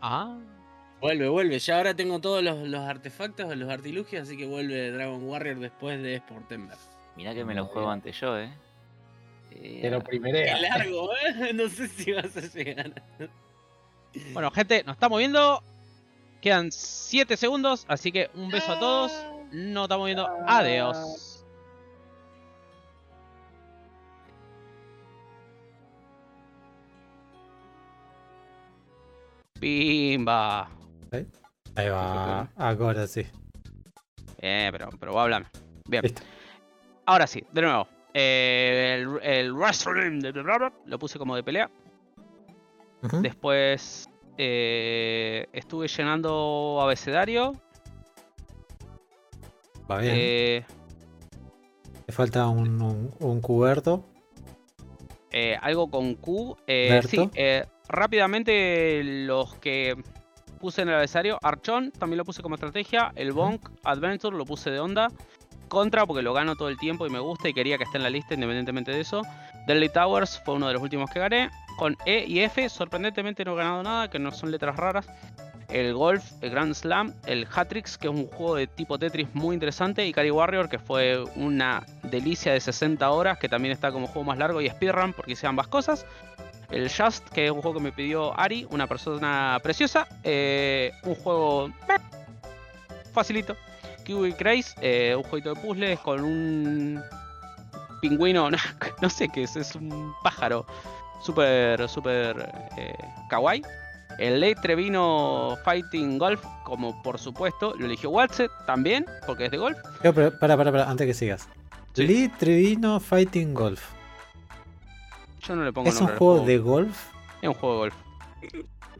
Ah. 0.00 0.38
Vuelve, 1.00 1.28
vuelve. 1.28 1.58
Ya 1.58 1.76
ahora 1.76 1.94
tengo 1.94 2.20
todos 2.20 2.42
los, 2.42 2.58
los 2.66 2.80
artefactos, 2.80 3.56
los 3.56 3.70
artilugios, 3.70 4.22
así 4.22 4.36
que 4.36 4.46
vuelve 4.46 4.90
Dragon 4.90 5.22
Warrior 5.22 5.58
después 5.60 6.02
de 6.02 6.18
Sportember. 6.18 6.76
Mirá 7.16 7.34
que 7.34 7.44
me 7.44 7.54
lo 7.54 7.66
juego 7.66 7.90
antes 7.90 8.18
yo, 8.20 8.38
eh. 8.38 8.50
Eh, 9.52 9.78
Te 9.82 9.90
lo 9.90 10.00
Qué 10.00 10.06
primerea. 10.06 10.58
largo, 10.60 11.10
¿eh? 11.14 11.52
No 11.54 11.68
sé 11.68 11.88
si 11.88 12.12
vas 12.12 12.36
a 12.36 12.40
llegar. 12.40 12.92
Bueno, 14.32 14.50
gente, 14.50 14.82
nos 14.84 14.94
estamos 14.96 15.18
viendo. 15.18 15.62
Quedan 16.40 16.70
7 16.70 17.36
segundos, 17.36 17.84
así 17.88 18.12
que 18.12 18.30
un 18.34 18.48
beso 18.48 18.72
a 18.72 18.78
todos. 18.78 19.12
Nos 19.52 19.84
estamos 19.84 20.06
viendo. 20.06 20.28
Adiós. 20.46 21.27
Pimba. 29.60 30.70
Ahí 31.74 31.88
va, 31.88 32.48
ahora 32.56 33.06
sí. 33.06 33.24
Eh, 34.40 34.68
pero, 34.72 34.88
pero 34.98 35.12
voy 35.12 35.20
a 35.20 35.22
hablar. 35.24 35.46
Bien. 35.88 36.02
Listo. 36.02 36.22
Ahora 37.06 37.26
sí, 37.26 37.44
de 37.52 37.62
nuevo. 37.62 37.86
Eh, 38.14 38.96
el, 39.00 39.22
el 39.22 39.52
wrestling 39.54 40.20
de 40.20 40.32
lo 40.86 40.98
puse 40.98 41.18
como 41.18 41.36
de 41.36 41.42
pelea. 41.42 41.70
Después 43.22 44.08
eh, 44.36 45.46
estuve 45.52 45.86
llenando 45.86 46.78
abecedario. 46.80 47.52
Va 49.90 49.98
bien. 49.98 50.14
Eh, 50.16 50.64
Te 52.06 52.12
falta 52.12 52.48
un, 52.48 52.82
un, 52.82 53.14
un 53.20 53.40
cuberto. 53.40 54.04
eh, 55.30 55.56
algo 55.60 55.88
con 55.90 56.14
Q. 56.14 56.56
Eh, 56.66 57.00
sí, 57.06 57.30
eh, 57.34 57.66
rápidamente 57.88 59.02
los 59.02 59.54
que 59.56 59.96
puse 60.58 60.82
en 60.82 60.88
el 60.88 60.96
abecedario. 60.96 61.38
Archon 61.42 61.90
también 61.92 62.18
lo 62.18 62.24
puse 62.24 62.42
como 62.42 62.56
estrategia. 62.56 63.12
El 63.14 63.32
Bonk 63.32 63.70
Adventure 63.84 64.36
lo 64.36 64.44
puse 64.44 64.70
de 64.70 64.80
onda. 64.80 65.08
Contra 65.68 66.06
porque 66.06 66.22
lo 66.22 66.32
gano 66.32 66.56
todo 66.56 66.68
el 66.68 66.78
tiempo 66.78 67.06
y 67.06 67.10
me 67.10 67.18
gusta 67.18 67.48
y 67.48 67.52
quería 67.52 67.76
que 67.76 67.84
esté 67.84 67.98
en 67.98 68.02
la 68.02 68.10
lista 68.10 68.34
independientemente 68.34 68.90
de 68.90 69.00
eso. 69.00 69.22
Deadly 69.66 69.90
Towers 69.90 70.40
fue 70.44 70.54
uno 70.54 70.66
de 70.66 70.74
los 70.74 70.82
últimos 70.82 71.10
que 71.10 71.20
gané. 71.20 71.50
Con 71.76 71.96
E 72.06 72.24
y 72.26 72.40
F, 72.40 72.68
sorprendentemente 72.70 73.44
no 73.44 73.52
he 73.52 73.56
ganado 73.56 73.82
nada, 73.82 74.08
que 74.08 74.18
no 74.18 74.32
son 74.32 74.50
letras 74.50 74.76
raras. 74.76 75.06
El 75.68 75.92
Golf, 75.92 76.24
el 76.40 76.50
Grand 76.50 76.72
Slam, 76.72 77.14
el 77.26 77.46
Hatrix, 77.54 77.98
que 77.98 78.08
es 78.08 78.14
un 78.14 78.26
juego 78.28 78.54
de 78.54 78.66
tipo 78.66 78.98
Tetris 78.98 79.28
muy 79.34 79.52
interesante. 79.52 80.06
Y 80.06 80.12
Cari 80.12 80.30
Warrior, 80.30 80.70
que 80.70 80.78
fue 80.78 81.22
una 81.36 81.84
delicia 82.04 82.54
de 82.54 82.60
60 82.60 83.10
horas, 83.10 83.38
que 83.38 83.50
también 83.50 83.72
está 83.72 83.92
como 83.92 84.06
juego 84.06 84.24
más 84.24 84.38
largo. 84.38 84.62
Y 84.62 84.70
Speedrun, 84.70 85.12
porque 85.12 85.32
hice 85.32 85.46
ambas 85.46 85.68
cosas. 85.68 86.06
El 86.70 86.90
Just, 86.90 87.28
que 87.30 87.46
es 87.46 87.50
un 87.50 87.62
juego 87.62 87.78
que 87.78 87.84
me 87.84 87.92
pidió 87.92 88.38
Ari, 88.38 88.66
una 88.70 88.86
persona 88.86 89.58
preciosa. 89.62 90.06
Eh, 90.22 90.92
un 91.04 91.14
juego 91.14 91.70
facilito. 93.12 93.56
Kiwi 94.04 94.32
Craze, 94.32 94.74
eh, 94.80 95.14
un 95.16 95.22
jueguito 95.22 95.54
de 95.54 95.60
puzzles 95.60 95.98
con 96.00 96.24
un 96.24 97.02
pingüino, 98.00 98.50
no, 98.50 98.56
no 99.02 99.10
sé 99.10 99.28
qué 99.28 99.42
es, 99.42 99.56
es 99.56 99.74
un 99.74 100.14
pájaro 100.22 100.66
súper, 101.22 101.88
súper 101.88 102.50
eh, 102.76 102.94
kawaii. 103.28 103.62
El 104.18 104.40
Late 104.40 104.56
Trevino 104.62 105.56
Fighting 105.64 106.18
Golf, 106.18 106.44
como 106.64 107.00
por 107.02 107.18
supuesto, 107.18 107.74
lo 107.78 107.86
eligió 107.86 108.10
Watset 108.10 108.50
también, 108.66 109.06
porque 109.26 109.44
es 109.44 109.50
de 109.50 109.58
golf. 109.58 109.78
Yo, 110.02 110.12
pero, 110.12 110.36
para, 110.38 110.56
para, 110.56 110.72
para, 110.72 110.90
antes 110.90 111.06
que 111.06 111.14
sigas. 111.14 111.48
Sí. 111.92 112.06
Lee 112.06 112.28
Trevino 112.38 112.98
Fighting 112.98 113.54
Golf. 113.54 113.97
Yo 115.48 115.56
no 115.56 115.64
le 115.64 115.72
pongo 115.72 115.88
¿Es 115.88 116.00
un 116.00 116.08
juego 116.08 116.44
de 116.44 116.58
golf? 116.58 116.96
Es 117.40 117.48
un 117.48 117.54
juego 117.54 117.74
de 117.74 117.80
golf. 117.90 117.94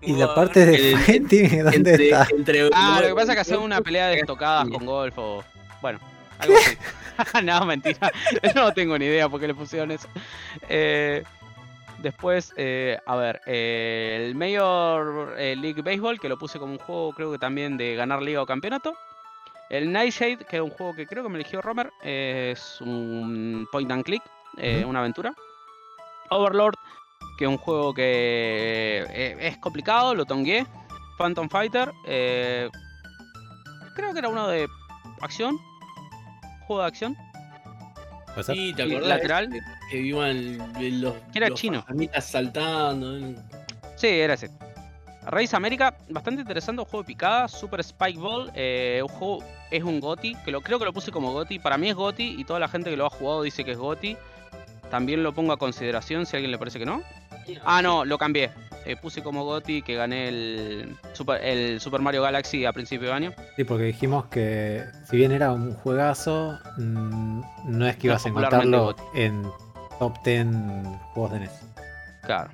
¿Y 0.01 0.13
la 0.15 0.35
parte 0.35 0.65
de 0.65 0.93
El- 0.93 0.99
fighting 0.99 1.63
dónde 1.65 1.77
entre, 1.77 2.05
está? 2.09 2.27
entre- 2.35 2.71
Ah, 2.73 2.99
lo 3.03 3.09
que 3.09 3.15
pasa 3.15 3.33
es 3.33 3.37
que 3.37 3.41
hacen 3.41 3.59
una 3.59 3.81
pelea 3.81 4.09
de 4.09 4.21
estocadas 4.21 4.69
con 4.69 4.87
golf 4.87 5.15
o. 5.19 5.45
Bueno, 5.83 5.99
algo 6.39 6.57
así. 6.57 6.77
no, 7.45 7.67
mentira. 7.67 8.11
No 8.55 8.73
tengo 8.73 8.97
ni 8.99 9.05
idea 9.07 9.29
por 9.29 9.41
qué 9.41 9.49
le 9.49 9.55
pusieron 9.55 9.91
eso. 9.91 10.09
Eh, 10.69 11.23
después, 11.99 12.53
eh, 12.57 12.97
a 13.07 13.17
ver, 13.17 13.41
eh, 13.47 14.25
el 14.29 14.35
Major 14.37 15.35
eh, 15.37 15.57
League 15.57 15.83
Baseball, 15.83 16.19
que 16.21 16.29
lo 16.29 16.39
puse 16.39 16.59
como 16.59 16.73
un 16.73 16.79
juego, 16.79 17.13
creo 17.13 17.33
que 17.33 17.39
también 17.39 17.77
de 17.77 17.95
ganar 17.97 18.23
liga 18.23 18.41
o 18.41 18.47
campeonato. 18.47 18.95
El 19.69 19.93
Nightshade, 19.93 20.39
que 20.49 20.57
es 20.57 20.63
un 20.63 20.71
juego 20.71 20.95
que 20.95 21.07
creo 21.07 21.23
que 21.25 21.29
me 21.29 21.37
eligió 21.37 21.61
Romer, 21.61 21.91
eh, 22.03 22.55
es 22.57 22.81
un 22.81 23.67
point 23.71 23.91
and 23.91 24.05
click, 24.05 24.23
eh, 24.57 24.85
una 24.87 25.01
aventura. 25.01 25.35
Overlord, 26.31 26.75
que 27.39 27.45
es 27.45 27.51
un 27.51 27.59
juego 27.59 27.95
que 27.95 29.05
eh, 29.11 29.37
es 29.41 29.59
complicado, 29.59 30.15
lo 30.15 30.25
tongué. 30.25 30.67
Phantom 31.19 31.49
Fighter, 31.49 31.93
eh, 32.07 32.69
creo 33.97 34.13
que 34.13 34.21
era 34.21 34.29
uno 34.29 34.47
de 34.47 34.69
acción, 35.21 35.59
juego 36.67 36.83
de 36.83 36.89
acción. 36.89 37.17
Sí, 38.43 38.73
¿te 38.77 38.87
Y 38.87 38.93
acordás? 38.93 39.09
lateral. 39.09 39.49
Que, 39.51 39.61
que 39.91 39.97
iban 39.99 40.59
los, 41.01 41.15
Que 41.33 41.39
era 41.39 41.49
los 41.49 41.59
chino. 41.59 41.85
saltando. 42.21 43.19
¿eh? 43.19 43.35
Sí, 43.97 44.07
era 44.07 44.35
ese. 44.35 44.49
Race 45.27 45.55
América, 45.57 45.95
bastante 46.09 46.41
interesante, 46.43 46.81
un 46.81 46.87
juego 46.87 47.03
de 47.03 47.09
picada, 47.09 47.49
Super 47.49 47.81
Spike 47.81 48.19
Ball, 48.19 48.51
eh, 48.55 49.01
un 49.03 49.09
juego, 49.09 49.45
es 49.71 49.83
un 49.83 50.01
GOTI, 50.01 50.37
que 50.37 50.51
lo 50.53 50.61
creo 50.63 50.79
que 50.79 50.85
lo 50.87 50.93
puse 50.93 51.11
como 51.11 51.33
GOTI, 51.33 51.59
para 51.59 51.77
mí 51.77 51.89
es 51.91 51.97
GOTI 51.97 52.37
y 52.39 52.45
toda 52.45 52.61
la 52.61 52.69
gente 52.69 52.89
que 52.91 52.97
lo 52.97 53.07
ha 53.07 53.11
jugado 53.11 53.43
dice 53.43 53.65
que 53.65 53.73
es 53.73 53.79
GOTI. 53.79 54.17
También 54.91 55.23
lo 55.23 55.33
pongo 55.33 55.53
a 55.53 55.57
consideración 55.59 56.27
si 56.27 56.35
a 56.35 56.39
alguien 56.39 56.51
le 56.51 56.59
parece 56.59 56.79
que 56.79 56.87
no. 56.87 57.03
Ah, 57.65 57.81
no, 57.83 58.05
lo 58.05 58.19
cambié. 58.19 58.51
Eh, 58.85 58.97
puse 58.97 59.23
como 59.23 59.45
GOTI 59.45 59.83
que 59.83 59.95
gané 59.95 60.29
el 60.29 60.97
Super, 61.13 61.43
el 61.45 61.81
Super 61.81 62.01
Mario 62.01 62.23
Galaxy 62.23 62.65
a 62.65 62.73
principio 62.73 63.09
de 63.09 63.15
año. 63.15 63.33
Sí, 63.57 63.65
porque 63.65 63.85
dijimos 63.85 64.27
que 64.27 64.85
si 65.09 65.17
bien 65.17 65.33
era 65.33 65.53
un 65.53 65.75
juegazo, 65.75 66.59
mm, 66.79 67.41
no 67.67 67.87
es 67.87 67.97
que 67.97 68.09
No 68.09 68.13
ibas 68.15 68.25
a 68.27 68.29
encontrarlo 68.29 68.97
en 69.15 69.43
top 69.99 70.15
10 70.25 70.47
juegos 71.13 71.33
de 71.33 71.41
NES. 71.41 71.51
Claro. 72.23 72.51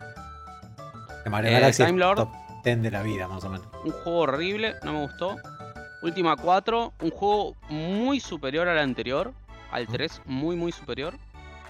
Que 1.23 1.31
Mario 1.31 1.51
Eh, 1.51 1.55
Galaxy 1.55 1.85
Time 1.85 1.99
Lord. 1.99 2.17
top 2.17 2.33
10 2.65 2.83
de 2.83 2.91
la 2.91 3.03
vida, 3.03 3.29
más 3.29 3.45
o 3.45 3.51
menos. 3.51 3.67
Un 3.85 3.93
juego 3.93 4.19
horrible, 4.21 4.75
no 4.85 4.93
me 4.93 5.01
gustó. 5.03 5.37
Última 6.03 6.37
4, 6.37 6.93
un 7.01 7.11
juego 7.11 7.57
muy 7.69 8.21
superior 8.21 8.69
al 8.69 8.79
anterior, 8.79 9.33
al 9.71 9.87
3, 9.87 10.21
muy 10.27 10.57
muy 10.57 10.73
superior. 10.73 11.15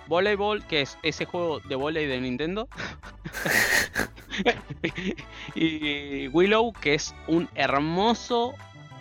Volleyball, 0.07 0.65
que 0.67 0.83
es 0.83 0.99
ese 1.03 1.25
juego 1.25 1.61
de 1.61 1.75
volei 1.75 2.07
de 2.07 2.21
Nintendo. 2.21 2.69
y 5.55 6.29
Willow, 6.29 6.73
que 6.73 6.95
es 6.95 7.15
un 7.27 7.49
hermoso, 7.55 8.55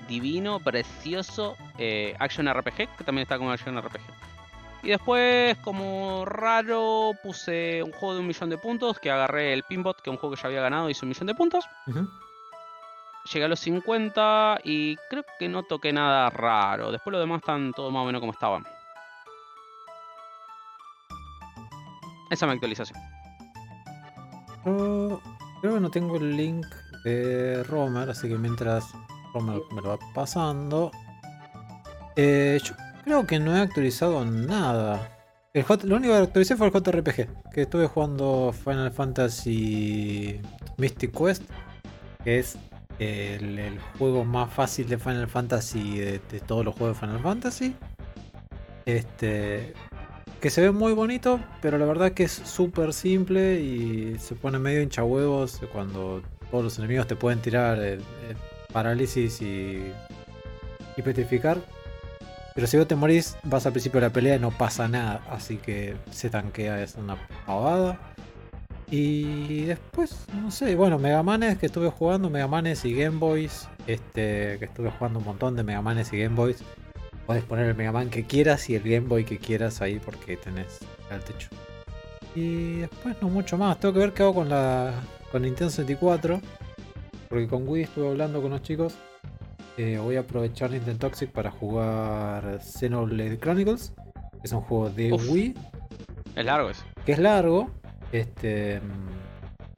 divino, 0.07 0.59
precioso 0.59 1.55
eh, 1.77 2.15
action 2.19 2.51
RPG, 2.51 2.97
que 2.97 3.03
también 3.03 3.23
está 3.23 3.37
como 3.37 3.51
action 3.51 3.77
RPG. 3.77 4.01
Y 4.83 4.89
después, 4.89 5.57
como 5.59 6.25
raro, 6.25 7.11
puse 7.23 7.81
un 7.83 7.93
juego 7.93 8.15
de 8.15 8.19
un 8.19 8.27
millón 8.27 8.49
de 8.49 8.57
puntos, 8.57 8.99
que 8.99 9.09
agarré 9.09 9.53
el 9.53 9.63
Pinbot, 9.63 10.01
que 10.01 10.09
es 10.09 10.11
un 10.11 10.17
juego 10.17 10.35
que 10.35 10.41
ya 10.41 10.47
había 10.47 10.61
ganado, 10.61 10.89
hizo 10.89 11.05
un 11.05 11.09
millón 11.09 11.27
de 11.27 11.35
puntos. 11.35 11.65
Ujú. 11.87 12.09
Llegué 13.31 13.45
a 13.45 13.47
los 13.47 13.61
50 13.61 14.59
y 14.65 14.97
creo 15.09 15.23
que 15.39 15.47
no 15.47 15.63
toqué 15.63 15.93
nada 15.93 16.29
raro. 16.29 16.91
Después 16.91 17.13
los 17.13 17.21
demás 17.21 17.39
están 17.39 17.71
todos 17.71 17.93
más 17.93 18.03
o 18.03 18.05
menos 18.05 18.19
como 18.19 18.33
estaban. 18.33 18.65
Esa 22.33 22.45
es 22.45 22.49
mi 22.49 22.53
actualización. 22.53 22.99
Yo 24.65 25.21
creo 25.61 25.75
que 25.75 25.79
no 25.79 25.91
tengo 25.91 26.17
el 26.17 26.35
link 26.35 26.65
de 27.03 27.63
Romer, 27.63 28.09
así 28.09 28.27
que 28.27 28.39
mientras 28.39 28.85
Romer 29.35 29.61
me 29.71 29.81
lo 29.83 29.89
va 29.89 29.99
pasando. 30.15 30.89
eh, 32.15 32.59
yo 32.63 32.73
creo 33.03 33.27
que 33.27 33.37
no 33.37 33.55
he 33.55 33.61
actualizado 33.61 34.25
nada. 34.25 35.11
El 35.53 35.63
lo 35.83 35.97
único 35.97 36.13
que 36.15 36.21
actualicé 36.21 36.55
fue 36.57 36.65
el 36.65 36.73
JRPG, 36.73 37.51
que 37.51 37.61
estuve 37.61 37.85
jugando 37.85 38.51
Final 38.51 38.91
Fantasy 38.91 40.41
Mystic 40.77 41.15
Quest, 41.15 41.43
que 42.23 42.39
es 42.39 42.57
el, 42.97 43.79
juego 43.99 44.25
más 44.25 44.51
fácil 44.51 44.89
de 44.89 44.97
Final 44.97 45.27
Fantasy 45.27 45.99
de 45.99 46.39
todos 46.47 46.65
los 46.65 46.73
juegos 46.73 46.99
de 46.99 47.07
Final 47.07 47.21
Fantasy. 47.21 47.75
Este, 48.85 49.75
que 50.43 50.49
se 50.49 50.59
ve 50.59 50.71
muy 50.71 50.91
bonito, 50.91 51.39
pero 51.61 51.77
la 51.77 51.85
verdad 51.85 52.11
que 52.11 52.23
es 52.23 52.33
súper 52.33 52.91
simple 52.91 53.61
y 53.61 54.17
se 54.19 54.35
pone 54.35 54.59
medio 54.59 54.81
hincha 54.81 55.01
huevos 55.01 55.61
cuando 55.71 56.21
todos 56.51 56.65
los 56.65 56.77
enemigos 56.79 57.07
te 57.07 57.15
pueden 57.15 57.39
tirar 57.39 57.79
eh, 57.81 57.93
eh, 57.93 57.99
parálisis 58.73 59.41
y, 59.41 59.81
y 60.97 61.01
petrificar. 61.01 61.59
Pero 62.55 62.67
si 62.67 62.75
vos 62.75 62.85
te 62.89 62.95
morís, 62.97 63.37
vas 63.43 63.65
al 63.65 63.71
principio 63.71 64.01
de 64.01 64.07
la 64.07 64.11
pelea 64.11 64.35
y 64.35 64.39
no 64.39 64.51
pasa 64.51 64.89
nada, 64.89 65.21
así 65.31 65.55
que 65.55 65.95
se 66.11 66.29
tanquea, 66.29 66.83
es 66.83 66.95
una 66.95 67.15
pavada. 67.45 67.97
Y 68.91 69.63
después, 69.63 70.25
no 70.33 70.51
sé, 70.51 70.75
bueno, 70.75 70.99
Megamanes 70.99 71.57
que 71.57 71.67
estuve 71.67 71.89
jugando, 71.89 72.29
Megamanes 72.29 72.83
y 72.83 72.93
Game 72.93 73.17
Boys, 73.17 73.69
este, 73.87 74.57
que 74.59 74.65
estuve 74.65 74.91
jugando 74.91 75.19
un 75.19 75.25
montón 75.25 75.55
de 75.55 75.63
Megamanes 75.63 76.11
y 76.11 76.19
Game 76.21 76.35
Boys. 76.35 76.61
Puedes 77.25 77.43
poner 77.43 77.67
el 77.67 77.75
Mega 77.75 77.91
Man 77.91 78.09
que 78.09 78.25
quieras 78.25 78.69
y 78.69 78.75
el 78.75 78.83
Game 78.83 79.07
Boy 79.07 79.23
que 79.23 79.37
quieras 79.37 79.81
ahí 79.81 79.99
porque 79.99 80.35
tenés 80.35 80.79
al 81.09 81.21
techo. 81.23 81.49
Y 82.35 82.79
después 82.79 83.15
no 83.21 83.29
mucho 83.29 83.57
más. 83.57 83.79
Tengo 83.79 83.93
que 83.93 83.99
ver 83.99 84.13
qué 84.13 84.23
hago 84.23 84.33
con 84.33 84.49
la 84.49 84.93
con 85.31 85.43
Nintendo 85.43 85.69
64. 85.69 86.41
Porque 87.29 87.47
con 87.47 87.67
Wii 87.67 87.83
estuve 87.83 88.09
hablando 88.09 88.41
con 88.41 88.51
los 88.51 88.61
chicos. 88.61 88.95
Eh, 89.77 89.97
voy 89.97 90.17
a 90.17 90.21
aprovechar 90.21 90.71
Nintendo 90.71 91.07
Toxic 91.07 91.31
para 91.31 91.51
jugar 91.51 92.59
Xenoblade 92.61 93.39
Chronicles. 93.39 93.93
Que 94.33 94.41
es 94.43 94.51
un 94.51 94.61
juego 94.61 94.89
de 94.89 95.13
Uf. 95.13 95.29
Wii. 95.29 95.55
Es 96.35 96.45
largo 96.45 96.69
ese. 96.69 96.83
Que 97.05 97.13
es 97.13 97.19
largo. 97.19 97.71
Este. 98.11 98.81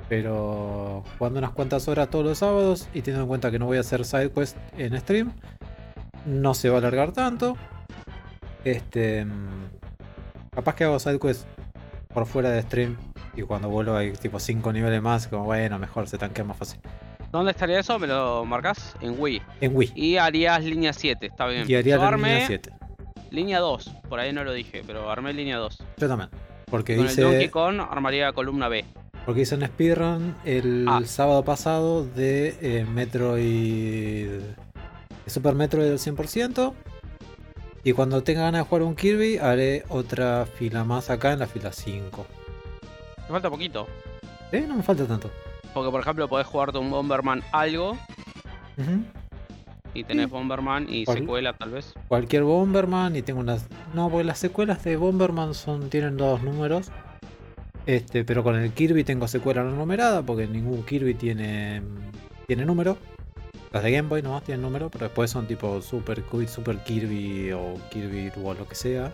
Pero 0.09 1.03
jugando 1.17 1.39
unas 1.39 1.51
cuantas 1.51 1.87
horas 1.87 2.09
todos 2.09 2.25
los 2.25 2.37
sábados. 2.39 2.87
Y 2.93 3.01
teniendo 3.01 3.23
en 3.23 3.27
cuenta 3.27 3.51
que 3.51 3.59
no 3.59 3.67
voy 3.67 3.77
a 3.77 3.81
hacer 3.81 4.03
sidequest 4.03 4.57
en 4.77 4.99
stream 4.99 5.31
no 6.25 6.53
se 6.53 6.69
va 6.69 6.75
a 6.75 6.79
alargar 6.79 7.11
tanto. 7.11 7.55
Este. 8.63 9.25
mm, 9.25 9.69
Capaz 10.51 10.75
que 10.75 10.83
hago 10.85 10.99
sidequest 10.99 11.45
por 12.13 12.25
fuera 12.25 12.49
de 12.49 12.61
stream. 12.61 12.95
Y 13.35 13.41
cuando 13.41 13.67
vuelvo 13.69 13.95
hay 13.95 14.13
tipo 14.13 14.39
5 14.39 14.71
niveles 14.71 15.01
más. 15.01 15.27
Como 15.27 15.43
bueno, 15.45 15.77
mejor 15.79 16.07
se 16.07 16.17
tanquea 16.17 16.45
más 16.45 16.57
fácil. 16.57 16.79
¿Dónde 17.31 17.51
estaría 17.51 17.79
eso? 17.79 17.99
¿Me 17.99 18.07
lo 18.07 18.45
marcas? 18.45 18.95
En 19.01 19.15
Wii. 19.19 19.41
En 19.59 19.75
Wii. 19.75 19.91
Y 19.95 20.15
harías 20.17 20.63
línea 20.63 20.93
7, 20.93 21.25
está 21.25 21.45
bien. 21.47 21.65
Y 21.67 21.75
haría 21.75 21.95
Yo 21.97 22.01
la 22.01 22.07
armé 22.07 22.29
línea 22.29 22.47
7. 22.47 22.69
línea 23.31 23.59
2, 23.59 23.91
por 24.07 24.19
ahí 24.21 24.31
no 24.31 24.45
lo 24.45 24.53
dije, 24.53 24.81
pero 24.87 25.11
armé 25.11 25.33
línea 25.33 25.57
2. 25.57 25.83
Yo 25.97 26.07
también. 26.07 26.29
Porque 26.71 26.95
Con 26.95 27.07
el 27.07 27.15
Donkey 27.15 27.37
dice, 27.39 27.51
Kong 27.51 27.81
armaría 27.81 28.31
columna 28.31 28.69
B. 28.69 28.85
porque 29.25 29.41
hice 29.41 29.55
un 29.55 29.65
speedrun 29.65 30.35
el 30.45 30.85
Ah. 30.87 31.01
sábado 31.05 31.43
pasado 31.43 32.05
de 32.05 32.55
eh, 32.61 32.85
Metroid. 32.85 34.41
De 35.25 35.31
Super 35.31 35.55
Metroid 35.55 35.87
del 35.87 35.99
100%. 35.99 36.73
Y 37.83 37.93
cuando 37.93 38.23
tenga 38.23 38.41
ganas 38.41 38.61
de 38.63 38.69
jugar 38.69 38.83
un 38.83 38.95
Kirby, 38.95 39.37
haré 39.37 39.83
otra 39.89 40.45
fila 40.45 40.83
más 40.83 41.09
acá 41.09 41.33
en 41.33 41.39
la 41.39 41.47
fila 41.47 41.71
5. 41.71 42.25
Me 43.17 43.27
falta 43.27 43.49
poquito. 43.49 43.87
¿Eh? 44.51 44.65
No 44.67 44.75
me 44.75 44.83
falta 44.83 45.05
tanto. 45.05 45.29
Porque, 45.73 45.91
por 45.91 46.01
ejemplo, 46.01 46.27
podés 46.27 46.47
jugarte 46.47 46.77
un 46.77 46.89
Bomberman 46.89 47.43
algo 47.51 47.97
y 49.93 50.03
tenés 50.03 50.25
Sí. 50.25 50.31
Bomberman 50.31 50.87
y 50.89 51.05
¿Cuál? 51.05 51.17
secuela, 51.19 51.53
tal 51.53 51.71
vez. 51.71 51.93
Cualquier 52.07 52.43
Bomberman 52.43 53.15
y 53.15 53.21
tengo 53.21 53.39
unas. 53.39 53.67
No, 53.93 54.09
porque 54.09 54.23
las 54.25 54.39
secuelas 54.39 54.83
de 54.83 54.95
Bomberman 54.97 55.53
son 55.53 55.89
tienen 55.89 56.17
dos 56.17 56.41
números. 56.43 56.91
Este, 57.85 58.25
pero 58.25 58.43
con 58.43 58.55
el 58.55 58.71
Kirby 58.71 59.03
tengo 59.03 59.27
secuela 59.27 59.63
no 59.63 59.71
numerada 59.71 60.23
porque 60.23 60.47
ningún 60.47 60.83
Kirby 60.83 61.13
tiene 61.13 61.81
tiene 62.47 62.65
número. 62.65 62.97
Las 63.75 63.83
de 63.83 63.91
Game 63.91 64.07
Boy 64.07 64.21
nomás 64.21 64.41
tienen 64.43 64.61
número, 64.61 64.89
pero 64.89 65.07
después 65.07 65.29
son 65.29 65.47
tipo 65.47 65.81
Super 65.81 66.23
Super 66.47 66.77
Kirby 66.77 67.51
o 67.51 67.73
Kirby 67.89 68.31
o 68.41 68.53
lo 68.53 68.65
que 68.69 68.73
sea. 68.73 69.13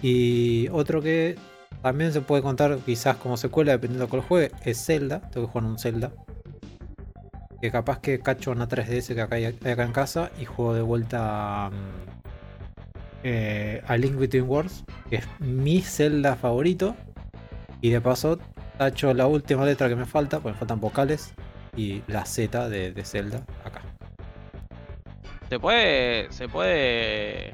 Y 0.00 0.68
otro 0.68 1.02
que 1.02 1.36
también 1.82 2.12
se 2.12 2.20
puede 2.20 2.42
contar 2.42 2.78
quizás 2.86 3.16
como 3.16 3.36
secuela 3.36 3.72
dependiendo 3.72 4.04
de 4.04 4.08
cuál 4.08 4.22
juegue 4.22 4.52
es 4.64 4.86
Zelda. 4.86 5.20
Tengo 5.32 5.48
que 5.48 5.52
jugar 5.52 5.68
un 5.68 5.80
Zelda. 5.80 6.12
Que 7.60 7.72
capaz 7.72 7.98
que 7.98 8.20
cacho 8.20 8.52
una 8.52 8.68
3DS 8.68 9.16
que 9.16 9.20
acá 9.20 9.34
hay, 9.34 9.46
hay 9.46 9.72
acá 9.72 9.82
en 9.82 9.92
casa 9.92 10.30
y 10.40 10.44
juego 10.44 10.74
de 10.74 10.82
vuelta 10.82 11.70
mm, 11.72 12.20
eh, 13.24 13.82
a 13.84 13.96
Link 13.96 14.14
Between 14.14 14.48
Worlds, 14.48 14.84
que 15.08 15.16
es 15.16 15.24
mi 15.40 15.80
Zelda 15.80 16.36
favorito. 16.36 16.94
Y 17.80 17.90
de 17.90 18.00
paso 18.00 18.38
tacho 18.78 19.12
la 19.12 19.26
última 19.26 19.64
letra 19.64 19.88
que 19.88 19.96
me 19.96 20.06
falta, 20.06 20.38
porque 20.38 20.52
me 20.52 20.58
faltan 20.60 20.78
vocales, 20.78 21.34
y 21.76 22.02
la 22.06 22.24
Z 22.24 22.68
de, 22.68 22.92
de 22.92 23.04
Zelda 23.04 23.44
acá. 23.64 23.82
¿Se 25.48 25.58
puede. 25.58 26.30
se 26.32 26.48
puede. 26.48 27.52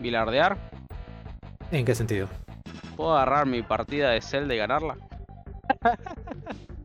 bilardear? 0.00 0.58
¿En 1.70 1.84
qué 1.84 1.94
sentido? 1.94 2.28
¿Puedo 2.96 3.16
agarrar 3.16 3.46
mi 3.46 3.62
partida 3.62 4.10
de 4.10 4.20
Zelda 4.20 4.54
y 4.54 4.58
ganarla? 4.58 4.96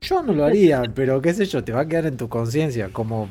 Yo 0.02 0.22
no 0.22 0.34
lo 0.34 0.46
haría, 0.46 0.84
pero 0.94 1.22
qué 1.22 1.34
sé 1.34 1.46
yo, 1.46 1.64
te 1.64 1.72
va 1.72 1.82
a 1.82 1.88
quedar 1.88 2.06
en 2.06 2.18
tu 2.18 2.30
conciencia, 2.30 2.90
como, 2.90 3.28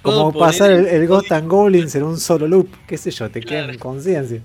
como 0.00 0.32
pasar 0.32 0.70
el, 0.70 1.08
Ghost 1.08 1.32
and 1.32 1.48
Goblins 1.48 1.94
en 1.96 2.04
un 2.04 2.18
solo 2.18 2.46
loop, 2.46 2.68
qué 2.86 2.96
sé 2.96 3.10
yo, 3.10 3.28
te 3.28 3.40
queda 3.40 3.64
en 3.64 3.78
conciencia. 3.78 4.40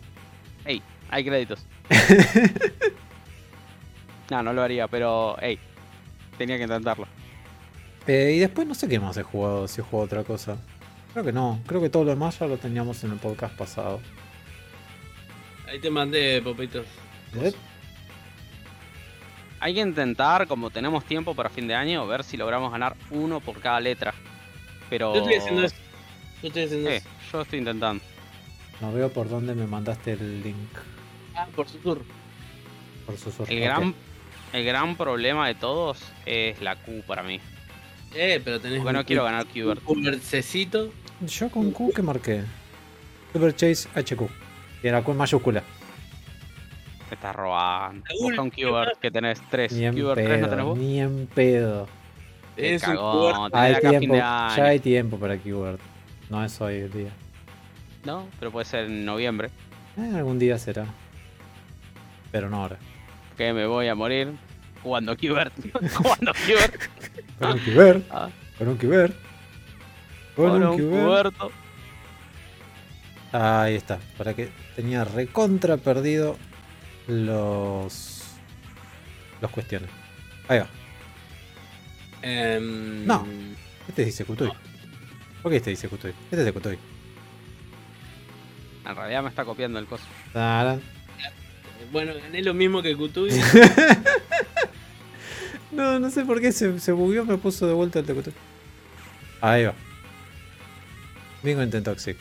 Hay 1.14 1.24
créditos. 1.24 1.64
no, 4.32 4.42
no 4.42 4.52
lo 4.52 4.64
haría, 4.64 4.88
pero. 4.88 5.38
hey, 5.40 5.60
tenía 6.40 6.58
que 6.58 6.64
intentarlo. 6.64 7.06
Eh, 8.08 8.34
y 8.36 8.40
después 8.40 8.68
no 8.68 8.74
sé 8.76 8.88
qué 8.88 9.00
más 9.00 9.16
he 9.18 9.24
jugado, 9.24 9.68
si 9.68 9.82
he 9.82 9.84
jugado 9.84 10.06
otra 10.06 10.24
cosa. 10.24 10.58
Creo 11.14 11.24
que 11.26 11.32
no, 11.32 11.60
creo 11.68 11.80
que 11.82 11.90
todo 11.90 12.04
lo 12.04 12.10
demás 12.10 12.40
ya 12.40 12.48
lo 12.48 12.58
teníamos 12.58 13.04
en 13.04 13.12
el 13.12 13.18
podcast 13.18 13.56
pasado. 13.56 14.02
Ahí 15.68 15.80
te 15.80 15.90
mandé, 15.90 16.42
Popitos. 16.42 16.86
¿Eh? 17.36 17.54
Hay 19.60 19.74
que 19.76 19.80
intentar, 19.80 20.48
como 20.48 20.70
tenemos 20.70 21.06
tiempo 21.06 21.34
para 21.36 21.50
fin 21.50 21.68
de 21.68 21.76
año, 21.76 22.06
ver 22.06 22.24
si 22.24 22.36
logramos 22.36 22.72
ganar 22.72 22.96
uno 23.12 23.40
por 23.40 23.60
cada 23.62 23.80
letra. 23.80 24.14
Pero. 24.90 25.14
Yo 25.14 25.22
estoy 25.22 25.36
haciendo 25.36 25.64
eso. 25.64 25.76
Yo 26.42 26.48
estoy 26.50 26.64
haciendo 26.64 26.90
Eh, 26.90 26.96
eso. 26.98 27.10
yo 27.32 27.42
estoy 27.42 27.60
intentando. 27.60 28.04
No 28.82 28.92
veo 28.92 29.10
por 29.10 29.30
dónde 29.30 29.56
me 29.56 29.66
mandaste 29.66 30.12
el 30.14 30.44
link. 30.44 30.58
Ah, 31.36 31.48
por 31.56 31.70
su 31.70 31.78
tour. 31.78 32.02
Por 33.06 33.18
susurro. 33.18 33.50
El 33.50 33.62
gran, 33.62 33.96
el 34.52 34.66
gran 34.66 34.98
problema 34.98 35.48
de 35.48 35.56
todos 35.56 36.00
es 36.26 36.62
la 36.62 36.76
Q 36.76 37.02
para 37.08 37.24
mí. 37.24 37.40
Eh, 38.16 38.42
pero 38.44 38.60
tenés 38.60 38.80
Porque 38.82 38.94
no 38.94 39.06
quiero 39.06 39.24
ganar 39.24 39.46
Qbert. 39.46 39.82
Un 39.86 40.02
cubercecito. 40.02 40.92
Yo 41.22 41.50
con 41.50 41.72
Q 41.72 41.92
que 41.96 42.02
marqué. 42.02 42.44
Super 43.32 43.56
Chase 43.56 43.90
HQ. 43.96 44.22
Y 44.84 44.88
era 44.88 45.02
Q 45.02 45.12
en 45.12 45.18
mayúscula. 45.18 45.64
Me 47.10 47.16
estás 47.16 47.36
robando. 47.36 48.04
Un 48.20 48.50
Qbert 48.52 49.00
que 49.00 49.12
tenés 49.12 49.42
tres. 49.50 49.74
Ni 49.74 49.86
en 49.86 49.96
Qbert 49.96 50.16
3 50.16 50.42
no 50.42 50.50
tenés 50.50 50.66
vos. 50.66 50.78
Ni 50.78 51.00
en 51.00 51.28
pedo. 51.28 51.88
Es 52.56 52.84
un 52.88 52.96
cagón, 52.96 53.52
Hay 53.54 53.76
tiempo. 53.80 54.16
Ya 54.16 54.54
año. 54.54 54.64
hay 54.66 54.80
tiempo 54.80 55.18
para 55.18 55.38
keyword. 55.38 55.80
No 56.30 56.44
es 56.44 56.60
hoy 56.62 56.76
el 56.76 56.92
día. 56.92 57.12
No, 58.06 58.28
pero 58.40 58.52
puede 58.52 58.66
ser 58.66 58.86
en 58.86 59.06
noviembre. 59.06 59.50
Eh, 59.98 60.12
algún 60.16 60.38
día 60.38 60.58
será. 60.58 60.86
Pero 62.32 62.50
no 62.50 62.58
ahora. 62.62 62.78
Que 63.38 63.54
me 63.54 63.66
voy 63.66 63.88
a 63.88 63.96
morir 63.96 64.34
jugando 64.84 65.16
Qbert. 65.16 65.54
jugando 65.96 66.34
Qbert. 66.34 66.90
Con 67.40 67.52
un 67.52 67.60
keyword. 67.60 68.04
Ah. 68.12 68.30
Con 68.58 68.68
un 68.68 68.78
keyword. 68.78 69.14
Con 70.36 70.50
Con 70.50 70.64
un 70.64 70.78
cuberto. 70.78 71.52
Ahí 73.32 73.76
está. 73.76 74.00
Para 74.18 74.34
que 74.34 74.50
tenía 74.76 75.04
recontra 75.04 75.78
perdido 75.78 76.38
los. 77.08 78.24
Los 79.42 79.52
cuestiones. 79.52 79.90
Ahí 80.48 80.60
va. 80.60 80.68
Em, 82.22 83.06
No. 83.06 83.26
Este 83.88 84.06
dice 84.06 84.24
Kutoy. 84.26 84.52
¿Por 85.42 85.52
qué 85.52 85.58
este 85.58 85.72
dice 85.72 85.90
Kutoy? 85.90 86.12
Este 86.12 86.38
es 86.38 86.46
de 86.46 86.54
Kutoy. 86.54 86.78
En 88.86 88.96
realidad 88.96 89.24
me 89.24 89.30
está 89.30 89.44
copiando 89.46 89.80
el 89.80 89.86
coso. 89.86 90.06
Bueno, 91.92 92.14
gané 92.16 92.42
lo 92.42 92.54
mismo 92.54 92.82
que 92.82 92.96
Kutubi. 92.96 93.30
No, 95.74 96.00
no 96.00 96.10
sé 96.10 96.24
por 96.26 96.40
qué 96.40 96.52
se, 96.52 96.80
se 96.80 96.92
bugueó, 96.92 97.26
me 97.26 97.38
puso 97.38 97.68
de 97.68 97.74
vuelta 97.74 98.00
el 98.00 98.06
Kutoy. 98.06 98.34
Ahí 99.42 99.66
va. 99.66 99.74
Bingo 101.42 101.62
en 101.62 101.84
Toxic. 101.84 102.18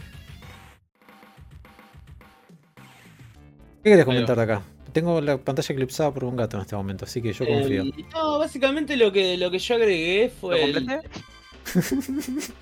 ¿Qué 3.85 3.91
querés 3.91 4.05
comentar 4.05 4.37
de 4.37 4.43
acá? 4.43 4.63
Tengo 4.93 5.21
la 5.21 5.39
pantalla 5.39 5.73
eclipsada 5.73 6.13
por 6.13 6.25
un 6.25 6.37
gato 6.37 6.57
en 6.57 6.63
este 6.63 6.77
momento, 6.77 7.05
así 7.05 7.23
que 7.23 7.33
yo 7.33 7.47
confío. 7.47 7.85
No, 8.13 8.39
básicamente 8.39 8.97
lo 8.97 9.11
que, 9.13 9.37
lo 9.37 9.51
que 9.51 9.59
yo 9.59 9.75
agregué 9.75 10.25
¿Lo 10.25 10.31
fue. 10.41 10.65
el- 10.65 10.75
completé? 10.75 11.09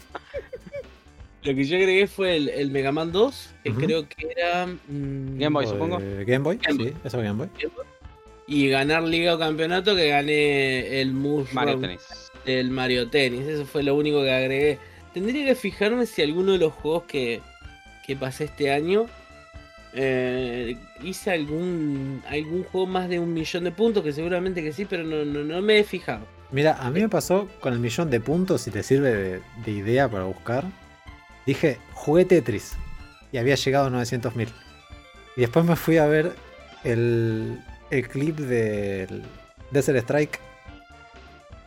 lo 1.43 1.55
que 1.55 1.65
yo 1.65 1.77
agregué 1.77 2.07
fue 2.07 2.37
el, 2.37 2.49
el 2.51 2.71
Mega 2.71 2.93
Man 2.93 3.13
2, 3.13 3.51
que 3.65 3.73
creo 3.73 4.09
que 4.09 4.29
era. 4.37 4.67
mm, 4.67 5.39
Game 5.39 5.55
Boy, 5.55 5.67
supongo. 5.67 5.99
Game 5.99 6.39
Boy, 6.39 6.59
Game 6.59 6.85
sí, 6.85 6.95
eso 7.05 7.19
es 7.19 7.25
Game 7.25 7.39
Boy. 7.47 7.49
Y 8.51 8.69
ganar 8.69 9.05
Liga 9.05 9.37
o 9.37 9.39
Campeonato, 9.39 9.95
que 9.95 10.09
gané 10.09 11.01
el 11.01 11.13
Mario 11.13 11.79
Tennis. 11.79 12.33
del 12.45 12.71
Mario 12.71 13.09
Tennis. 13.09 13.47
Eso 13.47 13.65
fue 13.65 13.85
lo 13.85 13.95
único 13.95 14.23
que 14.25 14.33
agregué. 14.33 14.79
Tendría 15.15 15.47
que 15.47 15.55
fijarme 15.55 16.05
si 16.05 16.23
alguno 16.23 16.53
de 16.53 16.59
los 16.59 16.73
juegos 16.73 17.05
que, 17.05 17.43
que 18.05 18.17
pasé 18.17 18.45
este 18.45 18.73
año 18.73 19.07
eh, 19.93 20.77
hice 21.01 21.31
algún 21.31 22.25
algún 22.29 22.65
juego 22.65 22.89
más 22.89 23.09
de 23.09 23.21
un 23.21 23.33
millón 23.33 23.63
de 23.63 23.71
puntos, 23.71 24.03
que 24.03 24.13
seguramente 24.13 24.65
que 24.65 24.73
sí, 24.73 24.85
pero 24.85 25.05
no, 25.05 25.25
no, 25.25 25.45
no 25.45 25.63
me 25.63 25.79
he 25.79 25.85
fijado. 25.85 26.27
Mira, 26.51 26.77
a 26.81 26.91
mí 26.91 27.01
me 27.01 27.09
pasó 27.09 27.49
con 27.61 27.73
el 27.73 27.79
millón 27.79 28.11
de 28.11 28.19
puntos, 28.19 28.63
si 28.63 28.73
te 28.73 28.83
sirve 28.83 29.15
de, 29.15 29.41
de 29.65 29.71
idea 29.71 30.09
para 30.09 30.25
buscar. 30.25 30.65
Dije, 31.47 31.79
jugué 31.93 32.25
Tetris 32.25 32.73
y 33.31 33.39
había 33.39 33.55
llegado 33.55 33.87
a 33.87 33.91
900.000. 33.91 34.49
Y 35.37 35.41
después 35.41 35.65
me 35.65 35.77
fui 35.77 35.99
a 35.99 36.07
ver 36.07 36.33
el, 36.83 37.61
el 37.91 38.09
clip 38.09 38.37
del 38.39 39.23
Desert 39.71 39.99
Strike. 39.99 40.39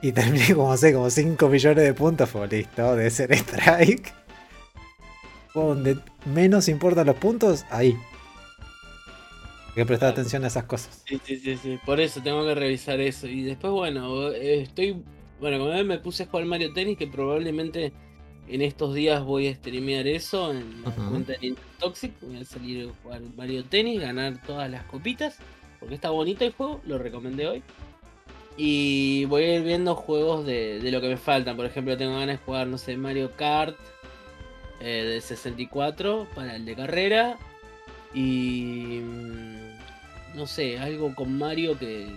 Y 0.02 0.12
terminé 0.12 0.54
como, 0.56 0.76
sé, 0.78 0.94
como 0.94 1.10
5 1.10 1.48
millones 1.48 1.84
de 1.84 1.94
puntos. 1.94 2.30
Fue 2.30 2.48
listo, 2.48 2.96
Desert 2.96 3.32
Strike. 3.34 4.14
Donde 5.54 5.98
menos 6.26 6.68
importan 6.68 7.06
los 7.08 7.16
puntos, 7.18 7.64
ahí. 7.70 7.96
Hay 9.70 9.76
que 9.76 9.86
prestar 9.86 10.10
Claro. 10.10 10.14
atención 10.14 10.44
a 10.44 10.48
esas 10.48 10.66
cosas. 10.66 11.02
Sí, 11.08 11.20
sí, 11.24 11.38
sí, 11.38 11.58
sí. 11.58 11.80
Por 11.86 12.00
eso 12.00 12.22
tengo 12.22 12.46
que 12.46 12.54
revisar 12.56 13.00
eso. 13.00 13.28
Y 13.28 13.44
después, 13.44 13.72
bueno, 13.74 14.30
estoy. 14.32 15.04
Bueno, 15.40 15.58
como 15.60 15.72
ven, 15.72 15.88
me 15.88 15.98
puse 16.00 16.24
a 16.24 16.26
jugar 16.28 16.46
Mario 16.46 16.74
Tennis, 16.74 16.98
que 16.98 17.08
probablemente 17.08 17.92
en 18.48 18.62
estos 18.62 18.94
días 18.94 19.24
voy 19.24 19.48
a 19.48 19.56
streamear 19.56 20.06
eso 20.08 20.52
en 20.52 20.84
la 20.84 20.92
cuenta 20.92 21.34
de 21.34 21.40
Nintendo 21.40 21.70
Toxic. 21.80 22.14
Voy 22.22 22.38
a 22.38 22.46
salir 22.46 22.90
a 22.90 22.94
jugar 23.02 23.22
Mario 23.36 23.64
Tennis, 23.66 24.02
ganar 24.02 24.42
todas 24.46 24.70
las 24.70 24.84
copitas. 24.86 25.38
Porque 25.84 25.96
está 25.96 26.10
bonito 26.10 26.44
el 26.46 26.54
juego, 26.54 26.82
lo 26.86 26.98
recomendé 26.98 27.48
hoy. 27.48 27.64
Y 28.58 29.26
voy 29.26 29.44
a 29.44 29.56
ir 29.56 29.64
viendo 29.64 29.96
juegos 29.96 30.46
de, 30.46 30.80
de 30.80 30.92
lo 30.92 31.02
que 31.02 31.08
me 31.10 31.18
faltan. 31.18 31.56
Por 31.56 31.66
ejemplo, 31.66 31.98
tengo 31.98 32.14
ganas 32.14 32.40
de 32.40 32.46
jugar, 32.46 32.68
no 32.68 32.78
sé, 32.78 32.96
Mario 32.98 33.32
Kart 33.36 33.76
eh, 34.80 35.04
de 35.06 35.22
64 35.22 36.28
para 36.36 36.56
el 36.56 36.66
de 36.66 36.76
carrera. 36.76 37.38
Y. 38.14 39.00
mm, 39.04 40.36
No 40.36 40.46
sé, 40.48 40.78
algo 40.80 41.14
con 41.16 41.38
Mario 41.38 41.78
que. 41.80 42.08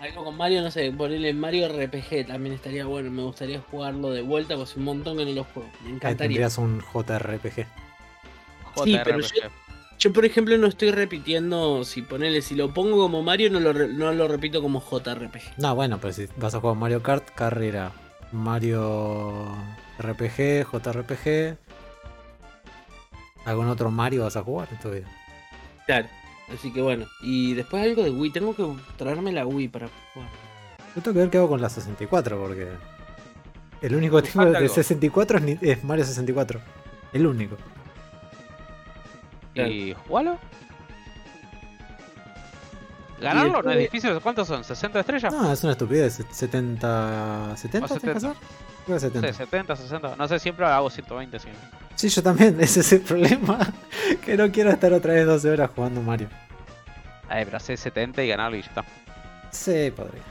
Algo 0.00 0.24
con 0.24 0.36
Mario, 0.36 0.60
no 0.60 0.70
sé, 0.70 0.90
ponerle 0.92 1.32
Mario 1.32 1.66
RPG 1.68 2.26
también 2.26 2.54
estaría 2.56 2.84
bueno. 2.84 3.10
Me 3.10 3.22
gustaría 3.22 3.60
jugarlo 3.60 4.10
de 4.10 4.20
vuelta, 4.22 4.54
porque 4.54 4.70
hace 4.70 4.78
un 4.78 4.84
montón 4.84 5.16
que 5.16 5.24
no 5.24 5.30
lo 5.32 5.44
juego. 5.44 5.70
Me 5.82 5.88
Ahí 5.88 5.94
encantaría. 5.94 6.16
tendrías 6.28 6.58
un 6.58 6.80
JRPG. 6.80 7.66
Sí, 8.84 8.98
pero 9.04 9.20
JRPG. 9.20 9.34
yo- 9.42 9.48
Yo, 9.98 10.12
por 10.12 10.24
ejemplo, 10.24 10.56
no 10.58 10.66
estoy 10.66 10.90
repitiendo. 10.90 11.84
Si 11.84 12.02
ponele, 12.02 12.42
si 12.42 12.54
lo 12.54 12.74
pongo 12.74 12.98
como 12.98 13.22
Mario, 13.22 13.50
no 13.50 13.60
lo, 13.60 13.72
re- 13.72 13.88
no 13.88 14.12
lo 14.12 14.28
repito 14.28 14.60
como 14.60 14.80
JRPG. 14.80 15.58
No, 15.58 15.74
bueno, 15.74 15.98
pero 16.00 16.12
si 16.12 16.26
vas 16.36 16.54
a 16.54 16.60
jugar 16.60 16.76
Mario 16.76 17.02
Kart, 17.02 17.28
carrera, 17.34 17.92
Mario 18.32 19.46
RPG, 19.98 20.66
JRPG. 20.70 21.56
¿Algún 23.44 23.68
otro 23.68 23.90
Mario 23.90 24.24
vas 24.24 24.36
a 24.36 24.42
jugar 24.42 24.68
en 24.72 24.78
tu 24.78 24.90
vida? 24.90 25.06
Claro. 25.86 26.08
Así 26.52 26.72
que 26.72 26.82
bueno. 26.82 27.06
Y 27.22 27.54
después 27.54 27.82
algo 27.82 28.02
de 28.02 28.10
Wii. 28.10 28.30
Tengo 28.30 28.54
que 28.54 28.66
traerme 28.96 29.32
la 29.32 29.46
Wii 29.46 29.68
para 29.68 29.88
jugar. 30.12 30.28
Yo 30.94 31.02
tengo 31.02 31.14
que 31.14 31.20
ver 31.20 31.30
qué 31.30 31.38
hago 31.38 31.48
con 31.48 31.60
la 31.60 31.68
64 31.70 32.38
porque 32.38 32.68
el 33.82 33.94
único 33.96 34.16
que 34.16 34.22
Me 34.22 34.28
tengo 34.32 34.44
falta 34.44 34.58
de 34.58 34.64
algo. 34.64 34.74
64 34.74 35.38
es, 35.38 35.44
ni- 35.44 35.58
es 35.60 35.84
Mario 35.84 36.04
64. 36.04 36.60
El 37.12 37.26
único. 37.26 37.56
¿Y 39.54 39.94
jugalo? 40.06 40.38
¿Ganarlo 43.20 43.62
no 43.62 43.70
es 43.70 43.78
difícil? 43.78 44.18
¿Cuántos 44.20 44.48
son? 44.48 44.62
¿60 44.62 45.00
estrellas? 45.00 45.32
No, 45.32 45.52
es 45.52 45.62
una 45.62 45.72
estupidez. 45.72 46.22
70. 46.30 47.54
¿70 47.54 47.54
O 47.54 47.68
tenés 47.68 47.90
que 47.92 47.94
70. 48.00 48.16
hacer? 48.16 48.32
Creo 48.84 48.96
que 48.96 49.00
70. 49.00 49.28
Sí, 49.28 49.34
70, 49.34 49.76
60. 49.76 50.16
No 50.16 50.28
sé, 50.28 50.38
siempre 50.38 50.66
hago 50.66 50.90
120 50.90 51.38
siempre. 51.38 51.62
Sí, 51.94 52.08
yo 52.08 52.22
también. 52.22 52.56
Ese 52.60 52.80
es 52.80 52.92
el 52.92 53.00
problema. 53.00 53.58
que 54.24 54.36
no 54.36 54.50
quiero 54.50 54.70
estar 54.70 54.92
otra 54.92 55.14
vez 55.14 55.26
12 55.26 55.50
horas 55.50 55.70
jugando 55.74 56.02
Mario. 56.02 56.28
Ay, 57.28 57.44
pero 57.44 57.56
hace 57.56 57.76
70 57.76 58.22
y 58.22 58.28
ganarlo 58.28 58.56
y 58.56 58.62
ya 58.62 58.68
está. 58.68 58.84
Sí, 59.50 59.90
podría. 59.96 60.22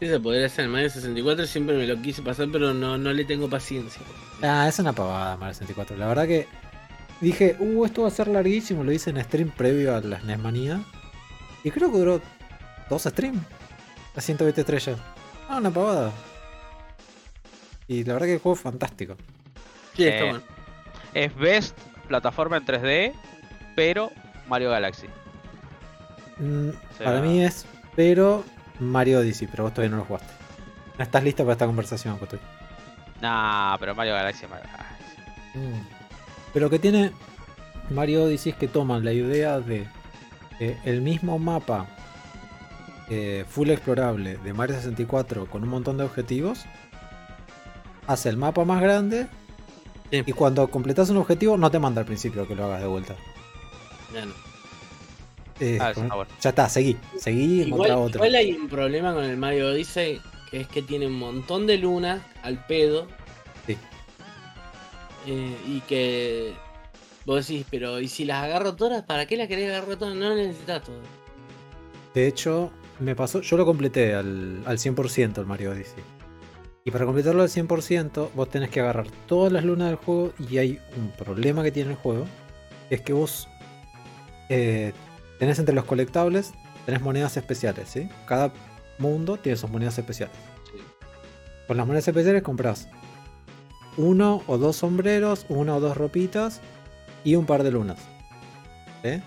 Sí, 0.00 0.08
se 0.08 0.20
podría 0.20 0.46
hacer 0.46 0.66
el 0.66 0.70
Mario 0.70 0.90
64. 0.90 1.46
Siempre 1.46 1.76
me 1.76 1.86
lo 1.86 1.96
quise 2.02 2.20
pasar, 2.20 2.48
pero 2.52 2.74
no, 2.74 2.98
no 2.98 3.12
le 3.12 3.24
tengo 3.24 3.48
paciencia. 3.48 4.02
Ah, 4.42 4.68
es 4.68 4.78
una 4.78 4.92
pavada 4.92 5.36
Mario 5.38 5.54
64. 5.54 5.96
La 5.96 6.08
verdad 6.08 6.26
que 6.26 6.46
dije, 7.20 7.56
uh, 7.58 7.84
esto 7.84 8.02
va 8.02 8.08
a 8.08 8.10
ser 8.10 8.28
larguísimo. 8.28 8.84
Lo 8.84 8.92
hice 8.92 9.10
en 9.10 9.22
stream 9.24 9.50
previo 9.50 9.94
a 9.96 10.00
las 10.00 10.24
NESmanía. 10.24 10.82
Y 11.64 11.70
creo 11.70 11.90
que 11.90 11.98
duró 11.98 12.20
dos 12.88 13.02
streams. 13.04 13.42
A 14.14 14.20
120 14.20 14.60
estrellas. 14.60 14.98
Ah, 15.48 15.58
una 15.58 15.70
pavada. 15.70 16.10
Y 17.88 18.04
la 18.04 18.14
verdad 18.14 18.26
que 18.26 18.34
el 18.34 18.40
juego 18.40 18.56
es 18.56 18.62
fantástico. 18.62 19.16
Sí, 19.94 20.04
está 20.06 20.24
Eh, 20.24 20.30
bueno. 20.30 20.44
Es 21.14 21.34
Best 21.36 21.78
plataforma 22.08 22.56
en 22.58 22.64
3D, 22.66 23.12
pero 23.74 24.10
Mario 24.48 24.70
Galaxy. 24.70 25.06
Mm, 26.38 26.70
sea- 26.96 27.06
Para 27.06 27.20
mí 27.20 27.42
es, 27.42 27.64
pero 27.94 28.44
Mario 28.80 29.20
Odyssey, 29.20 29.46
pero 29.48 29.64
vos 29.64 29.72
todavía 29.72 29.90
no 29.92 29.98
lo 29.98 30.04
jugaste. 30.04 30.32
No 30.98 31.04
estás 31.04 31.22
listo 31.24 31.42
para 31.44 31.52
esta 31.52 31.66
conversación, 31.66 32.18
Cotoy. 32.18 32.38
Nah, 33.20 33.76
pero 33.78 33.94
Mario 33.94 34.14
Galaxy 34.14 34.44
es 34.44 34.50
Mario 34.50 34.66
Galaxy. 34.70 35.58
Mm. 35.58 35.95
Pero 36.56 36.70
que 36.70 36.78
tiene 36.78 37.12
Mario 37.90 38.24
Odyssey 38.24 38.52
es 38.52 38.56
que 38.56 38.66
toman 38.66 39.04
la 39.04 39.12
idea 39.12 39.60
de 39.60 39.86
eh, 40.58 40.78
el 40.86 41.02
mismo 41.02 41.38
mapa 41.38 41.86
eh, 43.10 43.44
full 43.46 43.68
explorable 43.68 44.38
de 44.38 44.54
Mario 44.54 44.74
64 44.76 45.44
con 45.50 45.64
un 45.64 45.68
montón 45.68 45.98
de 45.98 46.04
objetivos. 46.04 46.64
Hace 48.06 48.30
el 48.30 48.38
mapa 48.38 48.64
más 48.64 48.80
grande 48.80 49.26
Sí. 50.10 50.22
y 50.24 50.32
cuando 50.32 50.66
completas 50.68 51.10
un 51.10 51.18
objetivo 51.18 51.58
no 51.58 51.70
te 51.70 51.78
manda 51.78 52.00
al 52.00 52.06
principio 52.06 52.48
que 52.48 52.54
lo 52.54 52.64
hagas 52.64 52.80
de 52.80 52.86
vuelta. 52.86 53.16
Ya 54.14 54.24
no. 54.24 54.32
Eh, 55.60 55.76
Ah. 55.78 55.92
Ya 56.40 56.48
está, 56.48 56.70
seguí, 56.70 56.96
seguí 57.18 57.58
y 57.58 57.62
encontrá 57.64 57.88
Igual, 57.92 58.06
otro. 58.08 58.18
igual 58.24 58.34
hay 58.34 58.52
un 58.54 58.68
problema 58.70 59.12
con 59.12 59.24
el 59.24 59.36
Mario 59.36 59.68
Odyssey, 59.72 60.22
que 60.50 60.62
es 60.62 60.68
que 60.68 60.80
tiene 60.80 61.06
un 61.06 61.18
montón 61.18 61.66
de 61.66 61.76
lunas 61.76 62.22
al 62.42 62.64
pedo. 62.64 63.08
Eh, 65.26 65.56
y 65.66 65.80
que 65.80 66.54
vos 67.24 67.46
decís, 67.46 67.66
pero 67.70 68.00
¿y 68.00 68.08
si 68.08 68.24
las 68.24 68.44
agarro 68.44 68.76
todas? 68.76 69.02
¿Para 69.04 69.26
qué 69.26 69.36
las 69.36 69.48
querés 69.48 69.70
agarrar 69.70 69.96
todas? 69.96 70.14
No 70.14 70.34
necesitas 70.34 70.84
todo. 70.84 71.00
De 72.14 72.26
hecho, 72.26 72.70
me 73.00 73.14
pasó, 73.14 73.40
yo 73.40 73.56
lo 73.56 73.66
completé 73.66 74.14
al, 74.14 74.62
al 74.64 74.78
100% 74.78 75.38
el 75.38 75.46
Mario 75.46 75.72
Odyssey. 75.72 76.02
Y 76.84 76.92
para 76.92 77.04
completarlo 77.04 77.42
al 77.42 77.48
100%, 77.48 78.30
vos 78.34 78.48
tenés 78.48 78.70
que 78.70 78.80
agarrar 78.80 79.08
todas 79.26 79.52
las 79.52 79.64
lunas 79.64 79.88
del 79.88 79.96
juego 79.96 80.32
y 80.38 80.58
hay 80.58 80.80
un 80.96 81.10
problema 81.10 81.64
que 81.64 81.72
tiene 81.72 81.90
el 81.90 81.96
juego. 81.96 82.26
Es 82.90 83.00
que 83.00 83.12
vos 83.12 83.48
eh, 84.48 84.92
tenés 85.40 85.58
entre 85.58 85.74
los 85.74 85.84
colectables, 85.84 86.52
tenés 86.84 87.02
monedas 87.02 87.36
especiales, 87.36 87.88
¿sí? 87.88 88.08
Cada 88.26 88.52
mundo 88.98 89.36
tiene 89.36 89.56
sus 89.56 89.68
monedas 89.68 89.98
especiales. 89.98 90.36
Con 91.66 91.76
las 91.76 91.86
monedas 91.86 92.06
especiales 92.06 92.44
compras 92.44 92.88
uno 93.96 94.42
o 94.46 94.58
dos 94.58 94.76
sombreros, 94.76 95.46
una 95.48 95.76
o 95.76 95.80
dos 95.80 95.96
ropitas 95.96 96.60
y 97.24 97.36
un 97.36 97.46
par 97.46 97.62
de 97.62 97.70
lunas. 97.70 97.98
¿sí? 99.02 99.22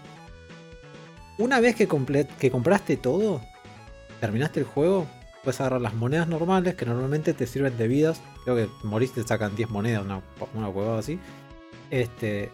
Una 1.38 1.60
vez 1.60 1.76
que 1.76 1.88
compraste 1.88 2.98
todo, 2.98 3.42
terminaste 4.20 4.60
el 4.60 4.66
juego, 4.66 5.08
puedes 5.44 5.60
agarrar 5.62 5.82
las 5.82 5.94
monedas 5.94 6.28
normales 6.28 6.76
que 6.76 6.86
normalmente 6.86 7.34
te 7.34 7.48
sirven 7.48 7.78
de 7.78 7.88
vidas. 7.88 8.22
Creo 8.44 8.56
que 8.56 8.70
moriste, 8.84 9.22
te 9.22 9.28
sacan 9.28 9.56
10 9.56 9.70
monedas, 9.70 10.04
una, 10.04 10.22
una 10.54 10.70
huevada 10.70 11.00
así. 11.00 11.20
Este, 11.90 12.52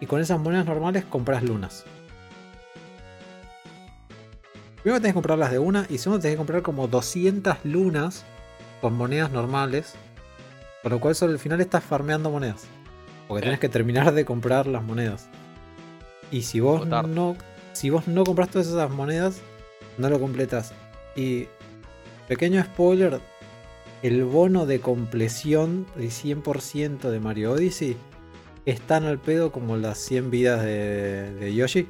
y 0.00 0.06
con 0.06 0.20
esas 0.20 0.40
monedas 0.40 0.66
normales 0.66 1.04
compras 1.04 1.42
lunas. 1.42 1.84
Primero 4.82 5.00
tenés 5.00 5.12
que 5.12 5.14
comprarlas 5.14 5.50
de 5.50 5.58
una 5.58 5.86
y 5.88 5.98
segundo 5.98 6.20
tenés 6.20 6.34
que 6.34 6.38
comprar 6.38 6.62
como 6.62 6.88
200 6.88 7.64
lunas 7.64 8.24
con 8.80 8.94
monedas 8.94 9.30
normales. 9.30 9.94
Con 10.84 10.92
lo 10.92 11.00
cual 11.00 11.14
solo 11.14 11.32
al 11.32 11.38
final 11.38 11.62
estás 11.62 11.82
farmeando 11.82 12.30
monedas. 12.30 12.66
Porque 13.26 13.42
tenés 13.42 13.58
que 13.58 13.70
terminar 13.70 14.12
de 14.12 14.26
comprar 14.26 14.66
las 14.66 14.82
monedas. 14.82 15.28
Y 16.30 16.42
si 16.42 16.60
vos 16.60 16.86
no. 16.86 17.36
Si 17.72 17.90
vos 17.90 18.06
no 18.06 18.22
compras 18.22 18.50
todas 18.50 18.68
esas 18.68 18.90
monedas, 18.90 19.40
no 19.96 20.10
lo 20.10 20.20
completas. 20.20 20.74
Y. 21.16 21.48
Pequeño 22.28 22.62
spoiler. 22.62 23.18
El 24.02 24.24
bono 24.24 24.66
de 24.66 24.80
compleción 24.80 25.86
del 25.96 26.10
100% 26.10 27.08
de 27.08 27.18
Mario 27.18 27.52
Odyssey 27.52 27.96
es 28.66 28.78
tan 28.82 29.04
al 29.04 29.18
pedo 29.18 29.50
como 29.50 29.78
las 29.78 29.96
100 29.98 30.30
vidas 30.30 30.62
de, 30.62 31.32
de 31.32 31.54
Yoshi. 31.54 31.88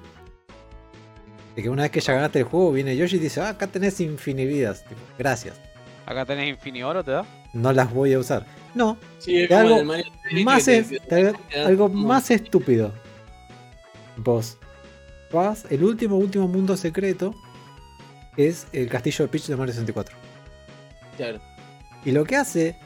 De 1.57 1.63
que 1.63 1.69
una 1.69 1.83
vez 1.83 1.91
que 1.91 2.01
ya 2.01 2.15
ganaste 2.15 2.39
el 2.39 2.45
juego, 2.45 2.71
viene 2.71 2.97
Yoshi 2.97 3.17
y 3.17 3.19
dice: 3.19 3.41
ah, 3.41 3.49
acá 3.49 3.67
tenés 3.67 4.01
infinividas. 4.01 4.85
Gracias. 5.19 5.61
Acá 6.07 6.25
tenés 6.27 6.49
Infinioro, 6.49 7.03
¿te 7.03 7.13
da? 7.13 7.25
No 7.53 7.73
las 7.73 7.93
voy 7.93 8.13
a 8.13 8.19
usar. 8.19 8.47
No, 8.75 8.97
Sí, 9.19 9.37
es 9.37 9.49
De 9.49 9.55
como 9.55 9.61
algo 9.93 9.93
más 10.45 10.69
es, 10.69 10.89
te- 10.89 10.99
te- 11.01 11.33
te 11.33 11.59
da 11.61 11.67
algo 11.67 11.89
más 11.89 12.31
estúpido. 12.31 12.93
Vos 14.17 14.59
vas, 15.33 15.65
el 15.71 15.83
último, 15.85 16.17
último 16.17 16.47
mundo 16.49 16.77
secreto 16.77 17.35
es 18.37 18.67
el 18.73 18.89
castillo 18.89 19.25
de 19.25 19.29
Peach 19.29 19.47
de 19.47 19.57
Mario 19.57 19.73
64. 19.75 20.17
Claro. 21.17 21.41
Y 22.05 22.11
lo 22.13 22.25
que 22.25 22.37
hace 22.37 22.77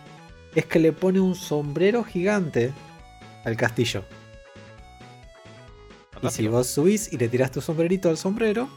es 0.54 0.66
que 0.66 0.78
le 0.78 0.92
pone 0.92 1.20
un 1.20 1.34
sombrero 1.34 2.04
gigante 2.04 2.72
al 3.44 3.56
castillo. 3.56 4.04
Y 6.22 6.28
si 6.30 6.48
vos 6.48 6.66
subís 6.66 7.12
y 7.12 7.16
le 7.18 7.28
tirás 7.28 7.50
tu 7.50 7.60
sombrerito 7.60 8.08
al 8.10 8.16
sombrero, 8.18 8.68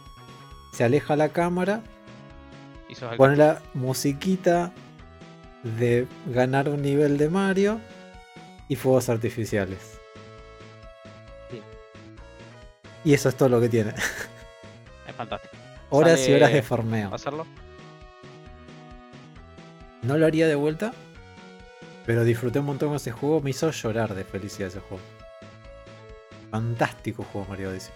se 0.73 0.83
aleja 0.83 1.15
la 1.15 1.29
cámara, 1.29 1.81
pone 3.17 3.35
la 3.35 3.61
musiquita 3.73 4.71
de 5.63 6.07
ganar 6.27 6.69
un 6.69 6.81
nivel 6.81 7.17
de 7.17 7.29
Mario 7.29 7.79
y 8.67 8.75
fuegos 8.75 9.09
artificiales. 9.09 9.99
Sí. 11.49 11.61
Y 13.03 13.13
eso 13.13 13.29
es 13.29 13.35
todo 13.35 13.49
lo 13.49 13.61
que 13.61 13.69
tiene. 13.69 13.93
Es 15.07 15.15
fantástico. 15.15 15.55
Horas 15.89 16.27
y 16.27 16.33
horas 16.33 16.53
de 16.53 16.61
farmeo. 16.61 17.13
¿Hacerlo? 17.13 17.45
No 20.03 20.17
lo 20.17 20.25
haría 20.25 20.47
de 20.47 20.55
vuelta, 20.55 20.93
pero 22.05 22.23
disfruté 22.23 22.59
un 22.59 22.65
montón 22.65 22.89
con 22.89 22.95
ese 22.95 23.11
juego. 23.11 23.41
Me 23.41 23.51
hizo 23.51 23.69
llorar 23.71 24.15
de 24.15 24.23
felicidad 24.23 24.69
ese 24.69 24.79
juego. 24.79 25.03
Fantástico 26.49 27.23
juego 27.23 27.47
Mario 27.49 27.69
Odyssey. 27.69 27.93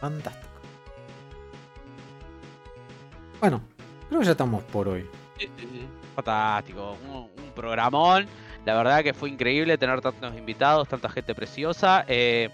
Fantástico. 0.00 0.48
Bueno, 3.40 3.62
creo 4.08 4.20
que 4.20 4.26
ya 4.26 4.32
estamos 4.32 4.62
por 4.64 4.88
hoy. 4.88 5.08
Sí, 5.40 5.50
sí, 5.58 5.68
sí. 5.72 5.88
Fantástico. 6.14 6.96
Un, 7.08 7.16
un 7.16 7.52
programón. 7.54 8.26
La 8.64 8.74
verdad 8.74 9.02
que 9.02 9.14
fue 9.14 9.30
increíble 9.30 9.78
tener 9.78 10.00
tantos 10.00 10.36
invitados, 10.36 10.86
tanta 10.86 11.08
gente 11.08 11.34
preciosa. 11.34 12.04
Eh, 12.06 12.50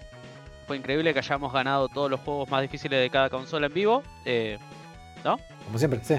fue 0.65 0.77
increíble 0.77 1.13
que 1.13 1.19
hayamos 1.19 1.51
ganado 1.51 1.89
todos 1.89 2.09
los 2.09 2.19
juegos 2.21 2.49
más 2.49 2.61
difíciles 2.61 2.99
de 2.99 3.09
cada 3.09 3.29
consola 3.29 3.67
en 3.67 3.73
vivo. 3.73 4.03
Eh, 4.25 4.57
Como 5.65 5.77
siempre, 5.77 5.99
sí. 6.03 6.15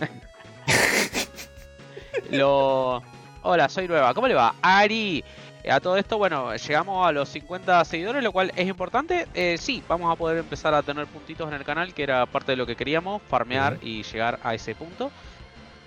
lo... 2.30 3.02
Hola, 3.42 3.68
soy 3.68 3.88
nueva. 3.88 4.12
¿Cómo 4.14 4.28
le 4.28 4.34
va? 4.34 4.54
Ari. 4.60 5.24
A 5.68 5.80
todo 5.80 5.96
esto, 5.96 6.16
bueno, 6.16 6.54
llegamos 6.56 7.06
a 7.06 7.12
los 7.12 7.28
50 7.28 7.84
seguidores, 7.84 8.22
lo 8.22 8.32
cual 8.32 8.52
es 8.56 8.66
importante. 8.66 9.26
Eh, 9.34 9.56
sí, 9.58 9.82
vamos 9.86 10.10
a 10.10 10.16
poder 10.16 10.38
empezar 10.38 10.72
a 10.74 10.82
tener 10.82 11.06
puntitos 11.06 11.46
en 11.48 11.54
el 11.54 11.64
canal, 11.64 11.92
que 11.92 12.02
era 12.02 12.24
parte 12.26 12.52
de 12.52 12.56
lo 12.56 12.66
que 12.66 12.76
queríamos, 12.76 13.20
farmear 13.28 13.78
y 13.82 14.02
llegar 14.02 14.40
a 14.42 14.54
ese 14.54 14.74
punto. 14.74 15.10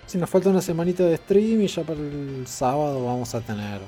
Si 0.06 0.18
nos 0.18 0.30
falta 0.30 0.50
una 0.50 0.60
semanita 0.60 1.02
de 1.02 1.16
stream 1.16 1.62
y 1.62 1.66
ya 1.66 1.82
para 1.82 1.98
el 1.98 2.44
sábado 2.46 3.04
vamos 3.04 3.34
a 3.34 3.40
tener 3.40 3.80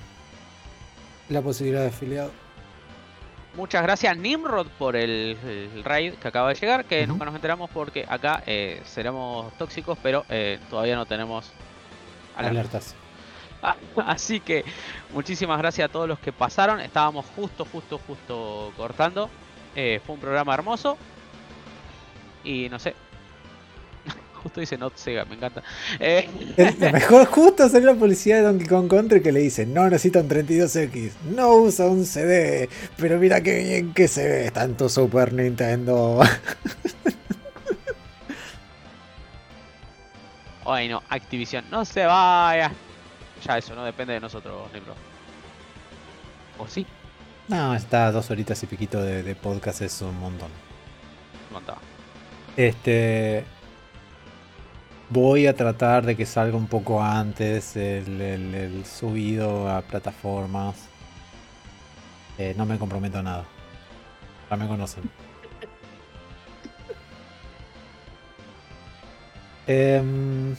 la 1.28 1.42
posibilidad 1.42 1.82
de 1.82 1.88
afiliado. 1.88 2.30
Muchas 3.54 3.82
gracias 3.82 4.16
Nimrod 4.18 4.66
por 4.78 4.96
el, 4.96 5.36
el 5.44 5.84
raid 5.84 6.14
que 6.14 6.28
acaba 6.28 6.50
de 6.50 6.56
llegar, 6.56 6.84
que 6.84 7.06
nunca 7.06 7.24
nos 7.24 7.34
enteramos 7.34 7.70
porque 7.70 8.04
acá 8.06 8.42
eh, 8.46 8.82
seremos 8.84 9.52
tóxicos, 9.54 9.98
pero 10.02 10.24
eh, 10.28 10.58
todavía 10.68 10.94
no 10.94 11.06
tenemos 11.06 11.52
alerta. 12.36 12.60
Alertas. 12.60 12.94
Así 13.96 14.40
que 14.40 14.64
muchísimas 15.12 15.58
gracias 15.58 15.88
a 15.88 15.92
todos 15.92 16.08
los 16.08 16.18
que 16.18 16.32
pasaron. 16.32 16.80
Estábamos 16.80 17.26
justo, 17.34 17.64
justo, 17.64 17.98
justo 18.06 18.72
cortando. 18.76 19.30
Eh, 19.74 20.00
fue 20.04 20.14
un 20.14 20.20
programa 20.20 20.54
hermoso. 20.54 20.96
Y 22.44 22.68
no 22.68 22.78
sé. 22.78 22.94
Justo 24.42 24.60
dice 24.60 24.78
Not 24.78 24.96
Sega, 24.96 25.24
me 25.24 25.34
encanta. 25.34 25.62
Eh, 25.98 26.28
Lo 26.78 26.92
mejor 26.92 27.26
justo 27.26 27.68
salió 27.68 27.92
la 27.92 27.98
policía 27.98 28.36
de 28.36 28.42
Donkey 28.42 28.68
Kong 28.68 28.88
Country 28.88 29.20
que 29.20 29.32
le 29.32 29.40
dice, 29.40 29.66
no 29.66 29.84
necesita 29.90 30.20
un 30.20 30.28
32X, 30.28 31.10
no 31.34 31.56
usa 31.56 31.86
un 31.86 32.06
CD, 32.06 32.68
pero 32.96 33.18
mira 33.18 33.40
qué 33.40 33.64
bien 33.64 33.92
que 33.92 34.06
se 34.06 34.28
ve, 34.28 34.50
tanto 34.52 34.88
Super 34.88 35.32
Nintendo. 35.32 36.20
Ay 40.64 40.88
no, 40.88 41.02
Activision, 41.08 41.64
no 41.70 41.84
se 41.84 42.04
vaya. 42.06 42.72
Ya 43.46 43.58
eso 43.58 43.74
no 43.74 43.84
depende 43.84 44.14
de 44.14 44.20
nosotros, 44.20 44.72
Nimrod. 44.72 44.96
¿O 46.58 46.66
sí? 46.66 46.86
No, 47.48 47.74
está 47.74 48.10
dos 48.10 48.30
horitas 48.30 48.60
y 48.62 48.66
piquito 48.66 49.00
de, 49.02 49.22
de 49.22 49.34
podcast, 49.36 49.82
es 49.82 50.00
un 50.02 50.18
montón. 50.18 50.50
Montaba. 51.52 51.78
Este. 52.56 53.44
Voy 55.10 55.46
a 55.46 55.54
tratar 55.54 56.04
de 56.04 56.16
que 56.16 56.26
salga 56.26 56.56
un 56.56 56.66
poco 56.66 57.00
antes 57.00 57.76
el, 57.76 58.20
el- 58.20 58.54
el 58.54 58.84
subido 58.84 59.70
a 59.70 59.82
plataformas. 59.82 60.88
Eh, 62.38 62.54
no 62.56 62.66
me 62.66 62.78
comprometo 62.78 63.18
a 63.18 63.22
nada. 63.22 63.44
Ya 64.50 64.56
me 64.56 64.66
conocen. 64.66 65.04
Em, 69.68 70.54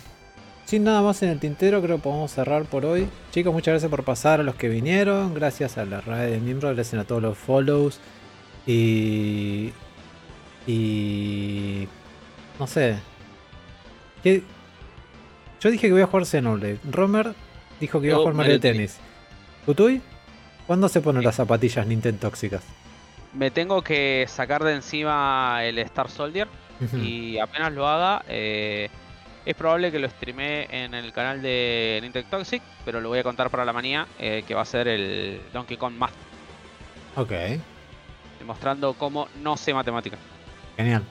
sin 0.67 0.83
nada 0.83 1.01
más 1.01 1.23
en 1.23 1.29
el 1.29 1.39
tintero, 1.39 1.81
creo 1.81 1.95
que 1.95 2.03
podemos 2.03 2.29
cerrar 2.29 2.65
por 2.65 2.85
hoy. 2.85 3.07
Chicos, 3.31 3.53
muchas 3.53 3.71
gracias 3.71 3.89
por 3.89 4.03
pasar 4.03 4.41
a 4.41 4.43
los 4.43 4.55
que 4.55 4.67
vinieron. 4.67 5.33
Gracias 5.33 5.77
a 5.77 5.85
la 5.85 6.01
red 6.01 6.29
de 6.29 6.39
miembros, 6.41 6.75
gracias 6.75 7.01
a 7.01 7.05
todos 7.07 7.21
los 7.21 7.37
follows. 7.37 8.01
Y. 8.65 9.71
Y. 10.67 11.87
No 12.59 12.67
sé. 12.67 12.97
¿Qué? 14.21 14.43
Yo 15.61 15.71
dije 15.71 15.87
que 15.87 15.93
voy 15.93 16.01
a 16.01 16.07
jugar 16.07 16.25
Xenoblade. 16.25 16.79
Romer 16.91 17.33
dijo 17.79 18.01
que 18.01 18.07
iba 18.07 18.17
a 18.17 18.19
jugar 18.19 18.33
Mario 18.33 18.59
Tennis. 18.59 18.97
¿Utuy? 19.65 20.01
¿Cuándo 20.67 20.89
se 20.89 20.99
ponen 20.99 21.23
las 21.23 21.35
zapatillas 21.35 21.87
Nintendo 21.87 22.19
tóxicas? 22.19 22.63
Me 23.33 23.51
tengo 23.51 23.81
que 23.83 24.25
sacar 24.27 24.65
de 24.65 24.75
encima 24.75 25.61
el 25.63 25.79
Star 25.79 26.09
Soldier. 26.09 26.49
Y 27.01 27.39
apenas 27.39 27.73
lo 27.73 27.87
haga, 27.87 28.23
eh, 28.27 28.89
es 29.49 29.55
probable 29.55 29.91
que 29.91 29.99
lo 29.99 30.09
streamee 30.09 30.67
en 30.69 30.93
el 30.93 31.13
canal 31.13 31.41
de 31.41 31.99
Nintendo 32.01 32.29
Toxic, 32.29 32.61
pero 32.83 32.99
lo 32.99 33.09
voy 33.09 33.19
a 33.19 33.23
contar 33.23 33.49
para 33.49 33.63
la 33.63 33.71
manía, 33.71 34.05
eh, 34.19 34.43
que 34.45 34.53
va 34.53 34.61
a 34.61 34.65
ser 34.65 34.87
el 34.89 35.41
Donkey 35.53 35.77
Kong 35.77 35.93
Master, 35.93 36.19
Ok, 37.15 37.31
demostrando 38.39 38.93
cómo 38.93 39.27
no 39.41 39.55
sé 39.57 39.73
matemáticas. 39.73 40.19
genial. 40.75 41.01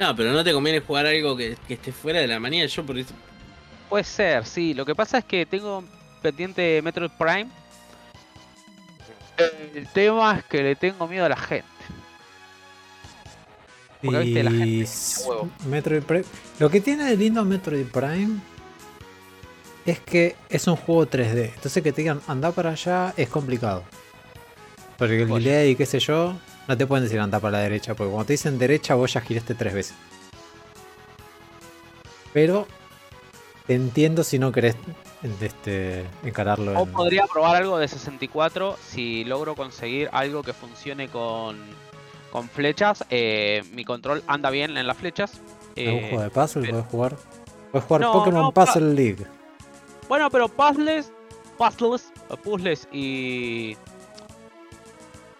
No, 0.00 0.16
pero 0.16 0.32
no 0.32 0.42
te 0.42 0.52
conviene 0.52 0.80
jugar 0.80 1.06
algo 1.06 1.36
que, 1.36 1.56
que 1.68 1.74
esté 1.74 1.92
fuera 1.92 2.20
de 2.20 2.26
la 2.26 2.40
manía. 2.40 2.64
Yo 2.66 2.84
por 2.84 2.98
eso. 2.98 3.14
Puede 3.88 4.04
ser, 4.04 4.46
sí. 4.46 4.72
Lo 4.74 4.84
que 4.86 4.94
pasa 4.94 5.18
es 5.18 5.24
que 5.26 5.44
tengo 5.46 5.84
pendiente 6.22 6.80
Metroid 6.82 7.10
Prime. 7.18 7.48
El 9.74 9.86
tema 9.88 10.38
es 10.38 10.44
que 10.44 10.62
le 10.62 10.74
tengo 10.76 11.06
miedo 11.06 11.26
a 11.26 11.28
la 11.28 11.36
gente. 11.36 11.66
Porque, 14.02 14.18
viste, 14.20 14.42
la 14.42 14.50
gente 14.50 14.88
huevo. 15.26 15.48
Metroid 15.66 16.02
Prime. 16.02 16.24
Lo 16.58 16.70
que 16.70 16.80
tiene 16.80 17.04
de 17.04 17.16
lindo 17.16 17.44
Metroid 17.44 17.86
Prime 17.86 18.38
es 19.84 19.98
que 20.00 20.36
es 20.48 20.66
un 20.66 20.76
juego 20.76 21.06
3D. 21.06 21.52
Entonces 21.54 21.82
que 21.82 21.92
te 21.92 22.02
digan 22.02 22.20
anda 22.26 22.50
para 22.52 22.70
allá 22.70 23.12
es 23.16 23.28
complicado. 23.28 23.82
Porque 24.98 25.22
el 25.22 25.30
Oye. 25.30 25.50
delay 25.50 25.70
y 25.70 25.76
qué 25.76 25.86
sé 25.86 25.98
yo, 25.98 26.34
no 26.68 26.76
te 26.76 26.86
pueden 26.86 27.04
decir 27.04 27.18
anda 27.20 27.40
para 27.40 27.52
la 27.58 27.58
derecha. 27.64 27.94
Porque 27.94 28.10
cuando 28.10 28.26
te 28.26 28.34
dicen 28.34 28.58
derecha, 28.58 28.94
vos 28.94 29.12
ya 29.12 29.20
giraste 29.20 29.54
tres 29.54 29.74
veces. 29.74 29.94
Pero 32.32 32.66
te 33.66 33.74
entiendo 33.74 34.22
si 34.24 34.38
no 34.38 34.52
querés 34.52 34.76
este, 35.40 36.04
encararlo. 36.24 36.72
O 36.78 36.84
en- 36.84 36.92
podría 36.92 37.26
probar 37.26 37.56
algo 37.56 37.78
de 37.78 37.88
64 37.88 38.76
si 38.88 39.24
logro 39.24 39.54
conseguir 39.54 40.08
algo 40.12 40.42
que 40.42 40.52
funcione 40.52 41.08
con, 41.08 41.56
con 42.30 42.48
flechas. 42.48 43.04
Eh, 43.10 43.62
mi 43.72 43.84
control 43.84 44.22
anda 44.26 44.50
bien 44.50 44.76
en 44.76 44.86
las 44.86 44.96
flechas. 44.96 45.32
¿Algún 45.76 45.94
Eh, 45.94 46.06
juego 46.10 46.22
de 46.24 46.30
puzzle 46.30 46.62
pero- 46.62 46.72
podés 46.78 46.90
jugar? 46.90 47.16
Puedes 47.72 47.86
jugar 47.86 48.00
No, 48.02 48.12
Pokémon 48.12 48.42
no, 48.42 48.52
Puzzle 48.52 48.94
League. 48.94 49.26
Bueno, 50.08 50.28
pero 50.30 50.48
puzzles, 50.48 51.12
puzzles, 51.56 52.12
puzzles 52.42 52.88
y 52.92 53.76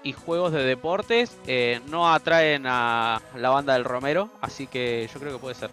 y 0.02 0.12
juegos 0.14 0.52
de 0.52 0.62
deportes 0.64 1.36
eh, 1.46 1.80
no 1.90 2.10
atraen 2.10 2.64
a 2.66 3.20
la 3.36 3.50
banda 3.50 3.74
del 3.74 3.84
Romero, 3.84 4.30
así 4.40 4.66
que 4.66 5.06
yo 5.12 5.20
creo 5.20 5.32
que 5.34 5.38
puede 5.38 5.54
ser. 5.54 5.68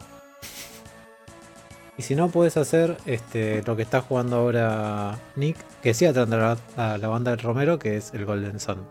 Y 1.98 2.02
si 2.02 2.14
no, 2.14 2.28
puedes 2.28 2.58
hacer 2.58 2.98
este, 3.06 3.64
lo 3.64 3.76
que 3.78 3.84
está 3.84 4.02
jugando 4.02 4.36
ahora 4.36 5.18
Nick, 5.38 5.58
que 5.82 5.94
sí 5.94 6.06
atrae 6.06 6.26
a 6.26 6.28
la, 6.76 6.94
a 6.94 6.98
la 6.98 7.08
banda 7.08 7.32
del 7.32 7.40
Romero, 7.40 7.80
que 7.80 7.96
es 7.96 8.14
el 8.14 8.26
Golden 8.26 8.60
Sun. 8.60 8.86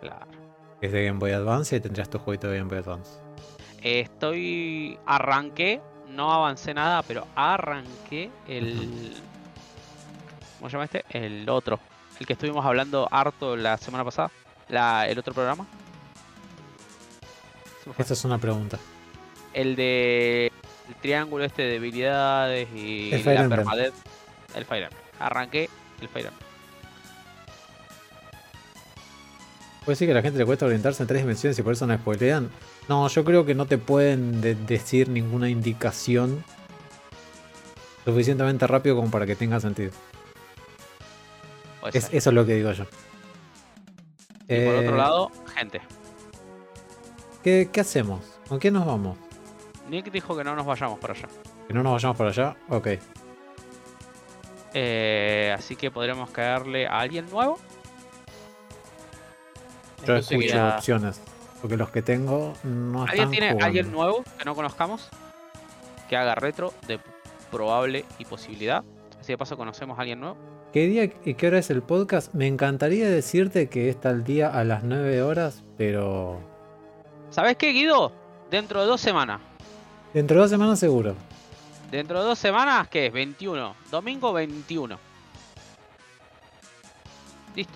Claro. 0.00 0.26
Que 0.82 0.86
es 0.88 0.92
de 0.92 1.04
Game 1.04 1.20
Boy 1.20 1.30
Advance 1.30 1.76
y 1.76 1.80
tendrías 1.80 2.10
tu 2.10 2.18
jueguito 2.18 2.48
de 2.48 2.58
Game 2.58 2.68
Boy 2.68 2.78
Advance. 2.78 3.12
Estoy 3.84 4.98
arranqué, 5.06 5.80
no 6.08 6.32
avancé 6.32 6.74
nada, 6.74 7.04
pero 7.04 7.24
arranqué 7.36 8.32
el 8.48 9.14
¿Cómo 10.58 10.68
se 10.68 10.72
llama 10.72 10.86
este? 10.86 11.04
El 11.10 11.48
otro, 11.48 11.78
el 12.18 12.26
que 12.26 12.32
estuvimos 12.32 12.66
hablando 12.66 13.06
harto 13.12 13.54
la 13.56 13.78
semana 13.78 14.04
pasada, 14.04 14.32
la, 14.68 15.06
el 15.08 15.16
otro 15.20 15.32
programa. 15.32 15.68
Esa 17.96 18.14
es 18.14 18.24
una 18.24 18.38
pregunta. 18.38 18.76
El 19.54 19.76
de 19.76 20.50
el 20.88 20.94
triángulo 21.00 21.44
este 21.44 21.62
de 21.62 21.76
habilidades 21.76 22.68
y 22.74 23.12
El 23.12 23.22
Fire 23.22 23.36
la 23.36 23.42
Emblem. 23.42 23.60
permadeath. 23.60 23.94
El 24.56 24.64
Fire 24.64 24.82
Emblem. 24.82 25.02
Arranqué 25.20 25.70
el 26.00 26.08
Fire 26.08 26.26
Emblem. 26.26 26.51
¿Puede 29.84 29.94
decir 29.94 30.06
que 30.08 30.12
a 30.12 30.14
la 30.14 30.22
gente 30.22 30.38
le 30.38 30.46
cuesta 30.46 30.64
orientarse 30.66 31.02
en 31.02 31.06
tres 31.08 31.22
dimensiones 31.22 31.58
y 31.58 31.62
por 31.62 31.72
eso 31.72 31.86
no 31.86 31.96
spoilean? 31.96 32.50
No, 32.88 33.08
yo 33.08 33.24
creo 33.24 33.44
que 33.44 33.54
no 33.54 33.66
te 33.66 33.78
pueden 33.78 34.40
de- 34.40 34.54
decir 34.54 35.08
ninguna 35.08 35.48
indicación 35.48 36.44
suficientemente 38.04 38.66
rápido 38.66 38.94
como 38.96 39.10
para 39.10 39.26
que 39.26 39.34
tenga 39.34 39.58
sentido. 39.60 39.90
Es- 41.92 42.08
eso 42.12 42.30
es 42.30 42.34
lo 42.34 42.46
que 42.46 42.54
digo 42.54 42.70
yo. 42.72 42.84
Y 44.44 44.46
por 44.46 44.74
Eh, 44.74 44.78
otro 44.86 44.96
lado, 44.96 45.32
gente. 45.56 45.80
¿qué, 47.42 47.68
qué 47.72 47.80
hacemos? 47.80 48.24
¿Con 48.48 48.60
quién 48.60 48.74
nos 48.74 48.86
vamos? 48.86 49.18
Nick 49.88 50.12
dijo 50.12 50.36
que 50.36 50.44
no 50.44 50.54
nos 50.54 50.64
vayamos 50.64 50.98
para 51.00 51.14
allá. 51.14 51.28
¿Que 51.66 51.74
no 51.74 51.82
nos 51.82 51.92
vayamos 51.94 52.16
para 52.16 52.30
allá? 52.30 52.56
Ok. 52.68 52.88
Eh, 54.74 55.52
así 55.56 55.74
que 55.76 55.90
podremos 55.90 56.30
caerle 56.30 56.86
a 56.86 57.00
alguien 57.00 57.28
nuevo. 57.30 57.58
Yo 60.06 60.16
Entonces, 60.16 60.32
escucho 60.32 60.68
opciones. 60.76 61.20
Porque 61.60 61.76
los 61.76 61.90
que 61.90 62.02
tengo 62.02 62.54
no 62.64 63.02
¿Alguien 63.02 63.14
están 63.18 63.30
tiene 63.30 63.46
jugando. 63.48 63.64
alguien 63.66 63.92
nuevo 63.92 64.24
que 64.38 64.44
no 64.44 64.54
conozcamos? 64.54 65.08
Que 66.08 66.16
haga 66.16 66.34
retro 66.34 66.74
de 66.88 66.98
probable 67.50 68.04
y 68.18 68.24
posibilidad. 68.24 68.82
Así 69.20 69.32
de 69.32 69.38
paso 69.38 69.56
conocemos 69.56 69.96
a 69.98 70.00
alguien 70.02 70.18
nuevo. 70.20 70.36
¿Qué 70.72 70.86
día 70.86 71.04
y 71.24 71.34
qué 71.34 71.46
hora 71.46 71.58
es 71.58 71.70
el 71.70 71.82
podcast? 71.82 72.32
Me 72.34 72.46
encantaría 72.48 73.08
decirte 73.08 73.68
que 73.68 73.88
está 73.90 74.10
el 74.10 74.24
día 74.24 74.48
a 74.48 74.64
las 74.64 74.82
9 74.82 75.22
horas, 75.22 75.62
pero 75.76 76.40
¿Sabes 77.30 77.56
qué, 77.56 77.72
Guido? 77.72 78.10
Dentro 78.50 78.80
de 78.80 78.86
dos 78.86 79.00
semanas. 79.00 79.40
dentro 80.12 80.36
de 80.36 80.40
dos 80.42 80.50
semanas 80.50 80.78
seguro. 80.80 81.14
Dentro 81.90 82.20
de 82.20 82.24
dos 82.26 82.38
semanas, 82.38 82.88
¿qué 82.88 83.06
es? 83.06 83.12
21. 83.12 83.74
Domingo 83.90 84.32
21. 84.32 84.98
Listo. 87.54 87.74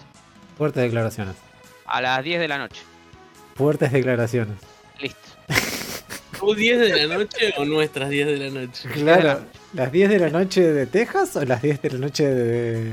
Fuertes 0.56 0.82
declaraciones. 0.82 1.36
A 1.86 2.00
las 2.00 2.22
10 2.24 2.40
de 2.40 2.48
la 2.48 2.58
noche. 2.58 2.82
Fuertes 3.54 3.92
declaraciones. 3.92 4.56
Listo. 5.00 5.18
¿Tu 6.38 6.54
10 6.54 6.78
de 6.80 7.06
la 7.06 7.16
noche 7.18 7.54
o 7.56 7.64
nuestras 7.64 8.10
10 8.10 8.26
de 8.26 8.36
la 8.36 8.60
noche? 8.60 8.88
Claro. 8.90 9.40
¿Las 9.72 9.90
10 9.92 10.10
de 10.10 10.18
la 10.18 10.28
noche 10.30 10.60
de 10.72 10.86
Texas 10.86 11.36
o 11.36 11.44
las 11.44 11.62
10 11.62 11.80
de 11.82 11.90
la 11.90 11.98
noche 11.98 12.24
de, 12.26 12.84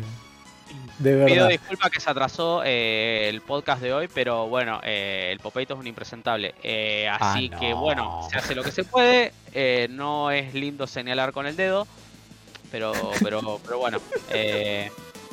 de 0.99 1.25
Pido 1.25 1.25
verdad? 1.25 1.49
disculpas 1.49 1.89
que 1.91 1.99
se 1.99 2.09
atrasó 2.09 2.61
eh, 2.65 3.27
el 3.29 3.41
podcast 3.41 3.81
de 3.81 3.93
hoy, 3.93 4.07
pero 4.13 4.47
bueno, 4.47 4.79
eh, 4.83 5.29
el 5.31 5.39
Popeito 5.39 5.73
es 5.73 5.79
un 5.79 5.87
impresentable. 5.87 6.55
Eh, 6.63 7.07
así 7.09 7.51
Ah, 7.53 7.59
que 7.59 7.69
no. 7.71 7.77
bueno, 7.81 8.27
se 8.31 8.37
hace 8.37 8.55
lo 8.55 8.63
que 8.63 8.71
se 8.71 8.83
puede. 8.85 9.33
eh, 9.53 9.87
no 9.89 10.31
es 10.31 10.53
lindo 10.53 10.87
señalar 10.87 11.31
con 11.33 11.45
el 11.45 11.55
dedo, 11.57 11.85
pero, 12.71 12.93
pero, 13.21 13.59
pero 13.65 13.77
bueno. 13.79 13.99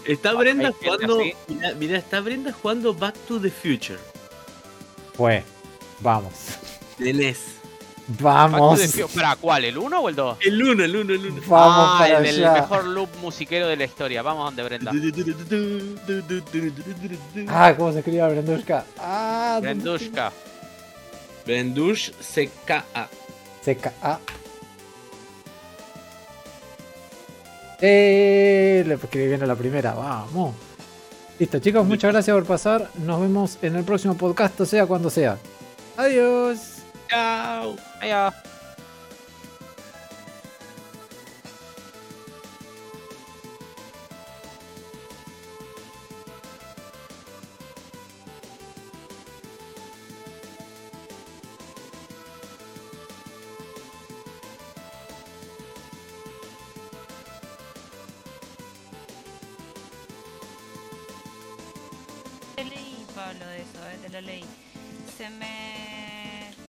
Está 0.04 0.32
Brenda 0.34 0.72
jugando. 0.72 1.18
Mira, 1.48 1.74
mira, 1.74 1.98
está 1.98 2.20
Brenda 2.20 2.52
jugando 2.52 2.94
Back 2.94 3.16
to 3.28 3.40
the 3.40 3.50
Future. 3.50 3.98
Fue. 5.14 5.42
Vamos. 6.00 6.32
De 6.98 7.12
NES. 7.12 7.60
Vamos. 8.18 8.80
¿Para 9.14 9.36
cuál? 9.36 9.64
¿El 9.64 9.78
1 9.78 10.00
o 10.00 10.08
el 10.08 10.16
2? 10.16 10.38
El 10.40 10.62
1, 10.62 10.84
el 10.84 10.96
1, 10.96 11.14
el 11.14 11.26
1. 11.26 11.42
Vamos 11.46 11.88
ah, 11.90 11.96
para 12.00 12.18
el 12.18 12.26
allá. 12.26 12.52
mejor 12.54 12.84
loop 12.84 13.08
musiquero 13.20 13.68
de 13.68 13.76
la 13.76 13.84
historia. 13.84 14.22
Vamos 14.22 14.46
donde 14.46 14.62
Brenda. 14.64 14.92
Ah, 17.48 17.74
¿cómo 17.76 17.92
se 17.92 17.98
escribía 17.98 18.26
Brendushka? 18.26 18.84
Ah, 18.98 19.58
Brendushka. 19.62 20.32
Brendush 21.46 22.10
CKA. 22.10 23.08
CKA. 23.64 24.20
Eh, 27.80 28.84
le 28.86 28.94
escribí 28.94 29.28
bien 29.28 29.42
a 29.42 29.46
la 29.46 29.56
primera, 29.56 29.94
vamos. 29.94 30.54
Listo, 31.38 31.58
chicos, 31.58 31.86
muchas 31.86 32.12
gracias 32.12 32.34
por 32.34 32.44
pasar. 32.44 32.90
Nos 32.98 33.20
vemos 33.20 33.58
en 33.62 33.76
el 33.76 33.84
próximo 33.84 34.14
podcast, 34.14 34.60
o 34.60 34.66
sea 34.66 34.86
cuando 34.86 35.08
sea. 35.08 35.38
Adiós. 35.96 36.82
Chao. 37.08 37.76
Adiós. 38.00 38.34
Lo 64.20 64.26
leí. 64.26 64.44
Se 65.16 65.28
me 65.30 65.89